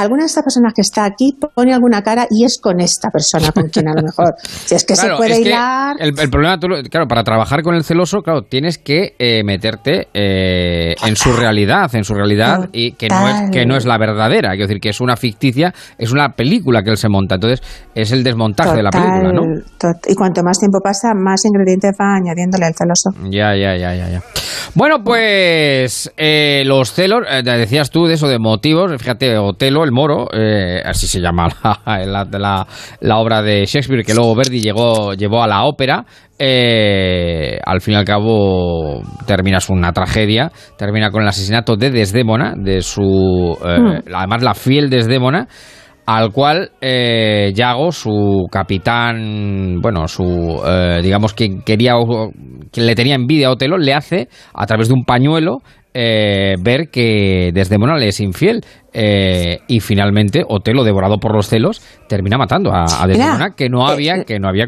alguna 0.00 0.22
de 0.22 0.26
estas 0.26 0.44
personas 0.44 0.72
que 0.74 0.82
está 0.82 1.04
aquí 1.04 1.36
pone 1.54 1.72
alguna 1.72 2.02
cara 2.02 2.26
y 2.30 2.44
es 2.44 2.58
con 2.60 2.80
esta 2.80 3.10
persona 3.10 3.52
con 3.52 3.68
quien 3.68 3.88
a 3.88 3.94
lo 3.94 4.02
mejor. 4.02 4.34
Si 4.38 4.74
es 4.74 4.84
que 4.84 4.96
se 4.96 5.08
puede 5.16 5.40
hilar. 5.40 5.96
El, 5.98 6.14
problema, 6.30 6.58
claro, 6.90 7.06
para 7.06 7.22
trabajar 7.22 7.62
con 7.62 7.74
el 7.74 7.84
celoso, 7.84 8.20
claro, 8.22 8.42
tienes 8.42 8.78
que 8.78 9.14
eh, 9.18 9.42
meterte 9.44 10.08
eh, 10.14 10.94
en 11.06 11.16
su 11.16 11.32
realidad, 11.32 11.94
en 11.94 12.04
su 12.04 12.14
realidad, 12.14 12.68
y 12.72 12.92
que 12.92 13.08
no, 13.08 13.28
es, 13.28 13.50
que 13.50 13.66
no 13.66 13.76
es 13.76 13.84
la 13.84 13.98
verdadera. 13.98 14.50
Quiero 14.50 14.66
decir, 14.66 14.80
que 14.80 14.90
es 14.90 15.00
una 15.00 15.16
ficticia, 15.16 15.72
es 15.98 16.12
una 16.12 16.30
película 16.30 16.82
que 16.82 16.90
él 16.90 16.96
se 16.96 17.08
monta. 17.08 17.36
Entonces, 17.36 17.62
es 17.94 18.12
el 18.12 18.24
desmontaje 18.24 18.76
de 18.76 18.82
la 18.82 18.90
película, 18.90 19.32
¿no? 19.32 19.42
y 20.06 20.14
cuanto 20.14 20.42
más 20.42 20.58
tiempo 20.58 20.78
pasa, 20.82 21.08
más 21.14 21.44
ingredientes 21.44 21.92
va 22.00 22.16
añadiéndole 22.16 22.66
al 22.66 22.74
celoso. 22.74 23.10
Ya, 23.30 23.54
ya, 23.56 23.76
ya, 23.76 23.94
ya. 23.94 24.08
ya. 24.10 24.22
Bueno, 24.74 25.02
pues 25.02 26.12
eh, 26.16 26.62
los 26.66 26.92
celos, 26.92 27.20
decías 27.44 27.90
tú 27.90 28.06
de 28.06 28.14
eso, 28.14 28.28
de 28.28 28.38
motivos, 28.38 28.90
fíjate, 28.98 29.38
Otelo, 29.38 29.84
el 29.84 29.92
Moro, 29.92 30.28
eh, 30.32 30.82
así 30.84 31.06
se 31.06 31.20
llama 31.20 31.48
la, 31.86 32.66
la, 33.00 33.18
obra 33.18 33.42
de 33.42 33.64
Shakespeare, 33.66 34.04
que 34.04 34.14
luego 34.14 34.34
Verdi 34.34 34.60
llegó, 34.60 35.14
llevó 35.14 35.42
a 35.42 35.46
la 35.46 35.64
ópera. 35.64 36.04
Eh, 36.38 37.58
al 37.64 37.80
fin 37.80 37.94
y 37.94 37.96
al 37.96 38.04
cabo 38.04 39.00
termina 39.26 39.58
una 39.70 39.92
tragedia, 39.92 40.52
termina 40.76 41.10
con 41.10 41.22
el 41.22 41.28
asesinato 41.28 41.76
de 41.76 41.90
Desdémona, 41.90 42.52
de 42.54 42.82
su, 42.82 43.56
eh, 43.64 43.78
hmm. 43.80 44.14
además 44.14 44.42
la 44.42 44.54
fiel 44.54 44.90
Desdémona, 44.90 45.48
al 46.06 46.30
cual 46.32 46.70
eh, 46.80 47.52
Yago, 47.54 47.92
su 47.92 48.46
capitán, 48.50 49.80
bueno, 49.80 50.08
su, 50.08 50.62
digamos 51.02 51.34
que 51.34 51.60
quería, 51.64 51.94
que 52.72 52.80
le 52.80 52.94
tenía 52.94 53.14
envidia 53.14 53.48
a 53.48 53.52
Otelo, 53.52 53.76
le 53.76 53.92
hace 53.92 54.28
a 54.54 54.66
través 54.66 54.88
de 54.88 54.94
un 54.94 55.04
pañuelo 55.04 55.62
eh, 55.98 56.56
ver 56.60 56.90
que 56.90 57.52
Desdemona 57.54 57.96
le 57.96 58.08
es 58.08 58.20
infiel 58.20 58.60
eh, 58.92 59.60
y 59.66 59.80
finalmente 59.80 60.42
Otelo, 60.46 60.84
devorado 60.84 61.16
por 61.16 61.34
los 61.34 61.48
celos, 61.48 61.80
termina 62.06 62.36
matando 62.36 62.70
a, 62.70 63.06
Desdemona 63.06 63.54
que 63.56 63.70
no 63.70 63.86
había, 63.86 64.16
eh, 64.16 64.24
que 64.26 64.38
no 64.38 64.46
había 64.46 64.66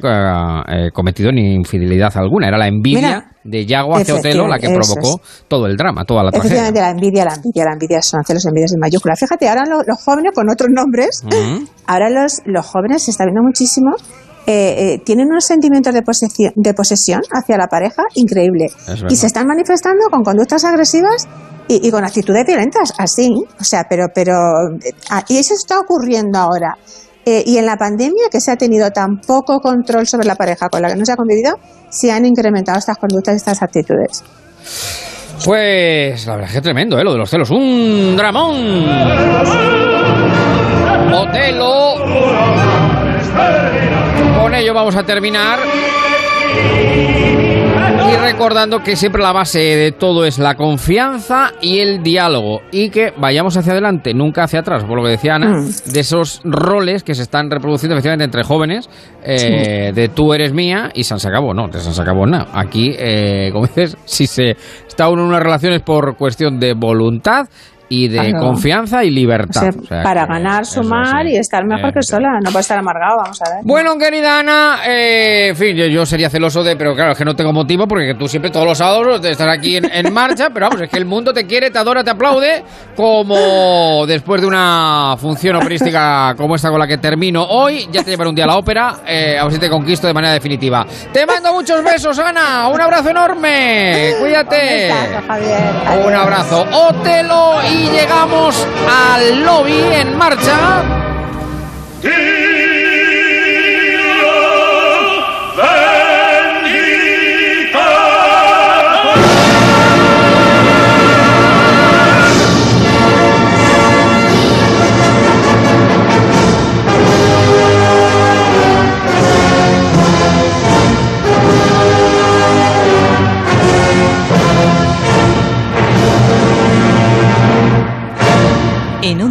cometido 0.94 1.30
ni 1.30 1.52
infidelidad 1.52 2.16
alguna. 2.16 2.48
Era 2.48 2.56
la 2.56 2.66
envidia 2.66 3.26
de 3.48 3.66
Yago 3.66 3.96
hacia 3.96 4.14
Otelo 4.14 4.46
la 4.46 4.58
que 4.58 4.68
provocó 4.68 5.20
todo 5.48 5.66
el 5.66 5.76
drama, 5.76 6.04
toda 6.04 6.24
la 6.24 6.30
tragedia. 6.30 6.70
La 6.70 6.90
envidia, 6.90 7.24
la 7.24 7.34
envidia, 7.34 7.64
la 7.64 7.72
envidia 7.72 8.02
son 8.02 8.24
celos, 8.24 8.44
envidias 8.46 8.72
en 8.72 8.80
mayúscula. 8.80 9.14
Fíjate, 9.16 9.48
ahora 9.48 9.64
los, 9.66 9.82
jóvenes 10.04 10.32
con 10.34 10.50
otros 10.50 10.68
nombres, 10.72 11.22
ahora 11.86 12.10
los, 12.10 12.40
los 12.44 12.66
jóvenes 12.66 13.02
se 13.02 13.10
está 13.10 13.24
viendo 13.24 13.42
muchísimo 13.42 13.92
eh, 14.50 14.94
eh, 14.94 15.02
tienen 15.04 15.26
unos 15.28 15.44
sentimientos 15.44 15.92
de 15.92 16.00
posesión, 16.00 16.52
de 16.56 16.72
posesión 16.72 17.20
hacia 17.30 17.58
la 17.58 17.66
pareja 17.66 18.02
increíble. 18.14 18.68
Y 19.10 19.16
se 19.16 19.26
están 19.26 19.46
manifestando 19.46 20.06
con 20.10 20.22
conductas 20.22 20.64
agresivas 20.64 21.28
y, 21.68 21.90
con 21.90 22.02
actitudes 22.02 22.46
violentas, 22.46 22.94
así. 22.96 23.30
O 23.60 23.64
sea, 23.64 23.84
pero, 23.90 24.06
pero, 24.14 24.32
eh, 24.82 24.94
y 25.28 25.36
eso 25.36 25.52
está 25.52 25.78
ocurriendo 25.78 26.38
ahora. 26.38 26.78
Y 27.44 27.58
en 27.58 27.66
la 27.66 27.76
pandemia, 27.76 28.28
que 28.30 28.40
se 28.40 28.50
ha 28.50 28.56
tenido 28.56 28.90
tan 28.90 29.18
poco 29.18 29.60
control 29.60 30.06
sobre 30.06 30.26
la 30.26 30.34
pareja 30.34 30.68
con 30.68 30.82
la 30.82 30.88
que 30.88 30.96
no 30.96 31.04
se 31.04 31.12
ha 31.12 31.16
convivido, 31.16 31.54
se 31.90 32.10
han 32.10 32.26
incrementado 32.26 32.78
estas 32.78 32.96
conductas 32.98 33.34
y 33.34 33.36
estas 33.36 33.62
actitudes. 33.62 34.24
Pues 35.44 36.26
la 36.26 36.34
verdad 36.34 36.48
es 36.50 36.54
que 36.56 36.60
tremendo, 36.60 36.98
¿eh? 36.98 37.04
Lo 37.04 37.12
de 37.12 37.18
los 37.18 37.30
celos. 37.30 37.50
¡Un 37.50 38.16
dramón! 38.16 38.86
Otelo. 41.14 41.94
Con 44.40 44.54
ello 44.54 44.74
vamos 44.74 44.96
a 44.96 45.02
terminar. 45.04 45.58
Y 48.10 48.16
recordando 48.16 48.82
que 48.82 48.96
siempre 48.96 49.22
la 49.22 49.32
base 49.32 49.58
de 49.58 49.92
todo 49.92 50.24
es 50.24 50.38
la 50.38 50.54
confianza 50.54 51.52
y 51.60 51.80
el 51.80 52.02
diálogo. 52.02 52.62
Y 52.72 52.88
que 52.88 53.12
vayamos 53.16 53.56
hacia 53.56 53.72
adelante, 53.72 54.14
nunca 54.14 54.44
hacia 54.44 54.60
atrás, 54.60 54.84
por 54.84 54.96
lo 54.96 55.02
que 55.04 55.10
decía 55.10 55.34
Ana, 55.34 55.48
Mm. 55.58 55.92
de 55.92 56.00
esos 56.00 56.40
roles 56.44 57.02
que 57.02 57.14
se 57.14 57.22
están 57.22 57.50
reproduciendo 57.50 57.94
efectivamente 57.94 58.24
entre 58.24 58.44
jóvenes, 58.44 58.88
eh, 59.22 59.92
de 59.94 60.08
tú 60.08 60.32
eres 60.32 60.52
mía 60.54 60.90
y 60.94 61.04
se 61.04 61.14
acabó. 61.14 61.52
No, 61.52 61.70
San 61.72 61.92
se 61.92 62.00
acabó 62.02 62.26
nada. 62.26 62.48
Aquí, 62.54 62.94
eh, 62.98 63.50
como 63.52 63.66
dices, 63.66 63.96
si 64.06 64.26
se 64.26 64.56
está 64.86 65.08
uno 65.10 65.22
en 65.22 65.28
una 65.28 65.40
relación 65.40 65.74
es 65.74 65.82
por 65.82 66.16
cuestión 66.16 66.58
de 66.58 66.72
voluntad 66.74 67.46
y 67.90 68.08
de 68.08 68.18
Claro. 68.30 68.46
confianza 68.46 69.04
y 69.04 69.08
O 69.08 69.12
libertad. 69.12 69.60
sea, 69.60 69.70
O 69.70 69.86
sea, 69.86 70.02
para 70.02 70.26
que 70.26 70.32
ganar, 70.32 70.66
sumar 70.66 71.24
sí. 71.26 71.32
y 71.32 71.36
estar 71.36 71.64
mejor 71.64 71.92
que 71.92 72.02
sola. 72.02 72.38
No 72.44 72.50
puede 72.50 72.60
estar 72.60 72.78
amargado, 72.78 73.16
vamos 73.22 73.40
a 73.42 73.50
ver. 73.50 73.58
Bueno, 73.64 73.96
querida 73.98 74.40
Ana, 74.40 74.78
eh, 74.86 75.48
en 75.48 75.56
fin, 75.56 75.76
yo, 75.76 75.86
yo 75.86 76.04
sería 76.06 76.28
celoso 76.30 76.62
de, 76.62 76.76
pero 76.76 76.94
claro, 76.94 77.12
es 77.12 77.18
que 77.18 77.24
no 77.24 77.34
tengo 77.34 77.52
motivo 77.52 77.86
porque 77.86 78.14
tú 78.18 78.28
siempre 78.28 78.50
todos 78.50 78.66
los 78.66 78.78
sábados 78.78 79.24
estás 79.24 79.48
aquí 79.48 79.76
en, 79.76 79.84
en 79.90 80.12
marcha, 80.12 80.48
pero 80.52 80.66
vamos, 80.68 80.82
es 80.82 80.90
que 80.90 80.98
el 80.98 81.06
mundo 81.06 81.32
te 81.32 81.46
quiere, 81.46 81.70
te 81.70 81.78
adora, 81.78 82.04
te 82.04 82.10
aplaude, 82.10 82.62
como 82.96 84.04
después 84.06 84.40
de 84.40 84.46
una 84.46 85.14
función 85.18 85.56
operística 85.56 86.34
como 86.36 86.54
esta 86.56 86.70
con 86.70 86.78
la 86.78 86.86
que 86.86 86.98
termino 86.98 87.42
hoy, 87.44 87.88
ya 87.90 88.02
te 88.04 88.10
llevaré 88.10 88.28
un 88.30 88.34
día 88.34 88.44
a 88.44 88.48
la 88.48 88.56
ópera, 88.58 88.96
eh, 89.06 89.38
a 89.38 89.44
ver 89.44 89.52
si 89.52 89.58
te 89.58 89.70
conquisto 89.70 90.06
de 90.06 90.12
manera 90.14 90.32
definitiva. 90.34 90.86
Te 91.12 91.24
mando 91.24 91.52
muchos 91.52 91.82
besos, 91.82 92.18
Ana, 92.18 92.68
un 92.68 92.80
abrazo 92.80 93.10
enorme, 93.10 94.12
cuídate. 94.20 94.90
Un 96.06 96.14
abrazo, 96.14 96.66
Otelo, 96.72 97.54
y 97.72 97.77
llegamos 97.86 98.66
al 98.88 99.44
lobby 99.44 99.78
en 99.92 100.16
marcha. 100.16 100.82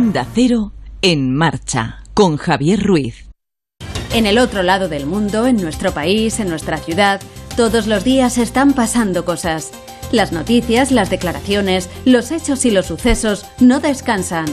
Onda 0.07 0.25
Cero, 0.33 0.71
en 1.01 1.35
marcha, 1.35 2.01
con 2.13 2.37
Javier 2.37 2.81
Ruiz. 2.81 3.29
En 4.13 4.25
el 4.25 4.37
otro 4.37 4.63
lado 4.63 4.87
del 4.87 5.05
mundo, 5.05 5.47
en 5.47 5.57
nuestro 5.57 5.91
país, 5.91 6.39
en 6.39 6.47
nuestra 6.47 6.77
ciudad, 6.77 7.19
todos 7.57 7.87
los 7.87 8.05
días 8.05 8.37
están 8.37 8.71
pasando 8.71 9.25
cosas. 9.25 9.73
Las 10.13 10.31
noticias, 10.31 10.93
las 10.93 11.09
declaraciones, 11.09 11.89
los 12.05 12.31
hechos 12.31 12.63
y 12.63 12.71
los 12.71 12.85
sucesos 12.85 13.45
no 13.59 13.81
descansan. 13.81 14.45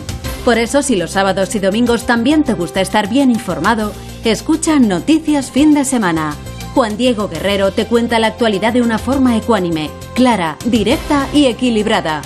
Por 0.44 0.58
eso, 0.58 0.82
si 0.82 0.96
los 0.96 1.12
sábados 1.12 1.54
y 1.54 1.60
domingos 1.60 2.04
también 2.04 2.42
te 2.42 2.54
gusta 2.54 2.80
estar 2.80 3.08
bien 3.08 3.30
informado, 3.30 3.92
escucha 4.24 4.80
Noticias 4.80 5.52
Fin 5.52 5.72
de 5.72 5.84
Semana. 5.84 6.34
Juan 6.74 6.96
Diego 6.96 7.28
Guerrero 7.28 7.70
te 7.70 7.86
cuenta 7.86 8.18
la 8.18 8.26
actualidad 8.26 8.72
de 8.72 8.82
una 8.82 8.98
forma 8.98 9.36
ecuánime, 9.36 9.88
clara, 10.16 10.58
directa 10.64 11.28
y 11.32 11.46
equilibrada. 11.46 12.22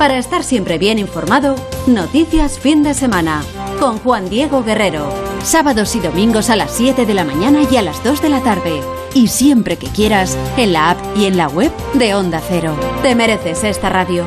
Para 0.00 0.16
estar 0.16 0.42
siempre 0.42 0.78
bien 0.78 0.98
informado, 0.98 1.56
Noticias 1.86 2.58
Fin 2.58 2.82
de 2.82 2.94
Semana 2.94 3.42
con 3.78 3.98
Juan 3.98 4.30
Diego 4.30 4.64
Guerrero. 4.64 5.12
Sábados 5.42 5.94
y 5.94 6.00
domingos 6.00 6.48
a 6.48 6.56
las 6.56 6.70
7 6.70 7.04
de 7.04 7.12
la 7.12 7.22
mañana 7.22 7.64
y 7.70 7.76
a 7.76 7.82
las 7.82 8.02
2 8.02 8.22
de 8.22 8.30
la 8.30 8.40
tarde. 8.40 8.80
Y 9.12 9.28
siempre 9.28 9.76
que 9.76 9.88
quieras, 9.88 10.38
en 10.56 10.72
la 10.72 10.92
app 10.92 10.98
y 11.14 11.26
en 11.26 11.36
la 11.36 11.48
web 11.48 11.70
de 11.92 12.14
Onda 12.14 12.40
Cero. 12.48 12.74
Te 13.02 13.14
mereces 13.14 13.62
esta 13.62 13.90
radio. 13.90 14.24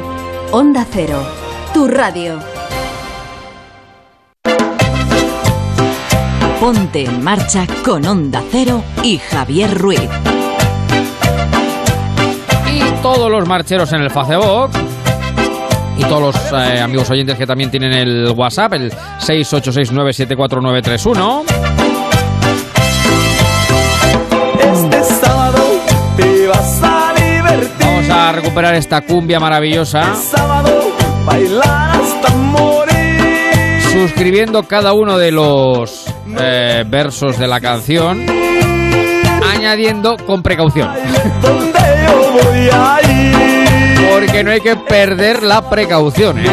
Onda 0.51 0.85
Cero, 0.91 1.25
tu 1.73 1.87
radio. 1.87 2.37
Ponte 6.59 7.05
en 7.05 7.23
marcha 7.23 7.65
con 7.83 8.05
Onda 8.05 8.43
Cero 8.51 8.83
y 9.01 9.17
Javier 9.17 9.75
Ruiz. 9.75 10.07
Y 12.71 13.01
todos 13.01 13.31
los 13.31 13.47
marcheros 13.47 13.91
en 13.91 14.01
el 14.01 14.11
Facebook 14.11 14.92
y 15.97 16.03
todos 16.03 16.21
los 16.21 16.35
eh, 16.53 16.79
amigos 16.81 17.09
oyentes 17.09 17.37
que 17.37 17.45
también 17.45 17.69
tienen 17.71 17.93
el 17.93 18.31
WhatsApp, 18.35 18.73
el 18.73 18.91
686974931. 18.91 21.43
Este 24.59 25.03
sábado 25.03 25.59
te 26.17 26.47
vas 26.47 26.79
a 26.83 27.13
divertir. 27.15 27.77
Vamos 27.79 28.09
a 28.09 28.31
recuperar 28.31 28.73
esta 28.75 29.01
cumbia 29.01 29.39
maravillosa, 29.39 30.15
Sábado 30.15 30.91
bailar 31.25 32.01
hasta 32.01 32.33
morir. 32.35 33.81
suscribiendo 33.91 34.63
cada 34.63 34.93
uno 34.93 35.17
de 35.17 35.31
los 35.31 36.05
eh, 36.39 36.83
versos 36.87 37.37
de 37.37 37.47
la 37.47 37.59
canción, 37.61 38.25
añadiendo 39.55 40.17
con 40.25 40.41
precaución. 40.41 40.89
Donde 41.41 41.79
yo 42.05 42.31
voy 42.31 42.69
a 42.71 42.99
ir. 43.11 43.62
Porque 44.13 44.43
no 44.43 44.51
hay 44.51 44.61
que 44.61 44.75
perder 44.75 45.43
la 45.43 45.69
precaución, 45.69 46.39
¿eh? 46.39 46.49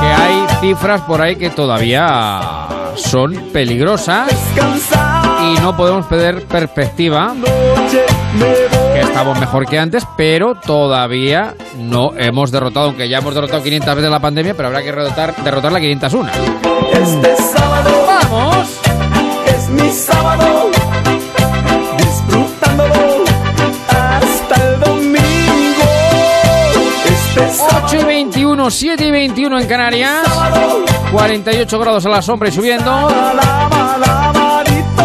Que 0.00 0.06
hay 0.06 0.46
cifras 0.60 1.00
por 1.02 1.22
ahí 1.22 1.36
que 1.36 1.50
todavía 1.50 2.40
son 2.96 3.50
peligrosas 3.52 4.32
y 5.42 5.60
no 5.60 5.76
podemos 5.76 6.06
perder 6.06 6.44
perspectiva 6.46 7.34
que 8.92 9.00
estamos 9.00 9.38
mejor 9.38 9.66
que 9.66 9.78
antes, 9.78 10.06
pero 10.16 10.54
todavía 10.54 11.54
no 11.76 12.12
hemos 12.16 12.50
derrotado, 12.50 12.86
aunque 12.86 13.08
ya 13.08 13.18
hemos 13.18 13.34
derrotado 13.34 13.62
500 13.62 13.94
veces 13.94 14.10
la 14.10 14.20
pandemia, 14.20 14.54
pero 14.54 14.68
habrá 14.68 14.80
que 14.80 14.86
derrotar, 14.86 15.34
derrotarla 15.44 15.80
501. 15.80 16.30
Este 16.92 17.36
sábado 17.36 17.90
vamos. 18.06 18.80
Es 19.46 19.68
mi 19.68 19.90
sábado. 19.90 20.63
8 27.82 28.00
y 28.00 28.04
21, 28.04 28.70
7 28.70 29.06
y 29.06 29.10
21 29.10 29.58
en 29.60 29.66
Canarias. 29.66 30.22
48 31.12 31.78
grados 31.78 32.06
a 32.06 32.08
la 32.08 32.22
sombra 32.22 32.48
y 32.48 32.52
subiendo. 32.52 33.08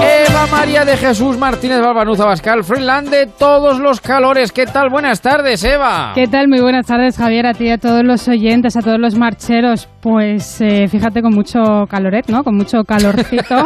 Eva 0.01 0.47
María 0.51 0.85
de 0.85 0.95
Jesús 0.95 1.37
Martínez 1.37 1.81
Balbanuza 1.81 2.25
Bascal, 2.25 2.63
Freeland 2.63 3.09
de 3.09 3.25
todos 3.25 3.79
los 3.79 3.99
calores. 4.01 4.51
¿Qué 4.51 4.65
tal? 4.65 4.89
Buenas 4.89 5.21
tardes, 5.21 5.63
Eva. 5.63 6.11
¿Qué 6.13 6.27
tal? 6.27 6.47
Muy 6.47 6.61
buenas 6.61 6.85
tardes, 6.85 7.17
Javier, 7.17 7.47
a 7.47 7.53
ti 7.53 7.69
a 7.69 7.77
todos 7.77 8.03
los 8.03 8.27
oyentes, 8.27 8.77
a 8.77 8.81
todos 8.81 8.99
los 8.99 9.15
marcheros. 9.15 9.87
Pues 9.99 10.61
eh, 10.61 10.87
fíjate 10.87 11.21
con 11.21 11.33
mucho 11.33 11.85
caloret, 11.89 12.29
¿no? 12.29 12.43
Con 12.43 12.55
mucho 12.55 12.83
calorcito. 12.83 13.55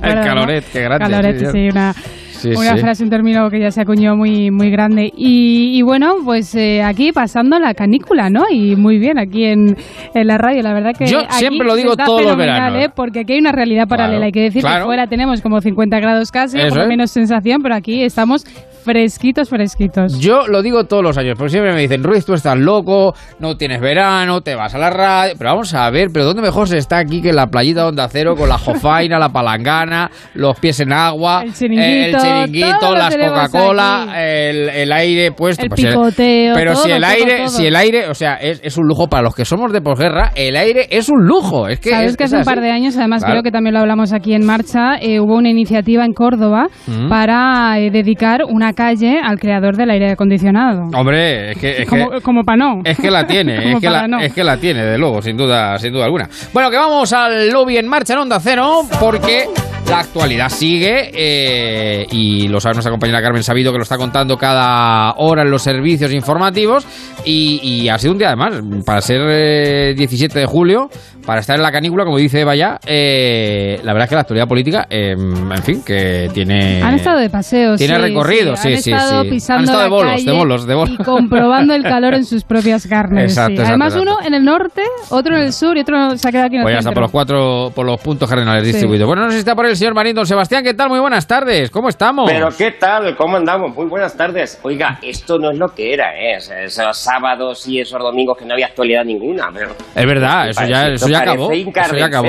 Caloret, 0.00 0.64
qué 0.70 0.82
grande, 0.82 1.10
Caloret, 1.10 1.50
sí. 1.50 1.68
una, 1.70 1.94
Sí, 2.36 2.50
una 2.50 2.74
sí. 2.74 2.80
frase, 2.80 3.04
un 3.04 3.10
término 3.10 3.48
que 3.50 3.58
ya 3.60 3.70
se 3.70 3.80
acuñó 3.80 4.16
muy, 4.16 4.50
muy 4.50 4.70
grande. 4.70 5.10
Y, 5.16 5.76
y 5.78 5.82
bueno, 5.82 6.16
pues 6.24 6.54
eh, 6.54 6.82
aquí 6.82 7.12
pasando 7.12 7.58
la 7.58 7.74
canícula, 7.74 8.30
¿no? 8.30 8.44
Y 8.50 8.76
muy 8.76 8.98
bien 8.98 9.18
aquí 9.18 9.44
en, 9.44 9.76
en 10.14 10.26
la 10.26 10.38
radio. 10.38 10.62
La 10.62 10.72
verdad 10.74 10.92
que 10.98 11.06
Yo 11.06 11.20
aquí 11.20 11.34
siempre 11.36 11.66
lo 11.66 11.74
digo 11.74 11.96
todos 11.96 12.22
los 12.22 12.36
veranos. 12.36 12.84
¿eh? 12.84 12.90
Porque 12.94 13.20
aquí 13.20 13.34
hay 13.34 13.38
una 13.40 13.52
realidad 13.52 13.88
paralela. 13.88 14.16
Claro, 14.18 14.24
Hay 14.26 14.32
que 14.32 14.40
decir 14.42 14.62
claro. 14.62 14.80
que 14.80 14.86
fuera 14.86 15.06
tenemos 15.06 15.40
como 15.40 15.60
50 15.60 15.98
grados 16.00 16.30
casi, 16.30 16.58
por 16.68 16.76
lo 16.78 16.86
menos 16.86 17.10
sensación, 17.10 17.62
pero 17.62 17.74
aquí 17.74 18.02
estamos 18.02 18.44
fresquitos, 18.86 19.50
fresquitos. 19.50 20.18
Yo 20.18 20.46
lo 20.46 20.62
digo 20.62 20.84
todos 20.84 21.02
los 21.02 21.18
años, 21.18 21.34
porque 21.36 21.50
siempre 21.50 21.74
me 21.74 21.80
dicen, 21.82 22.02
Ruiz, 22.02 22.24
tú 22.24 22.32
estás 22.32 22.56
loco, 22.56 23.12
no 23.40 23.56
tienes 23.56 23.80
verano, 23.80 24.40
te 24.40 24.54
vas 24.54 24.74
a 24.74 24.78
la 24.78 24.88
radio. 24.90 25.34
Pero 25.36 25.50
vamos 25.50 25.74
a 25.74 25.90
ver, 25.90 26.08
pero 26.12 26.24
¿dónde 26.24 26.40
mejor 26.40 26.68
se 26.68 26.78
está 26.78 26.98
aquí 26.98 27.20
que 27.20 27.30
en 27.30 27.36
la 27.36 27.48
playita 27.48 27.82
de 27.82 27.88
Onda 27.88 28.08
Cero 28.08 28.34
con 28.36 28.48
la 28.48 28.56
jofaina, 28.56 29.18
la 29.18 29.28
palangana, 29.28 30.10
los 30.34 30.58
pies 30.58 30.80
en 30.80 30.92
agua, 30.92 31.42
El 31.44 31.52
chiringuito, 31.52 32.16
el 32.16 32.22
chiringuito, 32.22 32.94
las 32.94 33.16
Coca-Cola, 33.16 34.14
el, 34.16 34.68
el 34.70 34.92
aire 34.92 35.32
puesto? 35.32 35.64
El 35.64 35.68
pues 35.68 35.82
el- 35.84 35.90
picoteo, 35.90 36.54
pero 36.54 36.74
si 36.76 36.90
el 36.90 37.02
todo, 37.02 37.10
aire, 37.10 37.36
todo. 37.38 37.48
si 37.48 37.66
el 37.66 37.76
aire, 37.76 38.08
o 38.08 38.14
sea, 38.14 38.34
es, 38.36 38.60
es 38.62 38.76
un 38.78 38.86
lujo 38.86 39.08
para 39.08 39.22
los 39.24 39.34
que 39.34 39.44
somos 39.44 39.72
de 39.72 39.80
posguerra, 39.80 40.30
el 40.36 40.56
aire 40.56 40.86
es 40.90 41.08
un 41.08 41.24
lujo. 41.26 41.68
Es 41.68 41.80
que 41.80 41.90
Sabes 41.90 42.12
es- 42.12 42.16
que 42.16 42.24
hace 42.24 42.36
un 42.36 42.44
par 42.44 42.60
de 42.60 42.70
años, 42.70 42.96
además 42.96 43.22
Claro. 43.22 43.34
creo 43.34 43.42
que 43.42 43.50
también 43.50 43.74
lo 43.74 43.80
hablamos 43.80 44.12
aquí 44.12 44.34
en 44.34 44.44
marcha, 44.46 44.96
eh, 45.00 45.18
hubo 45.20 45.34
una 45.36 45.48
iniciativa 45.50 46.04
en 46.04 46.12
Córdoba 46.12 46.66
Mm. 46.86 47.08
para 47.08 47.78
eh, 47.80 47.90
dedicar 47.90 48.40
una 48.48 48.72
calle 48.76 49.20
al 49.20 49.40
creador 49.40 49.76
del 49.76 49.90
aire 49.90 50.12
acondicionado. 50.12 50.88
Hombre, 50.94 51.50
es 51.50 51.58
que, 51.58 51.82
es 51.82 51.88
como, 51.88 52.10
que 52.10 52.20
como 52.20 52.44
para 52.44 52.56
no. 52.56 52.82
Es 52.84 52.96
que 52.96 53.10
la 53.10 53.26
tiene, 53.26 53.72
es 53.72 53.80
que 53.80 53.90
la, 53.90 54.06
no. 54.06 54.20
es 54.20 54.32
que 54.32 54.44
la 54.44 54.56
tiene, 54.58 54.84
de 54.84 54.96
luego, 54.96 55.20
sin 55.20 55.36
duda, 55.36 55.76
sin 55.80 55.92
duda 55.92 56.04
alguna. 56.04 56.28
Bueno, 56.52 56.70
que 56.70 56.76
vamos 56.76 57.12
al 57.12 57.50
lobby 57.50 57.78
en 57.78 57.88
marcha 57.88 58.12
en 58.12 58.20
Onda 58.20 58.38
Cero, 58.38 58.82
porque 59.00 59.46
la 59.88 60.00
actualidad 60.00 60.48
sigue 60.48 61.10
eh, 61.14 62.06
y 62.10 62.48
lo 62.48 62.60
sabe 62.60 62.74
nuestra 62.74 62.90
compañera 62.90 63.22
Carmen 63.22 63.42
Sabido 63.42 63.70
que 63.72 63.78
lo 63.78 63.84
está 63.84 63.96
contando 63.96 64.36
cada 64.36 65.12
hora 65.16 65.42
en 65.42 65.50
los 65.50 65.62
servicios 65.62 66.12
informativos 66.12 66.86
y, 67.24 67.60
y 67.62 67.88
ha 67.88 67.98
sido 67.98 68.12
un 68.12 68.18
día 68.18 68.28
además, 68.28 68.54
para 68.84 69.00
ser 69.00 69.20
eh, 69.28 69.94
17 69.96 70.38
de 70.38 70.46
julio, 70.46 70.88
para 71.24 71.40
estar 71.40 71.56
en 71.56 71.62
la 71.62 71.72
canícula, 71.72 72.04
como 72.04 72.18
dice 72.18 72.40
Eva 72.40 72.54
ya, 72.54 72.78
eh, 72.86 73.80
la 73.82 73.92
verdad 73.92 74.04
es 74.04 74.08
que 74.10 74.14
la 74.14 74.20
actualidad 74.22 74.46
política, 74.48 74.86
eh, 74.88 75.12
en 75.12 75.62
fin, 75.62 75.82
que 75.84 76.30
tiene... 76.32 76.80
Han 76.82 76.94
estado 76.94 77.18
de 77.18 77.28
paseo, 77.30 77.76
Tiene 77.76 77.96
sí, 77.96 78.00
recorrido, 78.02 78.56
sí, 78.56 78.68
han 78.74 78.78
sí, 78.78 78.92
estado 78.92 79.22
sí. 79.24 79.30
pisando 79.30 79.58
Han 79.58 79.64
estado 79.64 79.78
la 79.78 79.84
de 79.84 79.90
bolos, 79.90 80.12
calle 80.12 80.24
de 80.24 80.32
bolos, 80.38 80.66
de 80.66 80.74
bolos. 80.74 80.94
Y 80.94 81.02
comprobando 81.02 81.74
el 81.74 81.82
calor 81.82 82.14
en 82.14 82.24
sus 82.24 82.44
propias 82.44 82.86
carnes. 82.88 83.24
Exacto, 83.32 83.48
sí. 83.48 83.52
exacto, 83.54 83.68
Además, 83.70 83.94
exacto. 83.94 84.16
uno 84.20 84.26
en 84.26 84.34
el 84.34 84.44
norte, 84.44 84.82
otro 85.10 85.36
en 85.36 85.42
el 85.42 85.52
sur 85.52 85.76
y 85.76 85.80
otro 85.80 86.16
se 86.16 86.28
ha 86.28 86.30
quedado 86.30 86.46
aquí 86.46 86.54
en 86.56 86.60
el 86.60 86.64
Pues 86.64 86.74
ya 86.74 86.78
está, 86.78 86.90
por 86.90 86.94
centro. 86.94 87.02
los 87.02 87.10
cuatro, 87.10 87.72
por 87.74 87.86
los 87.86 88.00
puntos 88.00 88.28
cardenales 88.28 88.62
Sí. 88.64 88.68
distribuidos. 88.72 89.06
Bueno, 89.08 89.22
no 89.24 89.28
sé 89.30 89.34
si 89.34 89.38
está 89.40 89.54
por 89.56 89.66
el 89.66 89.75
señor 89.76 89.94
Marín, 89.94 90.14
don 90.14 90.26
Sebastián, 90.26 90.64
¿qué 90.64 90.74
tal? 90.74 90.88
Muy 90.88 90.98
buenas 91.00 91.26
tardes, 91.26 91.70
¿cómo 91.70 91.88
estamos? 91.88 92.30
Pero 92.30 92.48
¿qué 92.56 92.72
tal? 92.72 93.16
¿Cómo 93.16 93.36
andamos? 93.36 93.74
Muy 93.74 93.86
buenas 93.86 94.16
tardes. 94.16 94.58
Oiga, 94.62 94.98
esto 95.02 95.38
no 95.38 95.50
es 95.50 95.58
lo 95.58 95.68
que 95.74 95.92
era, 95.94 96.14
¿eh? 96.16 96.36
Es- 96.36 96.50
Esos 96.50 96.96
sábados 96.98 97.66
y 97.68 97.80
esos 97.80 97.98
domingos 98.00 98.36
que 98.38 98.44
no 98.44 98.54
había 98.54 98.66
actualidad 98.66 99.04
ninguna. 99.04 99.50
Pero 99.52 99.70
Es 99.94 100.06
verdad, 100.06 100.48
eso 100.50 100.64
ya, 100.66 100.88
eso 100.88 101.08
ya 101.08 101.20
acabó. 101.20 101.52
Eso 101.52 101.96
ya 101.96 102.06
acabó. 102.06 102.28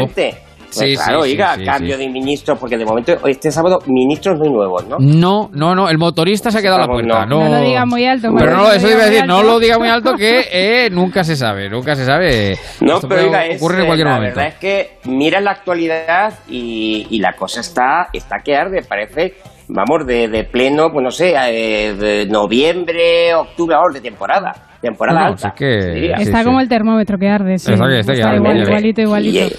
Pues 0.68 0.80
sí, 0.80 0.95
claro, 0.95 1.23
sí, 1.23 1.31
oiga, 1.31 1.56
sí, 1.56 1.64
cambio 1.65 1.95
sí. 1.98 2.03
de 2.03 2.10
ministros, 2.10 2.60
porque 2.60 2.77
de 2.77 2.85
momento, 2.85 3.14
este 3.26 3.52
sábado, 3.52 3.80
ministros 3.88 4.38
muy 4.38 4.49
nuevos, 4.49 4.85
¿no? 4.88 4.98
No, 4.99 5.49
no, 5.53 5.73
no, 5.73 5.89
el 5.89 5.98
motorista 5.98 6.52
se 6.52 6.57
ha 6.60 6.61
quedado 6.61 6.77
a 6.77 6.81
la 6.81 6.88
puerta. 6.88 7.26
no. 7.26 7.39
No, 7.39 7.49
No 7.49 7.57
lo 7.60 7.61
diga 7.65 7.85
muy 7.85 8.06
alto. 8.06 8.30
Pero 8.38 8.52
no, 8.57 8.72
eso 8.72 8.85
lo 8.88 8.94
iba 8.94 9.03
a 9.03 9.06
diga 9.06 9.11
decir, 9.11 9.19
muy 9.22 9.27
no 9.27 9.35
alto. 9.38 9.48
lo 9.53 9.60
diga 9.60 9.80
muy 9.80 9.88
alto 9.88 10.14
que 10.15 10.45
eh, 10.52 10.89
nunca 10.91 11.23
se 11.23 11.35
sabe, 11.35 11.69
nunca 11.69 11.95
se 11.95 12.06
sabe. 12.06 12.57
No, 12.81 12.95
Esto 12.95 13.07
pero 13.07 13.23
oiga, 13.23 13.45
es, 13.45 13.61
ocurrir 13.61 13.80
en 13.80 13.84
eh, 13.84 13.88
cualquier 13.88 14.07
la 14.07 14.14
momento. 14.15 14.35
verdad 14.39 14.53
es 14.53 14.60
que 14.60 14.89
mira 15.06 15.39
la 15.39 15.52
actualidad 15.52 16.34
y, 16.49 17.07
y 17.10 17.19
la 17.19 17.34
cosa 17.34 17.61
está, 17.61 18.07
está 18.11 18.38
que 18.44 18.56
arde, 18.56 18.81
parece, 18.88 19.35
vamos, 19.69 20.06
de, 20.06 20.27
de 20.27 20.44
pleno, 20.44 20.89
pues 20.91 21.03
no 21.03 21.11
sé, 21.11 21.34
eh, 21.49 21.94
de 21.94 22.26
noviembre, 22.27 23.34
octubre, 23.35 23.76
ahora 23.76 23.94
de 23.94 24.02
temporada, 24.02 24.53
temporada 24.81 25.19
No, 25.22 25.26
alta. 25.27 25.48
es 25.49 25.53
que-. 25.53 26.11
Está 26.22 26.44
como 26.44 26.60
el 26.60 26.68
termómetro 26.69 27.18
que 27.18 27.27
arde, 27.30 27.57
sí. 27.57 27.72
Está 27.72 27.88
que- 27.88 27.99
está 27.99 28.14
que 28.14 28.22
arde, 28.23 28.35
igual, 28.38 28.53
ya 28.53 28.60
ves. 28.60 28.68
igualito, 28.69 29.02
igualito. 29.02 29.56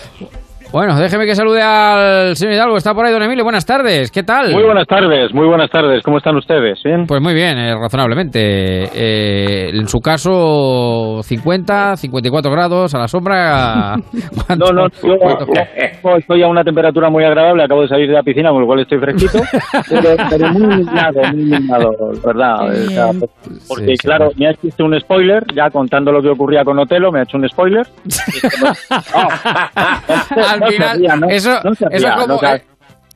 Bueno, 0.70 0.97
déjeme 1.01 1.24
que 1.24 1.35
salude 1.35 1.62
al 1.62 2.36
señor 2.36 2.53
Hidalgo, 2.55 2.77
está 2.77 2.93
por 2.93 3.07
ahí, 3.07 3.11
don 3.12 3.23
Emilio, 3.23 3.43
buenas 3.43 3.65
tardes, 3.65 4.11
¿qué 4.11 4.23
tal? 4.23 4.53
Muy 4.53 4.65
buenas 4.65 4.86
tardes, 4.86 5.32
muy 5.32 5.47
buenas 5.47 5.70
tardes. 5.70 6.03
¿Cómo 6.05 6.19
están 6.19 6.36
ustedes? 6.36 6.78
¿Bien? 6.85 7.07
Pues 7.07 7.23
muy 7.23 7.32
bien, 7.32 7.57
eh, 7.57 7.74
razonablemente. 7.74 8.85
Eh, 8.95 9.70
en 9.70 9.89
su 9.89 9.99
caso, 10.01 11.20
50, 11.23 11.97
54 11.97 12.51
grados 12.53 12.95
a 12.95 12.99
la 12.99 13.09
sombra. 13.09 13.95
¿Cuánto- 14.47 14.70
No, 14.74 14.82
no, 14.82 14.89
yo 15.03 16.15
estoy 16.19 16.43
a 16.43 16.49
una 16.49 16.62
temperatura 16.62 17.09
muy 17.09 17.24
agradable, 17.24 17.65
acabo 17.65 17.81
de 17.82 17.89
salir 17.89 18.07
de 18.09 18.12
la 18.15 18.23
piscina, 18.23 18.51
con 18.51 18.61
lo 18.61 18.66
cual 18.66 18.81
estoy 18.81 18.99
fresquito, 18.99 19.39
pero, 19.89 20.11
pero 20.28 20.53
muy 20.53 20.65
indignado, 20.74 21.20
muy 21.32 21.43
indignado, 21.45 21.90
¿verdad? 22.23 22.69
O 22.69 22.74
sea, 22.90 23.07
porque 23.69 23.86
Sí, 23.86 23.97
sí. 23.97 24.07
claro, 24.07 24.28
me 24.36 24.49
ha 24.49 24.51
hecho 24.51 24.85
un 24.85 25.01
spoiler, 25.01 25.45
ya 25.55 25.70
contando 25.70 26.12
lo 26.12 26.20
que 26.20 26.28
ocurría 26.28 26.62
con 26.62 26.78
Otelo, 26.78 27.11
me 27.11 27.20
ha 27.20 27.23
hecho 27.23 27.39
un 27.39 27.49
spoiler. 27.49 27.86
Al 30.59 30.64
No 30.64 30.66
se 30.70 30.72
final, 30.72 31.20
no- 31.20 31.28
eso, 31.28 31.60
no 31.64 31.74
se 31.74 31.86
eso 31.90 32.09
como... 32.18 32.35
eh, 32.43 32.62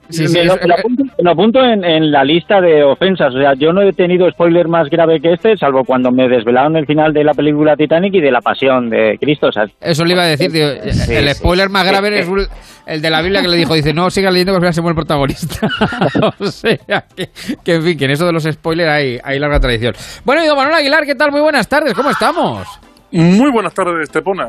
sí, 0.08 0.28
sí, 0.28 0.42
lo, 0.44 0.56
lo 0.56 0.74
apunto, 0.74 1.04
lo 1.18 1.30
apunto 1.30 1.64
en, 1.64 1.84
en 1.84 2.10
la 2.10 2.22
lista 2.24 2.60
de 2.60 2.82
ofensas. 2.82 3.34
O 3.34 3.38
sea, 3.38 3.54
yo 3.54 3.72
no 3.72 3.80
he 3.82 3.92
tenido 3.92 4.30
spoiler 4.30 4.68
más 4.68 4.88
grave 4.90 5.20
que 5.20 5.32
este, 5.32 5.56
salvo 5.56 5.84
cuando 5.84 6.10
me 6.10 6.28
desvelaron 6.28 6.76
el 6.76 6.86
final 6.86 7.12
de 7.14 7.24
la 7.24 7.32
película 7.34 7.76
Titanic 7.76 8.14
y 8.14 8.20
de 8.20 8.30
la 8.30 8.40
pasión 8.40 8.90
de 8.90 9.16
Cristo. 9.20 9.46
O 9.48 9.52
sea, 9.52 9.64
Eso 9.80 10.04
le 10.04 10.12
iba 10.14 10.22
a 10.22 10.26
decir, 10.26 10.52
tío. 10.52 10.68
Sí, 10.92 11.14
el 11.14 11.28
sí. 11.28 11.34
spoiler 11.34 11.68
más 11.70 11.86
grave 11.86 12.18
es 12.18 12.28
un- 12.28 12.46
el 12.84 13.00
de 13.00 13.10
la 13.10 13.22
Biblia 13.22 13.40
que 13.42 13.48
le 13.48 13.56
dijo, 13.56 13.74
dice, 13.74 13.94
no, 13.94 14.10
siga 14.10 14.30
leyendo 14.30 14.52
que 14.52 14.56
al 14.56 14.60
final 14.62 14.74
se 14.74 14.80
muere 14.82 14.92
el 14.92 14.96
protagonista. 14.96 15.68
o 16.40 16.46
sea, 16.46 17.04
que, 17.16 17.30
que, 17.64 17.74
en 17.76 17.82
fin, 17.82 17.96
que 17.96 18.04
en 18.06 18.10
eso 18.10 18.26
de 18.26 18.32
los 18.32 18.42
spoilers 18.42 18.90
hay, 18.90 19.18
hay 19.22 19.38
larga 19.38 19.60
tradición. 19.60 19.94
Bueno, 20.24 20.42
y 20.44 20.48
don 20.48 20.56
Manuel 20.56 20.74
Aguilar, 20.76 21.04
¿qué 21.06 21.14
tal? 21.14 21.30
Muy 21.30 21.40
buenas 21.40 21.68
tardes, 21.68 21.94
¿cómo 21.94 22.10
estamos? 22.10 22.66
Muy 23.12 23.50
buenas 23.52 23.72
tardes, 23.72 23.94
Estepona. 24.02 24.48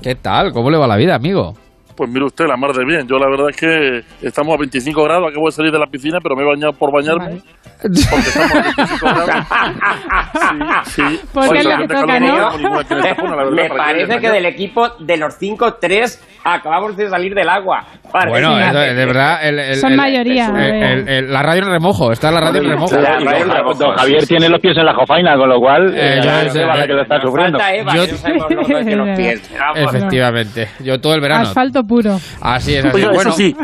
¿Qué 0.00 0.14
tal? 0.14 0.52
¿Cómo 0.52 0.70
le 0.70 0.76
va 0.78 0.86
la 0.86 0.96
vida, 0.96 1.14
amigo? 1.16 1.54
Pues 1.96 2.10
mire 2.10 2.24
usted, 2.26 2.46
la 2.46 2.56
mar 2.56 2.72
de 2.72 2.84
bien. 2.84 3.06
Yo 3.06 3.18
la 3.18 3.28
verdad 3.28 3.50
es 3.50 3.56
que 3.56 4.26
estamos 4.26 4.54
a 4.54 4.58
25 4.58 5.02
grados, 5.04 5.30
acabo 5.30 5.46
de 5.46 5.52
salir 5.52 5.70
de 5.72 5.78
la 5.78 5.86
piscina, 5.86 6.18
pero 6.22 6.34
me 6.34 6.42
he 6.42 6.46
bañado 6.46 6.72
por 6.72 6.92
bañarme. 6.92 7.40
Porque 7.80 7.98
estamos 8.28 8.50
a 8.52 8.62
25 8.62 9.06
grados. 9.14 10.84
Sí, 10.86 11.02
sí. 11.08 11.20
Porque 11.32 11.58
es 11.58 11.64
lo 11.64 11.76
que 11.78 11.86
toca, 11.88 12.20
¿no? 12.20 12.58
no 12.58 13.36
verdad, 13.36 13.50
Me 13.52 13.68
parece 13.68 14.18
que 14.20 14.30
del 14.30 14.46
equipo 14.46 14.88
de 14.98 15.16
los 15.16 15.34
5, 15.38 15.74
3 15.80 16.20
acabamos 16.44 16.96
de 16.96 17.08
salir 17.08 17.34
del 17.34 17.48
agua. 17.48 17.84
Parece 18.12 18.30
Bueno, 18.30 18.58
eso, 18.58 18.78
de 18.78 19.06
verdad... 19.06 19.48
el- 19.48 19.58
el- 19.58 19.76
Son 19.76 19.92
el- 19.92 19.96
mayoría, 19.96 20.46
el- 20.46 20.50
a 20.50 20.58
ver. 20.58 20.74
el- 20.74 21.08
el- 21.08 21.32
la 21.32 21.42
radio 21.42 21.62
en 21.62 21.70
remojo, 21.70 22.12
está 22.12 22.30
la 22.30 22.40
radio 22.40 22.60
en 22.62 22.68
remojo. 22.70 22.96
La 22.96 23.18
radio 23.18 23.30
en 23.44 23.50
remojo, 23.50 23.74
don 23.78 23.96
Javier 23.96 24.20
sí, 24.22 24.26
tiene 24.28 24.46
sí. 24.46 24.52
los 24.52 24.60
pies 24.60 24.76
en 24.76 24.84
la 24.84 24.94
jofaina, 24.94 25.36
con 25.36 25.48
lo 25.48 25.58
cual, 25.58 25.94
Eh, 25.94 25.98
eh, 25.98 26.16
yo 26.18 26.24
ya 26.24 26.40
sé, 26.44 26.50
se 26.50 26.64
va 26.64 26.76
la 26.76 26.86
que 26.86 26.92
lo 26.92 27.02
está 27.02 27.20
sufriendo. 27.20 27.58
falta 27.58 27.74
Eva, 27.74 27.94
Yo- 27.94 28.84
que 28.84 28.96
los 28.96 29.08
pies. 29.16 29.50
Efectivamente, 29.74 30.68
yo 30.80 31.00
todo 31.00 31.14
el 31.14 31.20
verano. 31.20 31.42
Asfalto 31.48 31.83
puro. 31.86 32.18
Así 32.40 32.74
es, 32.74 32.84
así 32.84 32.94
Oiga, 32.96 33.08
es. 33.10 33.14
Bueno, 33.14 33.30
eso 33.30 33.36
sí, 33.38 33.56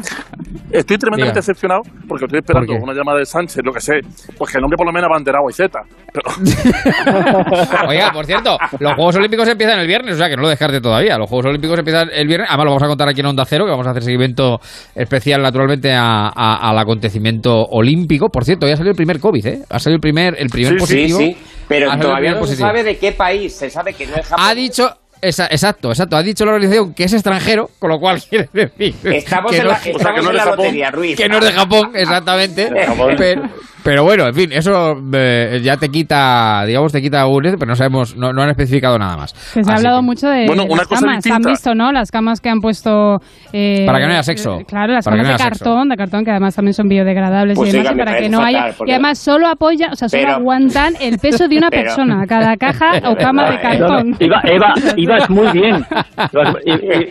estoy 0.71 0.99
tremendamente 0.99 1.33
Diga. 1.41 1.41
decepcionado 1.41 1.83
porque 2.09 2.25
estoy 2.27 2.39
esperando 2.41 2.75
una 2.75 2.93
llamada 2.95 3.19
de 3.19 3.27
Sánchez, 3.27 3.63
lo 3.65 3.73
que 3.73 3.81
sé, 3.81 4.01
pues 4.39 4.51
que 4.51 4.59
el 4.59 4.63
nombre 4.63 4.77
por 4.77 4.87
lo 4.87 4.93
menos 4.93 5.09
abanderado 5.09 5.49
y 5.49 5.53
Z. 5.53 5.81
Pero, 6.13 6.25
Oiga, 7.89 8.13
por 8.13 8.27
cierto, 8.27 8.59
los 8.79 8.95
Juegos 8.95 9.17
Olímpicos 9.17 9.49
empiezan 9.49 9.79
el 9.79 9.87
viernes, 9.87 10.15
o 10.15 10.19
sea 10.19 10.29
que 10.29 10.37
no 10.37 10.43
lo 10.43 10.49
descarte 10.49 10.81
todavía. 10.81 11.17
Los 11.19 11.29
Juegos 11.29 11.47
Olímpicos 11.47 11.79
empiezan 11.79 12.09
el 12.13 12.27
viernes. 12.27 12.49
Además, 12.49 12.65
lo 12.65 12.71
vamos 12.73 12.83
a 12.83 12.87
contar 12.89 13.09
aquí 13.09 13.21
en 13.21 13.27
Onda 13.27 13.45
Cero, 13.45 13.65
que 13.65 13.71
vamos 13.71 13.87
a 13.87 13.91
hacer 13.91 14.03
seguimiento 14.03 14.61
especial, 14.95 15.43
naturalmente, 15.43 15.93
a- 15.93 16.29
a- 16.35 16.71
al 16.71 16.79
acontecimiento 16.79 17.65
olímpico. 17.67 18.29
Por 18.29 18.45
cierto, 18.45 18.67
ya 18.67 18.75
ha 18.75 18.77
salido 18.77 18.91
el 18.91 18.97
primer 18.97 19.21
COVID, 19.21 19.47
¿eh? 19.47 19.63
Ha 19.69 19.79
salido 19.79 19.97
el 19.97 20.01
primer, 20.01 20.35
el 20.39 20.49
primer 20.49 20.73
Sí, 20.75 20.79
positivo. 20.79 21.19
sí, 21.19 21.37
pero 21.69 21.89
salido 21.91 21.95
el 21.95 22.11
todavía 22.11 22.35
no 22.41 22.47
se 22.47 22.57
sabe 22.57 22.83
de 22.83 22.99
qué 22.99 23.13
país. 23.13 23.55
Se 23.55 23.71
sabe 23.71 23.95
que 23.95 24.07
no 24.07 24.17
es 24.17 24.27
Japón. 24.27 24.45
Ha 24.47 24.55
dicho. 24.55 24.91
Esa- 25.23 25.47
exacto, 25.47 25.89
exacto. 25.91 26.17
Ha 26.17 26.23
dicho 26.23 26.45
la 26.45 26.53
organización 26.53 26.95
que 26.95 27.05
es 27.05 27.13
extranjero, 27.13 27.69
con 27.79 27.91
lo 27.91 27.99
cual 27.99 28.21
quiere 28.29 28.49
decir. 28.53 28.95
Estamos 29.05 29.51
que 29.53 29.59
en 29.59 29.65
no- 29.65 29.71
la, 29.71 29.77
estamos 29.77 30.27
en 30.27 30.37
la 30.37 30.45
lotería, 30.45 30.91
Ruiz. 30.91 31.17
que 31.17 31.29
no 31.29 31.39
es 31.39 31.45
de 31.45 31.53
Japón, 31.53 31.91
exactamente. 31.95 32.71
pero, 33.17 33.43
pero 33.83 34.05
bueno, 34.05 34.27
en 34.29 34.35
fin, 34.35 34.53
eso 34.53 34.95
eh, 35.15 35.61
ya 35.63 35.77
te 35.79 35.89
quita, 35.89 36.65
digamos, 36.67 36.93
te 36.93 37.01
quita 37.01 37.27
un... 37.27 37.43
Pero 37.43 37.67
no 37.67 37.75
sabemos, 37.75 38.15
no, 38.15 38.31
no 38.33 38.43
han 38.43 38.51
especificado 38.51 38.99
nada 38.99 39.17
más. 39.17 39.33
Que 39.55 39.65
se 39.65 39.71
ha 39.73 39.77
hablado 39.77 40.01
que- 40.01 40.05
mucho 40.05 40.29
de 40.29 40.47
Bueno, 40.47 40.65
una 40.65 40.77
las 40.83 40.87
cosa 40.89 41.01
camas. 41.01 41.17
distinta. 41.17 41.37
Han 41.37 41.43
visto, 41.55 41.75
¿no? 41.75 41.91
Las 41.93 42.11
camas 42.11 42.41
que 42.43 42.51
han 42.51 42.61
puesto... 42.61 43.21
eh, 43.55 43.85
Para 43.87 43.99
que 44.01 44.05
no 44.07 44.13
haya 44.13 44.23
sexo. 44.23 44.59
eh, 44.61 44.65
Claro, 44.67 44.93
las 44.93 45.05
Para 45.07 45.17
que 45.17 45.23
camas 45.23 45.41
no 45.41 45.45
de 45.45 45.51
sexo. 45.51 45.65
cartón, 45.65 45.89
de 45.89 45.97
cartón, 45.97 46.25
que 46.27 46.31
además 46.31 46.55
también 46.55 46.75
son 46.75 46.89
biodegradables 46.89 47.57
Pues 47.57 47.73
y 47.73 47.79
demás, 47.79 47.93
y 47.95 47.99
para 47.99 48.19
que 48.19 48.29
no 48.29 48.43
haya... 48.43 48.67
fatal, 48.73 48.89
Y 48.89 48.91
además 48.91 49.19
solo 49.19 49.47
apoya, 49.49 49.89
o 49.93 49.97
sea, 49.97 50.09
solo 50.11 50.23
Pero- 50.25 50.35
aguantan 50.37 50.95
el 51.01 51.19
peso 51.19 51.49
de 51.49 51.57
una 51.57 51.69
Pero- 51.71 51.83
persona, 51.85 52.27
cada 52.29 52.57
caja 52.59 52.91
o 53.11 53.17
cama 53.17 53.51
de 53.51 53.57
No, 53.57 53.63
cartón. 53.63 54.17
Eva, 54.21 54.43
Eva, 54.45 54.75
ibas 55.17 55.31
muy 55.31 55.53
bien. 55.53 55.87
Ibas, 56.33 56.55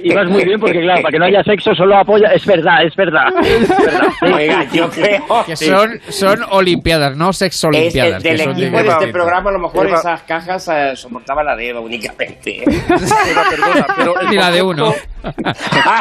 ibas 0.04 0.30
muy 0.30 0.44
bien 0.46 0.60
porque, 0.60 0.80
claro, 0.82 1.02
para 1.02 1.12
que 1.12 1.20
no 1.20 1.26
haya 1.26 1.44
sexo 1.44 1.74
solo 1.76 1.98
apoya. 1.98 2.30
Es 2.34 2.46
verdad, 2.46 2.84
es 2.86 2.96
verdad. 2.96 3.28
Es 3.44 3.68
verdad. 3.70 4.08
Oiga, 4.36 4.64
yo 4.72 4.90
creo 4.90 5.24
Que 5.46 5.56
son, 5.56 6.00
son 6.10 6.40
olimpiadas, 6.52 7.16
no 7.18 7.30
Es, 7.32 7.38
sexolimpiadas. 7.38 8.24
del 8.24 8.42
equipo 8.42 8.78
de 8.82 8.88
este 8.88 9.08
programa, 9.08 9.50
a 9.50 9.54
lo 9.54 9.60
mejor 9.60 9.88
Eva. 9.88 9.98
esas 10.00 10.22
cajas 10.24 10.68
eh, 10.70 10.96
soportaban 10.96 11.46
la 11.46 11.56
de 11.56 11.70
Eva 11.70 11.80
únicamente. 11.82 12.64
Eva, 12.64 13.44
perdona, 13.50 13.86
pero 13.98 14.20
el 14.22 14.30
Ni 14.30 14.36
la 14.36 14.52
de 14.52 14.62
concepto- 14.62 14.70
uno. 14.70 14.94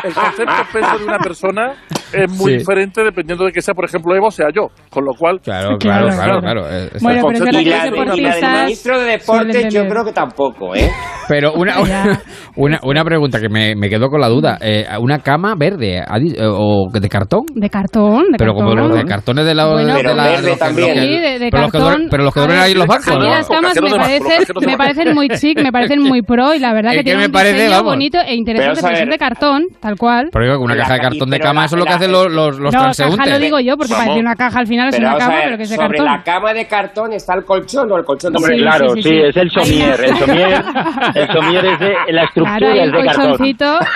El 0.05 0.15
concepto 0.15 0.53
peso 0.73 0.99
de 0.99 1.05
una 1.05 1.19
persona 1.19 1.73
es 2.13 2.31
muy 2.31 2.53
Sí. 2.53 2.59
diferente 2.59 3.03
dependiendo 3.03 3.45
de 3.45 3.53
que 3.53 3.61
sea, 3.61 3.75
por 3.75 3.85
ejemplo, 3.85 4.15
Eva 4.15 4.29
o 4.29 4.31
sea 4.31 4.47
yo. 4.55 4.69
Con 4.91 5.05
lo 5.05 5.13
cual, 5.15 5.41
Claro, 5.43 5.77
Claro, 5.79 6.07
claro, 6.09 6.17
claro, 6.17 6.41
claro. 6.41 6.63
claro. 6.63 6.69
eh, 6.71 6.91
Bueno, 7.01 7.23
pero 7.27 7.33
es 7.35 7.41
verdad 7.41 7.53
concepto- 7.53 7.61
y, 7.61 7.65
la 7.65 7.83
de, 7.83 8.17
y 8.17 8.21
la 8.21 8.35
del 8.37 8.63
ministro 8.65 8.99
de 9.01 9.05
Deportes, 9.07 9.75
yo 9.75 9.89
creo 9.89 10.05
que 10.05 10.13
tampoco, 10.13 10.75
¿eh? 10.75 10.91
Pero 11.29 11.53
una, 11.53 11.79
Ya. 11.89 12.21
una, 12.57 12.79
una, 12.83 13.05
pregunta 13.05 13.41
que 13.41 13.49
me, 13.49 13.75
me 13.75 13.89
quedó 13.89 14.09
con 14.09 14.21
la 14.21 14.29
duda. 14.29 14.59
Eh, 14.61 14.87
¿Una 15.01 15.19
cama 15.21 15.55
verde 15.59 15.99
eh, 15.99 16.05
o 16.45 16.89
de 16.93 17.09
cartón? 17.09 17.43
De 17.55 17.71
cartón, 17.71 18.25
de 18.33 18.39
Pero 18.39 18.53
como 18.55 18.71
cartón. 18.71 18.89
los 18.91 18.99
de 18.99 19.05
cartones 19.05 19.45
de 19.47 19.55
la... 19.55 19.67
Bueno, 19.67 19.95
de 19.95 20.03
Pero 20.03 20.15
la- 20.15 20.25
verde 20.25 20.49
los 20.51 20.59
también. 20.59 20.89
los 20.89 20.95
que- 20.97 21.01
Sí, 21.09 21.19
de, 21.21 21.39
de 21.39 21.49
pero, 21.51 21.63
los 21.63 21.73
que 21.73 21.79
cartón. 21.79 21.81
duermen, 21.91 22.09
pero 22.11 22.23
los 22.25 22.35
que 22.35 22.41
A 22.41 22.43
duermen 22.43 22.63
ahí 22.63 22.73
en 22.73 22.79
los 22.79 22.85
A 22.89 22.89
bancos, 22.93 23.15
mí 23.17 23.25
¿no? 23.25 23.31
las 23.31 23.49
camas 23.49 23.75
me 23.81 23.89
de 23.91 23.97
parecen, 23.97 24.45
de 24.61 24.67
me 24.67 24.77
parecen 24.77 25.15
muy 25.15 25.29
chic, 25.31 25.63
me 25.63 25.73
parecen 25.73 26.03
muy 26.03 26.23
pro 26.23 26.55
y 26.55 26.59
la 26.59 26.73
verdad 26.75 26.93
que 26.99 27.03
tienen 27.03 27.21
me 27.21 27.27
un 27.27 27.33
parece, 27.33 27.55
diseño 27.55 27.71
vamos. 27.71 27.93
bonito 27.93 28.19
e 28.27 28.35
interesante, 28.35 28.81
Pero, 28.81 28.87
pero, 28.89 28.97
a 28.97 29.01
son 29.01 29.11
de 29.11 29.19
cartón, 29.19 29.63
tal 29.81 29.97
cual. 29.97 30.29
Pero 30.33 30.45
digo 30.45 30.63
una 30.63 30.77
caja 30.77 30.95
de 30.95 30.99
ca- 31.01 31.09
cartón 31.09 31.31
de 31.31 31.37
pero 31.39 31.49
cama, 31.49 31.65
eso 31.65 31.77
es 31.77 31.81
lo 31.81 31.87
que 31.87 31.93
hacen 31.93 32.13
los, 32.13 32.27
los, 32.33 32.59
los 32.59 32.75
no, 32.75 32.81
transeúntes. 32.81 33.19
caja 33.19 33.31
lo 33.31 33.39
digo 33.39 33.61
yo 33.61 33.77
porque 33.77 33.95
parece 33.95 34.19
una 34.21 34.35
caja 34.35 34.59
al 34.59 34.67
final 34.67 34.89
es 34.89 34.97
Pero 34.97 35.09
una 35.09 35.17
a 35.17 35.19
cama, 35.19 35.35
pero 35.45 35.57
que 35.57 35.63
es 35.63 35.71
de 35.71 35.77
sobre 35.77 35.89
cartón. 35.99 36.05
la 36.07 36.23
cama 36.23 36.53
de 36.55 36.67
cartón 36.67 37.13
está 37.13 37.35
el 37.35 37.45
colchón 37.45 37.93
o 37.93 37.97
el 37.97 38.05
colchón 38.05 38.35
Hombre, 38.37 38.57
también. 38.57 38.69
claro, 38.69 38.95
sí, 38.95 39.03
sí, 39.03 39.09
sí, 39.09 39.15
sí. 39.15 39.21
es 39.29 39.37
el 39.37 39.51
somier. 39.51 40.01
El 40.05 40.17
somier, 40.17 40.63
el 41.15 41.29
somier 41.33 41.65
es 41.67 41.78
de 41.79 42.13
la 42.13 42.25
estructura 42.25 42.59
Claro, 42.59 42.73
hay 42.73 42.79
es 42.79 42.85
el 42.85 42.93
de 42.93 42.99
cartón. 43.05 43.25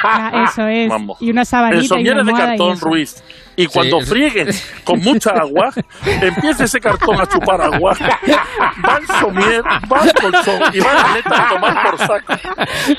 ah, 0.05 0.47
eso 0.51 0.67
es, 0.69 0.89
Vamos. 0.89 1.19
y 1.21 1.31
una 1.31 1.41
el 1.43 1.47
sabanita 1.47 1.85
y 1.85 1.89
somier 1.89 2.13
una 2.15 2.21
es 2.23 2.27
de 2.27 2.33
y 2.33 2.47
cartón. 2.47 2.81
Ruiz. 2.81 3.23
Y 3.57 3.67
cuando 3.67 4.01
Sí. 4.01 4.07
friegues 4.07 4.73
con 4.85 5.01
mucha 5.01 5.31
agua, 5.31 5.71
empiece 6.21 6.65
ese 6.65 6.81
cartón 6.81 7.21
a 7.21 7.27
chupar 7.27 7.61
agua, 7.61 7.95
va 8.01 8.99
el 8.99 9.07
somier, 9.21 9.63
va 9.65 10.01
el 10.05 10.13
colchón 10.15 10.61
y 10.73 10.81
va 10.81 10.95
la 10.95 11.15
neta 11.15 11.47
a 11.47 11.49
tomar 11.51 11.83
por 11.83 11.99
saco. 11.99 12.33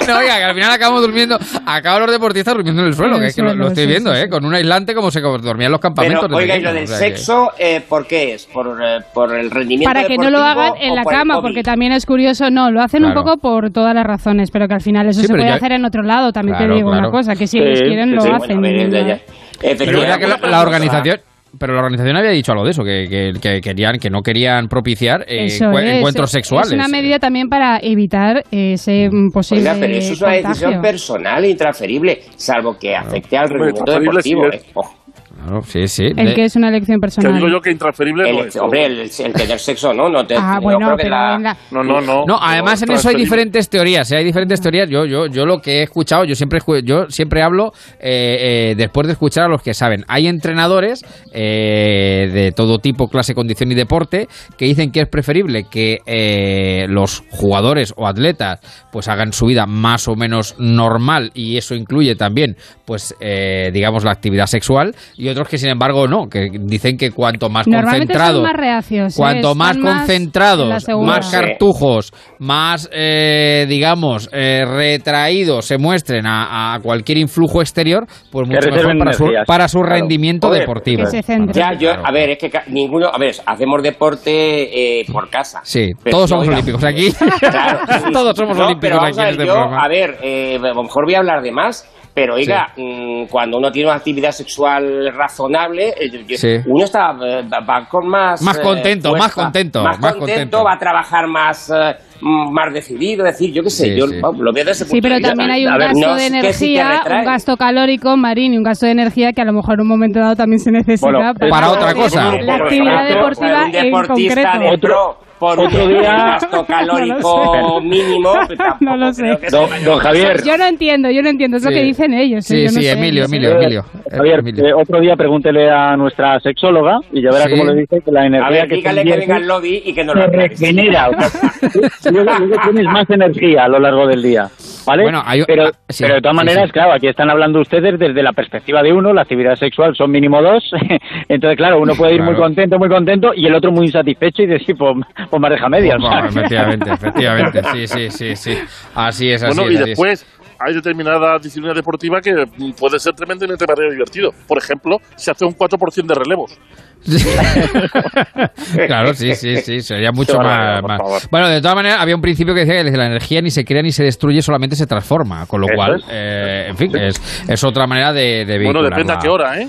No, 0.07 0.17
oiga, 0.17 0.37
que 0.37 0.43
al 0.43 0.53
final 0.55 0.71
acabamos 0.71 1.01
durmiendo, 1.01 1.39
acaban 1.65 2.01
los 2.01 2.11
deportistas 2.11 2.53
durmiendo 2.53 2.81
en 2.81 2.87
el 2.89 2.93
suelo, 2.93 3.19
que 3.19 3.27
es 3.27 3.35
que 3.35 3.41
lo, 3.41 3.53
lo 3.55 3.67
estoy 3.67 3.87
viendo, 3.87 4.13
¿eh? 4.15 4.29
Con 4.29 4.45
un 4.45 4.53
aislante 4.53 4.93
como 4.93 5.11
se 5.11 5.21
dormía 5.21 5.65
en 5.67 5.71
los 5.71 5.81
campamentos. 5.81 6.29
oiga, 6.31 6.55
y 6.57 6.61
lo 6.61 6.73
del 6.73 6.83
o 6.83 6.87
sea 6.87 6.97
que- 6.99 7.03
sexo, 7.17 7.51
eh, 7.57 7.81
¿por 7.87 8.05
qué 8.07 8.33
es? 8.33 8.45
¿Por, 8.45 8.67
eh, 8.83 8.99
por 9.13 9.35
el 9.35 9.49
rendimiento 9.51 9.91
Para 9.93 10.07
que 10.07 10.17
no 10.17 10.29
lo 10.29 10.39
hagan 10.39 10.73
en 10.79 10.95
la 10.95 11.03
por 11.03 11.13
cama, 11.13 11.41
porque 11.41 11.63
también 11.63 11.91
es 11.91 12.05
curioso, 12.05 12.49
no, 12.49 12.71
lo 12.71 12.81
hacen 12.81 13.03
un 13.05 13.13
poco 13.13 13.37
por 13.37 13.71
todas 13.71 13.93
las 13.95 14.05
razones, 14.05 14.51
pero 14.51 14.67
que 14.67 14.73
al 14.75 14.81
final 14.81 15.07
eso 15.09 15.21
Sí, 15.21 15.27
se 15.27 15.33
puede 15.33 15.47
ya- 15.47 15.55
hacer 15.55 15.71
en 15.71 15.85
otro 15.85 16.03
lado, 16.03 16.31
también 16.31 16.57
Claro, 16.57 16.73
te 16.73 16.77
digo 16.77 16.89
claro. 16.91 17.07
una 17.09 17.11
cosa, 17.11 17.35
que 17.35 17.47
si 17.47 17.57
Sí, 17.57 17.63
ellos 17.63 17.81
quieren 17.81 18.09
sí, 18.09 18.15
lo 18.15 18.21
sí, 18.21 18.29
hacen. 18.29 18.59
bueno, 18.59 19.17
Efectivamente, 19.61 20.27
la, 20.27 20.37
la 20.49 20.61
organización... 20.61 21.19
Pero 21.59 21.73
la 21.73 21.81
organización 21.81 22.17
había 22.17 22.31
dicho 22.31 22.51
algo 22.51 22.63
de 22.65 22.71
eso, 22.71 22.83
que, 22.83 23.05
que, 23.07 23.39
que 23.39 23.61
querían, 23.61 23.99
que 23.99 24.09
no 24.09 24.23
querían 24.23 24.67
propiciar 24.67 25.21
eh, 25.27 25.45
es. 25.45 25.61
encuentros 25.61 26.31
sexuales. 26.31 26.69
Es 26.69 26.73
una 26.73 26.87
medida 26.87 27.19
también 27.19 27.47
para 27.47 27.77
evitar 27.79 28.43
ese 28.49 29.07
mm, 29.11 29.29
posible 29.29 29.69
Oiga, 29.69 29.77
pero 29.79 29.93
eso 29.95 30.13
es 30.13 30.21
una 30.23 30.31
decisión 30.31 30.81
personal 30.81 31.45
e 31.45 31.49
intransferible, 31.51 32.21
salvo 32.37 32.75
que 32.79 32.95
afecte 32.95 33.37
al 33.37 33.49
rendimiento 33.49 33.91
deportivo. 33.99 34.49
sí 34.51 34.57
es. 34.57 34.63
eh. 34.63 34.71
Ojo. 34.73 35.02
Claro, 35.43 35.61
sí, 35.63 35.87
sí. 35.87 36.05
El 36.15 36.15
De- 36.27 36.33
que 36.33 36.45
es 36.45 36.55
una 36.55 36.69
elección 36.69 36.97
Que 36.97 37.01
personal. 37.01 37.35
digo 37.35 37.47
yo 37.49 37.59
que 37.61 37.71
intransferible 37.71 38.31
no 38.33 38.43
es. 38.45 38.55
hombre, 38.55 38.85
el, 38.85 38.99
el 39.01 39.33
tener 39.33 39.59
sexo 39.59 39.93
no, 39.93 40.09
no 40.09 40.25
te 40.25 40.35
Ah, 40.37 40.59
bueno, 40.61 40.79
creo 40.79 40.97
que 40.97 41.03
pero 41.03 41.15
la- 41.15 41.35
en 41.35 41.43
la- 41.43 41.57
No, 41.71 41.83
no, 41.83 42.01
no. 42.01 42.25
No, 42.25 42.37
además 42.41 42.81
en 42.81 42.91
eso 42.91 43.09
hay 43.09 43.15
diferentes 43.15 43.69
teorías. 43.69 44.11
¿eh? 44.11 44.17
Hay 44.17 44.23
diferentes 44.23 44.61
teorías. 44.61 44.89
Yo, 44.89 45.05
yo, 45.05 45.27
yo 45.27 45.45
lo 45.45 45.59
que 45.61 45.79
he 45.79 45.83
escuchado, 45.83 46.23
yo 46.25 46.35
siempre, 46.35 46.59
yo 46.83 47.09
siempre 47.09 47.41
hablo 47.41 47.71
eh, 47.99 48.71
eh, 48.71 48.75
después 48.77 49.07
de 49.07 49.13
escuchar 49.13 49.45
a 49.45 49.47
los 49.47 49.61
que 49.61 49.73
saben. 49.73 50.03
Hay 50.07 50.27
entrenadores 50.27 51.03
eh, 51.33 52.29
de 52.31 52.51
todo 52.51 52.79
tipo, 52.79 53.07
clase, 53.09 53.33
condición 53.33 53.71
y 53.71 53.75
deporte 53.75 54.27
que 54.57 54.65
dicen 54.65 54.91
que 54.91 55.01
es 55.01 55.07
preferible 55.07 55.65
que 55.69 55.99
eh, 56.05 56.85
los 56.89 57.23
jugadores 57.31 57.93
o 57.97 58.07
atletas 58.07 58.59
pues 58.91 59.07
hagan 59.07 59.33
su 59.33 59.47
vida 59.47 59.65
más 59.65 60.07
o 60.07 60.15
menos 60.15 60.55
normal 60.59 61.31
y 61.33 61.57
eso 61.57 61.75
incluye 61.75 62.15
también 62.15 62.55
pues 62.85 63.15
eh, 63.19 63.71
digamos 63.73 64.03
la 64.03 64.11
actividad 64.11 64.45
sexual 64.45 64.95
y 65.17 65.29
otros 65.33 65.49
que 65.49 65.57
sin 65.57 65.69
embargo 65.69 66.07
no, 66.07 66.27
que 66.29 66.49
dicen 66.59 66.97
que 66.97 67.11
cuanto 67.11 67.49
más 67.49 67.65
reacios. 67.65 69.13
¿eh? 69.13 69.17
Cuanto 69.17 69.55
más 69.55 69.75
en 69.75 69.81
concentrados, 69.83 70.87
más 71.03 71.29
cartujos, 71.31 72.11
más, 72.39 72.89
eh, 72.93 73.65
digamos, 73.67 74.29
eh, 74.31 74.63
retraídos 74.65 75.65
se 75.65 75.77
muestren 75.77 76.25
a, 76.25 76.75
a 76.75 76.79
cualquier 76.79 77.17
influjo 77.17 77.61
exterior, 77.61 78.05
pues 78.31 78.47
mucho 78.47 78.69
mejor 78.71 78.97
para 78.97 79.13
su, 79.13 79.23
energías. 79.23 79.45
para 79.47 79.67
su 79.67 79.79
Claro. 79.79 79.95
rendimiento 79.95 80.49
deportivo. 80.49 81.05
Se. 81.07 81.21
Ya, 81.51 81.73
yo, 81.77 81.91
a 81.91 82.11
ver, 82.11 82.31
es 82.31 82.37
que 82.37 82.51
ninguno, 82.67 83.07
a 83.07 83.17
ver, 83.17 83.35
hacemos 83.45 83.81
deporte 83.83 84.99
eh, 85.01 85.05
por 85.11 85.29
casa. 85.29 85.61
Sí, 85.63 85.91
Pero, 86.03 86.15
todos 86.17 86.29
somos 86.29 86.47
oiga, 86.47 86.55
olímpicos 86.59 86.83
aquí. 86.83 87.11
Claro, 87.39 87.79
sí. 87.87 88.11
todos 88.13 88.35
somos 88.37 88.57
No, 88.57 88.65
olímpicos 88.65 88.81
pero 88.81 88.97
vamos 89.01 89.17
aquí 89.17 89.25
a 89.25 89.29
en 89.29 89.37
ver, 89.37 89.41
este 89.41 89.45
yo, 89.47 89.53
programa. 89.53 89.83
a 89.83 89.87
ver, 89.87 90.17
eh, 90.23 90.55
a 90.61 90.67
lo 90.73 90.83
mejor 90.83 91.05
voy 91.05 91.15
a 91.15 91.19
hablar 91.19 91.41
de 91.41 91.51
más, 91.51 91.89
pero 92.13 92.35
oiga, 92.35 92.67
mm, 92.77 93.25
cuando 93.25 93.57
uno 93.57 93.71
tiene 93.71 93.87
una 93.89 93.97
actividad 93.97 94.31
sexual 94.31 95.11
razonable, 95.15 95.89
eh, 95.99 96.37
Sí. 96.37 96.57
uno 96.67 96.83
está 96.85 97.11
eh, 97.25 97.43
va- 97.49 97.87
con 97.89 98.07
más 98.07 98.41
Más 98.41 98.57
eh, 98.57 98.61
contento, 98.61 99.09
fuerza, 99.09 99.25
más 99.25 99.33
contento, 99.35 99.83
más, 99.83 99.99
más 99.99 100.11
contento, 100.13 100.19
contento. 100.59 100.63
va 100.63 100.73
a 100.73 100.77
trabajar 100.77 101.27
más 101.27 101.69
eh, 101.71 101.95
más 102.21 102.73
decidido, 102.73 103.25
es 103.25 103.33
decir, 103.37 103.53
yo 103.53 103.63
qué 103.63 103.69
sé, 103.69 103.85
Sí, 103.85 103.95
yo 103.99 104.07
sí. 104.07 104.15
lo 104.21 104.53
veo 104.53 104.63
desde 104.63 104.71
ese 104.71 104.85
Sí, 104.85 105.01
pero 105.01 105.15
de 105.15 105.21
también 105.21 105.51
hay 105.51 105.65
un 105.65 105.73
ver, 105.77 105.87
gasto 105.89 106.07
no 106.07 106.15
de 106.15 106.27
energía, 106.27 107.01
un 107.09 107.25
gasto 107.25 107.57
calórico, 107.57 108.15
Marín, 108.15 108.53
y 108.53 108.57
un 108.57 108.63
gasto 108.63 108.85
de 108.85 108.93
energía 108.93 109.33
que 109.33 109.41
a 109.41 109.45
lo 109.45 109.51
mejor 109.51 109.73
en 109.73 109.81
un 109.81 109.87
momento 109.89 110.19
dado 110.19 110.35
también 110.35 110.59
se 110.59 110.71
necesita 110.71 111.11
Bueno, 111.11 111.33
para 111.49 111.69
otra 111.69 111.85
hacer 111.87 111.95
cosa. 111.97 112.31
La 112.41 112.55
actividad 112.55 113.07
Por 113.07 113.15
deportiva 113.15 113.57
un 113.59 113.65
en 113.65 113.71
deportista 113.71 114.51
concreto. 114.53 114.71
de 114.71 114.77
pro, 114.77 115.17
por 115.43 115.59
Otro 115.59 115.83
un 115.83 115.89
día- 115.89 116.01
gasto 116.01 116.65
calórico 116.65 117.81
mínimo, 117.81 118.31
pues 118.47 118.57
tampoco 118.57 118.85
No 118.85 118.95
lo 118.95 119.13
sé. 119.13 119.37
Don, 119.51 119.69
don 119.83 119.99
Javier, 119.99 120.41
Yo 120.43 120.57
no 120.57 120.65
entiendo, 120.65 121.09
yo 121.11 121.21
no 121.21 121.27
entiendo, 121.29 121.57
es 121.57 121.63
lo 121.63 121.69
Sí. 121.69 121.75
que 121.75 121.83
dicen 121.83 122.13
ellos. 122.13 122.45
Sí, 122.45 122.59
yo 122.59 122.63
no 122.65 122.69
sí, 122.69 122.83
sé, 122.83 122.91
Emilio, 122.91 123.23
no 123.23 123.27
sé. 123.27 123.35
Emilio, 123.35 123.57
Emilio. 123.59 123.85
Javier, 124.09 124.39
Emilio. 124.39 124.65
eh, 124.67 124.73
otro 124.73 125.01
día 125.01 125.17
pregúntele 125.17 125.69
a 125.69 125.97
nuestra 125.97 126.39
sexóloga 126.39 126.99
y 127.11 127.21
ya 127.21 127.29
verá 127.31 127.43
Sí. 127.43 127.51
cómo 127.51 127.65
le 127.65 127.81
dice 127.81 127.99
que 128.05 128.11
la 128.11 128.21
A 128.21 128.25
energía 128.27 128.49
ver, 128.61 128.67
que 128.69 128.75
dígale 128.75 129.03
se 129.03 129.09
que 129.09 129.17
venga 129.17 129.35
al 129.35 129.47
lobby 129.47 129.81
y 129.85 129.93
que 129.93 130.03
no 130.05 130.13
se 130.13 130.19
lo 130.19 130.27
regenera. 130.27 131.09
O 131.09 131.13
sea, 131.19 132.11
luego, 132.13 132.31
luego 132.39 132.55
tienes 132.63 132.85
más 132.85 133.09
energía 133.09 133.65
a 133.65 133.67
lo 133.67 133.79
largo 133.79 134.07
del 134.07 134.23
día. 134.23 134.49
¿Vale? 134.85 135.03
Bueno, 135.03 135.21
hay- 135.25 135.43
pero, 135.45 135.67
ah, 135.67 135.71
sí, 135.89 136.03
pero 136.03 136.15
de 136.15 136.21
todas 136.21 136.35
maneras, 136.35 136.65
sí. 136.65 136.71
claro, 136.71 136.93
aquí 136.93 137.07
están 137.07 137.29
hablando 137.29 137.59
ustedes 137.61 137.97
desde 137.99 138.21
la 138.23 138.33
perspectiva 138.33 138.81
de 138.83 138.91
uno, 138.93 139.13
la 139.13 139.21
actividad 139.21 139.55
sexual 139.55 139.95
son 139.95 140.11
mínimo 140.11 140.41
dos, 140.41 140.63
entonces 141.29 141.57
claro, 141.57 141.79
uno 141.79 141.93
puede 141.95 142.15
ir 142.15 142.21
muy 142.21 142.35
contento, 142.35 142.77
muy 142.77 142.89
contento, 142.89 143.31
y 143.35 143.45
el 143.45 143.55
otro 143.55 143.71
muy 143.71 143.85
insatisfecho 143.85 144.43
y 144.43 144.47
decir, 144.47 144.75
pues, 144.77 144.95
pues 145.29 145.41
mareja 145.41 145.69
media. 145.69 145.95
o 145.95 145.99
sea. 146.01 146.09
Bueno, 146.09 146.27
efectivamente, 146.29 146.91
efectivamente, 146.93 147.61
sí, 147.73 147.87
sí, 147.87 148.09
sí, 148.09 148.35
sí. 148.35 148.57
Así 148.95 149.31
es, 149.31 149.43
así 149.43 149.57
Bueno, 149.59 149.71
es. 149.71 149.79
y 149.87 149.91
así 149.91 150.01
es. 150.07 150.25
Hay 150.65 150.73
determinadas 150.73 151.41
disciplinas 151.41 151.75
deportivas 151.75 152.21
que 152.21 152.31
puede 152.77 152.99
ser 152.99 153.13
tremendamente 153.13 153.65
divertido. 153.91 154.31
Por 154.47 154.57
ejemplo, 154.57 154.97
se 155.15 155.31
hace 155.31 155.45
un 155.45 155.53
4% 155.53 156.05
de 156.05 156.15
relevos. 156.15 156.57
claro, 158.87 159.13
sí, 159.13 159.35
sí, 159.35 159.57
sí, 159.57 159.81
sería 159.81 160.11
mucho 160.11 160.37
más. 160.39 160.81
Bueno, 161.29 161.49
de 161.49 161.61
todas 161.61 161.75
maneras, 161.75 161.97
había 161.99 162.15
un 162.15 162.21
principio 162.21 162.53
que 162.53 162.61
decía 162.65 162.83
que 162.83 162.97
la 162.97 163.07
energía 163.07 163.41
ni 163.41 163.49
se 163.49 163.65
crea 163.65 163.81
ni 163.81 163.91
se 163.91 164.03
destruye, 164.03 164.41
solamente 164.41 164.75
se 164.75 164.87
transforma. 164.87 165.45
Con 165.45 165.61
lo 165.61 165.67
cual, 165.75 165.95
es. 165.97 166.05
eh, 166.09 166.65
en 166.69 166.77
fin, 166.77 166.95
es, 166.95 167.45
es 167.47 167.63
otra 167.63 167.87
manera 167.87 168.13
de, 168.13 168.45
de 168.45 168.63
Bueno, 168.63 168.81
depende 168.83 169.13
a 169.13 169.17
qué 169.17 169.29
hora, 169.29 169.59
¿eh? 169.59 169.67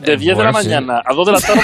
De 0.00 0.16
10 0.16 0.38
de 0.38 0.44
la 0.44 0.52
sí. 0.52 0.68
mañana 0.68 1.02
a 1.04 1.14
2 1.14 1.26
de 1.26 1.32
la 1.32 1.40
tarde. 1.40 1.62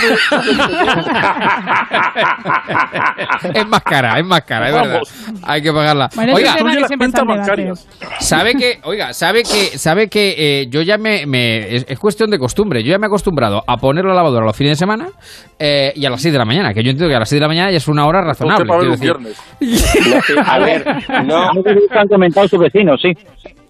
es 3.55 3.69
más 3.69 3.83
cara, 3.83 4.19
es 4.19 4.25
más 4.25 4.43
cara, 4.43 4.69
es 4.69 4.75
verdad. 4.75 5.01
Hay 5.45 5.63
que 5.63 5.73
pagarla. 5.73 6.09
Bueno, 6.15 6.35
Oiga, 6.35 6.55
que 6.55 7.73
sabe 8.21 8.55
que, 8.55 8.81
oiga, 8.85 9.13
sabe 9.13 9.43
que, 9.43 9.79
sabe 9.79 10.09
que 10.09 10.35
eh, 10.37 10.67
yo 10.69 10.83
ya 10.83 10.99
me, 10.99 11.27
me- 11.27 11.75
es, 11.77 11.87
es 11.89 11.99
cuestión 11.99 12.31
de 12.31 12.39
costumbre. 12.39 12.83
Yo 12.83 12.91
ya 12.91 12.99
me 12.99 13.07
he 13.07 13.09
acostumbrado 13.09 13.63
a 13.67 13.77
poner 13.77 14.05
la 14.05 14.15
lavadora 14.15 14.45
los 14.45 14.57
fines 14.57 14.73
de 14.73 14.77
semana 14.77 15.09
eh, 15.59 15.93
y 15.95 16.05
a 16.05 16.11
las 16.11 16.21
6 16.23 16.33
de 16.33 16.39
la 16.39 16.45
mañana. 16.45 16.73
Que 16.75 16.83
yo 16.83 16.91
entiendo 16.91 17.09
que 17.11 17.17
a 17.17 17.21
las 17.21 17.29
6 17.29 17.39
de 17.39 17.43
la 17.45 17.49
mañana 17.49 17.71
ya 17.71 17.77
es 17.79 17.89
una 17.89 18.07
hora 18.07 18.23
razonable. 18.23 18.65
Usted 18.65 18.69
para 18.69 18.89
ver 18.91 18.99
quiero 18.99 19.19
un 19.19 19.25
decir. 19.25 19.39
viernes. 19.61 20.39
A 20.49 20.59
ver, 20.59 20.85
no, 21.25 21.51
han 21.51 22.09
comentado 22.09 22.49
sus 22.49 22.59
vecinos, 22.59 23.01
sí. 23.01 23.13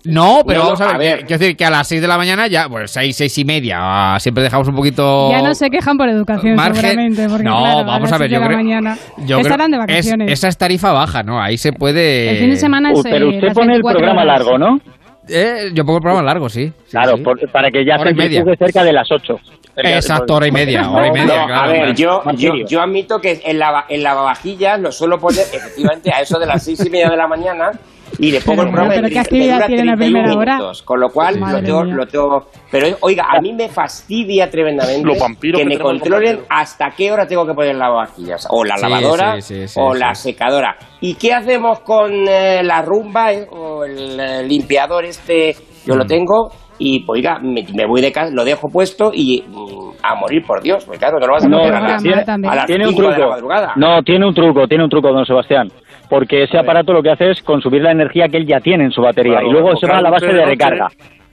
No, 0.05 0.43
pero 0.47 0.61
vamos 0.65 0.81
a 0.81 0.87
ver, 0.87 0.95
a 0.95 0.99
ver. 0.99 1.19
Quiero 1.27 1.39
decir 1.39 1.57
que 1.57 1.65
a 1.65 1.71
las 1.71 1.89
6 1.89 2.03
de 2.03 2.09
la 2.09 2.17
mañana 2.19 2.47
ya, 2.47 2.69
pues 2.69 2.91
6, 2.91 3.17
6 3.17 3.39
y 3.39 3.45
media, 3.45 3.79
ah, 3.81 4.21
siempre 4.21 4.43
dejamos 4.45 4.69
un 4.69 4.75
poquito. 4.77 5.31
Ya 5.31 5.41
no 5.43 5.55
se 5.55 5.71
quejan 5.71 5.97
por 5.97 6.09
educación, 6.09 6.57
margen. 6.57 6.77
seguramente. 6.83 7.29
Porque, 7.29 7.45
no, 7.45 7.59
claro, 7.59 7.85
vamos 7.85 8.13
a, 8.13 8.15
a 8.15 8.19
ver, 8.19 8.31
yo 8.31 8.39
creo. 8.39 8.51
la 8.51 8.57
mañana 8.57 8.99
yo 9.27 9.39
estarán 9.39 9.71
de 9.71 9.77
es- 9.79 9.87
vacaciones. 9.87 10.33
esa 10.33 10.49
es 10.49 10.59
tarifa 10.59 10.93
baja, 10.93 11.23
¿no? 11.23 11.41
Ahí 11.43 11.57
se 11.57 11.73
puede. 11.73 12.31
El 12.31 12.37
fin 12.39 12.51
de 12.51 12.57
semana 12.57 12.93
es. 12.93 12.99
Uh, 12.99 13.03
pero 13.03 13.27
eh, 13.31 13.37
usted 13.37 13.53
pone 13.55 13.75
el 13.77 13.83
24 13.83 13.99
programa 13.99 14.23
horas. 14.23 14.39
largo, 14.39 14.59
¿no? 14.59 14.81
Eh, 15.27 15.71
yo 15.73 15.85
pongo 15.87 15.97
el 15.99 16.03
programa 16.03 16.23
largo, 16.23 16.49
sí. 16.51 16.67
Sí, 16.67 16.91
Claro, 16.91 17.17
sí. 17.17 17.23
por- 17.23 17.51
para 17.51 17.71
que 17.71 17.83
ya 17.85 17.95
Hora 17.99 18.11
se 18.11 18.17
media. 18.17 18.45
cerca 18.59 18.85
de 18.85 18.93
las 18.93 19.11
8. 19.11 19.41
Exacto, 19.77 20.35
hora 20.35 20.47
y 20.47 20.53
media, 20.53 20.89
hora 20.89 21.09
y 21.09 21.11
media, 21.11 21.25
no, 21.41 21.47
claro. 21.47 21.63
a 21.63 21.67
ver, 21.67 21.95
yo, 21.97 22.23
yo, 22.69 22.81
admito 22.81 23.21
que 23.21 23.41
en, 23.45 23.59
lava, 23.59 23.87
en 23.89 24.05
lavavajillas 24.05 24.79
lo 24.79 24.93
suelo 24.93 25.19
poner 25.19 25.41
efectivamente 25.53 26.13
a 26.13 26.21
eso 26.21 26.39
de 26.39 26.47
las 26.47 26.63
seis 26.63 26.85
y 26.87 26.91
media 26.91 27.09
de 27.11 27.17
la 27.17 27.27
mañana 27.27 27.73
y 28.19 28.31
le 28.31 28.41
pongo 28.41 28.63
Pero, 28.63 28.69
el 28.69 28.75
programa 28.75 28.95
pero 28.95 29.09
¿qué 29.09 29.19
actividad 29.19 29.55
dura 29.57 29.67
tienen 29.67 29.89
a 29.91 29.97
31 29.97 29.99
primera 30.25 30.37
hora? 30.39 30.55
minutos, 30.57 30.83
con 30.83 31.01
lo 31.01 31.09
cual 31.11 31.41
lo 31.41 31.63
tengo, 31.63 31.85
lo 31.85 32.07
tengo- 32.07 32.47
pero 32.71 32.97
oiga, 33.01 33.25
a 33.31 33.41
mí 33.41 33.53
me 33.53 33.69
fastidia 33.69 34.49
tremendamente 34.51 35.07
Los 35.07 35.19
vampiros 35.19 35.61
que 35.61 35.67
que 35.69 35.75
me 35.77 35.81
controlen 35.81 36.41
hasta 36.49 36.91
qué 36.97 37.11
hora 37.13 37.27
tengo 37.27 37.47
que 37.47 37.55
poner 37.55 37.71
el 37.73 37.79
lavavajillas 37.79 38.47
o 38.51 38.65
la 38.65 38.77
Sí, 38.77 38.83
lavadora 38.83 39.35
sí, 39.41 39.43
sí, 39.43 39.69
sí, 39.69 39.81
o 39.83 39.93
sí. 39.95 40.01
la 40.01 40.15
secadora. 40.15 40.77
¿Y 41.01 41.15
qué 41.15 41.33
hacemos 41.35 41.81
con 41.81 42.13
eh, 42.29 42.63
la 42.63 42.83
rumba 42.83 43.33
eh, 43.33 43.47
o 43.51 43.85
el 43.85 44.49
limpiador 44.49 45.05
este? 45.05 45.55
Yo 45.87 45.95
Mm. 45.95 45.99
lo 45.99 46.07
tengo 46.07 46.51
y, 46.79 47.01
pues, 47.01 47.19
oiga, 47.19 47.39
me, 47.41 47.65
me 47.75 47.87
voy 47.87 48.01
de 48.01 48.11
casa, 48.13 48.31
lo 48.33 48.45
dejo 48.45 48.69
puesto 48.69 49.11
y 49.15 49.43
mm, 49.47 49.91
a 50.03 50.15
morir 50.17 50.43
por 50.47 50.61
Dios, 50.63 50.85
porque 50.85 50.99
claro, 50.99 51.19
no 51.21 51.27
lo 51.27 51.33
vas 51.35 51.45
a 51.45 51.49
No, 51.49 51.59
poner 51.59 51.75
a 51.75 51.97
tiene- 51.99 52.49
a 52.49 52.55
las 52.55 52.67
tiene 52.67 52.85
un 52.89 52.91
5 52.95 53.03
de 53.03 53.09
la 53.09 53.15
truco. 53.17 53.31
madrugada. 53.31 53.73
No, 53.77 54.03
tiene 54.03 54.27
un 54.27 54.35
truco, 54.35 54.67
tiene 54.67 54.85
un 54.85 54.91
truco, 54.91 55.13
don 55.13 55.25
Sebastián. 55.25 55.69
Porque 56.11 56.43
ese 56.45 56.59
aparato 56.59 56.93
lo 56.93 57.03
que 57.03 57.11
hace 57.11 57.31
es 57.31 57.43
consumir 57.43 57.83
la 57.83 57.91
energía 57.93 58.29
que 58.29 58.37
él 58.37 58.47
ya 58.47 58.61
tiene 58.61 58.85
en 58.85 58.91
su 58.91 59.01
batería 59.01 59.35
Claro, 59.39 59.49
y 59.49 59.53
luego 59.53 59.77
se 59.77 59.87
va 59.87 59.99
a 59.99 60.03
la 60.03 60.11
base 60.11 60.27
de 60.27 60.35
no 60.35 60.45
recarga. 60.47 60.89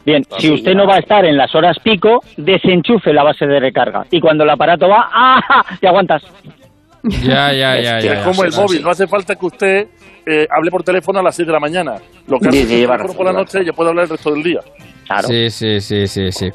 Bien, 0.06 0.24
si 0.40 0.52
usted 0.52 0.72
ya. 0.72 0.78
no 0.78 0.88
va 0.88 0.96
a 0.96 1.00
estar 1.00 1.26
en 1.26 1.38
las 1.38 1.54
horas 1.54 1.78
pico, 1.84 2.22
desenchufe 2.38 3.14
la 3.14 3.24
base 3.24 3.46
de 3.46 3.60
recarga. 3.60 4.04
Y 4.10 4.20
cuando 4.20 4.44
el 4.46 4.50
aparato 4.50 4.88
va, 4.88 5.10
¡ah! 5.14 5.42
Te 5.80 5.88
aguantas. 5.88 6.24
Ya, 7.04 7.52
ya, 7.52 7.80
ya, 7.82 7.98
Es 7.98 8.04
que 8.04 8.08
ya. 8.10 8.14
Es 8.14 8.20
ya. 8.20 8.24
como 8.24 8.44
el 8.44 8.52
móvil, 8.54 8.82
no 8.84 8.90
hace 8.92 9.08
falta 9.08 9.36
que 9.36 9.46
usted 9.46 9.88
eh, 10.26 10.48
hable 10.50 10.72
por 10.72 10.84
teléfono 10.84 11.20
a 11.20 11.24
las 11.24 11.36
6 11.36 11.48
de 11.48 11.54
la 11.54 11.60
mañana. 11.60 11.96
Lo 12.28 12.40
que 12.40 12.50
hace 12.50 12.66
sí, 12.66 12.86
por 12.88 13.00
razón, 13.00 13.26
la 13.26 13.34
noche 13.34 13.66
ya 13.66 13.74
puede 13.74 13.90
hablar 13.90 14.04
el 14.06 14.10
resto 14.12 14.32
del 14.32 14.44
día. 14.44 14.60
Sí, 15.28 15.50
sí, 15.50 15.82
sí, 15.82 16.08
sí, 16.08 16.32
sí. 16.32 16.50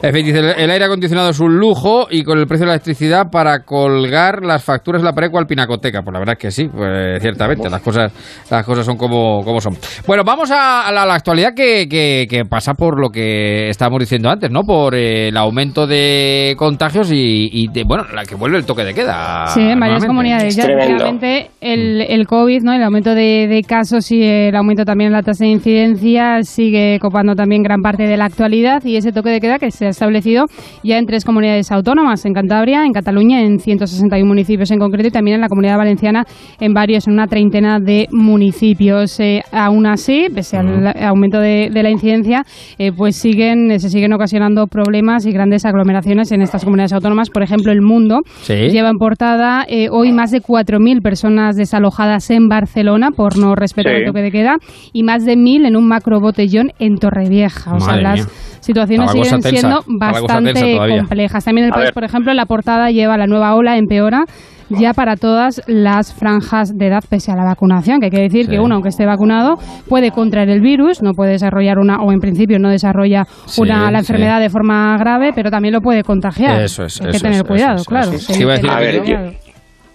En 0.00 0.12
fin, 0.14 0.24
dice, 0.24 0.38
el 0.38 0.70
aire 0.70 0.84
acondicionado 0.84 1.30
es 1.30 1.40
un 1.40 1.58
lujo 1.58 2.06
y 2.08 2.22
con 2.22 2.38
el 2.38 2.46
precio 2.46 2.64
de 2.64 2.68
la 2.68 2.74
electricidad 2.74 3.30
para 3.32 3.64
colgar 3.64 4.44
las 4.44 4.62
facturas 4.62 5.02
de 5.02 5.06
la 5.06 5.12
pared 5.12 5.28
cual 5.28 5.46
pinacoteca. 5.48 6.02
Pues 6.02 6.12
la 6.12 6.20
verdad 6.20 6.34
es 6.34 6.38
que 6.38 6.50
sí, 6.52 6.68
pues, 6.68 7.20
ciertamente, 7.20 7.68
las 7.68 7.80
cosas, 7.80 8.12
las 8.48 8.64
cosas 8.64 8.86
son 8.86 8.96
como, 8.96 9.42
como 9.42 9.60
son. 9.60 9.76
Bueno, 10.06 10.22
vamos 10.24 10.52
a, 10.52 10.86
a 10.86 10.92
la, 10.92 11.04
la 11.04 11.14
actualidad 11.14 11.52
que, 11.54 11.88
que- 11.88 12.26
que 12.30 12.44
pasa 12.44 12.74
por 12.74 13.00
lo 13.00 13.10
que 13.10 13.70
estábamos 13.70 13.98
diciendo 13.98 14.30
antes, 14.30 14.52
¿no? 14.52 14.62
Por 14.62 14.94
eh, 14.94 15.28
el 15.28 15.36
aumento 15.36 15.88
de 15.88 16.54
contagios 16.56 17.10
y, 17.10 17.48
y 17.52 17.66
de, 17.68 17.82
bueno, 17.82 18.04
la 18.14 18.24
que 18.24 18.36
vuelve 18.36 18.58
el 18.58 18.66
toque 18.66 18.84
de 18.84 18.94
queda. 18.94 19.48
Sí, 19.48 19.62
en 19.62 19.80
varias 19.80 20.04
comunidades. 20.04 20.54
Ya, 20.54 20.66
realmente 20.66 21.50
el, 21.60 22.02
el 22.02 22.26
COVID, 22.28 22.62
¿no? 22.62 22.72
el 22.72 22.84
aumento 22.84 23.05
de, 23.14 23.46
de 23.48 23.62
casos 23.62 24.10
y 24.10 24.22
el 24.22 24.54
aumento 24.56 24.84
también 24.84 25.08
en 25.08 25.12
la 25.12 25.22
tasa 25.22 25.44
de 25.44 25.50
incidencia 25.50 26.42
sigue 26.42 26.98
copando 27.00 27.34
también 27.34 27.62
gran 27.62 27.80
parte 27.82 28.04
de 28.04 28.16
la 28.16 28.24
actualidad 28.26 28.82
y 28.84 28.96
ese 28.96 29.12
toque 29.12 29.30
de 29.30 29.40
queda 29.40 29.58
que 29.58 29.70
se 29.70 29.86
ha 29.86 29.90
establecido 29.90 30.46
ya 30.82 30.98
en 30.98 31.06
tres 31.06 31.24
comunidades 31.24 31.70
autónomas, 31.72 32.24
en 32.24 32.32
Cantabria, 32.32 32.84
en 32.84 32.92
Cataluña, 32.92 33.40
en 33.42 33.58
161 33.58 34.26
municipios 34.26 34.70
en 34.70 34.78
concreto 34.78 35.08
y 35.08 35.10
también 35.10 35.36
en 35.36 35.40
la 35.40 35.48
comunidad 35.48 35.76
valenciana 35.78 36.24
en 36.60 36.72
varios, 36.74 37.06
en 37.06 37.14
una 37.14 37.26
treintena 37.26 37.78
de 37.80 38.06
municipios. 38.12 39.18
Eh, 39.20 39.42
aún 39.52 39.86
así, 39.86 40.26
pese 40.34 40.56
al 40.56 40.86
aumento 41.04 41.38
de, 41.40 41.70
de 41.72 41.82
la 41.82 41.90
incidencia, 41.90 42.44
eh, 42.78 42.92
pues 42.96 43.16
siguen, 43.16 43.78
se 43.80 43.88
siguen 43.90 44.12
ocasionando 44.12 44.66
problemas 44.66 45.26
y 45.26 45.32
grandes 45.32 45.64
aglomeraciones 45.64 46.32
en 46.32 46.42
estas 46.42 46.64
comunidades 46.64 46.92
autónomas. 46.92 47.30
Por 47.30 47.42
ejemplo, 47.42 47.72
el 47.72 47.82
mundo 47.82 48.20
Sí. 48.42 48.54
lleva 48.70 48.90
en 48.90 48.98
portada 48.98 49.64
eh, 49.68 49.88
hoy 49.90 50.12
más 50.12 50.30
de 50.30 50.40
4.000 50.40 51.02
personas 51.02 51.56
desalojadas 51.56 52.30
en 52.30 52.48
Barcelona 52.48 52.95
por 53.14 53.38
no 53.38 53.54
respetar 53.54 53.92
Sí. 53.94 53.98
el 54.00 54.06
toque 54.06 54.22
de 54.22 54.30
queda 54.30 54.56
y 54.92 55.02
más 55.02 55.24
de 55.24 55.36
1.000 55.36 55.66
en 55.66 55.76
un 55.76 55.86
macro 55.88 56.20
botellón 56.20 56.72
en 56.78 56.96
Torrevieja. 56.96 57.74
O 57.74 57.80
sea, 57.80 57.96
las 57.96 58.20
mía. 58.20 58.26
situaciones 58.60 59.10
siguen 59.12 59.30
tensa, 59.40 59.48
siendo 59.50 59.80
bastante 59.86 60.76
complejas. 60.98 61.44
También 61.44 61.66
el 61.66 61.72
país, 61.72 61.84
ver. 61.86 61.94
por 61.94 62.04
ejemplo, 62.04 62.30
en 62.30 62.36
la 62.36 62.46
portada 62.46 62.90
lleva 62.90 63.16
la 63.16 63.26
nueva 63.26 63.54
ola 63.54 63.76
empeora 63.76 64.24
ya 64.68 64.92
para 64.94 65.14
todas 65.14 65.62
las 65.68 66.12
franjas 66.12 66.76
de 66.76 66.88
edad 66.88 67.00
pese 67.08 67.30
a 67.30 67.36
la 67.36 67.44
vacunación, 67.44 68.00
que 68.00 68.10
quiere 68.10 68.24
decir 68.24 68.46
Sí. 68.46 68.50
que 68.50 68.58
uno, 68.58 68.74
aunque 68.74 68.88
esté 68.88 69.06
vacunado, 69.06 69.54
puede 69.88 70.10
contraer 70.10 70.48
el 70.50 70.60
virus, 70.60 71.02
no 71.02 71.12
puede 71.12 71.30
desarrollar 71.32 71.78
una, 71.78 71.98
o 72.02 72.10
en 72.10 72.18
principio 72.18 72.58
no 72.58 72.68
desarrolla 72.68 73.26
Sí, 73.46 73.60
una, 73.60 73.92
la 73.92 74.00
sí. 74.00 74.06
enfermedad 74.12 74.40
de 74.40 74.50
forma 74.50 74.96
grave, 74.98 75.30
pero 75.36 75.52
también 75.52 75.72
lo 75.72 75.80
puede 75.80 76.02
contagiar. 76.02 76.62
Eso 76.62 76.82
es, 76.82 77.00
Hay 77.00 77.12
que 77.12 77.20
tener 77.20 77.36
es, 77.36 77.42
cuidado, 77.44 77.84
claro. 77.84 78.08
eso 78.08 78.16
es. 78.16 78.30
Hay 78.30 78.36
¿Qué 78.38 78.42
iba 78.42 78.54
a 78.54 78.58
cuidado. 78.58 79.32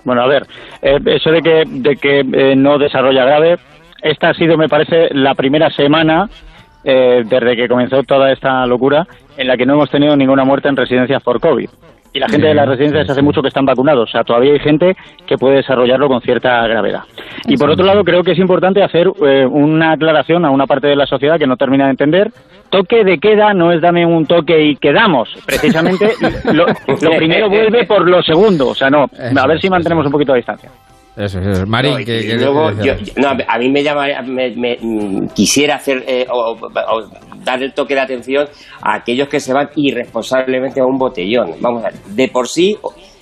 Bueno, 0.03 0.21
a 0.21 0.27
ver, 0.27 0.47
eh, 0.81 0.99
eso 1.05 1.31
de 1.31 1.41
que, 1.41 1.63
de 1.65 1.95
que 1.95 2.19
eh, 2.19 2.55
no 2.55 2.77
desarrolla 2.77 3.25
grave, 3.25 3.57
esta 4.01 4.29
ha 4.29 4.33
sido, 4.33 4.57
me 4.57 4.69
parece, 4.69 5.09
la 5.13 5.35
primera 5.35 5.69
semana 5.69 6.29
eh, 6.83 7.23
desde 7.25 7.55
que 7.55 7.67
comenzó 7.67 8.01
toda 8.03 8.31
esta 8.31 8.65
locura 8.65 9.07
en 9.37 9.47
la 9.47 9.55
que 9.55 9.65
no 9.65 9.73
hemos 9.73 9.89
tenido 9.91 10.15
ninguna 10.15 10.43
muerte 10.43 10.67
en 10.67 10.75
residencias 10.75 11.21
por 11.21 11.39
COVID. 11.39 11.69
Y 12.13 12.19
la 12.19 12.27
gente 12.27 12.47
de 12.47 12.53
las 12.53 12.67
residencias 12.67 13.09
hace 13.09 13.21
mucho 13.21 13.41
que 13.41 13.47
están 13.47 13.65
vacunados, 13.65 14.09
o 14.09 14.11
sea, 14.11 14.23
todavía 14.23 14.51
hay 14.51 14.59
gente 14.59 14.97
que 15.25 15.37
puede 15.37 15.57
desarrollarlo 15.57 16.09
con 16.09 16.21
cierta 16.21 16.67
gravedad. 16.67 17.03
Y 17.47 17.55
por 17.55 17.69
otro 17.69 17.85
lado, 17.85 18.03
creo 18.03 18.21
que 18.21 18.31
es 18.31 18.39
importante 18.39 18.83
hacer 18.83 19.07
eh, 19.25 19.45
una 19.45 19.93
aclaración 19.93 20.43
a 20.43 20.49
una 20.49 20.67
parte 20.67 20.87
de 20.87 20.95
la 20.97 21.05
sociedad 21.05 21.39
que 21.39 21.47
no 21.47 21.55
termina 21.55 21.85
de 21.85 21.91
entender. 21.91 22.31
Toque 22.69 23.05
de 23.05 23.17
queda 23.17 23.53
no 23.53 23.71
es 23.71 23.81
dame 23.81 24.05
un 24.05 24.25
toque 24.25 24.61
y 24.61 24.75
quedamos. 24.75 25.29
Precisamente 25.45 26.11
lo, 26.53 26.65
lo 26.65 27.17
primero 27.17 27.49
vuelve 27.49 27.85
por 27.85 28.07
lo 28.07 28.21
segundo. 28.21 28.69
O 28.69 28.75
sea, 28.75 28.89
no, 28.89 29.03
a 29.03 29.47
ver 29.47 29.61
si 29.61 29.69
mantenemos 29.69 30.05
un 30.05 30.11
poquito 30.11 30.33
de 30.33 30.39
distancia. 30.39 30.69
Eso, 31.17 31.39
es, 31.39 31.47
eso 31.47 31.63
es. 31.63 31.67
Marín, 31.67 31.93
No, 31.93 31.99
y- 31.99 32.05
que, 32.05 32.19
que- 32.21 32.35
luego, 32.37 32.71
yo- 32.71 32.95
yo- 32.95 33.13
no, 33.17 33.29
a 33.29 33.57
mí 33.59 33.69
me 33.69 33.83
llama, 33.83 34.05
me, 34.25 34.51
me- 34.55 34.77
mm, 34.81 35.27
quisiera 35.33 35.75
hacer 35.75 36.03
eh, 36.07 36.25
o, 36.31 36.53
o 36.53 37.09
dar 37.43 37.61
el 37.61 37.73
toque 37.73 37.95
de 37.95 38.01
atención 38.01 38.47
a 38.81 38.95
aquellos 38.95 39.27
que 39.27 39.39
se 39.39 39.53
van 39.53 39.69
irresponsablemente 39.75 40.79
a 40.79 40.85
un 40.85 40.97
botellón. 40.97 41.55
Vamos 41.59 41.83
a 41.83 41.89
ver, 41.89 41.99
de 42.15 42.27
por 42.29 42.47
sí 42.47 42.77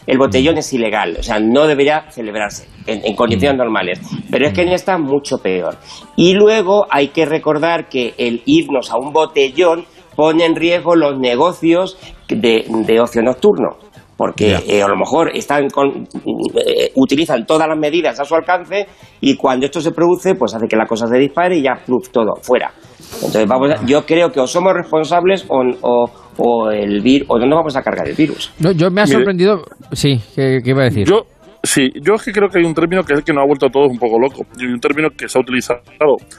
el 0.06 0.18
botellón 0.18 0.58
es 0.58 0.72
ilegal, 0.74 1.18
o 1.20 1.24
sea, 1.24 1.40
no 1.40 1.68
debería 1.68 2.06
celebrarse 2.10 2.68
en, 2.88 3.06
en 3.06 3.16
condiciones 3.16 3.58
normales, 3.58 4.00
pero 4.32 4.48
es 4.48 4.54
que 4.54 4.62
en 4.64 4.70
esta 4.70 4.98
mucho 4.98 5.38
peor. 5.38 5.76
Y 6.16 6.34
luego 6.34 6.86
hay 6.90 7.10
que 7.10 7.26
recordar 7.26 7.90
que 7.90 8.14
el 8.18 8.42
irnos 8.46 8.92
a 8.92 8.98
un 8.98 9.12
botellón 9.14 9.86
pone 10.16 10.46
en 10.46 10.56
riesgo 10.56 10.96
los 10.96 11.18
negocios 11.20 11.98
de, 12.28 12.66
de 12.68 13.00
ocio 13.00 13.22
nocturno 13.22 13.78
porque 14.20 14.58
eh, 14.68 14.84
a 14.84 14.88
lo 14.90 14.98
mejor 14.98 15.32
están 15.34 15.70
con, 15.70 15.88
eh, 16.04 16.92
utilizan 16.96 17.46
todas 17.46 17.70
las 17.70 17.78
medidas 17.80 18.20
a 18.20 18.26
su 18.26 18.36
alcance 18.36 18.86
y 19.22 19.36
cuando 19.38 19.66
esto 19.66 19.80
se 19.80 19.92
produce 19.92 20.36
pues 20.36 20.54
hace 20.54 20.68
que 20.68 20.76
la 20.76 20.86
cosa 20.86 21.08
se 21.08 21.18
dispare 21.18 21.56
y 21.58 21.62
ya 21.64 21.76
pluf, 21.86 22.10
todo 22.12 22.34
fuera 22.42 22.70
entonces 23.16 23.48
vamos 23.48 23.72
a- 23.72 23.86
yo 23.86 24.06
creo 24.06 24.30
que 24.30 24.42
o 24.42 24.46
somos 24.48 24.74
responsables 24.74 25.46
o, 25.48 25.62
o, 25.82 26.06
o 26.38 26.70
el 26.70 27.02
vir, 27.02 27.24
o 27.30 27.40
no 27.40 27.46
nos 27.46 27.58
vamos 27.60 27.76
a 27.78 27.82
cargar 27.82 28.08
el 28.10 28.16
virus 28.16 28.52
No, 28.60 28.72
yo 28.74 28.92
me 28.92 29.02
ha 29.02 29.06
Mire. 29.06 29.16
sorprendido. 29.16 29.62
Sí, 29.94 30.20
¿qué, 30.36 30.60
qué 30.64 30.72
iba 30.72 30.82
a 30.82 30.86
decir? 30.86 31.08
Yo, 31.08 31.24
sí, 31.64 31.90
yo 32.06 32.16
es 32.16 32.24
que 32.24 32.32
creo 32.34 32.50
que 32.50 32.60
hay 32.60 32.66
un 32.66 32.74
término 32.74 33.04
que 33.04 33.14
es 33.14 33.20
el 33.20 33.26
que 33.26 33.32
nos 33.34 33.44
ha 33.44 33.48
vuelto 33.48 33.68
a 33.68 33.70
todos 33.70 33.88
un 33.90 33.98
poco 33.98 34.20
locos. 34.20 34.42
Y 34.60 34.66
hay 34.66 34.72
un 34.74 34.80
término 34.80 35.10
que 35.18 35.28
se 35.30 35.38
ha 35.38 35.42
utilizado 35.42 35.80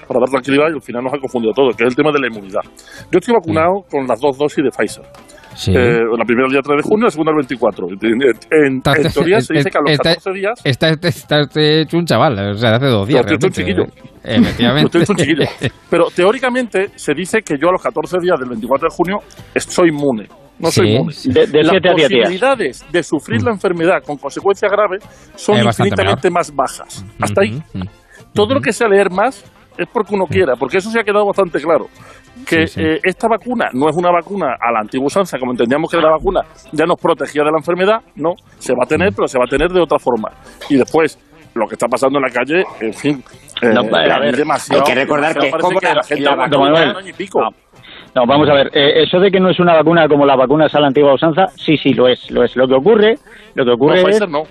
para 0.06 0.20
dar 0.20 0.28
tranquilidad 0.30 0.66
y 0.70 0.74
al 0.74 0.82
final 0.82 1.02
nos 1.04 1.14
ha 1.14 1.18
confundido 1.18 1.52
todo, 1.54 1.70
que 1.70 1.84
es 1.84 1.88
el 1.90 1.96
tema 1.96 2.12
de 2.12 2.20
la 2.20 2.26
inmunidad. 2.28 2.60
Yo 3.10 3.18
estoy 3.18 3.34
vacunado 3.34 3.82
con 3.90 4.06
las 4.06 4.20
dos 4.20 4.36
dosis 4.38 4.62
de 4.62 4.70
Pfizer. 4.70 5.04
Sí. 5.60 5.72
Eh, 5.76 6.00
la 6.16 6.24
primera 6.24 6.46
el 6.46 6.52
día 6.52 6.62
3 6.62 6.76
de 6.78 6.82
junio, 6.88 7.04
la 7.04 7.10
segunda 7.10 7.32
el 7.32 7.36
24. 7.36 7.86
En, 7.88 8.22
en- 8.22 8.74
en 8.76 9.12
teoría 9.12 9.40
se 9.42 9.52
dice 9.52 9.70
que 9.70 9.76
a 9.76 9.80
los 9.82 9.90
Está- 9.92 10.14
14 10.14 10.30
días... 10.32 10.60
Está, 10.64 10.88
está, 10.88 11.08
está 11.08 11.40
este 11.40 11.82
hecho 11.82 11.98
un 11.98 12.06
chaval, 12.06 12.32
o 12.52 12.54
sea, 12.54 12.76
hace 12.76 12.86
dos 12.86 13.06
días. 13.06 13.22
Pero 13.26 13.38
tú 13.38 13.46
eres 13.46 13.58
un 13.58 13.64
chiquillo. 13.64 13.82
Eh, 14.24 14.36
Efectivamente. 14.40 14.86
Usted 14.86 15.00
es 15.02 15.10
un 15.10 15.16
chiquillo. 15.16 15.44
Pero 15.90 16.04
teóricamente 16.16 16.86
se 16.94 17.12
dice 17.12 17.42
que 17.42 17.56
yo 17.60 17.68
a 17.68 17.72
los 17.72 17.82
14 17.82 18.16
días 18.22 18.38
del 18.40 18.48
24 18.48 18.88
de 18.88 18.94
junio 18.96 19.16
soy 19.56 19.90
inmune. 19.90 20.28
No 20.58 20.70
soy 20.70 20.86
Sí, 20.86 20.92
inmune. 20.94 21.12
sí. 21.12 21.30
De- 21.32 21.46
de 21.46 21.62
Las 21.62 21.80
posibilidades 21.82 22.86
de 22.90 23.02
sufrir 23.02 23.42
la 23.42 23.50
enfermedad 23.52 24.02
con 24.02 24.16
consecuencias 24.16 24.72
graves 24.72 25.04
son 25.36 25.56
bastante 25.62 25.90
infinitamente 25.90 26.30
más 26.30 26.54
bajas. 26.54 27.04
Hasta 27.20 27.42
ahí. 27.42 27.62
Todo 28.32 28.54
lo 28.54 28.60
que 28.60 28.72
sea 28.72 28.88
leer 28.88 29.10
más 29.10 29.44
es 29.78 29.88
porque 29.92 30.14
uno 30.14 30.26
quiera, 30.26 30.56
porque 30.56 30.78
eso 30.78 30.90
se 30.90 31.00
ha 31.00 31.02
quedado 31.02 31.24
bastante 31.26 31.58
claro. 31.60 31.86
Que 32.46 32.66
Sí, 32.66 32.74
sí. 32.74 32.80
eh, 32.82 33.00
esta 33.02 33.28
vacuna 33.28 33.68
no 33.72 33.88
es 33.88 33.96
una 33.96 34.10
vacuna 34.10 34.56
a 34.60 34.72
la 34.72 34.80
antigua 34.80 35.06
usanza, 35.06 35.38
como 35.38 35.52
entendíamos 35.52 35.90
que 35.90 35.96
la 35.98 36.10
vacuna 36.10 36.40
ya 36.72 36.84
nos 36.86 36.98
protegía 37.00 37.42
de 37.44 37.50
la 37.52 37.58
enfermedad, 37.58 38.00
no, 38.16 38.34
se 38.58 38.74
va 38.74 38.84
a 38.84 38.86
tener, 38.86 39.12
pero 39.14 39.28
se 39.28 39.38
va 39.38 39.44
a 39.44 39.48
tener 39.48 39.70
de 39.70 39.80
otra 39.80 39.98
forma. 39.98 40.30
Y 40.68 40.76
después, 40.76 41.18
lo 41.54 41.66
que 41.66 41.74
está 41.74 41.86
pasando 41.88 42.18
en 42.18 42.22
la 42.24 42.30
calle, 42.30 42.64
en 42.80 42.94
fin, 42.94 43.24
eh, 43.62 43.68
No, 43.68 43.80
a 43.96 44.18
ver, 44.18 44.36
demasiado- 44.36 44.82
hay 44.82 44.86
que 44.92 45.00
recordar 45.00 45.38
que 45.38 45.48
es 45.48 45.52
la- 45.52 45.94
la 45.94 46.02
gente 46.02 46.24
la 46.24 46.34
vacuna- 46.34 46.98
año 46.98 47.08
y 47.08 47.12
pico. 47.12 47.40
No, 48.14 48.26
vamos 48.26 48.48
a 48.48 48.54
ver, 48.54 48.70
eh, 48.74 49.02
eso 49.04 49.20
de 49.20 49.30
que 49.30 49.38
no 49.38 49.50
es 49.50 49.60
una 49.60 49.74
vacuna 49.74 50.08
como 50.08 50.26
la 50.26 50.34
vacuna 50.34 50.66
a 50.72 50.80
la 50.80 50.86
antigua 50.88 51.14
usanza, 51.14 51.46
sí, 51.56 51.76
sí, 51.76 51.92
lo 51.94 52.08
es, 52.08 52.28
lo 52.30 52.42
es. 52.42 52.56
Lo 52.56 52.66
que 52.66 52.74
ocurre, 52.74 53.18
lo 53.54 53.64
que 53.64 53.70
ocurre 53.70 54.02
No, 54.02 54.08
es... 54.08 54.14
Pfizer 54.16 54.28
no. 54.28 54.42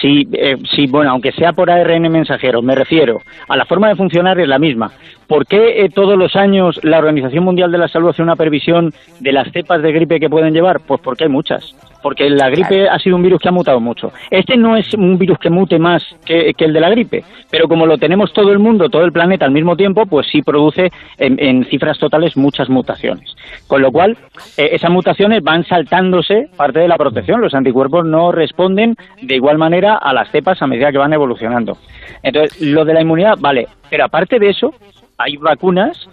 Sí, 0.00 0.28
eh, 0.32 0.56
sí, 0.74 0.86
bueno, 0.86 1.10
aunque 1.10 1.32
sea 1.32 1.52
por 1.52 1.70
ARN 1.70 2.10
mensajero, 2.10 2.62
me 2.62 2.74
refiero 2.74 3.20
a 3.48 3.56
la 3.56 3.64
forma 3.64 3.88
de 3.88 3.96
funcionar 3.96 4.38
es 4.38 4.46
la 4.46 4.58
misma. 4.58 4.92
¿Por 5.26 5.46
qué 5.46 5.84
eh, 5.84 5.88
todos 5.88 6.16
los 6.16 6.36
años 6.36 6.78
la 6.84 6.98
Organización 6.98 7.44
Mundial 7.44 7.72
de 7.72 7.78
la 7.78 7.88
Salud 7.88 8.10
hace 8.10 8.22
una 8.22 8.36
previsión 8.36 8.92
de 9.20 9.32
las 9.32 9.50
cepas 9.52 9.82
de 9.82 9.92
gripe 9.92 10.20
que 10.20 10.30
pueden 10.30 10.54
llevar? 10.54 10.80
Pues 10.80 11.00
porque 11.00 11.24
hay 11.24 11.30
muchas. 11.30 11.74
Porque 12.02 12.30
la 12.30 12.48
gripe 12.48 12.88
ha 12.88 12.98
sido 12.98 13.16
un 13.16 13.22
virus 13.22 13.40
que 13.40 13.48
ha 13.48 13.52
mutado 13.52 13.80
mucho. 13.80 14.12
Este 14.30 14.56
no 14.56 14.76
es 14.76 14.94
un 14.94 15.18
virus 15.18 15.38
que 15.38 15.50
mute 15.50 15.78
más 15.78 16.02
que, 16.24 16.54
que 16.54 16.64
el 16.64 16.72
de 16.72 16.80
la 16.80 16.90
gripe, 16.90 17.24
pero 17.50 17.68
como 17.68 17.86
lo 17.86 17.98
tenemos 17.98 18.32
todo 18.32 18.52
el 18.52 18.58
mundo, 18.58 18.88
todo 18.88 19.04
el 19.04 19.12
planeta 19.12 19.44
al 19.44 19.50
mismo 19.50 19.76
tiempo, 19.76 20.06
pues 20.06 20.26
sí 20.30 20.42
produce 20.42 20.90
en, 21.18 21.38
en 21.42 21.64
cifras 21.64 21.98
totales 21.98 22.36
muchas 22.36 22.68
mutaciones. 22.68 23.34
Con 23.66 23.82
lo 23.82 23.90
cual, 23.90 24.16
eh, 24.56 24.70
esas 24.72 24.90
mutaciones 24.90 25.42
van 25.42 25.64
saltándose 25.64 26.48
parte 26.56 26.80
de 26.80 26.88
la 26.88 26.96
protección. 26.96 27.40
Los 27.40 27.54
anticuerpos 27.54 28.04
no 28.04 28.32
responden 28.32 28.96
de 29.20 29.34
igual 29.34 29.58
manera 29.58 29.96
a 29.96 30.12
las 30.12 30.30
cepas 30.30 30.60
a 30.62 30.66
medida 30.66 30.92
que 30.92 30.98
van 30.98 31.12
evolucionando. 31.12 31.78
Entonces, 32.22 32.60
lo 32.60 32.84
de 32.84 32.94
la 32.94 33.02
inmunidad, 33.02 33.36
vale, 33.38 33.66
pero 33.90 34.04
aparte 34.04 34.38
de 34.38 34.50
eso, 34.50 34.74
hay 35.16 35.36
vacunas 35.36 36.08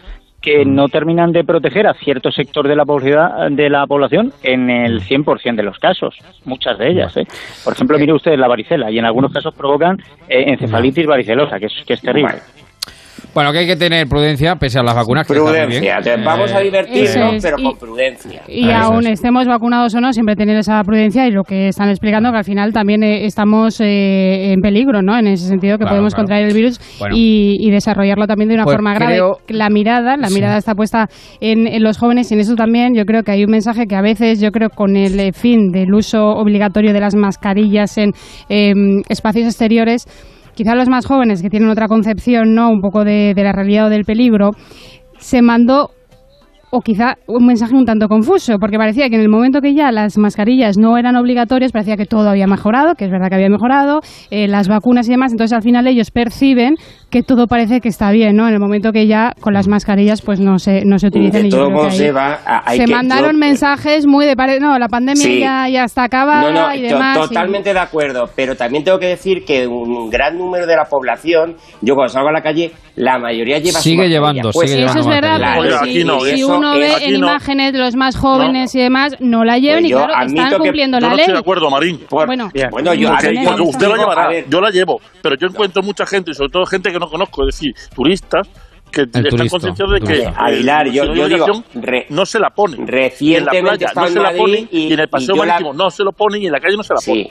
que 0.46 0.64
no 0.64 0.88
terminan 0.90 1.32
de 1.32 1.44
proteger 1.44 1.88
a 1.88 1.96
cierto 1.96 2.32
sector 2.32 2.68
de 2.68 2.76
la 2.76 2.86
población, 2.86 3.56
de 3.56 3.68
la 3.68 3.88
población 3.88 4.32
en 4.44 4.70
el 4.70 5.02
100% 5.02 5.56
de 5.56 5.64
los 5.64 5.80
casos, 5.80 6.16
muchas 6.46 6.78
de 6.78 6.92
ellas. 6.92 7.18
¿eh? 7.18 7.26
Por 7.64 7.74
ejemplo, 7.74 7.98
mire 7.98 8.14
usted 8.14 8.38
la 8.38 8.48
varicela 8.48 8.92
y 8.92 9.00
en 9.00 9.06
algunos 9.06 9.34
casos 9.34 9.56
provocan 9.56 9.98
eh, 10.30 10.52
encefalitis 10.52 11.08
varicelosa, 11.08 11.60
que 11.60 11.66
es, 11.66 11.74
que 11.86 11.94
es 11.94 12.02
terrible. 12.02 12.36
Bueno, 13.34 13.52
que 13.52 13.60
hay 13.60 13.68
que 13.68 13.76
tener 13.76 14.08
prudencia 14.08 14.56
pese 14.56 14.80
a 14.80 14.84
las 14.84 14.96
vacunas. 14.96 15.28
Que 15.28 15.34
está 15.34 15.44
muy 15.44 15.54
bien. 15.54 15.68
prudencia 15.68 15.98
Entonces, 15.98 16.26
vamos 16.26 16.52
a 16.54 16.60
Eh, 16.60 16.64
divertirnos 16.64 17.34
es, 17.36 17.44
pero 17.44 17.56
y- 17.60 17.64
con 17.64 17.78
prudencia 17.78 18.42
Y 18.48 18.70
aún 18.72 19.06
es. 19.08 19.14
estemos 19.14 19.46
vacunados 19.48 19.94
o 19.96 20.02
no, 20.02 20.14
siempre 20.14 20.36
tener 20.36 20.58
esa 20.58 20.82
prudencia 20.84 21.28
y 21.28 21.32
lo 21.32 21.44
que 21.44 21.68
están 21.70 21.90
explicando 21.90 22.32
que 22.32 22.38
al 22.38 22.44
final 22.44 22.72
también 22.74 23.04
eh, 23.04 23.26
estamos 23.26 23.80
eh, 23.82 24.52
en 24.54 24.62
peligro, 24.62 25.02
¿no? 25.02 25.18
En 25.18 25.28
ese 25.28 25.48
sentido 25.48 25.78
que 25.78 25.84
Claro, 25.84 25.92
podemos 25.96 26.14
claro. 26.14 26.24
contraer 26.24 26.48
el 26.48 26.54
virus 26.54 26.80
Bueno. 27.00 27.16
y, 27.18 27.56
y 27.60 27.72
desarrollarlo 27.72 28.28
también 28.28 28.50
de 28.50 28.56
una 28.56 28.64
Pues 28.64 28.76
forma 28.76 28.94
grave. 28.94 29.14
creo- 29.14 29.38
La 29.50 29.70
mirada, 29.70 30.18
la 30.18 30.28
Sí. 30.30 30.36
mirada 30.36 30.58
está 30.58 30.74
puesta 30.76 31.08
en, 31.42 31.68
en 31.68 31.84
los 31.84 31.98
jóvenes 31.98 32.32
y 32.32 32.36
en 32.36 32.40
eso 32.42 32.56
también 32.56 32.94
yo 32.96 33.06
creo 33.06 33.24
que 33.24 33.32
hay 33.32 33.44
un 33.44 33.52
mensaje 33.52 33.86
que 33.86 33.96
a 33.96 34.02
veces 34.02 34.40
yo 34.42 34.52
creo 34.52 34.70
con 34.70 34.96
el 34.96 35.20
eh, 35.20 35.32
fin 35.34 35.72
del 35.72 35.94
uso 35.94 36.24
obligatorio 36.30 36.94
de 36.94 37.00
las 37.00 37.16
mascarillas 37.16 37.98
en 37.98 38.12
em, 38.50 39.02
espacios 39.10 39.46
exteriores 39.48 40.06
quizá 40.56 40.76
los 40.76 40.90
más 40.90 41.06
jóvenes 41.06 41.42
que 41.42 41.50
tienen 41.50 41.70
otra 41.70 41.88
concepción, 41.88 42.56
¿no? 42.56 42.70
Un 42.70 42.82
poco 42.82 43.04
de, 43.04 43.34
de 43.36 43.44
la 43.44 43.52
realidad 43.52 43.88
o 43.88 43.90
del 43.90 44.06
peligro, 44.06 44.52
se 45.20 45.42
mandó 45.42 45.92
o 46.72 46.82
quizá 46.82 47.16
un 47.28 47.46
mensaje 47.46 47.74
un 47.74 47.86
tanto 47.86 48.08
confuso, 48.08 48.58
porque 48.60 48.78
parecía 48.78 49.10
que 49.10 49.16
en 49.16 49.22
el 49.22 49.30
momento 49.30 49.62
que 49.62 49.74
ya 49.74 49.92
las 49.92 50.18
mascarillas 50.18 50.78
no 50.78 50.98
eran 50.98 51.16
obligatorias, 51.16 51.72
parecía 51.72 51.96
que 51.96 52.06
todo 52.06 52.30
había 52.30 52.48
mejorado, 52.48 52.96
que 52.96 53.06
es 53.06 53.12
verdad 53.12 53.30
que 53.30 53.36
había 53.36 53.50
mejorado, 53.50 54.02
eh, 54.30 54.48
las 54.48 54.68
vacunas 54.68 55.08
y 55.08 55.12
demás, 55.12 55.32
entonces 55.32 55.56
al 55.56 55.62
final 55.64 55.88
ellos 55.88 56.12
perciben 56.12 56.76
que 57.10 57.24
todo 57.24 57.48
parece 57.48 57.80
que 57.80 57.88
está 57.88 58.12
bien, 58.12 58.36
¿no? 58.36 58.48
En 58.48 58.54
el 58.56 58.60
momento 58.60 58.92
que 58.92 59.08
ya 59.08 59.32
con 59.40 59.54
las 59.54 59.68
mascarillas 59.70 60.22
pues 60.22 60.40
no 60.42 60.60
se, 60.60 60.84
no 60.84 61.00
se 61.00 61.08
utilizan. 61.08 61.44
De 61.44 61.48
y 61.50 61.52
ahí 61.54 62.02
Eva, 62.08 62.40
a- 62.46 62.64
hay 62.70 62.78
se 62.80 62.86
que- 62.86 62.92
mandaron 62.92 63.32
yo- 63.34 63.38
mensajes 63.38 64.06
muy 64.06 64.26
de 64.26 64.36
pare- 64.36 64.60
no, 64.60 64.78
la 64.78 64.90
pandemia 64.90 65.24
Sí. 65.24 65.40
ya, 65.40 65.70
ya 65.70 65.84
está 65.86 66.04
acabada 66.04 66.52
No, 66.52 66.68
no, 66.70 66.76
y 66.76 66.82
to- 66.82 66.94
demás. 66.96 67.18
y- 67.18 67.28
totalmente 67.30 67.74
de 67.74 67.80
acuerdo, 67.80 68.30
pero 68.36 68.56
también 68.56 68.84
tengo 68.84 69.00
que 69.00 69.08
decir 69.08 69.46
que 69.46 69.66
un 69.68 70.10
gran 70.10 70.38
número 70.38 70.66
de 70.68 70.76
la 70.76 70.86
población, 70.86 71.56
yo 71.82 71.96
cuando 71.96 72.12
salgo 72.12 72.30
a 72.30 72.34
la 72.34 72.42
calle, 72.42 72.72
la 72.96 73.18
mayoría 73.20 73.60
lleva 73.60 73.78
su 73.80 73.84
Sigue 73.84 73.98
mascarilla 73.98 74.16
llevando, 74.20 74.52
puesta. 74.52 74.74
sigue 74.76 74.86
Eso 74.86 75.00
es 75.00 75.08
verdad, 75.08 75.38
pero 75.62 75.76
aquí 75.78 76.04
no, 76.04 76.20
si 76.22 76.30
eso 76.32 76.60
uno 76.72 76.84
es- 76.86 77.00
ve 77.00 77.06
en 77.06 77.12
no. 77.22 77.28
imágenes 77.28 77.74
los 77.74 77.96
más 77.96 78.16
jóvenes 78.18 78.74
y 78.76 78.80
demás, 78.80 79.16
no 79.20 79.44
la 79.44 79.58
llevan 79.58 79.82
Pues 79.82 79.92
y 79.92 79.94
claro, 79.94 80.14
están 80.26 80.50
que- 80.50 80.58
cumpliendo 80.58 80.98
Yo 80.98 81.02
la 81.02 81.10
no 81.10 81.16
ley. 81.16 81.22
estoy 81.24 81.34
de 81.34 81.40
acuerdo, 81.40 81.70
Marín. 81.70 82.00
Por- 82.10 82.26
Bueno, 82.28 82.50
bueno, 82.72 82.94
yo, 82.94 83.10
ver, 83.22 83.36
porque 83.46 83.62
usted 83.62 83.88
la 83.88 83.98
llevará, 83.98 84.30
yo 84.50 84.62
la 84.62 84.70
llevo, 84.70 85.00
pero 85.22 85.36
yo 85.36 85.48
encuentro 85.48 85.82
mucha 85.84 86.06
gente, 86.06 86.32
y 86.32 86.34
sobre 86.34 86.50
todo 86.50 86.66
gente 86.66 86.92
que 86.92 87.00
no 87.00 87.08
conozco, 87.08 87.48
es 87.48 87.56
decir, 87.56 87.74
turistas, 87.96 88.48
que 88.92 89.02
están 89.02 89.24
turista, 89.24 89.50
concienciados 89.50 89.94
de 89.96 90.00
que. 90.02 90.26
Aguilar, 90.38 90.88
eh, 90.88 90.92
yo- 90.94 91.06
no 91.06 91.16
yo 91.16 91.28
digo, 91.28 91.46
re- 91.74 92.06
no 92.10 92.26
se 92.26 92.40
la 92.40 92.50
ponen. 92.52 92.80
en 92.82 92.86
la 92.86 92.92
recientemente 92.92 93.86
playa 93.86 93.94
no 93.96 94.08
se 94.08 94.20
la 94.22 94.32
ponen 94.32 94.70
y- 94.72 94.88
y, 94.88 94.94
en 94.94 95.00
el 95.00 95.10
paseo 95.10 95.36
yo 95.36 95.44
la- 95.44 95.54
marítimo 95.54 95.74
no 95.74 95.90
se 95.90 96.04
lo 96.04 96.12
ponen 96.14 96.42
y 96.44 96.46
en 96.46 96.52
la 96.54 96.60
calle 96.60 96.78
no 96.78 96.84
se 96.84 96.94
la 96.94 97.00
Sí. 97.02 97.12
ponen. 97.12 97.28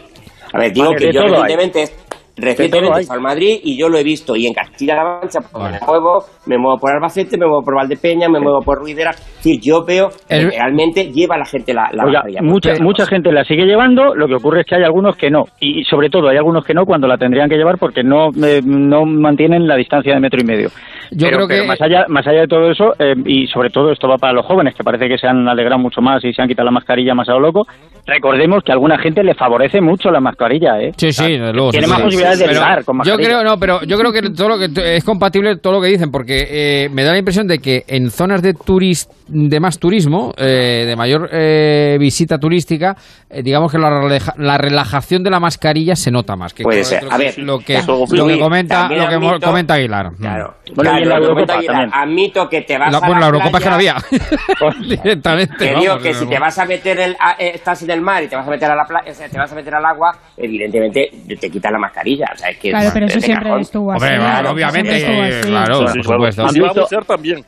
A 0.53 0.59
ver, 0.59 0.73
digo 0.73 0.87
Vale, 0.87 0.99
que 0.99 1.13
yo 1.13 1.23
recientemente, 1.23 1.89
recientemente 2.37 3.03
en 3.15 3.23
Madrid 3.23 3.59
y 3.63 3.79
yo 3.79 3.89
lo 3.89 3.99
he 3.99 4.03
visto. 4.05 4.35
Y 4.37 4.47
en 4.47 4.55
Castilla-La 4.55 5.05
Mancha, 5.05 5.41
pues, 5.41 5.73
me 5.73 5.79
muevo, 5.87 6.25
me 6.47 6.59
muevo 6.59 6.79
por 6.79 6.93
Albacete, 6.93 7.37
me 7.39 7.47
muevo 7.47 7.63
por 7.63 7.77
Valdepeña, 7.77 8.29
me 8.29 8.41
muevo 8.41 8.61
por 8.61 8.79
Ruidera. 8.79 9.11
Es 9.11 9.37
decir, 9.37 9.61
yo 9.63 9.85
veo 9.85 10.09
que 10.29 10.51
realmente 10.51 11.13
lleva 11.13 11.37
la 11.39 11.45
gente 11.45 11.73
la, 11.73 11.89
la 11.93 12.05
Oiga, 12.05 12.21
mascarilla. 12.21 12.43
mucha, 12.43 12.71
Pues, 12.71 12.81
mucha 12.83 13.07
gente 13.07 13.33
la 13.33 13.45
sigue 13.45 13.65
llevando, 13.65 14.15
lo 14.15 14.27
que 14.27 14.35
ocurre 14.35 14.61
es 14.61 14.67
que 14.67 14.77
hay 14.77 14.85
algunos 14.85 15.17
que 15.17 15.31
no. 15.31 15.45
Y 15.61 15.85
sobre 15.85 16.11
todo 16.11 16.29
hay 16.29 16.37
algunos 16.37 16.65
que 16.65 16.75
no 16.75 16.85
cuando 16.85 17.07
la 17.07 17.17
tendrían 17.17 17.49
que 17.49 17.57
llevar 17.57 17.79
porque 17.79 18.03
no, 18.03 18.29
eh, 18.45 18.61
no 18.65 19.05
mantienen 19.05 19.67
la 19.67 19.77
distancia 19.77 20.15
de 20.15 20.21
metro 20.21 20.41
y 20.41 20.45
medio. 20.47 20.69
Yo 21.11 21.27
pero, 21.29 21.37
creo 21.37 21.49
que- 21.49 21.55
pero 21.57 21.67
más 21.67 21.81
allá, 21.81 22.05
más 22.09 22.27
allá 22.27 22.41
de 22.41 22.49
todo 22.49 22.71
eso, 22.71 22.95
eh, 22.99 23.15
y 23.27 23.47
sobre 23.49 23.71
todo 23.71 23.91
esto 23.93 24.09
va 24.09 24.19
para 24.19 24.33
los 24.33 24.45
jóvenes, 24.47 24.75
que 24.75 24.83
parece 24.85 25.09
que 25.09 25.19
se 25.19 25.27
han 25.27 25.49
alegrado 25.49 25.79
mucho 25.79 26.01
más 26.01 26.25
y 26.25 26.33
se 26.33 26.43
han 26.43 26.49
quitado 26.49 26.67
la 26.67 26.71
mascarilla 26.73 27.15
más 27.15 27.29
a 27.29 27.33
lo 27.33 27.41
loco, 27.41 27.67
recordemos 28.07 28.63
que 28.63 28.73
a 28.73 28.75
alguna 28.75 28.99
gente 28.99 29.23
le 29.23 29.35
favorece 29.35 29.81
mucho 29.81 30.11
la 30.11 30.21
mascarilla, 30.21 30.81
¿eh? 30.81 30.93
Sí, 30.97 31.13
sí, 31.13 31.33
desde 31.39 31.53
luego. 31.53 31.71
Tiene 31.71 31.87
sí, 31.87 31.91
más 31.91 31.99
sí. 31.99 32.05
posibilidades 32.05 32.39
de 32.39 32.49
ligar 32.49 32.85
con 32.85 32.95
Yo 32.97 32.99
mascarilla. 32.99 33.29
creo, 33.29 33.45
no, 33.45 33.59
pero 33.59 33.83
yo 33.83 33.99
creo 33.99 34.13
que 34.13 34.23
todo 34.31 34.49
lo 34.51 34.59
que 34.59 34.97
es 34.97 35.05
compatible 35.05 35.57
todo 35.57 35.75
lo 35.75 35.81
que 35.81 35.89
dicen, 35.89 36.11
porque 36.11 36.47
eh, 36.51 36.89
me 36.93 37.03
da 37.03 37.13
la 37.13 37.19
impresión 37.19 37.47
de 37.47 37.59
que 37.59 37.85
en 37.89 38.11
zonas 38.11 38.43
de 38.43 38.55
turis, 38.55 39.09
de 39.29 39.59
más 39.61 39.79
turismo, 39.79 40.35
eh, 40.37 40.85
de 40.87 40.97
mayor 40.97 41.29
eh, 41.33 41.97
visita 41.99 42.39
turística, 42.39 42.97
eh, 43.31 43.43
digamos 43.43 43.73
que 43.73 43.79
la, 43.79 43.91
releja- 43.91 44.35
la 44.39 44.59
relajación 44.59 45.23
de 45.23 45.31
la 45.31 45.41
mascarilla 45.41 45.97
se 45.97 46.11
nota 46.11 46.37
más. 46.37 46.53
Que 46.53 46.63
Puede 46.63 46.85
ser. 46.85 47.05
A 47.11 47.17
ver, 47.17 47.39
lo 47.39 47.59
que, 47.61 47.79
lo 48.13 48.27
que 48.27 48.39
comenta, 48.39 48.89
lo 48.89 49.09
que 49.09 49.41
comenta 49.45 49.75
Aguilar. 49.75 50.11
Claro, 50.21 50.55
Bueno, 50.75 50.94
y 50.99 51.03
en 51.03 51.09
la 51.09 51.15
que 51.17 51.23
Eurocopa 51.23 51.47
también. 51.47 51.91
admito 51.93 52.49
que 52.49 52.61
te 52.63 52.79
vas 52.79 52.91
La, 52.93 52.99
a 52.99 53.01
bueno, 53.01 53.15
la 53.15 53.21
la 53.21 53.27
Eurocopa 53.27 53.59
es 53.59 53.65
que 53.65 53.71
no 53.71 53.77
playa, 53.77 53.97
había. 53.97 54.81
Directamente. 55.03 55.57
Que 55.59 55.67
vamos, 55.73 55.81
digo 55.83 55.97
que 55.99 56.09
desde 56.09 56.21
si 56.21 56.27
te 56.31 56.39
vas 56.39 56.59
a 56.59 56.65
meter 56.67 57.01
el, 57.01 57.17
a- 57.19 57.37
eh, 57.39 57.53
estás 57.55 57.83
en 57.83 57.91
el 57.91 58.01
mar 58.01 58.23
y 58.23 58.29
te 58.29 58.37
vas 58.37 58.47
a 58.47 58.51
meter 58.51 58.71
a 58.71 58.75
la 58.77 58.85
playa, 58.85 59.13
te 59.31 59.39
vas 59.39 59.53
a 59.53 59.55
meter 59.55 59.75
al 59.75 59.85
agua, 59.85 60.13
evidentemente 60.37 61.11
te 61.41 61.51
quitas 61.51 61.73
la 61.73 61.79
mascarilla, 61.79 62.27
o 62.33 62.37
sea, 62.37 62.51
es 62.51 62.59
que 62.59 62.71
Claro, 62.71 62.91
pero 62.95 63.07
eso 63.07 63.21
siempre 63.21 63.45
cajón. 63.47 63.61
estuvo 63.61 63.93
así. 63.93 64.05
Hombre, 64.05 64.19
Claro, 64.19 64.51
obviamente, 64.51 64.97
estuvo 64.97 65.23
así. 65.23 65.49
claro, 65.49 65.75
Sí, 65.75 65.83
por 65.85 65.93
claro. 65.93 66.03
supuesto. 66.03 66.43
Y 66.43 66.45
¿Han 66.45 66.49
va 66.49 66.51
a 66.51 66.73
visto- 66.73 66.87
ser 66.87 67.05
también. 67.05 67.45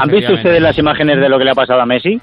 ¿Han 0.00 0.08
visto 0.08 0.32
ustedes 0.34 0.60
las 0.60 0.76
imágenes 0.78 1.20
de 1.20 1.28
lo 1.28 1.38
que 1.38 1.44
le 1.44 1.50
ha 1.52 1.54
pasado 1.54 1.80
a 1.80 1.86
Messi? 1.86 2.20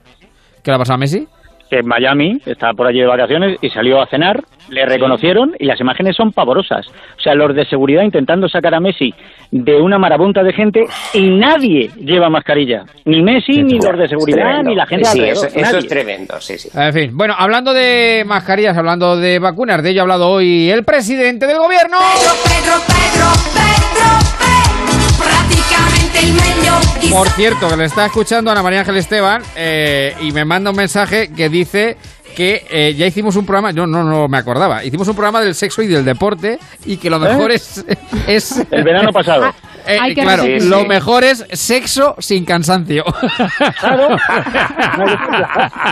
¿Qué 0.63 0.71
le 0.71 0.75
ha 0.75 0.77
pasado 0.79 0.95
a 0.95 0.97
Messi? 0.97 1.27
Que 1.69 1.79
en 1.79 1.87
Miami 1.87 2.39
estaba 2.45 2.73
por 2.73 2.87
allí 2.87 2.99
de 2.99 3.05
vacaciones 3.07 3.57
y 3.61 3.69
salió 3.69 4.01
a 4.01 4.07
cenar, 4.07 4.43
le 4.69 4.85
reconocieron 4.85 5.53
y 5.59 5.65
las 5.65 5.79
imágenes 5.79 6.15
son 6.15 6.31
pavorosas. 6.31 6.87
O 7.17 7.21
sea, 7.21 7.33
los 7.35 7.55
de 7.55 7.65
seguridad 7.65 8.03
intentando 8.03 8.47
sacar 8.47 8.73
a 8.75 8.79
Messi 8.79 9.13
de 9.51 9.75
una 9.81 9.97
marabunta 9.99 10.41
de 10.43 10.53
gente 10.53 10.85
y 11.13 11.29
nadie 11.29 11.89
lleva 11.99 12.29
mascarilla. 12.29 12.85
Ni 13.05 13.21
Messi, 13.21 13.61
ni 13.63 13.79
los 13.79 13.97
de 13.97 14.07
seguridad, 14.07 14.63
ni 14.63 14.75
la 14.75 14.85
gente 14.85 15.05
Sí, 15.05 15.19
alrededor. 15.19 15.47
eso, 15.47 15.59
eso 15.59 15.77
es 15.77 15.87
tremendo, 15.87 16.39
sí, 16.39 16.57
sí. 16.57 16.69
En 16.75 16.93
fin, 16.93 17.11
bueno, 17.17 17.35
hablando 17.37 17.73
de 17.73 18.23
mascarillas, 18.25 18.77
hablando 18.77 19.17
de 19.17 19.39
vacunas, 19.39 19.83
de 19.83 19.89
ello 19.91 20.01
ha 20.01 20.03
hablado 20.03 20.29
hoy 20.29 20.69
el 20.69 20.83
presidente 20.83 21.45
del 21.47 21.57
gobierno. 21.57 21.97
Pedro, 21.97 22.33
Pedro, 22.43 22.73
Pedro, 22.87 23.12
Por 27.11 27.29
cierto, 27.29 27.69
que 27.69 27.77
le 27.77 27.85
está 27.85 28.07
escuchando 28.07 28.49
Ana 28.51 28.63
María 28.63 28.79
Ángel 28.79 28.97
Esteban 28.97 29.43
eh, 29.55 30.15
y 30.21 30.31
me 30.31 30.45
manda 30.45 30.71
un 30.71 30.75
mensaje 30.75 31.29
que 31.31 31.49
dice 31.49 31.97
que 32.33 32.65
eh, 32.69 32.93
ya 32.95 33.05
hicimos 33.05 33.35
un 33.35 33.45
programa, 33.45 33.71
yo 33.71 33.85
no, 33.87 34.03
no 34.03 34.27
me 34.27 34.37
acordaba, 34.37 34.83
hicimos 34.83 35.07
un 35.07 35.15
programa 35.15 35.41
del 35.41 35.55
sexo 35.55 35.81
y 35.81 35.87
del 35.87 36.03
deporte 36.05 36.59
y 36.85 36.97
que 36.97 37.09
lo 37.09 37.19
mejor 37.19 37.51
es, 37.51 37.85
es... 38.27 38.63
El 38.71 38.83
verano 38.83 39.11
pasado. 39.11 39.53
Eh, 39.85 39.97
Hay 39.99 40.15
que 40.15 40.21
claro, 40.21 40.43
repetir. 40.43 40.69
lo 40.69 40.85
mejor 40.85 41.25
es 41.25 41.45
sexo 41.51 42.15
sin 42.17 42.45
cansancio. 42.45 43.03
Claro. 43.81 44.15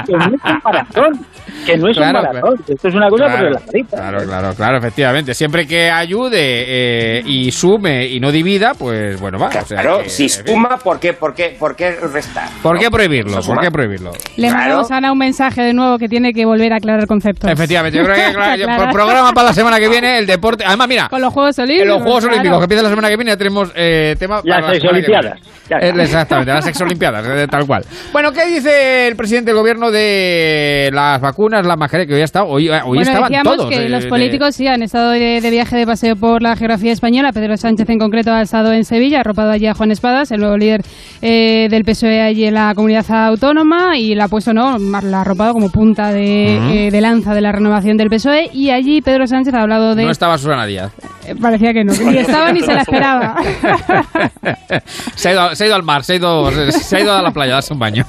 que 0.05 0.13
no 0.13 0.26
es 0.26 0.41
un 0.45 0.61
maratón. 0.63 1.26
Que 1.65 1.77
no 1.77 1.88
es 1.89 1.97
Claro, 1.97 2.19
un 2.19 2.26
maratón. 2.26 2.55
Esto 2.68 2.88
es 2.88 2.95
una 2.95 3.09
cosa 3.09 3.26
Claro, 3.26 3.43
por 3.43 3.51
la 3.51 3.59
carita. 3.59 3.97
claro, 3.97 4.23
claro, 4.26 4.53
claro, 4.55 4.77
efectivamente. 4.77 5.34
Siempre 5.34 5.68
que 5.68 5.89
ayude 5.91 6.39
eh, 6.39 7.23
y 7.26 7.51
sume 7.51 8.07
y 8.07 8.22
no 8.22 8.31
divida, 8.31 8.73
pues 8.76 9.19
bueno, 9.19 9.38
va. 9.38 9.47
o 9.47 9.51
sea 9.51 9.63
Claro, 9.81 10.03
que, 10.03 10.09
si 10.09 10.30
suma, 10.30 10.77
¿por 10.77 10.97
qué, 10.99 11.11
por 11.11 11.34
qué, 11.34 11.55
por 11.59 11.76
qué 11.76 11.91
restar? 11.91 12.47
¿Por 12.63 12.80
qué 12.80 12.89
prohibirlo? 12.89 13.41
¿Por 13.41 13.59
qué 13.59 13.69
prohibirlo? 13.72 14.11
Le 14.38 14.47
Claro. 14.47 14.57
mandamos 14.57 14.91
a 14.91 14.97
Ana 14.97 15.11
un 15.11 15.18
mensaje 15.18 15.61
de 15.63 15.73
nuevo 15.73 15.97
que 15.97 16.07
tiene 16.07 16.30
que 16.33 16.45
volver 16.45 16.73
a 16.73 16.77
aclarar 16.77 17.07
conceptos. 17.07 17.49
Efectivamente, 17.49 17.97
yo 17.97 18.03
creo 18.03 18.15
que 18.15 18.21
Aclarar. 18.37 18.77
por 18.79 18.91
programa 18.91 19.31
para 19.33 19.47
la 19.49 19.53
semana 19.53 19.79
que 19.79 19.87
viene, 19.89 20.17
el 20.19 20.25
deporte. 20.27 20.63
Además, 20.65 20.87
mira, 20.87 21.07
Con 21.09 21.21
los 21.21 21.33
Juegos 21.33 21.57
Olímpicos. 21.59 21.83
en 21.83 21.87
los 21.89 22.01
Juegos 22.01 22.19
claro. 22.21 22.33
Olímpicos 22.35 22.57
que 22.59 22.63
empiezan 22.65 22.83
la 22.83 22.89
semana 22.89 23.09
que 23.09 23.17
viene 23.17 23.31
ya 23.31 23.37
tenemos 23.37 23.71
eh, 23.75 24.15
tema 24.19 24.41
para 24.41 24.61
Las 24.61 24.69
la 24.73 24.79
semana 24.79 24.81
que 24.81 24.87
Olimpiadas. 25.11 25.33
viene. 25.41 25.51
Ya 25.69 25.77
Eh. 25.77 25.93
Exactamente, 26.03 26.51
las 26.53 26.67
exolimpiadas, 26.67 27.25
eh, 27.29 27.47
tal 27.49 27.65
cual. 27.65 27.85
Bueno, 28.11 28.31
¿qué 28.33 28.45
dice 28.47 29.07
el 29.07 29.15
presidente 29.15 29.51
del 29.51 29.57
gobierno 29.59 29.89
de 29.91 30.89
las 30.93 31.21
vacunas, 31.21 31.65
las 31.65 31.77
mascarillas? 31.77 32.07
Que 32.09 32.15
hoy, 32.15 32.21
ha 32.21 32.25
estado, 32.25 32.45
hoy, 32.47 32.69
hoy 32.69 32.81
Bueno, 32.85 33.01
estaban 33.01 33.23
decíamos 33.29 33.55
todos. 33.57 33.69
que 33.69 33.85
eh, 33.85 33.89
los 33.89 34.03
de- 34.03 34.09
políticos 34.09 34.55
sí 34.55 34.67
han 34.67 34.81
estado 34.83 35.11
de, 35.11 35.39
de 35.41 35.49
viaje 35.49 35.77
de 35.77 35.85
paseo 35.85 36.15
por 36.15 36.41
la 36.41 36.55
geografía 36.55 36.91
española. 36.91 37.31
Pedro 37.31 37.55
Sánchez 37.55 37.87
en 37.89 37.99
concreto 37.99 38.31
ha 38.33 38.41
estado 38.41 38.73
en 38.73 38.83
Sevilla, 38.83 39.17
ha 39.17 39.21
arropado 39.21 39.51
allí 39.51 39.67
a 39.67 39.73
Juan 39.73 39.91
Espadas, 39.91 40.31
el 40.31 40.41
nuevo 40.41 40.57
líder 40.57 40.81
eh, 41.21 41.67
del 41.69 41.83
PSOE 41.85 42.21
allí 42.21 42.45
en 42.45 42.55
la 42.55 42.73
comunidad 42.75 43.05
autónoma 43.09 43.97
y 43.97 44.13
la 44.15 44.25
ha 44.25 44.27
puesto, 44.27 44.53
¿no? 44.53 44.77
La 44.77 45.19
ha 45.19 45.21
arropado 45.21 45.53
como 45.53 45.69
punta 45.69 46.11
de, 46.11 46.20
Eh, 46.22 46.89
de 46.91 47.02
lanza 47.02 47.34
de 47.34 47.41
la 47.41 47.52
renovación 47.52 47.98
del 47.98 48.10
PSOE 48.10 48.49
y 48.53 48.69
allí 48.69 49.02
Pedro 49.02 49.26
Sánchez 49.27 49.53
ha 49.53 49.61
hablado 49.61 49.95
de... 49.95 50.06
No 50.06 50.11
estaba 50.11 50.38
Susana 50.38 50.65
Díaz. 50.65 50.91
eh, 51.26 51.35
Parecía 51.39 51.73
que 51.73 51.84
no, 51.84 51.93
ni 51.93 52.18
estaba 52.18 52.52
ni 52.52 52.61
se 52.61 52.73
la 52.73 52.81
esperaba. 52.81 53.35
se, 55.15 55.30
ha 55.30 55.31
ido, 55.34 55.56
se 55.56 55.64
ha 55.64 55.68
ido 55.68 55.76
al 55.76 55.84
mar, 55.84 56.03
se 56.03 56.14
ha 56.14 56.15
ido, 56.18 56.52
se 56.72 56.98
ha 56.98 56.99
ido 57.02 57.14
a 57.14 57.22
la 57.22 57.31
playa 57.31 57.53
a 57.53 57.56
darse 57.56 57.73
un 57.73 57.80
baño. 57.80 58.06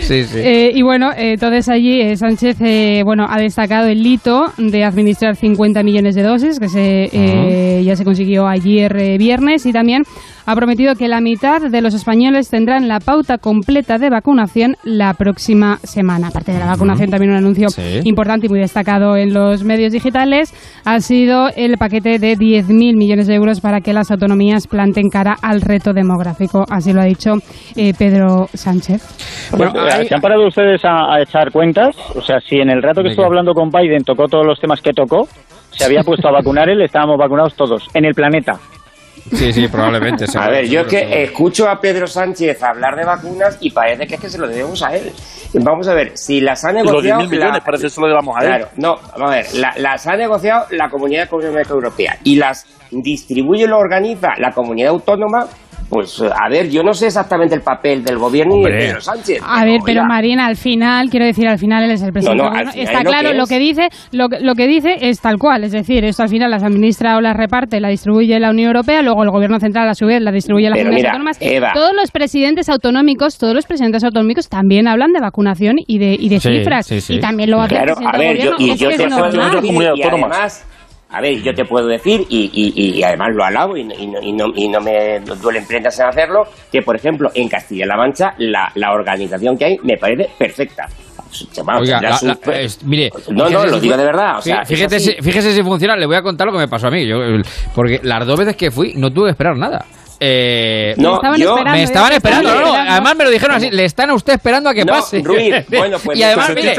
Sí, 0.00 0.24
sí. 0.24 0.38
Eh, 0.38 0.72
y 0.74 0.82
bueno, 0.82 1.12
eh, 1.12 1.32
entonces 1.34 1.68
allí 1.68 2.16
Sánchez 2.16 2.58
bueno, 3.04 3.26
ha 3.28 3.38
destacado 3.38 3.88
el 3.88 4.04
hito 4.06 4.52
de 4.56 4.84
administrar 4.84 5.36
50 5.36 5.82
millones 5.82 6.14
de 6.14 6.22
dosis, 6.22 6.58
que 6.58 6.68
se, 6.68 7.82
ya 7.84 7.96
se 7.96 8.04
consiguió 8.04 8.46
ayer 8.46 9.18
viernes, 9.18 9.66
y 9.66 9.72
también 9.72 10.02
ha 10.46 10.54
prometido 10.56 10.94
que 10.94 11.08
la 11.08 11.20
mitad 11.20 11.60
de 11.62 11.80
los 11.80 11.94
españoles 11.94 12.48
tendrán 12.50 12.88
la 12.88 13.00
pauta 13.00 13.38
completa 13.38 13.98
de 13.98 14.10
vacunación 14.10 14.76
la 14.84 15.14
próxima 15.14 15.76
semana. 15.84 16.28
Aparte 16.28 16.52
de 16.52 16.58
la 16.58 16.66
vacunación, 16.66 17.10
también 17.10 17.32
un 17.32 17.38
anuncio 17.38 17.68
Sí. 17.70 18.00
importante 18.04 18.46
y 18.46 18.48
muy 18.48 18.58
destacado 18.60 19.16
en 19.16 19.32
los 19.34 19.62
medios 19.64 19.92
digitales 19.92 20.52
ha 20.84 21.00
sido 21.00 21.48
el 21.56 21.76
paquete 21.78 22.18
de 22.18 22.36
10.000 22.36 22.96
millones 22.96 23.26
de 23.26 23.34
euros 23.34 23.60
para 23.60 23.80
que 23.80 23.92
las 23.92 24.10
autonomías 24.10 24.66
planten 24.66 25.08
cara 25.10 25.36
al 25.42 25.60
reto 25.60 25.92
demográfico. 25.92 26.64
Así 26.70 26.92
lo 26.92 27.00
ha 27.00 27.04
dicho 27.04 27.34
eh, 27.76 27.92
Pedro 27.98 28.48
Sánchez. 28.54 29.50
Bueno, 29.56 29.72
Pues, 29.72 29.94
ahí- 29.94 30.06
¿Se 30.08 30.14
han 30.14 30.20
parado 30.20 30.46
ustedes 30.46 30.84
a, 30.84 31.14
a 31.14 31.22
echar 31.22 31.50
cuentas? 31.52 31.96
O 32.16 32.20
sea, 32.22 32.40
si 32.40 32.56
en 32.56 32.70
el 32.70 32.82
rato 32.82 33.00
que 33.02 33.08
¿De 33.08 33.10
estuvo 33.10 33.26
hablando 33.26 33.52
con 33.54 33.70
Biden 33.70 34.02
tocó 34.04 34.26
todos 34.26 34.46
los 34.46 34.58
temas 34.60 34.80
que 34.80 34.92
tocó, 34.92 35.28
se 35.70 35.84
había 35.84 36.02
puesto 36.02 36.28
a 36.28 36.32
vacunar 36.32 36.68
él, 36.68 36.82
estábamos 36.82 37.16
vacunados 37.18 37.54
todos, 37.54 37.86
en 37.94 38.04
el 38.04 38.14
planeta. 38.14 38.54
Sí, 39.32 39.52
sí, 39.52 39.68
probablemente. 39.68 40.24
A 40.38 40.48
ver, 40.48 40.66
yo 40.68 40.80
es 40.80 40.86
que 40.88 40.98
seguro. 41.00 41.16
escucho 41.20 41.68
a 41.68 41.80
Pedro 41.80 42.06
Sánchez 42.06 42.62
hablar 42.62 42.96
de 42.96 43.04
vacunas 43.04 43.58
y 43.60 43.70
parece 43.70 44.06
que 44.06 44.14
es 44.16 44.20
que 44.20 44.28
se 44.30 44.38
lo 44.38 44.48
debemos 44.48 44.82
a 44.82 44.94
él. 44.96 45.12
Vamos 45.54 45.88
a 45.88 45.94
ver, 45.94 46.12
si 46.16 46.40
las 46.40 46.64
ha 46.64 46.70
Y 46.70 46.74
los 46.74 46.84
negociado... 46.86 47.20
10.000 47.22 47.28
millones, 47.30 47.52
la- 47.54 47.64
parece 47.64 47.84
que 47.84 47.90
se 47.90 48.00
lo 48.00 48.06
llevamos 48.08 48.36
a 48.36 48.40
él. 48.40 48.46
Claro, 48.46 48.68
no, 48.76 48.96
vamos 49.16 49.30
a 49.32 49.34
ver, 49.36 49.54
la- 49.54 49.74
las 49.78 50.06
ha 50.06 50.16
negociado 50.16 50.66
la 50.70 50.88
Comunidad 50.90 51.24
Económica 51.24 51.70
Europea 51.72 52.16
y 52.24 52.36
las 52.36 52.66
distribuye 52.90 53.64
y 53.64 53.66
lo 53.66 53.78
organiza 53.78 54.30
la 54.38 54.52
Comunidad 54.52 54.90
Autónoma, 54.90 55.46
Pues 55.90 56.22
a 56.22 56.48
ver, 56.48 56.70
yo 56.70 56.82
no 56.84 56.94
sé 56.94 57.06
exactamente 57.06 57.54
el 57.54 57.62
papel 57.62 58.04
del 58.04 58.16
gobierno 58.16 58.54
ni 58.54 58.60
de 58.62 58.66
Hombre. 58.68 58.86
Pedro 58.86 59.00
Sánchez. 59.00 59.42
A 59.44 59.64
ver, 59.64 59.80
pero 59.84 60.04
Marina, 60.04 60.46
al 60.46 60.56
final, 60.56 61.10
quiero 61.10 61.26
decir, 61.26 61.48
al 61.48 61.58
final 61.58 61.82
él 61.84 61.90
es 61.90 62.02
el 62.02 62.12
presidente. 62.12 62.42
No, 62.42 62.50
no, 62.50 62.70
Está 62.70 63.02
lo 63.02 63.10
claro, 63.10 63.30
que 63.30 63.34
lo 63.36 63.46
que 63.46 63.58
dice, 63.58 63.88
lo, 64.12 64.28
que- 64.28 64.40
lo 64.40 64.54
que 64.54 64.66
dice 64.68 64.96
es 65.00 65.20
tal 65.20 65.36
cual, 65.38 65.64
es 65.64 65.72
decir, 65.72 66.04
esto 66.04 66.22
al 66.22 66.28
final 66.28 66.50
las 66.50 66.62
administra 66.62 67.16
o 67.16 67.20
las 67.20 67.36
reparte, 67.36 67.80
la 67.80 67.88
distribuye 67.88 68.38
la 68.38 68.50
Unión 68.50 68.68
Europea, 68.68 69.02
luego 69.02 69.24
el 69.24 69.30
gobierno 69.30 69.58
central 69.58 69.88
a 69.88 69.94
su 69.94 70.06
vez 70.06 70.22
la 70.22 70.30
distribuye 70.32 70.68
a 70.68 70.70
las 70.70 70.78
comunidades 70.78 71.06
autónomas. 71.06 71.38
Eva. 71.40 71.72
Todos 71.74 71.92
los 71.94 72.10
presidentes 72.12 72.68
autonómicos, 72.68 73.36
todos 73.36 73.54
los 73.54 73.66
presidentes 73.66 74.04
autonómicos 74.04 74.48
también 74.48 74.86
hablan 74.86 75.12
de 75.12 75.20
vacunación 75.20 75.76
y 75.86 75.98
de, 75.98 76.16
y 76.18 76.28
de 76.28 76.38
Sí, 76.40 76.48
cifras. 76.58 76.86
sí, 76.86 77.00
sí. 77.00 77.14
Y 77.14 77.20
también 77.20 77.50
lo 77.50 77.60
hace 77.60 77.74
Claro, 77.74 77.94
el 77.94 77.96
presidente 77.96 78.16
a 78.16 78.20
ver, 78.20 78.36
del 78.36 78.46
yo, 78.46 78.52
gobierno. 78.52 78.66
y 78.66 78.70
es 78.70 78.78
yo 78.80 78.88
que 78.88 78.94
es 78.94 79.00
normal. 79.10 79.64
y 79.64 79.84
autónomas. 79.86 80.30
además, 80.32 80.66
a 81.12 81.20
ver, 81.20 81.42
yo 81.42 81.52
te 81.54 81.64
puedo 81.64 81.86
decir, 81.86 82.24
y, 82.28 82.50
y- 82.52 82.98
y- 82.98 83.02
además 83.02 83.28
lo 83.34 83.44
alabo 83.44 83.76
y, 83.76 83.84
no- 83.84 83.94
y 83.94 84.06
no, 84.06 84.20
y, 84.22 84.32
no, 84.32 84.46
y 84.54 84.68
no 84.68 84.80
me 84.80 85.20
duelen 85.20 85.66
prendas 85.66 85.98
en 85.98 86.06
hacerlo, 86.06 86.44
que 86.70 86.82
por 86.82 86.94
ejemplo 86.96 87.30
en 87.34 87.48
Castilla-La 87.48 87.96
Mancha 87.96 88.34
la, 88.38 88.70
la 88.76 88.92
organización 88.92 89.56
que 89.58 89.64
hay 89.64 89.78
me 89.82 89.96
parece 89.96 90.30
perfecta. 90.38 90.88
Vamos, 91.64 91.82
Oiga, 91.82 92.00
tendrá 92.00 92.10
la- 92.10 92.16
su- 92.16 92.26
la- 92.50 92.60
es- 92.60 92.82
mire, 92.84 93.10
no, 93.30 93.48
no, 93.48 93.64
lo 93.64 93.74
si 93.74 93.80
digo 93.80 93.96
de 93.96 94.04
verdad. 94.04 94.36
O 94.36 94.40
fí- 94.40 94.42
sea, 94.44 94.62
es 94.62 94.68
fíjate, 94.68 94.96
así. 94.96 95.12
si, 95.16 95.22
fíjese 95.22 95.52
si 95.52 95.62
funciona, 95.62 95.96
le 95.96 96.06
voy 96.06 96.16
a 96.16 96.22
contar 96.22 96.46
lo 96.46 96.52
que 96.52 96.58
me 96.58 96.68
pasó 96.68 96.88
a 96.88 96.90
mí. 96.90 97.06
Yo, 97.06 97.18
porque 97.74 98.00
las 98.02 98.26
dos 98.26 98.38
veces 98.38 98.56
que 98.56 98.70
fui 98.70 98.94
no 98.96 99.12
tuve 99.12 99.26
que 99.26 99.30
esperar 99.32 99.56
nada. 99.56 99.84
Eh, 100.22 100.94
No, 100.98 101.14
Estaban 101.14 101.38
yo- 101.40 101.48
esperando, 101.48 101.70
me 101.72 101.78
ya 101.78 101.84
estaban 101.84 102.12
esperando, 102.12 102.54
no, 102.54 102.60
no, 102.60 102.74
además 102.74 103.16
me 103.16 103.24
lo 103.24 103.30
dijeron 103.30 103.56
así, 103.56 103.70
le 103.70 103.86
están 103.86 104.10
a 104.10 104.14
usted 104.14 104.34
esperando 104.34 104.68
a 104.68 104.74
que 104.74 104.84
No, 104.84 104.92
pase. 104.92 105.22
Ruiz, 105.24 105.54
bueno, 105.70 105.96
pues 106.04 106.18
y 106.18 106.22
además, 106.22 106.50
mire. 106.54 106.74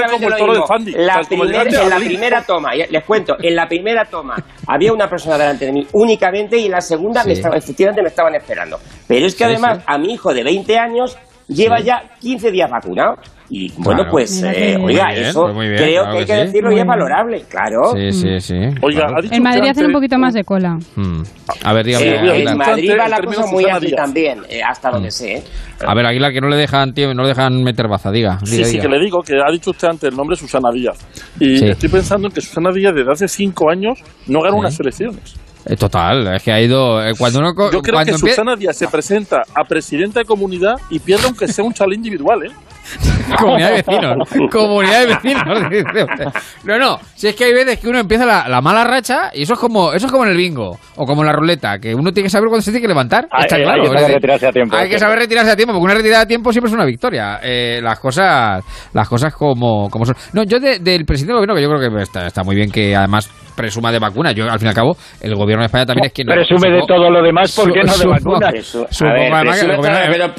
La 0.95 1.21
primer- 1.21 1.75
en 1.75 1.89
la 1.89 1.97
primera 1.97 2.43
toma, 2.43 2.73
les 2.75 3.03
cuento, 3.03 3.35
en 3.41 3.55
la 3.55 3.67
primera 3.67 4.05
toma 4.05 4.35
había 4.67 4.93
una 4.93 5.07
persona 5.09 5.37
delante 5.37 5.65
de 5.65 5.71
mí 5.71 5.87
únicamente 5.93 6.57
y 6.57 6.65
en 6.65 6.71
la 6.71 6.81
segunda 6.81 7.23
me 7.23 7.33
estaba, 7.33 7.57
efectivamente 7.57 8.01
me 8.01 8.09
estaban 8.09 8.35
esperando. 8.35 8.79
Pero 9.07 9.25
es 9.25 9.33
que 9.33 9.39
Sí, 9.39 9.43
además 9.45 9.79
sí. 9.79 9.83
a 9.87 9.97
mi 9.97 10.13
hijo 10.13 10.33
de 10.33 10.43
20 10.43 10.77
años 10.77 11.17
lleva 11.47 11.77
Sí. 11.79 11.85
ya 11.85 12.03
15 12.19 12.51
días 12.51 12.69
vacunado. 12.69 13.15
Y 13.53 13.69
bueno, 13.75 14.03
Claro. 14.03 14.11
pues, 14.11 14.41
eh, 14.43 14.77
oiga, 14.81 15.09
bien, 15.11 15.25
eso 15.25 15.41
pues 15.53 15.55
bien, 15.69 15.75
creo 15.75 16.03
claro 16.03 16.11
que 16.13 16.19
hay 16.19 16.25
que 16.25 16.33
sí. 16.35 16.39
decirlo 16.45 16.71
y 16.71 16.79
es 16.79 16.85
valorable, 16.85 17.43
claro. 17.49 17.91
Sí, 17.93 18.11
sí, 18.13 18.39
sí. 18.39 18.55
Oiga, 18.81 19.01
claro. 19.01 19.17
ha 19.17 19.21
dicho 19.21 19.35
En 19.35 19.43
Madrid 19.43 19.69
hacen 19.69 19.85
un 19.87 19.91
poquito 19.91 20.17
más 20.17 20.33
de 20.33 20.43
cola. 20.45 20.77
Mm. 20.95 21.21
A 21.65 21.73
ver, 21.73 21.85
dígame. 21.85 22.17
Aguilar. 22.17 22.35
en 22.53 22.57
Madrid 22.57 22.91
va 22.97 23.07
la 23.09 23.19
cosa 23.19 23.45
muy 23.47 23.65
Díaz. 23.65 23.81
también, 23.93 24.39
eh, 24.49 24.61
hasta 24.63 24.89
donde 24.91 25.11
sé. 25.11 25.33
¿eh? 25.33 25.43
A 25.85 25.93
ver, 25.93 26.05
Aguilar, 26.05 26.31
que 26.31 26.39
no 26.39 26.47
le 26.47 26.55
dejan, 26.55 26.93
tío, 26.93 27.13
no 27.13 27.23
le 27.23 27.27
dejan 27.27 27.61
meter 27.61 27.89
baza, 27.89 28.09
diga. 28.09 28.39
Sí, 28.45 28.51
diga, 28.55 28.65
sí, 28.67 28.71
diga. 28.71 28.83
que 28.83 28.89
le 28.89 28.99
digo 29.03 29.21
que 29.21 29.33
ha 29.45 29.51
dicho 29.51 29.71
usted 29.71 29.89
antes 29.89 30.09
el 30.09 30.15
nombre 30.15 30.37
Susana 30.37 30.71
Díaz. 30.71 30.97
Y 31.37 31.57
Sí. 31.57 31.67
estoy 31.67 31.89
pensando 31.89 32.29
en 32.29 32.33
que 32.33 32.39
Susana 32.39 32.71
Díaz 32.71 32.95
desde 32.95 33.11
hace 33.11 33.27
cinco 33.27 33.69
años 33.69 33.99
no 34.27 34.39
gana 34.39 34.53
Sí. 34.53 34.59
unas 34.59 34.79
elecciones. 34.79 35.35
Eh, 35.65 35.75
Total, 35.75 36.35
es 36.35 36.43
que 36.43 36.51
ha 36.51 36.59
ido. 36.61 37.03
eh, 37.05 37.13
Cuando 37.17 37.39
uno. 37.39 37.53
Yo 37.71 37.81
creo 37.81 37.93
cuando 37.95 38.13
que 38.13 38.17
Susana 38.17 38.55
Díaz 38.55 38.77
se 38.77 38.87
presenta 38.87 39.43
a 39.53 39.63
presidenta 39.63 40.19
de 40.19 40.25
comunidad 40.25 40.75
y 40.89 40.99
pierde 40.99 41.25
aunque 41.27 41.47
sea 41.47 41.63
un 41.63 41.73
chale 41.73 41.95
individual, 41.95 42.39
¿eh? 42.45 42.51
Comunidad 43.39 43.69
de 43.69 43.75
vecinos. 43.83 44.29
Comunidad 44.51 44.99
de 45.01 45.05
vecinos. 45.13 45.43
dice 45.69 46.03
usted. 46.03 46.25
No, 46.63 46.79
no. 46.79 46.99
Si 47.15 47.27
es 47.27 47.35
que 47.35 47.45
hay 47.45 47.53
veces 47.53 47.79
que 47.79 47.87
uno 47.87 47.99
empieza 47.99 48.25
la, 48.25 48.47
la 48.49 48.59
mala 48.59 48.83
racha 48.83 49.29
y 49.33 49.43
eso 49.43 49.53
es 49.53 49.59
como 49.59 49.93
eso 49.93 50.07
es 50.07 50.11
como 50.11 50.25
en 50.25 50.31
el 50.31 50.37
bingo 50.37 50.77
o 50.95 51.05
como 51.05 51.21
en 51.21 51.27
la 51.27 51.33
ruleta, 51.33 51.77
que 51.79 51.93
uno 51.93 52.11
tiene 52.11 52.25
que 52.25 52.31
saber 52.31 52.49
cuándo 52.49 52.63
se 52.63 52.71
tiene 52.71 52.81
que 52.81 52.87
levantar. 52.87 53.27
Hay- 53.31 53.43
Está 53.43 53.55
hay 53.57 53.63
claro. 53.63 53.83
que 53.83 53.87
es 53.87 54.01
saber 54.01 54.13
retirarse 54.15 54.47
a 54.47 54.51
tiempo, 54.51 54.75
Hay 54.75 54.89
que 54.89 54.99
saber 54.99 55.19
retirarse 55.19 55.51
a 55.51 55.55
tiempo, 55.55 55.73
porque 55.73 55.83
una 55.85 55.93
retirada 55.93 56.23
a 56.23 56.27
tiempo 56.27 56.51
siempre 56.51 56.69
es 56.69 56.73
una 56.75 56.85
victoria. 56.85 57.39
Eh, 57.43 57.79
las 57.83 57.99
cosas 57.99 58.63
las 58.93 59.07
cosas 59.07 59.33
como, 59.35 59.87
como 59.89 60.05
son. 60.05 60.15
No, 60.33 60.43
yo 60.43 60.59
de- 60.59 60.79
del 60.79 61.05
presidente 61.05 61.33
del 61.33 61.45
gobierno, 61.45 61.55
que 61.55 61.61
yo 61.61 61.69
creo 61.69 61.97
que 61.97 62.03
está, 62.03 62.25
está 62.27 62.43
muy 62.43 62.55
bien 62.55 62.71
que 62.71 62.95
además 62.95 63.29
presuma 63.61 63.91
de 63.91 63.99
vacuna. 63.99 64.31
Yo, 64.31 64.49
al 64.49 64.57
fin 64.59 64.65
y 64.65 64.69
al 64.69 64.75
cabo, 64.75 64.97
el 65.21 65.35
gobierno 65.35 65.61
de 65.61 65.67
España 65.67 65.85
también 65.85 66.05
es 66.07 66.13
quien... 66.13 66.27
Presume 66.27 66.69
de 66.71 66.81
todo 66.87 67.09
lo 67.09 67.21
demás, 67.21 67.51
¿por 67.55 67.71
qué 67.71 67.83
no 67.83 67.95
de 67.95 68.05
vacunas? 68.07 68.53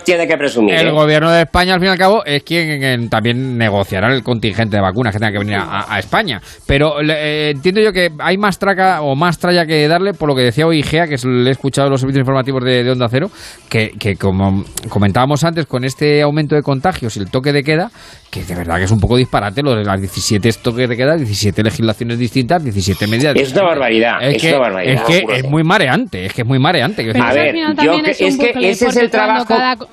Tiene 0.04 0.26
que 0.26 0.36
presumir. 0.36 0.74
el 0.74 0.88
¿eh? 0.88 0.90
gobierno 0.90 1.30
de 1.30 1.42
España, 1.42 1.74
al 1.74 1.80
fin 1.80 1.88
y 1.88 1.92
al 1.92 1.98
cabo, 1.98 2.24
es 2.24 2.42
quien, 2.42 2.82
en- 2.82 3.08
también 3.08 3.56
negociará 3.56 4.12
el 4.12 4.22
contingente 4.22 4.76
de 4.76 4.82
vacunas 4.82 5.12
que 5.12 5.18
tenga 5.20 5.32
que 5.32 5.38
venir 5.38 5.54
a, 5.56 5.86
a 5.94 5.98
España. 5.98 6.40
Pero 6.66 7.00
le- 7.02 7.12
eh, 7.48 7.50
entiendo 7.50 7.80
yo 7.80 7.92
que 7.92 8.10
hay 8.18 8.36
más 8.38 8.58
traca 8.58 9.02
o 9.02 9.14
más 9.14 9.38
tralla 9.38 9.64
que 9.66 9.86
darle 9.88 10.14
por 10.14 10.28
lo 10.28 10.34
que 10.34 10.42
decía 10.42 10.66
hoy 10.66 10.80
Igea, 10.80 11.06
que 11.06 11.14
es- 11.14 11.24
le 11.24 11.48
he 11.48 11.52
escuchado 11.52 11.86
en 11.86 11.92
los 11.92 12.00
servicios 12.00 12.20
informativos 12.22 12.64
de, 12.64 12.82
de 12.84 12.90
Onda 12.90 13.08
Cero, 13.08 13.30
que, 13.68 13.92
que 13.98 14.16
como 14.16 14.64
comentábamos 14.88 15.44
antes, 15.44 15.66
con 15.66 15.84
este 15.84 16.22
aumento 16.22 16.54
de 16.54 16.62
contagios 16.62 17.16
y 17.16 17.20
el 17.20 17.30
toque 17.30 17.52
de 17.52 17.62
queda, 17.62 17.90
que 18.30 18.42
de 18.44 18.54
verdad 18.54 18.78
que 18.78 18.84
es 18.84 18.90
un 18.90 19.00
poco 19.00 19.16
disparate 19.16 19.62
lo 19.62 19.74
de 19.74 19.84
las 19.84 20.00
17 20.00 20.50
toques 20.62 20.88
de 20.88 20.96
queda, 20.96 21.16
17 21.16 21.62
legislaciones 21.62 22.18
distintas, 22.18 22.64
17 22.64 23.06
medidas. 23.12 23.36
Es 23.36 23.52
una 23.52 23.62
barbaridad, 23.62 24.22
Es, 24.22 24.34
es 24.36 24.42
que, 24.42 24.48
una 24.48 24.58
barbaridad. 24.58 24.94
es 24.94 25.02
que 25.26 25.34
es 25.36 25.44
muy 25.44 25.62
mareante, 25.64 26.26
es 26.26 26.32
que 26.32 26.42
es 26.42 26.46
muy 26.48 26.58
mareante. 26.58 27.04
Pero 27.04 27.24
eso 27.24 27.34
ver, 27.34 27.54
yo 27.84 28.02
que- 28.02 28.10
es 28.10 28.20
es 28.20 28.36
que 28.38 28.70
ese 28.70 28.88
es 28.88 28.96
el 28.96 29.10
trabajo- 29.10 29.46
cada 29.46 29.76
co- 29.76 29.88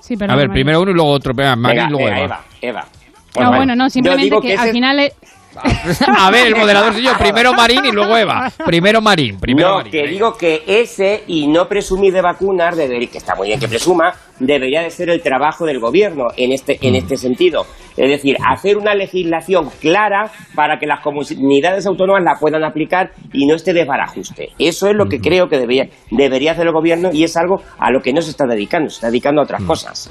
Sí, 0.00 0.16
perdón, 0.16 0.34
a 0.34 0.36
ver, 0.38 0.50
primero 0.50 0.80
uno 0.80 0.90
y 0.92 0.94
luego 0.94 1.10
otro. 1.10 1.34
Venga, 1.34 1.56
Mari, 1.56 1.76
Venga, 1.76 1.88
y 1.88 1.90
luego 1.90 2.08
eh, 2.08 2.24
Eva. 2.24 2.44
Eva, 2.62 2.86
Eva. 3.34 3.46
Ah, 3.46 3.56
bueno, 3.56 3.74
no, 3.74 3.90
simplemente 3.90 4.38
que, 4.40 4.52
ese 4.54 4.62
al 4.62 4.66
es- 4.68 4.72
final... 4.72 4.98
eh, 5.00 5.12
A 6.18 6.30
ver, 6.30 6.48
el 6.48 6.56
moderador 6.56 6.92
soy 6.92 7.04
yo. 7.04 7.12
Primero 7.18 7.52
Marín 7.52 7.84
y 7.84 7.92
luego 7.92 8.16
Eva. 8.16 8.50
Primero 8.64 9.00
Marín. 9.00 9.38
Primero 9.38 9.68
no, 9.68 9.74
Marín. 9.76 9.92
que 9.92 10.06
digo 10.06 10.36
que 10.36 10.62
ese 10.66 11.24
y 11.26 11.46
no 11.46 11.68
presumir 11.68 12.12
de 12.12 12.22
vacunar, 12.22 12.74
debería, 12.74 13.08
que 13.10 13.18
está 13.18 13.34
muy 13.34 13.48
bien 13.48 13.60
que 13.60 13.68
presuma, 13.68 14.14
debería 14.38 14.82
de 14.82 14.90
ser 14.90 15.10
el 15.10 15.22
trabajo 15.22 15.64
del 15.64 15.80
gobierno 15.80 16.26
en 16.36 16.52
este, 16.52 16.78
en 16.82 16.94
este 16.94 17.16
sentido. 17.16 17.66
Es 17.96 18.10
decir, 18.10 18.36
hacer 18.46 18.76
una 18.76 18.94
legislación 18.94 19.70
clara 19.80 20.30
para 20.54 20.78
que 20.78 20.86
las 20.86 21.00
comunidades 21.00 21.86
autónomas 21.86 22.22
la 22.22 22.34
puedan 22.38 22.62
aplicar 22.64 23.12
y 23.32 23.46
no 23.46 23.54
esté 23.54 23.72
de 23.72 23.84
barajuste. 23.84 24.50
Eso 24.58 24.88
es 24.88 24.94
lo 24.94 25.06
que 25.06 25.18
creo 25.18 25.48
que 25.48 25.58
debería, 25.58 25.88
debería 26.10 26.52
hacer 26.52 26.66
el 26.66 26.72
gobierno 26.72 27.10
y 27.12 27.24
es 27.24 27.36
algo 27.36 27.62
a 27.78 27.90
lo 27.90 28.00
que 28.00 28.12
no 28.12 28.20
se 28.20 28.30
está 28.30 28.44
dedicando, 28.46 28.90
se 28.90 28.96
está 28.96 29.06
dedicando 29.08 29.40
a 29.40 29.44
otras 29.44 29.62
cosas. 29.62 30.10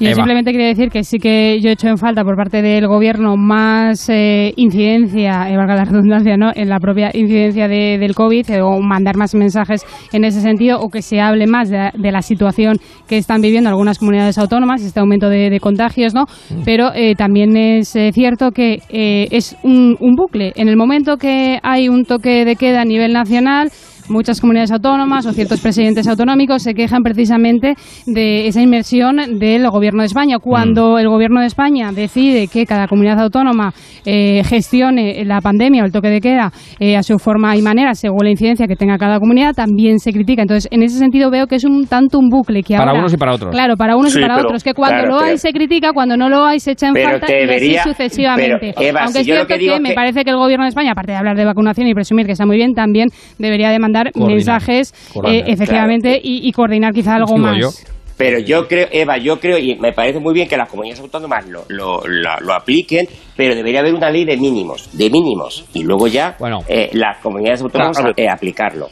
Yo 0.00 0.08
Eva. 0.08 0.16
simplemente 0.16 0.52
quería 0.52 0.66
decir 0.68 0.90
que 0.90 1.04
sí 1.04 1.18
que 1.18 1.58
yo 1.60 1.68
he 1.70 1.72
hecho 1.72 1.88
en 1.88 1.98
falta 1.98 2.22
por 2.24 2.36
parte 2.36 2.62
del 2.62 2.86
gobierno 2.86 3.36
más 3.36 4.08
eh, 4.08 4.52
incidencia, 4.56 5.50
eh, 5.50 5.56
valga 5.56 5.74
la 5.76 5.84
redundancia, 5.84 6.36
¿no? 6.36 6.50
en 6.54 6.68
la 6.68 6.78
propia 6.80 7.10
incidencia 7.14 7.68
de- 7.68 7.98
del 7.98 8.14
COVID 8.14 8.50
eh, 8.50 8.60
o 8.62 8.80
mandar 8.80 9.16
más 9.16 9.34
mensajes 9.34 9.84
en 10.12 10.24
ese 10.24 10.40
sentido 10.40 10.80
o 10.80 10.88
que 10.90 11.02
se 11.02 11.20
hable 11.20 11.46
más 11.46 11.70
de, 11.70 11.90
de 11.94 12.12
la 12.12 12.22
situación 12.22 12.76
que 13.08 13.16
están 13.18 13.40
viviendo 13.40 13.70
algunas 13.70 13.98
comunidades 13.98 14.38
autónomas, 14.38 14.82
este 14.82 15.00
aumento 15.00 15.28
de, 15.28 15.50
de 15.50 15.60
contagios, 15.60 16.14
¿no? 16.14 16.24
Pero 16.64 16.90
eh, 16.94 17.14
también 17.16 17.56
es 17.56 17.94
eh, 17.96 18.10
cierto 18.12 18.50
que 18.50 18.80
eh, 18.90 19.28
es 19.30 19.56
un, 19.62 19.96
un 20.00 20.14
bucle. 20.14 20.52
En 20.56 20.68
el 20.68 20.76
momento 20.76 21.16
que 21.16 21.58
hay 21.62 21.88
un 21.88 22.04
toque 22.04 22.44
de 22.44 22.56
queda 22.56 22.82
a 22.82 22.84
nivel 22.84 23.12
nacional, 23.12 23.70
muchas 24.08 24.40
comunidades 24.40 24.70
autónomas 24.72 25.26
o 25.26 25.32
ciertos 25.32 25.60
presidentes 25.60 26.06
autonómicos 26.08 26.62
se 26.62 26.74
quejan 26.74 27.02
precisamente 27.02 27.74
de 28.06 28.46
esa 28.46 28.60
inmersión 28.60 29.38
del 29.38 29.68
gobierno 29.70 30.02
de 30.02 30.06
España. 30.06 30.38
Cuando 30.38 30.98
el 30.98 31.08
gobierno 31.08 31.40
de 31.40 31.46
España 31.46 31.90
decide 31.92 32.48
que 32.48 32.64
cada 32.66 32.86
comunidad 32.88 33.20
autónoma 33.20 33.72
eh, 34.04 34.42
gestione 34.44 35.24
la 35.24 35.40
pandemia 35.40 35.82
o 35.82 35.86
el 35.86 35.92
toque 35.92 36.08
de 36.08 36.20
queda 36.20 36.52
eh, 36.78 36.96
a 36.96 37.02
su 37.02 37.18
forma 37.18 37.56
y 37.56 37.62
manera 37.62 37.94
según 37.94 38.24
la 38.24 38.30
incidencia 38.30 38.66
que 38.66 38.76
tenga 38.76 38.98
cada 38.98 39.18
comunidad, 39.18 39.54
también 39.54 39.98
se 39.98 40.12
critica. 40.12 40.42
Entonces, 40.42 40.68
en 40.70 40.82
ese 40.82 40.98
sentido 40.98 41.30
veo 41.30 41.46
que 41.46 41.56
es 41.56 41.64
un 41.64 41.86
tanto 41.86 42.18
un 42.18 42.28
bucle 42.28 42.62
que 42.62 42.76
Para 42.76 42.90
ahora- 42.90 43.00
unos 43.00 43.12
y 43.14 43.16
para 43.16 43.34
otros. 43.34 43.50
Claro, 43.50 43.76
para 43.76 43.96
unos 43.96 44.12
Sí, 44.12 44.18
y 44.18 44.22
para 44.22 44.36
pero- 44.36 44.48
otros. 44.48 44.62
Que 44.64 44.74
cuando 44.74 44.98
claro, 44.98 45.08
lo 45.14 45.18
hay 45.20 45.26
pero- 45.30 45.38
se 45.38 45.52
critica, 45.52 45.92
cuando 45.92 46.16
no 46.16 46.28
lo 46.28 46.44
hay 46.44 46.60
se 46.60 46.72
echa 46.72 46.88
en 46.88 46.94
falta 46.96 47.26
te 47.26 47.32
y 47.36 47.46
debería- 47.46 47.80
así 47.80 47.90
sucesivamente. 47.90 48.72
pero, 48.76 48.88
Eva, 48.88 49.00
Aunque 49.00 49.24
si 49.24 49.30
es 49.30 49.36
cierto 49.46 49.54
que 49.56 49.80
me 49.80 49.92
parece 49.94 50.24
que 50.24 50.30
el 50.30 50.36
gobierno 50.36 50.64
de 50.64 50.68
España, 50.70 50.92
aparte 50.92 51.12
de 51.12 51.18
hablar 51.18 51.36
de 51.36 51.44
vacunación 51.44 51.86
y 51.88 51.94
presumir 51.94 52.26
que 52.26 52.32
está 52.32 52.46
muy 52.46 52.56
bien, 52.56 52.74
también 52.74 53.08
debería 53.38 53.70
de 53.70 53.78
mandar 53.96 54.12
Coordinar. 54.12 54.36
mensajes 54.36 54.94
Coordinar, 55.12 55.48
eh, 55.48 55.52
efectivamente 55.52 56.20
y, 56.22 56.48
y 56.48 56.52
coordinar 56.52 56.92
quizá 56.92 57.14
algo 57.16 57.36
más. 57.36 57.58
yo. 57.58 57.70
Pero 58.16 58.38
yo 58.38 58.66
creo, 58.66 58.88
Eva, 58.90 59.18
yo 59.18 59.38
creo, 59.38 59.58
y 59.58 59.74
me 59.78 59.92
parece 59.92 60.18
muy 60.20 60.32
bien 60.32 60.48
que 60.48 60.56
las 60.56 60.70
comunidades 60.70 61.00
autónomas 61.00 61.46
lo, 61.48 61.64
lo, 61.68 62.00
lo- 62.06 62.40
lo 62.40 62.54
apliquen, 62.54 63.06
pero 63.36 63.54
debería 63.54 63.80
haber 63.80 63.94
una 63.94 64.08
ley 64.10 64.24
de 64.24 64.38
mínimos, 64.38 64.88
de 64.96 65.10
mínimos, 65.10 65.66
y 65.74 65.82
luego 65.84 66.06
ya 66.06 66.34
Bueno. 66.38 66.60
eh, 66.66 66.88
las 66.94 67.18
comunidades 67.18 67.60
autónomas 67.60 67.98
eh, 68.16 68.26
aplicarlo. 68.28 68.88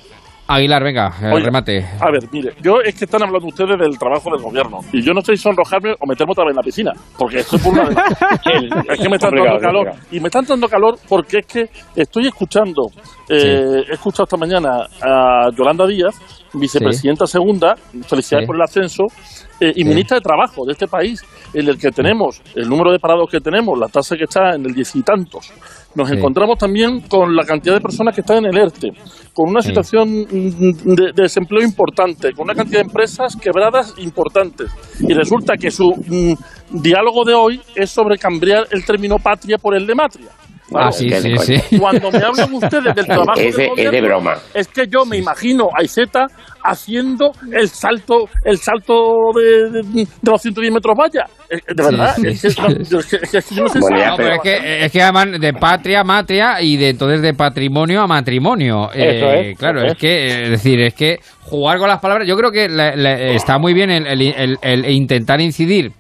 Aguilar, 0.47 0.83
venga, 0.85 1.11
eh, 1.23 1.33
Oye, 1.33 1.45
remate. 1.45 1.79
A 2.01 2.11
ver, 2.11 2.29
mire, 2.31 2.53
yo 2.63 2.75
es 2.85 2.95
que 2.95 3.07
están 3.07 3.23
hablando 3.23 3.47
ustedes 3.49 3.79
del 3.79 3.99
trabajo 3.99 4.31
del 4.31 4.43
gobierno. 4.43 4.81
Y 4.93 5.01
yo 5.01 5.15
no 5.15 5.23
sé 5.23 5.37
si 5.37 5.43
sonrojarme 5.43 5.95
o 5.99 6.07
meterme 6.07 6.33
otra 6.33 6.45
vez 6.45 6.51
en 6.53 6.57
la 6.57 6.63
piscina. 6.63 6.93
Porque 7.19 7.39
estoy 7.39 7.59
por 7.61 7.73
una 7.73 7.83
es 8.91 9.01
que 9.01 9.09
me 9.09 9.17
está 9.17 9.29
Complicado, 9.29 9.59
dando 9.59 9.61
calor. 9.61 9.91
Y 10.11 10.21
me 10.21 10.27
están 10.29 10.45
dando 10.45 10.69
calor 10.69 10.97
porque 11.09 11.39
es 11.39 11.47
que 11.47 11.65
estoy 11.97 12.27
escuchando, 12.27 12.83
eh, 13.31 13.85
he 13.89 13.95
escuchado 13.95 14.25
esta 14.25 14.37
mañana 14.37 14.87
a 15.03 15.49
Yolanda 15.57 15.87
Díaz, 15.87 16.15
vicepresidenta 16.53 17.27
segunda, 17.27 17.75
felicidades 18.07 18.45
Sí. 18.45 18.47
por 18.47 18.57
el 18.57 18.63
ascenso, 18.63 19.05
eh, 19.61 19.73
y 19.75 19.83
Sí. 19.83 19.89
ministra 19.89 20.19
de 20.19 20.21
Trabajo 20.21 20.67
de 20.67 20.73
este 20.73 20.87
país, 20.87 21.23
en 21.55 21.69
el 21.69 21.79
que 21.79 21.91
tenemos 21.91 22.43
el 22.55 22.69
número 22.69 22.93
de 22.93 22.99
parados 22.99 23.31
que 23.31 23.41
tenemos, 23.41 23.79
la 23.79 23.87
tasa 23.89 24.15
que 24.17 24.25
está 24.25 24.55
en 24.55 24.67
el 24.67 24.75
diez 24.75 24.95
y 24.95 25.03
tantos. 25.03 25.53
Nos 25.95 26.09
Sí. 26.09 26.17
encontramos 26.17 26.59
también 26.59 27.01
con 27.03 27.35
la 27.37 27.45
cantidad 27.45 27.75
de 27.75 27.81
personas 27.81 28.15
que 28.15 28.21
están 28.23 28.39
en 28.39 28.47
el 28.47 28.59
ERTE, 28.59 28.91
con 29.33 29.49
una 29.51 29.61
situación 29.63 30.25
de, 30.25 31.13
de 31.15 31.23
desempleo 31.23 31.63
importante, 31.63 32.33
con 32.33 32.45
una 32.45 32.55
cantidad 32.55 32.81
de 32.81 32.87
empresas 32.87 33.37
quebradas 33.37 33.95
importantes. 33.99 34.71
Y 35.01 35.13
resulta 35.15 35.55
que 35.57 35.71
su 35.71 35.91
mm, 35.91 36.83
diálogo 36.83 37.25
de 37.25 37.35
hoy 37.35 37.61
es 37.77 37.91
sobre 37.91 38.19
cambiar 38.19 38.67
el 38.71 38.85
término 38.85 39.17
patria 39.19 39.57
por 39.59 39.77
el 39.77 39.87
de 39.87 39.95
matria. 39.95 40.29
Ah, 40.75 40.91
sí, 40.91 41.11
sí, 41.11 41.37
sí. 41.39 41.79
Cuando 41.79 42.11
me 42.11 42.19
hablan 42.19 42.53
ustedes 42.55 42.95
del 42.95 43.07
trabajo 43.07 43.39
Es 43.41 43.57
de- 43.57 43.63
del 43.65 43.71
es 43.71 43.77
de 43.77 43.85
gobierno, 43.87 44.09
broma. 44.09 44.35
es 44.55 44.69
que 44.69 44.87
yo 44.89 45.05
me 45.05 45.19
imagino 45.19 45.69
a 45.79 45.83
Iseta 45.83 46.27
haciendo 46.63 47.33
el 47.53 47.69
salto 47.69 48.27
el 48.45 48.59
salto 48.59 49.13
de, 49.37 49.71
de, 49.71 49.83
de 49.83 50.07
los 50.31 50.41
110 50.41 50.73
metros 50.73 50.95
valla. 50.99 51.27
Eh, 51.51 51.59
De 51.69 51.83
verdad, 51.83 52.17
es 52.25 52.43
que, 54.93 55.03
además 55.03 55.41
de 55.41 55.53
patria 55.53 56.01
a 56.01 56.05
matria 56.05 56.63
y 56.63 56.77
de 56.77 56.91
entonces 56.91 57.21
de 57.23 57.35
patrimonio 57.35 58.01
a 58.01 58.07
matrimonio. 58.07 58.91
Eh, 58.95 59.51
es, 59.51 59.59
Claro, 59.59 59.83
es 59.85 59.93
es. 59.93 59.99
que, 59.99 60.43
es 60.45 60.51
decir, 60.51 60.81
es 60.81 60.95
que 60.95 61.19
jugar 61.43 61.79
con 61.79 61.89
las 61.89 62.01
palabras, 62.01 62.27
yo 62.27 62.37
creo 62.37 62.51
que 62.51 62.69
la- 62.69 62.97
la- 62.97 63.19
está 63.35 63.59
muy 63.59 63.75
bien 63.75 63.91
el, 63.91 64.07
el- 64.07 64.23
el- 64.35 64.59
el 64.63 64.91
intentar 64.91 65.41
incidir 65.41 65.93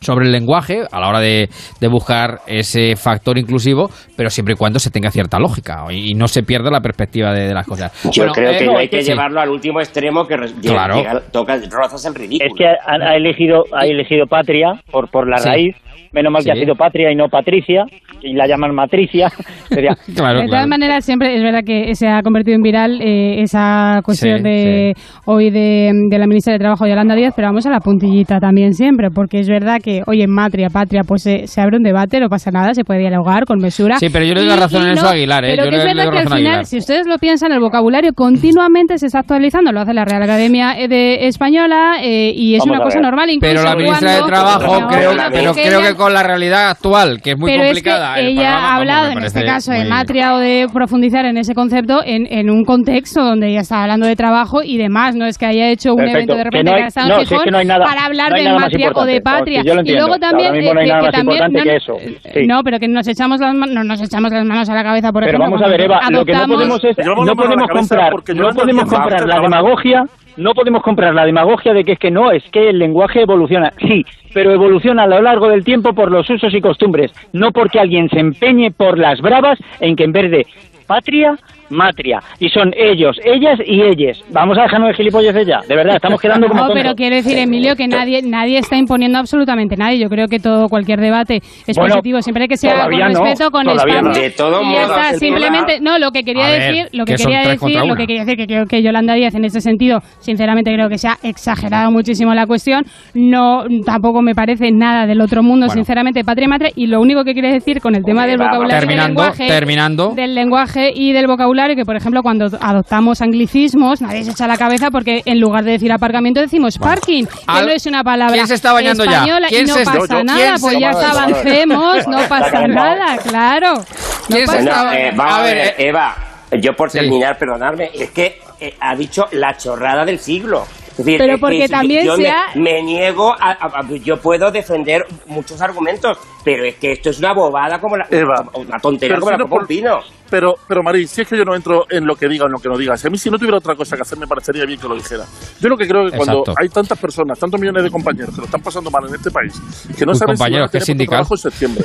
sobre 0.00 0.26
el 0.26 0.32
lenguaje 0.32 0.82
a 0.90 1.00
la 1.00 1.08
hora 1.08 1.20
de, 1.20 1.48
de 1.80 1.88
buscar 1.88 2.38
ese 2.46 2.96
factor 2.96 3.38
inclusivo, 3.38 3.90
pero 4.16 4.30
siempre 4.30 4.54
y 4.54 4.56
cuando 4.56 4.78
se 4.78 4.90
tenga 4.90 5.10
cierta 5.10 5.38
lógica 5.38 5.84
y 5.90 6.14
no 6.14 6.26
se 6.28 6.42
pierda 6.42 6.70
la 6.70 6.80
perspectiva 6.80 7.32
de, 7.32 7.48
de 7.48 7.54
las 7.54 7.66
cosas. 7.66 7.92
Yo 8.12 8.22
Bueno, 8.22 8.32
creo 8.32 8.50
eh, 8.52 8.58
que 8.58 8.66
no 8.66 8.78
hay 8.78 8.88
que 8.88 9.02
sí. 9.02 9.10
llevarlo 9.10 9.40
al 9.40 9.50
último 9.50 9.80
extremo 9.80 10.26
que 10.26 10.36
Claro. 10.62 10.96
llega- 10.96 11.20
toca, 11.32 11.56
rozas 11.70 12.04
el 12.06 12.14
ridículo. 12.14 12.48
Es 12.50 12.54
que 12.56 12.66
ha, 12.66 13.10
ha 13.10 13.16
elegido 13.16 13.64
ha 13.72 13.86
elegido 13.86 14.26
Patria 14.26 14.72
por, 14.90 15.10
por 15.10 15.28
la 15.28 15.38
Sí. 15.38 15.48
raíz. 15.48 15.76
Menos 16.12 16.32
mal 16.32 16.42
que 16.42 16.50
ha 16.50 16.56
sido 16.56 16.74
Patria 16.74 17.12
y 17.12 17.14
no 17.14 17.28
Patricia. 17.28 17.84
Y 18.22 18.34
la 18.34 18.46
llaman 18.48 18.74
Matricia. 18.74 19.28
Sería, 19.68 19.94
Claro, 20.16 20.40
de 20.40 20.46
todas 20.46 20.48
claro. 20.48 20.68
maneras, 20.68 21.04
siempre 21.04 21.36
es 21.36 21.42
verdad 21.42 21.60
que 21.64 21.94
se 21.94 22.08
ha 22.08 22.20
convertido 22.22 22.56
en 22.56 22.62
viral 22.62 23.00
eh, 23.00 23.40
esa 23.42 24.00
cuestión 24.04 24.38
Sí, 24.38 24.42
de 24.44 24.94
hoy 25.26 25.50
de, 25.50 25.92
de 26.10 26.18
la 26.18 26.26
ministra 26.26 26.52
de 26.52 26.58
Trabajo, 26.58 26.86
Yolanda 26.86 27.14
Díaz, 27.14 27.32
pero 27.36 27.48
vamos 27.48 27.64
a 27.66 27.70
la 27.70 27.78
puntillita 27.80 28.40
también 28.40 28.74
siempre, 28.74 29.10
porque 29.14 29.38
es 29.38 29.48
verdad 29.48 29.76
que 29.82 29.89
hoy 30.06 30.22
en 30.22 30.30
Matria, 30.30 30.68
Patria, 30.70 31.02
pues 31.06 31.22
se, 31.22 31.46
se 31.46 31.60
abre 31.60 31.76
un 31.76 31.82
debate, 31.82 32.20
no 32.20 32.28
pasa 32.28 32.50
nada, 32.50 32.74
se 32.74 32.84
puede 32.84 33.00
dialogar 33.00 33.44
con 33.46 33.58
mesura. 33.58 33.96
Sí, 33.98 34.08
pero 34.10 34.24
yo 34.24 34.34
le 34.34 34.42
doy 34.44 34.52
Y- 34.56 34.60
razón 34.60 34.82
y 34.82 34.86
en 34.86 34.90
eso 34.92 35.02
no- 35.02 35.08
a 35.08 35.12
Aguilar, 35.12 35.44
¿eh? 35.44 35.48
Pero 35.50 35.64
Yo 35.64 35.70
que 35.70 35.76
le- 35.76 35.82
es 35.82 35.84
verdad 35.96 36.12
que 36.12 36.18
al 36.18 36.28
final, 36.38 36.64
si 36.66 36.78
ustedes 36.78 37.06
lo 37.06 37.18
piensan, 37.18 37.52
el 37.52 37.60
vocabulario 37.60 38.12
continuamente 38.14 38.98
se 38.98 39.06
está 39.06 39.20
actualizando, 39.20 39.72
lo 39.72 39.80
hace 39.80 39.92
la 39.94 40.04
Real 40.04 40.22
Academia 40.22 40.74
eh, 40.78 40.88
de 40.88 41.26
Española 41.26 41.96
eh, 42.02 42.32
y 42.34 42.54
es 42.54 42.60
Vamos 42.60 42.76
una 42.76 42.84
cosa 42.84 42.98
ver. 42.98 43.04
normal. 43.06 43.30
Incluso 43.30 43.54
Pero 43.54 43.64
la 43.68 43.76
ministra 43.76 44.12
de 44.14 44.22
Trabajo, 44.22 44.80
No, 44.80 44.86
creo, 44.88 45.14
no, 45.14 45.22
pero 45.32 45.54
que 45.54 45.62
creo 45.62 45.80
ella- 45.80 45.88
que 45.90 45.94
con 45.96 46.12
la 46.14 46.22
realidad 46.22 46.70
actual, 46.70 47.20
que 47.22 47.32
es 47.32 47.38
muy 47.38 47.50
pero 47.50 47.64
complicada. 47.64 48.14
es 48.16 48.20
que 48.20 48.28
ella 48.30 48.42
panorama, 48.42 48.68
ha 48.68 48.76
hablado 48.76 49.10
en 49.12 49.18
este 49.24 49.44
caso 49.44 49.72
de 49.72 49.84
matria 49.84 50.34
o 50.34 50.38
de 50.38 50.66
profundizar 50.72 51.24
en 51.24 51.36
ese 51.36 51.54
concepto 51.54 52.00
en, 52.04 52.26
en 52.30 52.50
un 52.50 52.64
contexto 52.64 53.22
donde 53.24 53.48
ella 53.50 53.60
está 53.60 53.82
hablando 53.82 54.06
de 54.06 54.16
trabajo 54.16 54.62
y 54.62 54.76
demás. 54.78 55.14
No 55.16 55.26
es 55.26 55.38
que 55.38 55.46
haya 55.46 55.68
hecho 55.68 55.90
un 55.92 55.96
Perfecto. 55.96 56.18
evento 56.18 56.32
de 56.34 56.38
Que 56.38 56.44
repente 56.44 56.70
no 56.70 56.76
hay- 56.76 56.80
que 56.80 56.84
ha 56.84 56.88
estado 56.88 57.08
no, 57.08 57.14
en 57.14 57.20
si 57.20 57.22
es 57.24 57.28
Gijón 57.30 57.44
que 57.44 57.50
no 57.50 57.58
hay 57.58 57.66
nada- 57.66 57.84
para 57.84 58.04
hablar 58.04 58.30
no 58.30 58.36
hay 58.36 58.44
de 58.44 58.52
matria 58.52 58.90
o 58.94 59.04
de 59.04 59.16
importante. 59.16 59.20
patria. 59.22 59.62
Y 59.84 59.92
luego 59.94 60.18
también 60.18 60.48
Ahora 60.48 60.58
mismo 60.60 60.70
eh, 60.70 60.74
no 60.74 60.80
hay 60.80 60.86
que, 60.86 60.92
nada 60.92 61.00
que 61.00 61.06
más 61.06 61.12
también 61.14 61.36
importante 61.36 61.58
no, 61.58 61.64
que 61.64 61.70
no, 61.70 61.76
eso. 61.76 61.96
eh, 62.24 62.30
Sí. 62.40 62.46
no, 62.46 62.62
pero 62.62 62.78
que 62.78 62.88
nos 62.88 63.08
echamos 63.08 63.40
las 63.40 63.54
manos, 63.54 63.74
no 63.74 63.84
nos 63.84 64.00
echamos 64.02 64.32
las 64.32 64.44
manos 64.44 64.68
a 64.68 64.74
la 64.74 64.82
cabeza 64.82 65.12
por 65.12 65.24
Pero 65.24 65.38
ejemplo. 65.38 65.50
vamos 65.50 65.62
a 65.66 65.70
ver, 65.70 65.80
Eva, 65.82 66.00
lo 66.10 66.24
que 66.24 66.32
no 66.32 66.46
podemos 66.46 66.84
es, 66.84 66.96
no 66.98 67.34
podemos 67.34 67.68
comprar, 67.68 68.12
porque 68.12 68.34
no 68.34 68.48
podemos 68.50 68.84
comprar 68.84 69.26
la 69.26 69.40
demagogia, 69.40 70.04
no 70.36 70.52
podemos 70.54 70.82
comprar 70.82 71.14
la 71.14 71.24
demagogia 71.26 71.72
de 71.72 71.84
que 71.84 71.92
es 71.92 71.98
que 71.98 72.10
no, 72.10 72.30
es 72.32 72.42
que 72.50 72.70
el 72.70 72.78
lenguaje 72.78 73.22
evoluciona. 73.22 73.72
Sí, 73.78 74.04
pero 74.32 74.52
evoluciona 74.52 75.02
a 75.04 75.06
lo 75.08 75.20
largo 75.20 75.48
del 75.48 75.64
tiempo 75.64 75.92
por 75.92 76.10
los 76.12 76.28
usos 76.30 76.54
y 76.54 76.60
costumbres, 76.60 77.10
no 77.32 77.50
porque 77.50 77.80
alguien 77.80 78.08
se 78.08 78.20
empeñe 78.20 78.70
por 78.70 78.98
las 78.98 79.20
bravas 79.20 79.58
en 79.80 79.96
que 79.96 80.04
en 80.04 80.12
vez 80.12 80.30
de 80.30 80.46
patria, 80.86 81.36
matria. 81.70 82.20
Y 82.38 82.48
son 82.50 82.72
ellos, 82.76 83.16
ellas 83.24 83.58
y 83.64 83.80
ellas. 83.82 84.18
Vamos 84.30 84.58
a 84.58 84.62
dejarnos 84.62 84.88
de 84.88 84.94
gilipolleces 84.94 85.46
ya, 85.46 85.60
de 85.66 85.74
verdad, 85.76 85.96
estamos 85.96 86.20
quedando 86.20 86.46
como 86.48 86.60
No, 86.60 86.66
tontos. 86.68 86.82
pero 86.82 86.94
quiero 86.94 87.16
decir, 87.16 87.38
Emilio, 87.38 87.74
que 87.76 87.88
nadie 87.88 88.20
nadie 88.22 88.58
está 88.58 88.76
imponiendo 88.76 89.18
absolutamente 89.18 89.76
nadie. 89.76 89.98
Yo 89.98 90.08
creo 90.08 90.26
que 90.28 90.38
todo, 90.38 90.68
cualquier 90.68 91.00
debate 91.00 91.36
es 91.66 91.76
Bueno, 91.76 91.94
positivo, 91.94 92.20
siempre 92.22 92.48
que 92.48 92.56
sea 92.56 92.84
con 92.84 92.98
no, 92.98 93.06
respeto, 93.06 93.50
con 93.50 93.64
todavía 93.66 94.02
no. 94.02 94.10
espacio. 94.12 94.50
De 94.50 94.64
y 94.64 94.72
ya 94.74 94.82
está, 94.82 95.12
simplemente, 95.18 95.80
no, 95.80 95.98
lo 95.98 96.10
que 96.10 96.24
quería 96.24 96.46
ver, 96.46 96.62
decir, 96.62 96.88
lo 96.92 97.04
que 97.04 97.14
quería 97.14 97.40
decir, 97.40 97.76
lo 97.84 97.94
que 97.96 98.06
quería 98.06 98.24
decir, 98.24 98.36
que 98.36 98.46
creo 98.46 98.66
que 98.66 98.82
Yolanda 98.82 99.14
Díaz 99.14 99.34
en 99.34 99.44
ese 99.44 99.60
sentido, 99.60 100.00
sinceramente 100.18 100.72
creo 100.72 100.88
que 100.88 100.98
se 100.98 101.08
ha 101.08 101.16
exagerado 101.22 101.90
muchísimo 101.90 102.34
la 102.34 102.46
cuestión. 102.46 102.84
No, 103.14 103.64
tampoco 103.84 104.22
me 104.22 104.34
parece 104.34 104.70
nada 104.70 105.06
del 105.06 105.20
otro 105.20 105.42
mundo, 105.42 105.66
Bueno. 105.66 105.74
sinceramente, 105.74 106.24
patria 106.24 106.46
y 106.46 106.48
madre. 106.48 106.72
Y 106.76 106.86
lo 106.86 107.00
único 107.00 107.24
que 107.24 107.32
quiere 107.32 107.52
decir 107.52 107.80
con 107.80 107.94
el 107.94 108.04
tema 108.04 108.26
del 108.26 108.40
va, 108.40 108.46
vocabulario 108.46 108.76
y 108.76 108.80
del 108.80 108.88
Terminando, 108.88 109.20
lenguaje, 109.22 109.46
terminando. 109.48 110.12
del 110.14 110.34
lenguaje 110.34 110.92
y 110.94 111.12
del 111.12 111.26
vocabulario, 111.26 111.59
que 111.76 111.84
por 111.84 111.96
ejemplo 111.96 112.22
cuando 112.22 112.46
adoptamos 112.60 113.20
anglicismos, 113.20 114.00
nadie 114.00 114.24
se 114.24 114.30
echa 114.32 114.46
la 114.46 114.56
cabeza 114.56 114.90
porque 114.90 115.22
en 115.24 115.40
lugar 115.40 115.64
de 115.64 115.72
decir 115.72 115.92
aparcamiento 115.92 116.40
decimos 116.40 116.78
parking, 116.78 117.24
que 117.26 117.32
Al- 117.46 117.66
no 117.66 117.72
es 117.72 117.86
una 117.86 118.02
palabra 118.04 118.34
¿Quién 118.34 118.46
se 118.48 118.54
está 118.54 118.72
bañando 118.72 119.04
ya? 119.04 119.12
española 119.12 119.46
¿Quién 119.48 119.64
y 119.64 119.68
no 119.68 119.74
se- 119.74 119.84
pasa 119.84 119.98
Yo, 119.98 120.06
yo. 120.06 120.24
nada, 120.24 120.38
¿Quién 120.38 120.60
pues 120.60 120.74
se- 120.74 120.80
ya 120.80 120.90
está, 120.90 121.10
avancemos, 121.10 122.06
no 122.08 122.18
pasa 122.28 122.66
nada, 122.66 123.16
claro. 123.18 123.74
No 123.74 123.84
¿Quién 124.28 124.40
se 124.40 124.46
pasa 124.46 124.58
está- 124.58 124.82
Bueno, 124.84 124.98
eh, 124.98 125.12
vamos 125.16 125.34
A 125.34 125.42
ver, 125.42 125.56
eh, 125.58 125.74
Eva, 125.78 126.16
yo 126.60 126.72
por 126.74 126.90
Sí. 126.90 126.98
terminar, 126.98 127.38
perdonadme, 127.38 127.90
es 127.94 128.10
que 128.10 128.40
eh, 128.60 128.74
ha 128.80 128.94
dicho 128.94 129.26
la 129.32 129.56
chorrada 129.56 130.04
del 130.04 130.18
siglo. 130.18 130.64
Es 130.90 130.96
decir, 131.06 131.18
Pero 131.18 131.32
es 131.32 131.36
que 131.38 131.40
porque 131.40 131.68
también 131.68 132.04
yo 132.04 132.16
se 132.16 132.30
me, 132.56 132.82
niego 132.82 133.32
a, 133.32 133.52
a- 133.52 133.80
a- 133.80 133.86
Yo 134.04 134.20
puedo 134.20 134.50
defender 134.50 135.06
muchos 135.26 135.62
argumentos, 135.62 136.18
pero 136.44 136.64
es 136.64 136.76
que 136.76 136.92
esto 136.92 137.10
es 137.10 137.18
una 137.18 137.32
bobada 137.34 137.78
como 137.80 137.96
la, 137.96 138.06
Eva, 138.10 138.44
una 138.54 138.78
tontería 138.78 139.16
pero 139.16 139.20
como 139.20 139.30
si 139.32 139.38
la 139.38 139.44
no 139.44 139.48
por- 139.50 139.66
pino. 139.66 139.98
Pero, 140.30 140.54
pero 140.68 140.80
Marí, 140.84 141.08
si 141.08 141.22
es 141.22 141.28
que 141.28 141.36
yo 141.36 141.44
no 141.44 141.56
entro 141.56 141.86
en 141.90 142.06
lo 142.06 142.14
que 142.14 142.28
diga 142.28 142.44
o 142.44 142.46
en 142.46 142.52
lo 142.52 142.58
que 142.60 142.68
no 142.68 142.78
diga. 142.78 142.96
Si 142.96 143.04
a 143.08 143.10
mí 143.10 143.18
si 143.18 143.28
no 143.30 143.36
tuviera 143.36 143.58
otra 143.58 143.74
cosa 143.74 143.96
que 143.96 144.02
hacer, 144.02 144.16
me 144.16 144.28
parecería 144.28 144.64
bien 144.64 144.78
que 144.78 144.86
lo 144.86 144.94
dijera. 144.94 145.24
Yo 145.60 145.68
lo 145.68 145.76
que 145.76 145.88
creo 145.88 146.06
es 146.06 146.12
que 146.12 146.18
cuando 146.18 146.38
Exacto. 146.38 146.54
hay 146.62 146.68
tantas 146.68 146.96
personas, 147.00 147.36
tantos 147.36 147.60
millones 147.60 147.82
de 147.82 147.90
compañeros 147.90 148.30
que 148.32 148.40
lo 148.42 148.44
están 148.44 148.60
pasando 148.62 148.92
mal 148.92 149.08
en 149.08 149.16
este 149.16 149.28
país, 149.32 149.60
que 149.98 150.06
no 150.06 150.12
Uy, 150.12 150.18
saben 150.18 150.36
si 150.36 150.42
van 150.44 150.62
a 150.62 150.68
tener 150.68 151.08
trabajo 151.08 151.34
en 151.34 151.38
septiembre, 151.38 151.84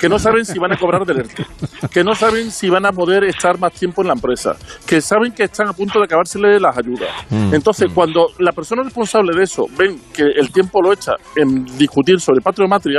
que 0.00 0.08
no 0.08 0.18
saben 0.18 0.44
si 0.44 0.58
van 0.58 0.72
a 0.72 0.76
cobrar 0.76 1.06
del 1.06 1.18
ERTE, 1.20 1.46
que 1.92 2.02
no 2.02 2.16
saben 2.16 2.50
si 2.50 2.68
van 2.68 2.86
a 2.86 2.90
poder 2.90 3.22
estar 3.22 3.56
más 3.60 3.72
tiempo 3.72 4.02
en 4.02 4.08
la 4.08 4.14
empresa, 4.14 4.56
que 4.84 5.00
saben 5.00 5.30
que 5.30 5.44
están 5.44 5.68
a 5.68 5.72
punto 5.72 6.00
de 6.00 6.06
acabársele 6.06 6.58
las 6.58 6.76
ayudas. 6.76 7.10
Mm, 7.30 7.54
Entonces, 7.54 7.88
cuando 7.94 8.26
la 8.40 8.50
persona 8.50 8.82
responsable 8.82 9.32
de 9.36 9.44
eso 9.44 9.64
ven 9.78 9.96
que 10.12 10.24
el 10.24 10.50
tiempo 10.50 10.82
lo 10.82 10.92
echa 10.92 11.12
en 11.36 11.64
discutir 11.78 12.18
sobre 12.18 12.40
patria 12.40 12.64
o 12.66 12.68
matria, 12.68 12.98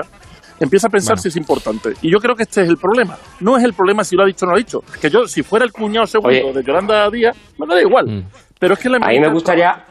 empieza 0.59 0.88
a 0.88 0.89
pensar 0.89 1.15
Bueno. 1.15 1.21
si 1.23 1.27
es 1.29 1.35
importante. 1.38 1.93
Y 2.01 2.11
yo 2.11 2.19
creo 2.19 2.35
que 2.35 2.43
este 2.43 2.61
es 2.63 2.69
el 2.69 2.77
problema. 2.77 3.17
No 3.39 3.57
es 3.57 3.63
el 3.63 3.73
problema 3.73 4.03
si 4.03 4.15
lo 4.15 4.23
ha 4.23 4.25
dicho 4.25 4.45
o 4.45 4.47
no 4.47 4.51
lo 4.53 4.57
ha 4.57 4.59
dicho. 4.59 4.79
Que 5.01 5.09
yo, 5.09 5.25
si 5.27 5.43
fuera 5.43 5.65
el 5.65 5.71
cuñado 5.71 6.05
segundo 6.07 6.29
Oye. 6.29 6.53
de 6.53 6.63
Yolanda 6.63 7.09
Díaz, 7.09 7.35
me 7.59 7.65
da 7.67 7.81
igual. 7.81 8.05
Mm. 8.07 8.23
Pero 8.59 8.73
es 8.73 8.79
que 8.79 8.89
la 8.89 8.97
A 8.97 9.09
mí 9.09 9.19
me 9.19 9.29
gustaría... 9.31 9.84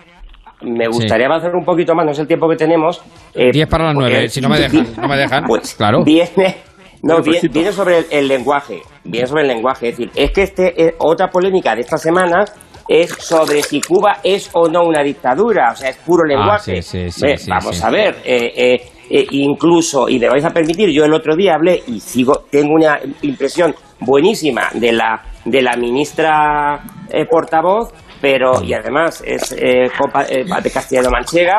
Me 0.63 0.87
gustaría 0.89 1.27
avanzar 1.27 1.55
un 1.55 1.65
poquito 1.67 1.95
más, 1.95 2.07
no 2.07 2.13
es 2.13 2.19
el 2.19 2.27
tiempo 2.27 2.49
que 2.49 2.57
tenemos. 2.57 3.03
eh, 3.35 3.51
10 3.53 3.69
para 3.69 3.85
las 3.85 3.95
porque- 3.95 4.11
9, 4.11 4.29
si 4.31 4.41
no 4.41 4.49
me 4.49 4.59
dejan, 4.61 4.87
no 5.01 5.07
me 5.07 5.17
dejan. 5.17 5.45
Pues 5.45 5.75
claro. 5.75 6.03
viene, 6.03 6.57
no, 7.03 7.17
Bueno, 7.19 7.23
viene, 7.25 7.49
viene 7.53 7.73
sobre 7.73 7.99
el, 7.99 8.07
el 8.11 8.27
lenguaje, 8.29 8.81
viene 9.05 9.27
sobre 9.27 9.43
el 9.43 9.49
lenguaje. 9.49 9.91
Es 9.91 9.99
decir, 9.99 10.11
es 10.17 10.31
que 10.33 10.43
este, 10.45 10.83
eh, 10.83 10.95
otra 10.99 11.29
polémica 11.29 11.75
de 11.75 11.83
esta 11.83 11.99
semana 11.99 12.47
es 12.89 13.11
sobre 13.19 13.63
si 13.63 13.83
Cuba 13.83 14.17
es 14.25 14.49
o 14.55 14.67
no 14.67 14.85
una 14.85 15.03
dictadura, 15.03 15.73
o 15.73 15.77
sea, 15.77 15.91
es 15.91 15.97
puro 15.99 16.25
lenguaje. 16.25 16.79
Ah, 16.79 16.83
sí, 16.83 17.11
sí, 17.11 17.11
sí, 17.11 17.37
sí, 17.37 17.51
vamos 17.51 17.77
sí. 17.77 17.83
a 17.85 17.91
ver, 17.91 18.17
eh, 18.25 18.53
eh, 18.57 18.89
eh, 19.11 19.27
incluso, 19.31 20.09
y 20.09 20.19
me 20.19 20.29
vais 20.29 20.45
a 20.45 20.51
permitir, 20.51 20.91
yo 20.91 21.05
el 21.05 21.13
otro 21.15 21.35
día 21.37 21.55
hablé 21.55 21.83
y 21.87 22.01
sigo, 22.01 22.45
tengo 22.51 22.75
una 22.75 22.99
impresión 23.23 23.75
buenísima 24.01 24.69
de 24.75 24.93
la, 24.93 25.23
de 25.45 25.63
la 25.63 25.77
ministra 25.77 26.83
eh, 27.11 27.25
portavoz, 27.31 27.93
pero, 28.21 28.63
y 28.63 28.73
además 28.75 29.23
es 29.25 29.53
eh, 29.53 29.89
compa- 29.99 30.27
eh, 30.29 30.45
de 30.63 30.71
Castellano 30.71 31.11
Manchega, 31.11 31.59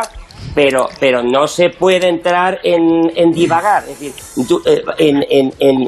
pero, 0.53 0.87
pero 0.99 1.21
no 1.23 1.47
se 1.47 1.69
puede 1.69 2.07
entrar 2.07 2.59
en, 2.63 2.81
en 3.15 3.31
divagar. 3.31 3.83
Es 3.83 3.99
decir, 3.99 4.13
en, 4.97 5.23
en, 5.59 5.87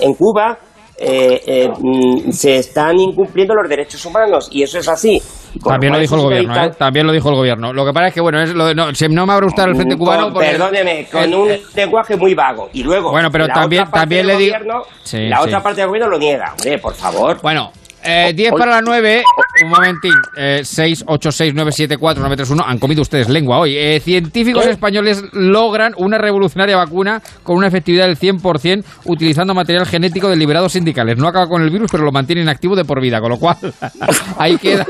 en 0.00 0.14
Cuba 0.14 0.58
eh, 0.98 1.40
eh, 1.46 1.68
mm, 1.78 2.30
se 2.30 2.56
están 2.56 2.98
incumpliendo 2.98 3.54
los 3.54 3.68
derechos 3.68 4.04
humanos 4.04 4.48
y 4.50 4.62
eso 4.62 4.78
es 4.78 4.88
así. 4.88 5.22
También 5.64 5.92
lo 5.92 5.98
dijo 5.98 6.14
el 6.16 6.20
gobierno, 6.22 6.64
¿eh? 6.64 6.70
También 6.76 7.06
lo 7.06 7.12
dijo 7.12 7.28
el 7.30 7.34
gobierno. 7.36 7.72
Lo 7.72 7.84
que 7.86 7.92
pasa 7.92 8.08
es 8.08 8.14
que, 8.14 8.20
bueno, 8.20 8.40
es 8.42 8.52
lo 8.54 8.66
de- 8.66 8.74
no, 8.74 8.94
si 8.94 9.08
no 9.08 9.24
me 9.26 9.32
habrá 9.32 9.46
gustado 9.46 9.68
el 9.68 9.76
Frente 9.76 9.96
Cubano. 9.96 10.24
Con- 10.24 10.34
porque- 10.34 10.50
perdóneme, 10.50 11.06
con 11.10 11.34
un 11.34 11.50
el- 11.50 11.62
lenguaje 11.74 12.16
muy 12.16 12.34
vago. 12.34 12.68
Y 12.72 12.82
luego, 12.82 13.10
Bueno, 13.10 13.30
pero 13.30 13.46
la 13.46 13.54
también- 13.54 13.82
otra 13.82 13.90
parte 13.92 14.00
también 14.02 14.26
del 14.26 14.36
le 14.36 14.42
digo- 14.42 14.56
gobierno- 14.58 14.82
Sí, 15.02 15.28
la 15.28 15.36
sí. 15.38 15.42
otra 15.46 15.62
parte 15.62 15.80
del 15.80 15.88
gobierno 15.88 16.10
lo 16.10 16.18
niega. 16.18 16.52
Hombre, 16.52 16.78
por 16.78 16.94
favor. 16.94 17.38
Bueno, 17.42 17.70
eh, 18.08 18.32
10 18.34 18.52
para 18.52 18.70
las 18.72 18.82
9, 18.82 19.22
un 19.64 19.68
momentín, 19.70 20.14
eh, 20.36 20.62
6, 20.64 21.04
8, 21.06 21.32
6, 21.32 21.52
9, 21.54 21.72
7, 21.72 21.96
4, 21.98 22.20
9, 22.20 22.36
3, 22.36 22.50
1, 22.50 22.64
han 22.66 22.78
comido 22.78 23.02
ustedes 23.02 23.28
lengua 23.28 23.58
hoy. 23.58 23.76
Eh, 23.76 24.00
científicos 24.02 24.64
españoles 24.66 25.22
logran 25.32 25.92
una 25.98 26.16
revolucionaria 26.16 26.76
vacuna 26.76 27.20
con 27.42 27.56
una 27.56 27.66
efectividad 27.66 28.06
del 28.06 28.18
100% 28.18 28.84
utilizando 29.04 29.54
material 29.54 29.86
genético 29.86 30.28
de 30.28 30.36
liberados 30.36 30.72
sindicales. 30.72 31.18
No 31.18 31.28
acaba 31.28 31.48
con 31.48 31.62
el 31.62 31.70
virus, 31.70 31.90
pero 31.90 32.04
lo 32.04 32.12
mantienen 32.12 32.48
activo 32.48 32.74
de 32.74 32.84
por 32.84 33.00
vida, 33.00 33.20
con 33.20 33.30
lo 33.30 33.38
cual 33.38 33.56
ahí 34.38 34.56
queda, 34.56 34.86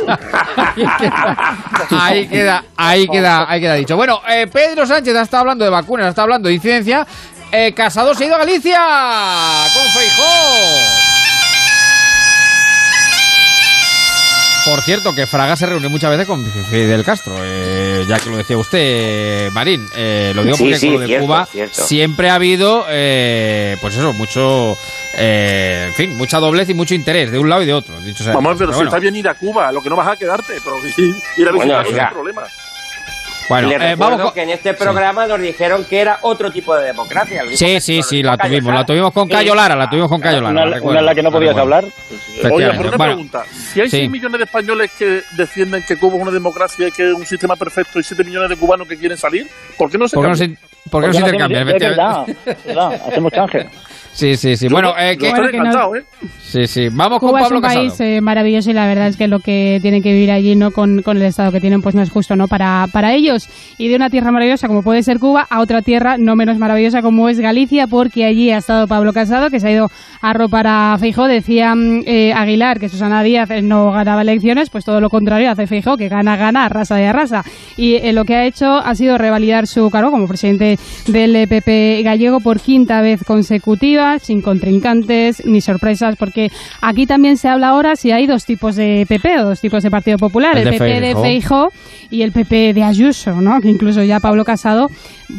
ahí 0.77 0.87
queda, 0.99 1.37
ahí 1.91 2.29
queda, 2.29 2.65
ahí 2.77 3.09
queda, 3.09 3.51
ahí 3.51 3.61
queda 3.61 3.75
dicho. 3.75 3.97
Bueno, 3.97 4.21
eh, 4.29 4.47
Pedro 4.47 4.87
Sánchez 4.87 5.17
ha 5.17 5.23
estado 5.23 5.41
hablando 5.41 5.65
de 5.65 5.71
vacunas, 5.71 6.07
ha 6.07 6.11
estado 6.11 6.25
hablando 6.25 6.49
de 6.49 6.55
incidencia. 6.55 7.07
Eh, 7.51 7.73
Casado 7.73 8.15
se 8.15 8.25
ha 8.25 8.27
ido 8.27 8.37
a 8.37 8.39
Galicia 8.39 8.79
con 9.75 9.83
Feijó. 9.93 11.08
Por 14.71 14.83
cierto, 14.83 15.15
que 15.15 15.27
Fraga 15.27 15.57
se 15.57 15.67
reunió 15.67 15.89
muchas 15.91 16.11
veces 16.11 16.27
con 16.27 16.45
Fidel 16.45 17.05
Castro, 17.05 17.35
eh, 17.43 18.05
ya 18.09 18.19
que 18.19 18.29
lo 18.31 18.37
decía 18.37 18.57
usted, 18.59 19.51
Marín. 19.53 19.87
Eh, 19.97 20.33
lo 20.35 20.43
digo 20.45 20.57
Sí, 20.57 20.63
porque 20.65 20.79
sí, 20.79 20.87
con 20.87 20.95
lo 20.95 21.01
de 21.01 21.07
cierto, 21.07 21.27
Cuba 21.27 21.47
cierto. 21.51 21.83
siempre 21.87 22.31
ha 22.31 22.35
habido, 22.35 22.85
eh, 22.89 23.77
pues 23.81 23.97
eso, 23.97 24.13
mucho, 24.13 24.77
eh, 25.17 25.87
en 25.89 25.95
fin, 25.95 26.17
mucha 26.17 26.39
doblez 26.39 26.69
y 26.69 26.75
mucho 26.75 26.95
interés 26.95 27.31
de 27.31 27.39
un 27.39 27.49
lado 27.49 27.63
y 27.63 27.67
de 27.67 27.73
otro. 27.75 27.99
Dicho 28.01 28.23
sea, 28.25 28.35
Vamos, 28.35 28.55
pero 28.59 28.59
pero 28.59 28.73
si 28.73 28.77
bueno. 28.77 28.89
está 28.91 28.99
bien 28.99 29.17
ir 29.17 29.29
a 29.29 29.35
Cuba, 29.35 29.73
lo 29.73 29.83
que 29.83 29.89
no 29.91 29.97
vas 29.97 30.09
a 30.09 30.17
quedarte, 30.17 30.55
pero 30.63 30.77
ir 30.97 31.15
ir 31.39 31.49
a 31.49 31.53
Bueno, 31.53 31.79
visitar 31.79 31.85
no 31.85 31.89
oiga. 31.91 32.05
es 32.07 32.13
problema. 32.13 32.43
Bueno, 33.49 33.69
Le 33.69 33.93
eh, 33.93 33.95
vamos 33.97 34.21
con- 34.21 34.35
que 34.35 34.43
en 34.43 34.51
este 34.51 34.75
programa 34.75 35.27
nos 35.27 35.41
dijeron 35.41 35.85
que 35.85 36.01
era 36.01 36.19
otro 36.23 36.51
tipo 36.51 36.77
de 36.77 36.85
democracia. 36.87 37.43
Sí, 37.55 37.81
sí, 37.81 38.03
sí, 38.03 38.23
la 38.23 38.37
tuvimos, 38.37 38.65
Lara. 38.67 38.79
la 38.81 38.85
tuvimos 38.87 39.13
con. 39.13 39.29
Cayo 39.29 39.55
Lara, 39.55 39.75
la 39.75 39.89
tuvimos 39.89 40.09
con 40.11 40.21
Cayo 40.21 40.41
Lara. 40.41 40.51
Una- 40.51 40.61
la 40.61 40.67
una 40.67 40.75
recuerdo, 40.77 40.99
en 41.01 41.07
la 41.07 41.15
que 41.15 41.23
no 41.23 41.31
podías 41.31 41.55
recuerdo. 41.57 41.77
hablar. 41.77 41.93
Oiga, 42.53 42.73
por 42.75 42.87
una 42.87 42.97
Bueno, 42.97 43.13
pregunta. 43.15 43.45
Si 43.51 43.81
hay 43.81 43.89
sí. 43.89 43.97
6 43.99 44.11
millones 44.11 44.39
de 44.39 44.45
españoles 44.45 44.91
que 44.99 45.23
defienden 45.37 45.83
que 45.83 45.97
Cuba 45.97 46.17
es 46.17 46.23
una 46.23 46.31
democracia 46.31 46.89
y 46.89 46.93
que 46.93 47.09
es 47.11 47.15
un 47.15 47.25
sistema 47.25 47.57
perfecto 47.57 47.99
y 47.99 48.03
7 48.03 48.23
millones 48.25 48.51
de 48.51 48.57
cubanos 48.57 48.87
que 48.87 48.97
quieren 48.97 49.17
salir, 49.17 49.47
¿por 49.77 49.91
qué 49.91 49.97
no 49.99 50.07
se 50.09 50.15
¿Por 50.17 50.25
qué 50.25 50.29
no 50.31 50.37
se, 50.37 50.45
cambia? 50.45 50.61
por 50.91 51.03
qué 51.03 51.07
no 51.09 51.13
se 51.15 51.21
Porque 51.21 51.35
intercambia? 51.37 51.59
hacemos- 51.63 51.75
es 51.75 51.81
verdad, 51.89 52.23
Efectivamente. 52.29 52.51
es 52.61 52.65
verdad, 52.67 53.03
hacemos 53.09 53.33
canje. 53.33 53.69
Sí, 54.19 54.35
sí, 54.37 54.57
sí. 54.57 54.67
Bueno, 54.67 54.95
eh, 54.99 55.17
que- 55.17 55.31
Bueno, 55.31 55.49
que 55.49 55.59
no- 55.59 55.95
¿eh? 55.95 56.03
sí, 56.43 56.67
sí. 56.67 56.89
Vamos 56.91 57.21
con 57.21 57.29
Cuba 57.29 57.39
es 57.39 57.45
Pablo 57.45 57.59
un 57.59 57.63
Casado. 57.63 57.81
país 57.83 58.01
eh, 58.01 58.21
maravilloso 58.21 58.69
y 58.69 58.75
la 58.75 58.89
verdad 58.89 59.07
es 59.07 59.17
que 59.17 59.29
lo 59.29 59.39
que 59.39 59.79
tienen 59.81 60.03
que 60.03 60.13
vivir 60.13 60.33
allí 60.33 60.57
no 60.57 60.73
con, 60.73 61.03
con 61.03 61.19
el 61.19 61.23
estado 61.23 61.53
que 61.53 61.61
tienen 61.61 61.83
pues 61.83 61.95
no 61.95 62.03
es 62.03 62.11
justo 62.11 62.35
no 62.35 62.49
para, 62.49 62.89
para 62.93 63.15
ellos 63.15 63.49
y 63.79 63.87
de 63.87 63.95
una 63.95 64.11
tierra 64.11 64.33
maravillosa 64.33 64.67
como 64.67 64.83
puede 64.83 65.05
ser 65.05 65.21
Cuba 65.21 65.47
a 65.49 65.61
otra 65.61 65.83
tierra 65.83 66.17
no 66.19 66.35
menos 66.35 66.59
maravillosa 66.59 67.01
como 67.01 67.29
es 67.29 67.39
Galicia 67.39 67.87
porque 67.87 68.25
allí 68.25 68.51
ha 68.51 68.57
estado 68.59 68.89
Pablo 68.89 69.13
Casado 69.13 69.51
que 69.51 69.61
se 69.61 69.69
ha 69.69 69.71
ido 69.71 69.89
a 70.21 70.33
ropar 70.33 70.67
a 70.67 70.97
Feijó 70.99 71.29
decía 71.29 71.75
eh, 72.05 72.33
Aguilar 72.35 72.81
que 72.81 72.89
Susana 72.89 73.23
Díaz 73.23 73.49
eh, 73.53 73.63
no 73.63 73.93
ganaba 73.93 74.23
elecciones 74.23 74.69
pues 74.69 74.85
todo 74.85 75.01
lo 75.01 75.11
contrario 75.11 75.49
hace 75.49 75.69
Feijó 75.69 75.97
que 75.97 76.09
gana 76.09 76.37
gana 76.37 76.65
arrasa 76.65 77.01
y 77.01 77.05
arrasa 77.05 77.45
y 77.77 77.95
eh, 77.95 78.13
lo 78.13 78.25
que 78.25 78.35
ha 78.35 78.45
hecho 78.47 78.67
ha 78.79 78.97
sido 78.97 79.17
revalidar 79.17 79.69
su 79.69 79.89
cargo 79.91 80.11
como 80.11 80.27
presidente 80.27 80.77
del 81.07 81.47
PP 81.47 82.03
gallego 82.03 82.41
por 82.41 82.59
quinta 82.59 83.01
vez 83.01 83.23
consecutiva 83.23 84.08
sin 84.19 84.41
contrincantes 84.41 85.45
ni 85.45 85.61
sorpresas 85.61 86.17
porque 86.17 86.51
aquí 86.81 87.07
también 87.07 87.37
se 87.37 87.49
habla 87.49 87.69
ahora 87.69 87.97
si 87.97 88.11
hay 88.13 88.27
dos 88.27 88.45
tipos 88.45 88.77
de 88.77 89.05
PP 89.09 89.41
o 89.41 89.45
dos 89.45 89.61
tipos 89.61 89.83
de 89.83 89.91
Partido 89.91 90.17
Popular 90.19 90.57
El 90.57 90.67
el, 90.69 90.73
de 90.73 90.79
PP 90.79 91.01
de 91.01 91.01
Feijóo. 91.15 91.23
Feijó 91.23 91.73
y 92.11 92.23
el 92.23 92.33
PP 92.33 92.73
de 92.75 92.83
Ayuso 92.83 93.41
¿no? 93.41 93.61
que 93.61 93.69
incluso 93.69 94.03
ya 94.03 94.21
Pablo 94.21 94.45
Casado 94.45 94.89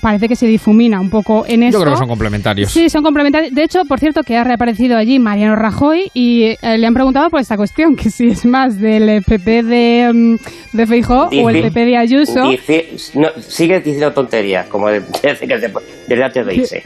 parece 0.02 0.28
que 0.28 0.36
se 0.36 0.46
difumina 0.46 1.00
un 1.02 1.10
poco 1.10 1.46
en 1.48 1.64
esto 1.64 1.80
Yo 1.80 1.82
creo 1.82 1.94
que 1.94 2.00
son 2.00 2.08
complementarios. 2.08 2.72
Sí, 2.72 2.90
son 2.90 3.02
complementarios. 3.02 3.52
De 3.56 3.64
hecho, 3.64 3.86
por 3.86 4.00
cierto, 4.00 4.22
que 4.22 4.38
ha 4.38 4.44
reaparecido 4.44 4.96
allí 4.98 5.18
Mariano 5.18 5.56
Rajoy 5.56 6.12
y 6.14 6.44
eh, 6.62 6.78
le 6.78 6.86
han 6.86 6.94
preguntado 6.94 7.32
por 7.32 7.40
esta 7.40 7.58
cuestión, 7.58 7.96
que 7.96 8.12
si 8.12 8.28
es 8.28 8.46
más 8.46 8.80
del 8.80 9.10
eh, 9.10 9.22
PP 9.26 9.64
de, 9.64 10.12
mm, 10.14 10.78
de 10.78 10.86
Feijó 10.86 11.30
o 11.32 11.50
el 11.50 11.62
PP 11.64 11.86
de 11.86 11.98
Ayuso. 11.98 12.50
Dice, 12.50 12.90
no, 13.16 13.30
sigue 13.42 13.80
diciendo 13.80 14.12
tonterías, 14.14 14.68
como 14.68 14.90
de- 14.90 15.00
desde, 15.24 15.48
que 15.48 15.60
se- 15.60 15.74
desde 16.08 16.24
antes 16.24 16.46
de 16.46 16.56
irse. 16.56 16.84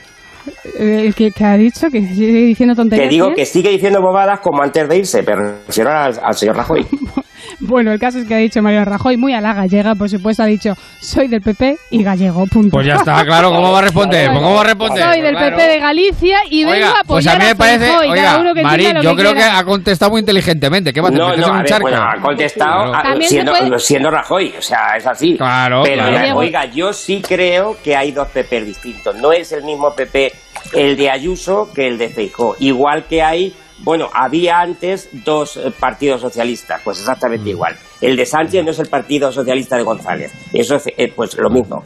Eh, 0.77 1.13
que, 1.15 1.31
que 1.31 1.43
ha 1.45 1.57
dicho 1.57 1.89
que 1.89 2.01
sigue 2.01 2.45
diciendo 2.45 2.75
tonterías. 2.75 3.07
Que 3.07 3.13
digo 3.13 3.29
¿eh? 3.29 3.33
que 3.35 3.45
sigue 3.45 3.69
diciendo 3.69 4.01
bobadas 4.01 4.39
como 4.39 4.61
antes 4.61 4.87
de 4.87 4.97
irse, 4.97 5.23
pero 5.23 5.55
al, 5.87 6.19
al 6.21 6.35
señor 6.35 6.57
Rajoy. 6.57 6.85
Bueno, 7.59 7.91
el 7.91 7.99
caso 7.99 8.19
es 8.19 8.25
que 8.25 8.33
ha 8.35 8.37
dicho 8.37 8.61
Mariano 8.61 8.85
Rajoy, 8.85 9.17
muy 9.17 9.33
a 9.33 9.41
la 9.41 9.53
gallega, 9.53 9.95
por 9.95 10.09
supuesto, 10.09 10.43
ha 10.43 10.45
dicho, 10.45 10.75
soy 10.99 11.27
del 11.27 11.41
PP 11.41 11.77
y 11.91 12.03
gallego, 12.03 12.45
punto. 12.47 12.71
Pues 12.71 12.87
ya 12.87 12.95
está, 12.95 13.23
claro, 13.25 13.51
¿cómo 13.51 13.71
va 13.71 13.79
a 13.79 13.81
responder? 13.83 14.29
Pues 14.29 14.39
¿Cómo 14.39 14.55
va 14.55 14.61
a 14.61 14.63
responder? 14.63 15.03
Soy 15.03 15.21
del 15.21 15.35
Claro. 15.35 15.57
PP 15.57 15.67
de 15.71 15.79
Galicia 15.79 16.37
y 16.49 16.63
vengo 16.63 16.75
Oiga, 16.75 16.89
a 16.89 16.93
pues 17.05 17.25
apoyar 17.27 17.35
a 17.35 17.39
mí 17.39 17.45
me 17.45 17.55
parece, 17.55 17.85
cada 17.87 17.99
oiga, 17.99 18.37
uno 18.39 18.53
que 18.53 18.63
Marín, 18.63 19.01
yo 19.01 19.15
creo 19.15 19.33
que 19.33 19.43
ha 19.43 19.63
contestado 19.63 20.11
muy 20.11 20.19
inteligentemente. 20.19 20.93
¿Qué 20.93 21.01
va 21.01 21.07
a 21.07 21.11
hacer? 21.11 21.19
No, 21.21 21.27
¿Meterse 21.29 21.47
no, 21.49 21.53
a 21.55 21.61
ver, 21.63 21.81
bueno, 21.81 21.97
ha 22.03 22.21
contestado 22.21 22.83
Claro. 22.85 22.95
a- 22.95 23.03
También 23.03 23.21
se 23.29 23.35
siendo, 23.35 23.51
puede- 23.53 23.79
siendo 23.79 24.11
Rajoy, 24.11 24.53
o 24.57 24.61
sea, 24.61 24.95
es 24.97 25.07
así. 25.07 25.37
Claro, 25.37 25.83
Pero, 25.83 26.07
claro. 26.07 26.37
oiga, 26.37 26.65
yo 26.65 26.93
sí 26.93 27.21
creo 27.27 27.77
que 27.83 27.95
hay 27.95 28.11
dos 28.11 28.27
PP 28.29 28.61
distintos. 28.63 29.15
No 29.15 29.31
es 29.31 29.51
el 29.51 29.63
mismo 29.63 29.93
PP 29.93 30.31
el 30.73 30.95
de 30.97 31.09
Ayuso 31.09 31.69
que 31.73 31.87
el 31.87 31.97
de 31.97 32.09
Feijóo. 32.09 32.55
Igual 32.59 33.05
que 33.05 33.21
hay, 33.21 33.53
bueno, 33.84 34.10
había 34.14 34.60
antes 34.60 35.10
dos 35.26 35.57
eh, 35.57 35.72
partidos 35.80 36.22
socialistas, 36.22 36.81
pues 36.84 36.97
Mm. 36.97 37.01
exactamente 37.01 37.49
igual. 37.49 37.76
El 38.01 38.15
de 38.15 38.26
Sánchez 38.26 38.64
no 38.65 38.72
es 38.72 38.80
el 38.80 38.88
Partido 38.88 39.31
Socialista 39.31 39.77
de 39.77 39.84
González. 39.84 40.31
Eso 40.51 40.76
es, 40.76 40.88
eh, 40.97 41.14
pues, 41.15 41.38
lo 41.38 41.49
mismo. 41.49 41.84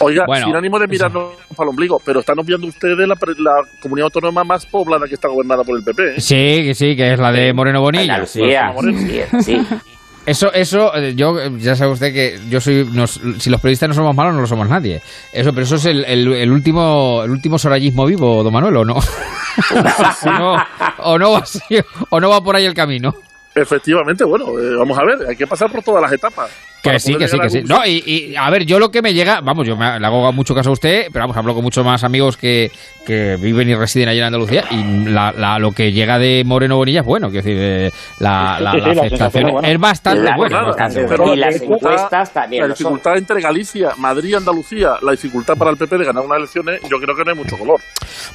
Oiga, 0.00 0.24
Bueno, 0.26 0.46
sin 0.46 0.54
ánimo 0.56 0.78
de 0.78 0.86
mirarnos 0.86 1.34
para 1.56 1.64
el 1.64 1.70
ombligo, 1.70 2.00
pero 2.04 2.20
están 2.20 2.38
obviando 2.38 2.66
ustedes 2.68 3.06
la, 3.08 3.16
pre- 3.16 3.34
la 3.38 3.52
comunidad 3.82 4.04
autónoma 4.06 4.44
más 4.44 4.64
poblada 4.66 5.06
que 5.08 5.14
está 5.14 5.28
gobernada 5.28 5.64
por 5.64 5.76
el 5.76 5.82
PP. 5.84 6.02
¿eh? 6.16 6.20
Sí, 6.20 6.64
que 6.66 6.74
sí, 6.74 6.94
que 6.96 7.12
es 7.12 7.18
la 7.18 7.32
de 7.32 7.52
Moreno 7.52 7.80
Bonilla. 7.80 8.14
Andalucía, 8.14 8.72
sí, 8.80 9.42
sí. 9.42 9.66
Eso, 10.26 10.52
eso, 10.52 10.94
eh, 10.96 11.14
yo, 11.14 11.38
eh, 11.40 11.52
ya 11.58 11.76
sabe 11.76 11.92
usted 11.92 12.12
que 12.12 12.40
yo 12.50 12.60
soy, 12.60 12.84
nos- 12.92 13.20
si 13.38 13.48
los 13.48 13.60
periodistas 13.60 13.88
no 13.90 13.94
somos 13.94 14.14
malos, 14.14 14.34
no 14.34 14.40
lo 14.40 14.46
somos 14.46 14.68
nadie. 14.68 15.00
Eso, 15.32 15.52
pero 15.52 15.62
eso 15.64 15.76
es 15.76 15.84
el, 15.84 16.04
el, 16.04 16.50
último, 16.50 17.22
el 17.24 17.30
último 17.30 17.58
sorallismo 17.58 18.06
vivo, 18.06 18.42
don 18.42 18.52
Manuel, 18.52 18.76
¿o 18.78 18.84
no? 18.84 18.96
o 20.98 21.18
no, 21.18 21.30
va 21.30 21.44
o 22.10 22.20
no 22.20 22.28
va 22.28 22.40
por 22.42 22.56
ahí 22.56 22.64
el 22.64 22.74
camino. 22.74 23.14
Efectivamente, 23.56 24.24
bueno, 24.24 24.46
eh, 24.58 24.76
vamos 24.78 24.98
a 24.98 25.02
ver, 25.04 25.28
hay 25.30 25.36
que 25.36 25.46
pasar 25.46 25.70
por 25.72 25.82
todas 25.82 26.02
las 26.02 26.12
etapas. 26.12 26.50
Que 26.82 27.00
sí, 27.00 27.16
que 27.16 27.26
sí, 27.26 27.36
que 27.40 27.50
sí. 27.50 27.62
No, 27.64 27.84
y, 27.84 28.00
y, 28.06 28.36
a 28.36 28.48
ver, 28.48 28.64
yo 28.64 28.78
lo 28.78 28.90
que 28.92 29.02
me 29.02 29.12
llega, 29.12 29.40
vamos, 29.40 29.66
yo 29.66 29.76
me, 29.76 29.98
le 29.98 30.06
hago 30.06 30.32
mucho 30.32 30.54
caso 30.54 30.70
a 30.70 30.72
usted, 30.72 31.06
pero 31.12 31.24
vamos, 31.24 31.36
hablo 31.36 31.52
con 31.52 31.64
muchos 31.64 31.84
más 31.84 32.04
amigos 32.04 32.36
que, 32.36 32.70
que 33.04 33.36
viven 33.40 33.68
y 33.68 33.74
residen 33.74 34.08
allí 34.10 34.18
en 34.20 34.26
Andalucía 34.26 34.64
y 34.70 35.06
la, 35.08 35.32
la- 35.32 35.58
lo 35.58 35.72
que 35.72 35.90
llega 35.90 36.16
de 36.20 36.44
Moreno 36.46 36.76
Bonilla 36.76 37.00
es 37.00 37.06
bueno, 37.06 37.28
quiero 37.28 37.44
decir, 37.44 37.58
eh, 37.60 37.90
la, 38.20 38.60
la, 38.60 38.70
Sí, 38.72 38.78
sí, 38.78 38.86
la 38.86 38.94
la 38.94 39.00
aceptación 39.02 39.46
es 39.48 39.52
buena. 39.54 39.78
bastante 39.78 40.22
La- 40.22 40.36
buena. 40.36 40.56
nada, 40.58 40.66
bastante 40.68 41.06
pero 41.08 41.24
buena. 41.24 41.46
la 41.46 41.52
dificultad- 41.52 42.30
La 42.52 42.68
dificultad 42.68 43.16
entre 43.16 43.40
Galicia, 43.40 43.88
Madrid 43.98 44.28
y 44.30 44.34
Andalucía, 44.34 44.90
la 45.02 45.10
dificultad 45.10 45.54
para 45.56 45.72
el 45.72 45.76
PP 45.78 45.98
de 45.98 46.04
ganar 46.04 46.24
unas 46.24 46.38
elecciones, 46.38 46.80
yo 46.88 46.98
creo 46.98 47.16
que 47.16 47.24
no 47.24 47.30
hay 47.32 47.36
mucho 47.36 47.58
color. 47.58 47.80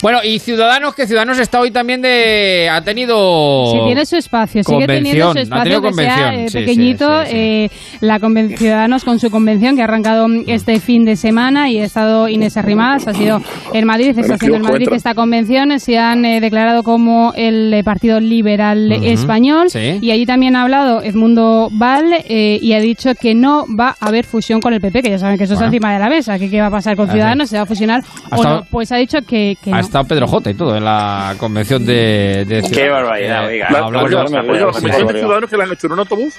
Bueno, 0.01 0.19
y 0.25 0.39
Ciudadanos, 0.39 0.93
que 0.93 1.07
Ciudadanos 1.07 1.39
está 1.39 1.61
hoy 1.61 1.71
también 1.71 2.01
de... 2.01 2.67
ha 2.69 2.81
tenido... 2.83 3.67
Sí, 3.71 3.77
tiene 3.85 4.05
su 4.05 4.17
espacio, 4.17 4.61
sigue 4.63 4.87
teniendo 4.87 5.10
Convención, 5.11 5.31
su 5.33 5.37
ha 5.37 5.41
espacio 5.41 5.63
tenido 5.63 5.81
que 5.81 5.93
sea 5.93 6.15
convención, 6.15 6.33
eh, 6.45 6.49
sí, 6.49 6.57
pequeñito. 6.59 7.21
eh, 7.27 7.69
la 8.01 8.19
conven- 8.19 8.57
Ciudadanos 8.57 9.03
con 9.03 9.19
su 9.19 9.29
convención 9.29 9.75
que 9.75 9.81
ha 9.81 9.85
arrancado 9.85 10.27
este 10.47 10.79
fin 10.79 11.05
de 11.05 11.15
semana 11.15 11.69
y 11.69 11.79
ha 11.79 11.83
estado 11.85 12.27
Inés 12.27 12.57
Arrimadas, 12.57 13.07
ha 13.07 13.13
sido 13.13 13.41
en 13.73 13.85
Madrid, 13.85 14.17
está 14.17 14.35
haciendo 14.35 14.57
en 14.57 14.63
Madrid 14.63 14.87
esta 14.93 15.13
convención, 15.15 15.79
se 15.79 15.97
han 15.97 16.25
eh, 16.25 16.39
declarado 16.41 16.83
como 16.83 17.33
el 17.35 17.73
eh, 17.73 17.83
Partido 17.83 18.19
Liberal 18.19 18.91
Ujú, 18.91 19.05
Español 19.05 19.69
sí. 19.69 19.97
y 20.01 20.11
allí 20.11 20.25
también 20.25 20.55
ha 20.55 20.63
hablado 20.63 21.01
Edmundo 21.01 21.69
Val 21.71 22.05
eh, 22.27 22.59
y 22.61 22.73
ha 22.73 22.79
dicho 22.79 23.11
que 23.19 23.33
no 23.35 23.65
va 23.77 23.95
a 23.99 24.07
haber 24.07 24.25
fusión 24.25 24.59
con 24.61 24.73
el 24.73 24.81
PP, 24.81 25.01
que 25.03 25.09
ya 25.11 25.17
saben 25.17 25.37
que 25.37 25.43
eso 25.45 25.53
está 25.53 25.65
Bueno. 25.65 25.75
encima 25.75 25.93
de 25.93 25.99
la 25.99 26.09
mesa, 26.09 26.37
que 26.39 26.49
qué 26.49 26.59
va 26.61 26.67
a 26.67 26.71
pasar 26.71 26.95
con 26.95 27.09
Ciudadanos, 27.09 27.49
se 27.49 27.57
va 27.57 27.63
a 27.63 27.65
fusionar 27.65 28.01
Ha 28.29 28.35
o 28.35 28.35
estado- 28.35 28.55
no. 28.61 28.65
Pues 28.69 28.91
ha 28.91 28.97
dicho 28.97 29.19
que, 29.21 29.57
que 29.63 29.71
Ha 29.71 29.75
no. 29.75 29.79
estado 29.81 30.05
Pedro 30.05 30.27
J 30.27 30.51
y 30.51 30.53
todo 30.53 30.75
en 30.75 30.83
la 30.85 31.35
convención 31.37 31.85
de, 31.85 32.45
de 32.47 32.61
Qué 32.71 32.89
barbaridad, 32.89 33.45
oiga. 33.47 33.67
La, 33.71 33.79
hablando- 33.79 34.19
oiga, 34.19 34.71
Sí, 35.01 35.07
sí, 35.07 35.07
sí. 35.09 35.13
de 35.13 35.19
ciudadanos 35.19 35.49
que 35.49 35.57
la 35.57 35.63
han 35.65 35.71
hecho 35.73 35.87
en 35.87 35.93
un 35.93 35.99
autobús. 35.99 36.35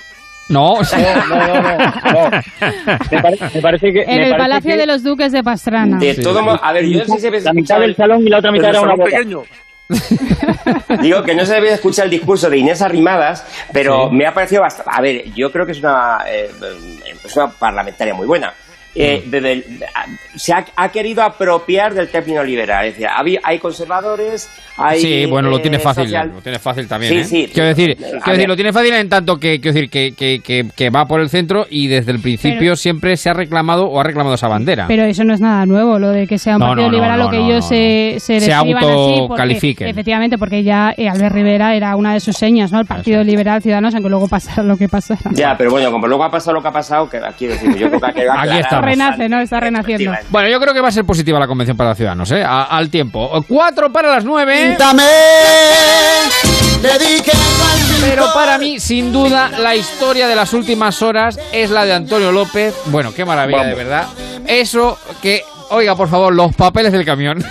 No, 0.49 0.75
Me, 3.11 3.23
pare- 3.23 3.39
me 3.55 3.61
parece 3.63 3.93
que. 3.93 4.03
En 4.03 4.17
me 4.19 4.29
el 4.31 4.37
Palacio 4.37 4.73
que 4.73 4.77
de 4.77 4.87
los 4.87 5.03
Duques 5.03 5.33
de 5.33 5.43
Pastrana. 5.43 5.99
De 5.99 6.15
todo 6.17 6.43
modo, 6.43 6.63
a 6.63 6.73
ver, 6.73 6.85
yo 6.87 7.05
no 7.07 7.17
sé 7.17 7.31
si 7.39 7.45
La 7.45 7.53
mitad 7.53 7.79
del 7.81 7.91
el- 7.91 7.97
salón 7.97 8.27
y 8.27 8.31
la 8.31 8.39
otra 8.39 8.51
mitad 8.53 8.71
era 8.71 8.81
una 8.81 8.97
pequeño. 8.97 9.43
Digo 11.03 11.23
que 11.23 11.35
no 11.35 11.45
se 11.45 11.55
debe 11.55 11.73
escuchar 11.73 12.07
el 12.07 12.11
discurso 12.11 12.49
de 12.49 12.57
Inés 12.59 12.81
Arrimadas, 12.83 13.47
pero 13.73 14.11
me 14.11 14.27
ha 14.27 14.33
parecido 14.35 14.63
bastante. 14.63 14.91
A 14.95 15.01
ver, 15.01 15.33
yo 15.35 15.53
creo 15.53 15.67
que 15.67 15.73
es 15.73 15.79
una, 15.81 16.21
eh, 16.27 16.51
es 17.25 17.37
una 17.37 17.51
parlamentaria 17.51 18.15
muy 18.15 18.27
buena. 18.27 18.55
Eh, 18.95 19.23
de- 19.27 19.41
de- 19.41 19.65
se 20.37 20.53
ha, 20.53 20.65
ha 20.77 20.89
querido 20.91 21.23
apropiar 21.23 21.95
del 21.95 22.09
término 22.09 22.45
liberal. 22.45 22.85
Es 22.87 22.95
decir, 22.95 23.07
había- 23.09 23.41
hay 23.43 23.59
conservadores, 23.59 24.51
hay. 24.77 25.01
Sí, 25.01 25.27
bueno, 25.27 25.49
lo 25.49 25.57
eh, 25.59 25.61
tiene 25.61 25.79
fácil, 25.79 26.05
social- 26.05 26.31
lo 26.35 26.41
tiene 26.43 26.59
fácil 26.59 26.87
también. 26.89 27.13
Sí, 27.13 27.19
¿eh? 27.43 27.47
sí. 27.47 27.51
Quiero 27.53 27.69
decir, 27.69 27.97
quiero 27.97 28.33
decir, 28.33 28.49
lo 28.49 28.55
tiene 28.55 28.73
fácil 28.73 28.93
en 28.95 29.09
tanto 29.09 29.39
que, 29.39 29.61
quiero 29.61 29.75
decir, 29.75 29.89
que, 29.91 30.13
que, 30.13 30.41
que, 30.45 30.67
que 30.77 30.91
va 30.91 31.07
por 31.07 31.21
el 31.21 31.31
centro 31.31 31.67
y 31.71 31.87
desde 31.89 32.13
el 32.13 32.21
principio 32.21 32.59
Pero- 32.59 32.77
siempre 32.77 33.17
se 33.17 33.31
ha 33.31 33.33
reclamado 33.33 33.87
o 33.87 33.99
ha 33.99 34.03
reclamado 34.05 34.35
esa 34.35 34.49
bandera. 34.49 34.87
Pero 34.89 35.05
eso 35.05 35.25
no 35.25 35.33
es 35.33 35.41
nada 35.41 35.65
nuevo, 35.65 35.99
lo 35.99 36.11
de 36.11 36.27
que 36.27 36.37
sea 36.39 36.55
un 36.57 36.61
No, 36.61 36.67
partido 36.69 36.89
no, 36.89 36.95
liberal 36.95 37.19
no, 37.19 37.27
o 37.27 37.31
que 37.31 37.39
no, 37.39 37.47
ellos 37.47 37.65
no, 37.65 37.69
se, 37.69 38.17
se 38.19 38.41
Se 38.41 38.53
autocalifiquen. 38.53 39.89
Efectivamente, 39.89 40.39
porque 40.39 40.63
ya 40.63 40.95
eh, 40.97 41.09
Albert 41.09 41.35
Rivera 41.35 41.75
era 41.75 41.97
una 41.97 42.13
de 42.15 42.21
sus 42.21 42.37
señas, 42.37 42.73
¿no? 42.73 42.81
El 42.81 42.87
Partido 42.87 43.23
Liberal 43.25 43.63
Ciudadanos, 43.63 43.95
aunque 43.95 44.11
luego 44.11 44.29
pasara 44.29 44.63
lo 44.63 44.77
que 44.77 44.89
pasara. 44.89 45.21
Ya, 45.33 45.57
pero 45.57 45.71
bueno, 45.71 45.91
como 45.91 46.07
luego 46.07 46.25
ha 46.25 46.31
pasado 46.31 46.55
lo 46.55 46.63
que 46.63 46.69
ha 46.69 46.73
pasado, 46.73 47.09
que 47.09 47.19
aquí 47.19 47.47
decimos, 47.47 47.77
yo 47.79 47.89
creo 47.89 48.01
que 48.01 48.07
ha 48.07 48.13
quedado 48.13 48.39
Aquí 48.39 48.49
aclarado. 48.51 48.82
Renace, 48.83 49.29
¿no? 49.29 49.41
Está 49.41 49.61
renaciendo. 49.61 50.13
Bueno, 50.31 50.49
yo 50.49 50.61
creo 50.61 50.75
que 50.75 50.81
va 50.81 50.89
a 50.89 50.93
ser 50.93 51.05
positiva 51.05 51.39
la 51.39 51.47
convención 51.47 51.77
para 51.77 51.95
Ciudadanos, 51.95 52.31
¿eh? 52.33 52.43
A- 52.43 52.65
al 52.65 52.91
tiempo. 52.91 53.31
Cuatro 53.49 53.91
para 53.93 54.11
las 54.11 54.25
nueve. 54.25 54.77
Pero 58.01 58.25
para 58.35 58.59
mí, 58.59 58.81
sin 58.81 59.13
duda, 59.13 59.51
la 59.59 59.75
historia 59.77 60.27
de 60.29 60.35
las 60.37 60.53
últimas 60.53 61.01
horas 61.03 61.39
es 61.53 61.71
la 61.71 61.85
de 61.85 61.93
Antonio 61.95 62.33
López. 62.33 62.75
Bueno, 62.87 63.13
qué 63.15 63.25
maravilla, 63.25 63.59
Vamos. 63.59 63.77
de 63.77 63.85
verdad. 63.85 64.07
Eso 64.47 64.99
que 65.23 65.43
oiga, 65.71 65.95
por 65.97 66.09
favor, 66.09 66.35
los 66.35 66.55
papeles 66.55 66.93
del 66.93 67.05
camión. 67.05 67.43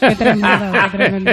Qué 0.00 0.16
tremendo, 0.16 0.72
qué 0.72 0.88
tremendo. 0.96 1.30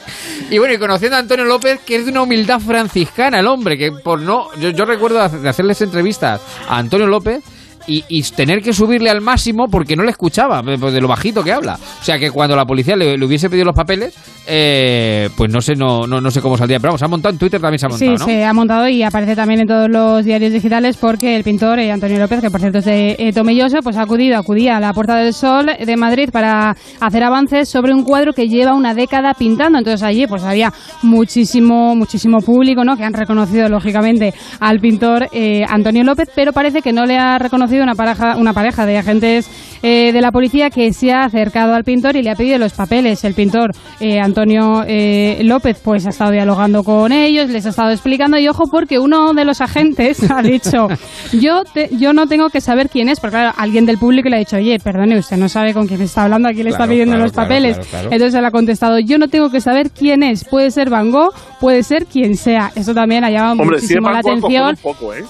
y 0.50 0.58
bueno, 0.58 0.74
y 0.74 0.78
conociendo 0.78 1.16
a 1.16 1.20
Antonio 1.20 1.44
López, 1.46 1.80
que 1.84 1.96
es 1.96 2.04
de 2.04 2.10
una 2.12 2.22
humildad 2.22 2.60
franciscana 2.60 3.40
el 3.40 3.46
hombre, 3.46 3.76
que 3.76 3.90
por 3.90 4.20
no. 4.20 4.48
Yo, 4.60 4.70
yo 4.70 4.84
recuerdo 4.84 5.26
de 5.28 5.48
hacerles 5.48 5.80
entrevistas 5.80 6.40
a 6.68 6.78
Antonio 6.78 7.06
López. 7.06 7.42
Y, 7.86 8.04
y 8.08 8.22
tener 8.22 8.60
que 8.62 8.72
subirle 8.72 9.10
al 9.10 9.20
máximo 9.20 9.66
porque 9.70 9.96
no 9.96 10.02
le 10.04 10.10
escuchaba, 10.10 10.60
eh, 10.60 10.76
pues 10.78 10.92
de 10.92 11.00
lo 11.00 11.08
bajito 11.08 11.42
que 11.42 11.52
habla. 11.52 11.78
O 12.00 12.04
sea 12.04 12.18
que 12.18 12.30
cuando 12.30 12.54
la 12.54 12.64
policía 12.64 12.94
le, 12.96 13.16
le 13.16 13.26
hubiese 13.26 13.48
pedido 13.48 13.64
los 13.66 13.74
papeles, 13.74 14.14
eh, 14.46 15.28
pues 15.36 15.50
no 15.50 15.60
sé, 15.60 15.74
no, 15.74 16.06
no, 16.06 16.20
no 16.20 16.30
sé 16.30 16.40
cómo 16.40 16.56
saldría. 16.56 16.78
Pero 16.78 16.90
vamos, 16.90 17.00
se 17.00 17.04
ha 17.04 17.08
montado 17.08 17.32
en 17.32 17.38
Twitter 17.38 17.60
también 17.60 17.78
se 17.78 17.86
ha 17.86 17.88
montado, 17.88 18.10
Sí, 18.16 18.16
¿no? 18.18 18.24
se 18.24 18.44
ha 18.44 18.52
montado 18.52 18.88
y 18.88 19.02
aparece 19.02 19.36
también 19.36 19.60
en 19.60 19.66
todos 19.66 19.88
los 19.88 20.24
diarios 20.24 20.52
digitales 20.52 20.96
porque 20.96 21.36
el 21.36 21.44
pintor 21.44 21.78
eh, 21.78 21.90
Antonio 21.90 22.18
López, 22.18 22.40
que 22.40 22.50
por 22.50 22.60
cierto 22.60 22.78
es 22.78 22.84
de 22.84 23.16
eh, 23.18 23.32
Tomelloso, 23.32 23.78
pues 23.82 23.96
ha 23.96 24.02
acudido, 24.02 24.38
acudía 24.38 24.76
a 24.76 24.80
la 24.80 24.92
Puerta 24.92 25.16
del 25.16 25.32
Sol 25.32 25.66
de 25.66 25.96
Madrid 25.96 26.30
para 26.32 26.76
hacer 27.00 27.22
avances 27.22 27.68
sobre 27.68 27.94
un 27.94 28.04
cuadro 28.04 28.32
que 28.32 28.48
lleva 28.48 28.74
una 28.74 28.94
década 28.94 29.34
pintando. 29.34 29.78
Entonces 29.78 30.02
allí 30.02 30.26
pues 30.26 30.42
había 30.42 30.72
muchísimo, 31.02 31.94
muchísimo 31.94 32.38
público, 32.38 32.84
¿no? 32.84 32.96
Que 32.96 33.04
han 33.04 33.14
reconocido 33.14 33.68
lógicamente 33.68 34.34
al 34.58 34.80
pintor 34.80 35.28
eh, 35.32 35.62
Antonio 35.68 36.02
López, 36.04 36.28
pero 36.34 36.52
parece 36.52 36.82
que 36.82 36.92
no 36.92 37.06
le 37.06 37.16
ha 37.16 37.38
reconocido 37.38 37.69
una 37.78 37.94
pareja, 37.94 38.36
una 38.36 38.52
pareja 38.52 38.86
de 38.86 38.98
agentes 38.98 39.48
eh, 39.82 40.12
de 40.12 40.20
la 40.20 40.30
policía 40.32 40.68
que 40.70 40.92
se 40.92 41.12
ha 41.12 41.24
acercado 41.24 41.74
al 41.74 41.84
pintor 41.84 42.16
y 42.16 42.22
le 42.22 42.30
ha 42.30 42.34
pedido 42.34 42.58
los 42.58 42.72
papeles. 42.72 43.24
El 43.24 43.34
pintor 43.34 43.70
eh, 44.00 44.18
Antonio 44.20 44.84
eh, 44.86 45.38
López 45.44 45.78
pues 45.82 46.06
ha 46.06 46.10
estado 46.10 46.32
dialogando 46.32 46.84
con 46.84 47.12
ellos, 47.12 47.48
les 47.48 47.64
ha 47.66 47.70
estado 47.70 47.90
explicando 47.90 48.38
y 48.38 48.46
ojo 48.48 48.64
porque 48.70 48.98
uno 48.98 49.32
de 49.32 49.44
los 49.44 49.60
agentes 49.60 50.30
ha 50.30 50.42
dicho 50.42 50.88
yo 51.32 51.64
te- 51.64 51.88
yo 51.96 52.12
no 52.12 52.26
tengo 52.26 52.50
que 52.50 52.60
saber 52.60 52.88
quién 52.90 53.08
es, 53.08 53.20
porque 53.20 53.36
claro, 53.36 53.52
alguien 53.56 53.86
del 53.86 53.96
público 53.98 54.28
le 54.28 54.36
ha 54.36 54.38
dicho 54.40 54.56
oye, 54.56 54.78
perdone, 54.78 55.18
usted 55.18 55.36
no 55.36 55.48
sabe 55.48 55.72
con 55.72 55.86
quién 55.86 56.00
está 56.02 56.24
hablando, 56.24 56.48
aquí 56.48 56.62
le 56.62 56.70
está 56.70 56.86
pidiendo 56.86 57.12
claro, 57.12 57.24
los 57.24 57.32
claro, 57.32 57.48
papeles. 57.48 57.76
claro, 57.76 57.90
claro. 57.90 58.08
Entonces 58.12 58.34
él 58.38 58.44
ha 58.44 58.50
contestado 58.50 58.98
yo 58.98 59.18
no 59.18 59.28
tengo 59.28 59.50
que 59.50 59.60
saber 59.60 59.90
quién 59.90 60.22
es, 60.22 60.44
puede 60.44 60.70
ser 60.70 60.90
Van 60.90 61.10
Gogh, 61.10 61.32
puede 61.60 61.82
ser 61.82 62.06
quien 62.06 62.36
sea. 62.36 62.70
Eso 62.74 62.92
también 62.94 63.24
ha 63.24 63.30
llamado 63.30 63.62
Hombre, 63.62 63.78
si 63.80 63.94
es 63.94 64.00
muchísimo 64.00 64.10
la 64.10 64.20
Van 64.22 64.40
Gogh, 64.40 64.40
cojones 64.42 64.44
atención. 64.44 64.68
un 64.70 64.76
poco, 64.82 65.14
¿eh? 65.14 65.24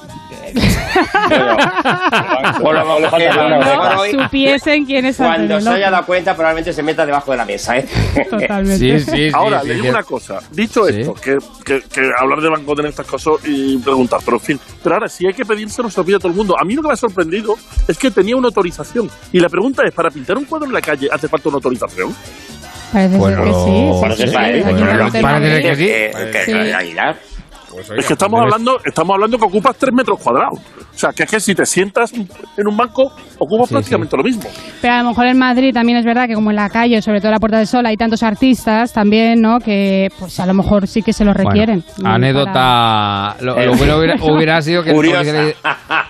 Por 2.61 2.75
lo 2.75 3.11
que 3.11 3.29
lo 3.33 3.59
mejor 3.59 3.97
hoy, 3.99 4.11
Supiesen 4.13 4.85
quién 4.85 5.07
es 5.07 5.17
cuando 5.17 5.55
Antonio 5.57 5.61
se 5.61 5.77
haya 5.77 5.91
dado 5.91 6.07
cuenta, 6.07 6.35
probablemente 6.35 6.73
se 6.73 6.83
meta 6.83 7.07
debajo 7.07 7.31
de 7.31 7.37
la 7.37 7.45
mesa, 7.45 7.79
¿eh? 7.79 7.87
Totalmente. 8.31 9.31
Ahora, 9.35 9.63
le 9.63 9.75
digo 9.75 9.89
una 9.89 10.03
cosa. 10.03 10.41
Dicho 10.51 10.87
esto, 10.89 11.15
que, 11.15 11.39
que, 11.65 11.83
que 11.83 12.11
hablar 12.19 12.41
de 12.41 12.49
Van 12.49 12.65
Gogh 12.65 12.81
en 12.81 12.87
estas 12.87 13.07
cosas 13.07 13.35
y 13.45 13.79
preguntar, 13.79 14.21
pero 14.25 14.37
en 14.37 14.43
fin. 14.43 14.61
Pero 14.83 14.95
ahora, 14.95 15.09
si 15.09 15.27
hay 15.27 15.35
que 15.35 15.45
pedírselo, 15.45 15.91
se 15.91 16.01
lo 16.01 16.05
pide 16.05 16.17
a 16.17 16.19
todo 16.19 16.29
el 16.29 16.35
mundo. 16.35 16.57
A 16.59 16.65
mí 16.65 16.75
lo 16.75 16.83
que 16.83 16.89
me 16.89 16.95
ha 16.95 16.97
sorprendido 16.97 17.57
es 17.87 17.99
que 17.99 18.11
tenía 18.11 18.37
una 18.37 18.49
autorización. 18.49 19.11
Y 19.33 19.41
la 19.41 19.49
pregunta 19.49 19.83
es, 19.87 19.93
¿para 19.93 20.11
pintar 20.11 20.37
un 20.37 20.45
cuadro 20.45 20.67
en 20.67 20.73
la 20.73 20.81
calle 20.81 21.09
hace 21.13 21.29
falta 21.29 21.49
una 21.49 21.57
autorización? 21.57 22.15
Parece 22.93 23.17
Bueno, 23.19 23.45
ser 23.45 23.47
que 23.47 23.53
sí. 23.53 23.71
sí, 23.71 24.01
parece 24.01 24.27
sí, 24.27 24.33
sí, 24.33 25.63
que 25.63 26.45
sí. 26.45 26.53
Que- 27.71 27.83
Sí. 27.83 27.89
que- 27.89 27.93
Aguilar. 27.93 27.99
es 28.01 28.07
que 28.07 28.13
estamos 28.15 28.41
hablando, 28.41 28.81
estamos 28.85 29.15
hablando 29.15 29.39
que 29.39 29.45
ocupas 29.45 29.77
tres 29.77 29.93
metros 29.95 30.19
cuadrados. 30.21 30.59
O 30.59 30.99
sea, 31.01 31.13
que 31.13 31.23
es 31.23 31.31
que 31.31 31.41
si 31.41 31.55
te 31.55 31.65
sientas 31.65 32.13
en 32.13 32.69
un 32.69 32.77
banco, 32.77 33.13
ocupas 33.39 33.69
Sí, 33.69 33.75
prácticamente 33.75 34.17
lo 34.17 34.23
mismo. 34.23 34.43
Pero 34.83 34.95
a 34.95 35.03
lo 35.03 35.09
mejor 35.11 35.27
en 35.27 35.39
Madrid 35.39 35.73
también 35.73 35.99
es 35.99 36.05
verdad 36.05 36.27
que 36.27 36.35
como 36.35 36.51
en 36.51 36.57
la 36.57 36.69
calle, 36.69 37.01
sobre 37.01 37.21
todo 37.21 37.29
en 37.29 37.35
la 37.35 37.39
Puerta 37.39 37.59
del 37.59 37.67
Sol, 37.67 37.87
hay 37.87 37.97
tantos 37.97 38.23
artistas 38.23 38.93
también, 38.93 39.41
¿no? 39.41 39.59
Que 39.61 40.09
pues 40.19 40.39
a 40.41 40.47
lo 40.47 40.55
mejor 40.55 40.87
sí 40.87 41.03
que 41.03 41.13
se 41.13 41.25
lo 41.25 41.33
requieren. 41.33 41.83
Bueno, 41.97 42.15
anécdota. 42.17 43.37
Lo, 43.41 43.55
lo 43.59 43.75
bueno 43.77 43.97
hubiera, 43.99 44.15
hubiera 44.23 44.63
sido 44.63 44.83
que 44.83 44.91
el 44.91 45.55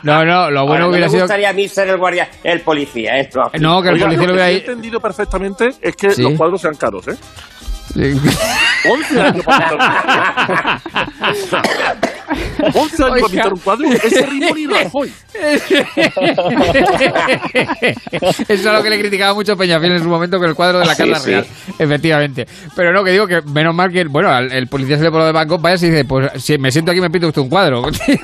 No, 0.02 0.24
no, 0.24 0.50
lo 0.50 0.66
bueno 0.66 0.84
Ahora, 0.84 0.88
hubiera 0.88 0.88
no 0.88 0.98
me 1.06 1.08
sido. 1.10 1.22
gustaría 1.22 1.50
a 1.50 1.52
mí 1.52 1.68
ser 1.68 1.88
el 1.88 1.98
guardia, 1.98 2.28
el 2.42 2.60
policía, 2.62 3.20
¿eh? 3.20 3.28
No, 3.60 3.82
que 3.82 3.88
el 3.88 3.94
Oiga, 3.94 4.06
policía 4.06 4.06
lo 4.06 4.12
lo 4.12 4.18
que 4.18 4.32
hubiera 4.32 4.46
sí 4.46 4.52
he 4.52 4.54
ahí. 4.54 4.60
entendido 4.60 5.00
perfectamente 5.00 5.68
es 5.80 5.94
que 5.96 6.10
Sí. 6.10 6.22
los 6.22 6.32
cuadros 6.34 6.60
sean 6.60 6.74
caros, 6.74 7.06
¿eh? 7.08 7.16
Sí. 7.92 8.12
11 8.88 9.20
años 9.20 9.44
para 9.44 9.68
pintar 9.68 9.74
un 9.74 10.00
cuadro. 10.00 10.80
11 12.74 13.02
años 13.04 13.20
para 13.20 13.28
pintar 13.28 13.52
un 13.52 13.58
cuadro. 13.60 13.88
Ese 13.90 14.26
ritmo 14.26 14.54
ni 14.54 14.66
Rajoy. 14.66 15.12
Eso 18.48 18.48
es 18.48 18.64
lo 18.64 18.82
que 18.82 18.90
le 18.90 18.98
criticaba 19.00 19.34
mucho 19.34 19.56
Peñafiel 19.56 19.92
en 19.92 20.02
su 20.02 20.08
momento 20.08 20.38
con 20.38 20.48
el 20.48 20.54
cuadro 20.54 20.78
de 20.80 20.86
la 20.86 20.94
Sí, 20.94 21.08
Casa 21.08 21.20
sí. 21.24 21.30
Real. 21.30 21.46
Efectivamente. 21.78 22.46
Pero 22.74 22.92
no, 22.92 23.04
que 23.04 23.10
digo 23.12 23.26
que 23.26 23.42
menos 23.42 23.74
mal 23.74 23.90
que, 23.90 24.04
bueno, 24.04 24.30
al- 24.30 24.52
el 24.52 24.66
policía 24.68 24.96
se 24.98 25.04
le 25.04 25.10
pone 25.10 25.24
de 25.24 25.32
banco, 25.32 25.58
vaya 25.58 25.76
y 25.86 25.90
dice, 25.90 26.04
pues 26.04 26.30
si 26.42 26.58
me 26.58 26.70
siento 26.70 26.90
aquí 26.92 27.00
me 27.00 27.10
pinta 27.10 27.26
usted 27.28 27.42
un 27.42 27.48
cuadro. 27.48 27.82
sí, 27.92 28.12
es 28.12 28.22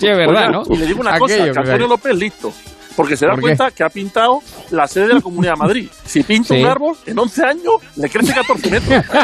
verdad, 0.00 0.28
Oiga, 0.28 0.48
¿no? 0.50 0.62
Y 0.70 0.76
le 0.76 0.86
digo 0.86 1.00
una 1.00 1.18
cosa, 1.18 1.34
Aquello 1.34 1.52
Antonio 1.60 1.86
López 1.88 2.14
listo. 2.16 2.52
Porque 2.96 3.16
se 3.16 3.24
da 3.26 3.32
¿Por 3.32 3.40
qué? 3.40 3.42
cuenta 3.42 3.70
que 3.70 3.82
ha 3.84 3.88
pintado 3.88 4.40
la 4.70 4.86
sede 4.86 5.08
de 5.08 5.14
la 5.14 5.20
Comunidad 5.20 5.52
de 5.54 5.58
Madrid. 5.58 5.88
Si 6.04 6.22
pinta 6.22 6.54
Sí. 6.54 6.62
un 6.62 6.68
árbol, 6.68 6.96
en 7.06 7.18
11 7.18 7.44
años 7.44 7.74
le 7.96 8.08
crece 8.10 8.34
14 8.34 8.70
metros. 8.70 9.04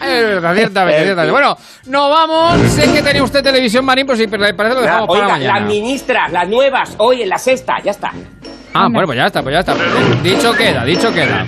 Es 0.00 0.24
verdad, 0.24 0.54
ciertamente, 0.54 1.02
ciertamente. 1.04 1.30
Bueno, 1.32 1.56
no 1.86 2.08
vamos. 2.10 2.60
Sé 2.72 2.92
que 2.92 3.02
tenía 3.02 3.22
usted 3.22 3.42
televisión, 3.42 3.84
Marín, 3.84 4.06
pero 4.06 4.18
parece 4.56 4.74
que 4.74 4.74
lo 4.74 4.74
La- 4.74 4.80
dejamos 4.86 5.08
para 5.08 5.20
oiga, 5.20 5.28
mañana. 5.34 5.60
las 5.60 5.68
ministras, 5.68 6.32
las 6.32 6.48
nuevas, 6.48 6.94
hoy 6.98 7.22
en 7.22 7.28
la 7.28 7.38
sexta, 7.38 7.80
ya 7.82 7.92
está. 7.92 8.12
Ah, 8.74 8.88
bueno, 8.90 9.06
pues 9.06 9.18
ya 9.18 9.26
está, 9.26 9.42
pues 9.42 9.52
ya 9.54 9.60
está. 9.60 9.74
Dicho 10.22 10.52
queda, 10.54 10.84
dicho 10.84 11.12
queda. 11.12 11.46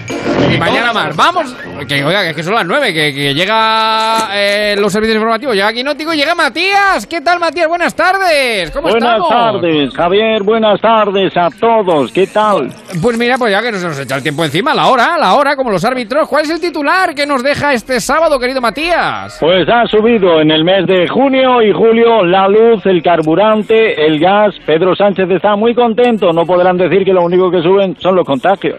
Y 0.52 0.59
mañana 0.59 0.92
más. 0.92 1.16
Vamos. 1.16 1.55
Que, 1.88 2.05
oiga, 2.05 2.22
que 2.22 2.30
es 2.30 2.36
que 2.36 2.42
son 2.42 2.55
las 2.55 2.66
nueve, 2.66 2.92
que, 2.92 3.14
que 3.14 3.34
llega 3.34 4.28
eh, 4.32 4.76
los 4.78 4.92
servicios 4.92 5.16
informativos, 5.16 5.55
llega 5.55 5.72
Quinótico 5.72 6.12
y 6.12 6.18
llega 6.18 6.34
Matías. 6.34 7.06
¿Qué 7.06 7.20
tal, 7.22 7.40
Matías? 7.40 7.66
Buenas 7.66 7.94
tardes. 7.94 8.70
¿Cómo 8.70 8.88
Buenas 8.88 9.16
estamos? 9.16 9.28
tardes, 9.30 9.94
Javier. 9.94 10.42
Buenas 10.42 10.80
tardes 10.80 11.36
a 11.36 11.48
todos. 11.59 12.12
¿Qué 12.12 12.26
tal? 12.26 12.68
Pues 13.02 13.16
mira, 13.18 13.36
pues 13.38 13.52
ya 13.52 13.62
que 13.62 13.72
nos, 13.72 13.82
nos 13.82 13.98
echa 13.98 14.16
el 14.16 14.22
tiempo 14.22 14.44
encima, 14.44 14.74
la 14.74 14.86
hora, 14.88 15.16
la 15.18 15.34
hora, 15.34 15.56
como 15.56 15.70
los 15.70 15.84
árbitros. 15.84 16.28
¿Cuál 16.28 16.44
es 16.44 16.51
el 16.51 16.60
titular 16.60 17.14
que 17.14 17.26
nos 17.26 17.42
deja 17.42 17.72
este 17.72 18.01
sábado, 18.01 18.38
querido 18.38 18.60
Matías? 18.60 19.38
Pues 19.40 19.66
ha 19.68 19.86
subido 19.86 20.40
en 20.42 20.51
el 20.51 20.62
mes 20.62 20.86
de 20.86 21.09
junio 21.09 21.62
y 21.62 21.72
julio 21.72 22.22
la 22.24 22.48
luz, 22.48 22.84
el 22.84 23.02
carburante, 23.02 24.06
el 24.06 24.20
gas. 24.20 24.55
Pedro 24.66 24.94
Sánchez 24.94 25.30
está 25.30 25.56
muy 25.56 25.74
contento. 25.74 26.32
No 26.32 26.44
podrán 26.44 26.76
decir 26.76 27.05
que 27.05 27.13
lo 27.14 27.22
único 27.22 27.50
que 27.50 27.62
suben 27.62 27.96
son 28.00 28.14
los 28.16 28.26
contagios. 28.26 28.76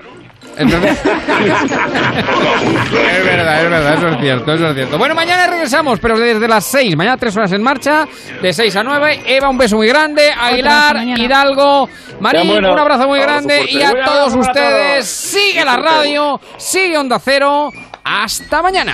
Entonces- 0.57 0.97
es 1.05 3.25
verdad, 3.25 3.63
es 3.63 3.69
verdad, 3.69 3.93
eso 3.95 4.07
es 4.09 4.17
cierto, 4.21 4.53
eso 4.53 4.67
es 4.69 4.75
cierto. 4.75 4.97
Bueno, 4.97 5.15
mañana 5.15 5.47
regresamos, 5.47 5.99
pero 5.99 6.17
desde 6.17 6.47
las 6.47 6.63
6, 6.65 6.95
mañana 6.95 7.17
tres 7.17 7.35
horas 7.35 7.51
en 7.51 7.61
marcha, 7.61 8.07
de 8.41 8.53
6 8.53 8.75
a 8.75 8.83
9. 8.83 9.21
Eva, 9.25 9.49
un 9.49 9.57
beso 9.57 9.75
muy 9.75 9.87
grande. 9.87 10.31
Aguilar. 10.31 10.97
Hidalgo, 11.03 11.89
Marín, 12.19 12.41
Sean 12.43 12.53
buenos. 12.53 12.71
un 12.71 12.79
abrazo 12.79 13.07
muy 13.07 13.19
grande. 13.19 13.65
Y 13.69 13.81
a 13.81 13.91
todos 14.05 14.33
ustedes, 14.35 14.93
todos. 14.95 15.05
sigue 15.07 15.65
la 15.65 15.77
radio, 15.77 16.39
sigue 16.57 16.97
Onda 16.97 17.19
Cero. 17.19 17.71
Hasta 18.03 18.61
mañana. 18.61 18.93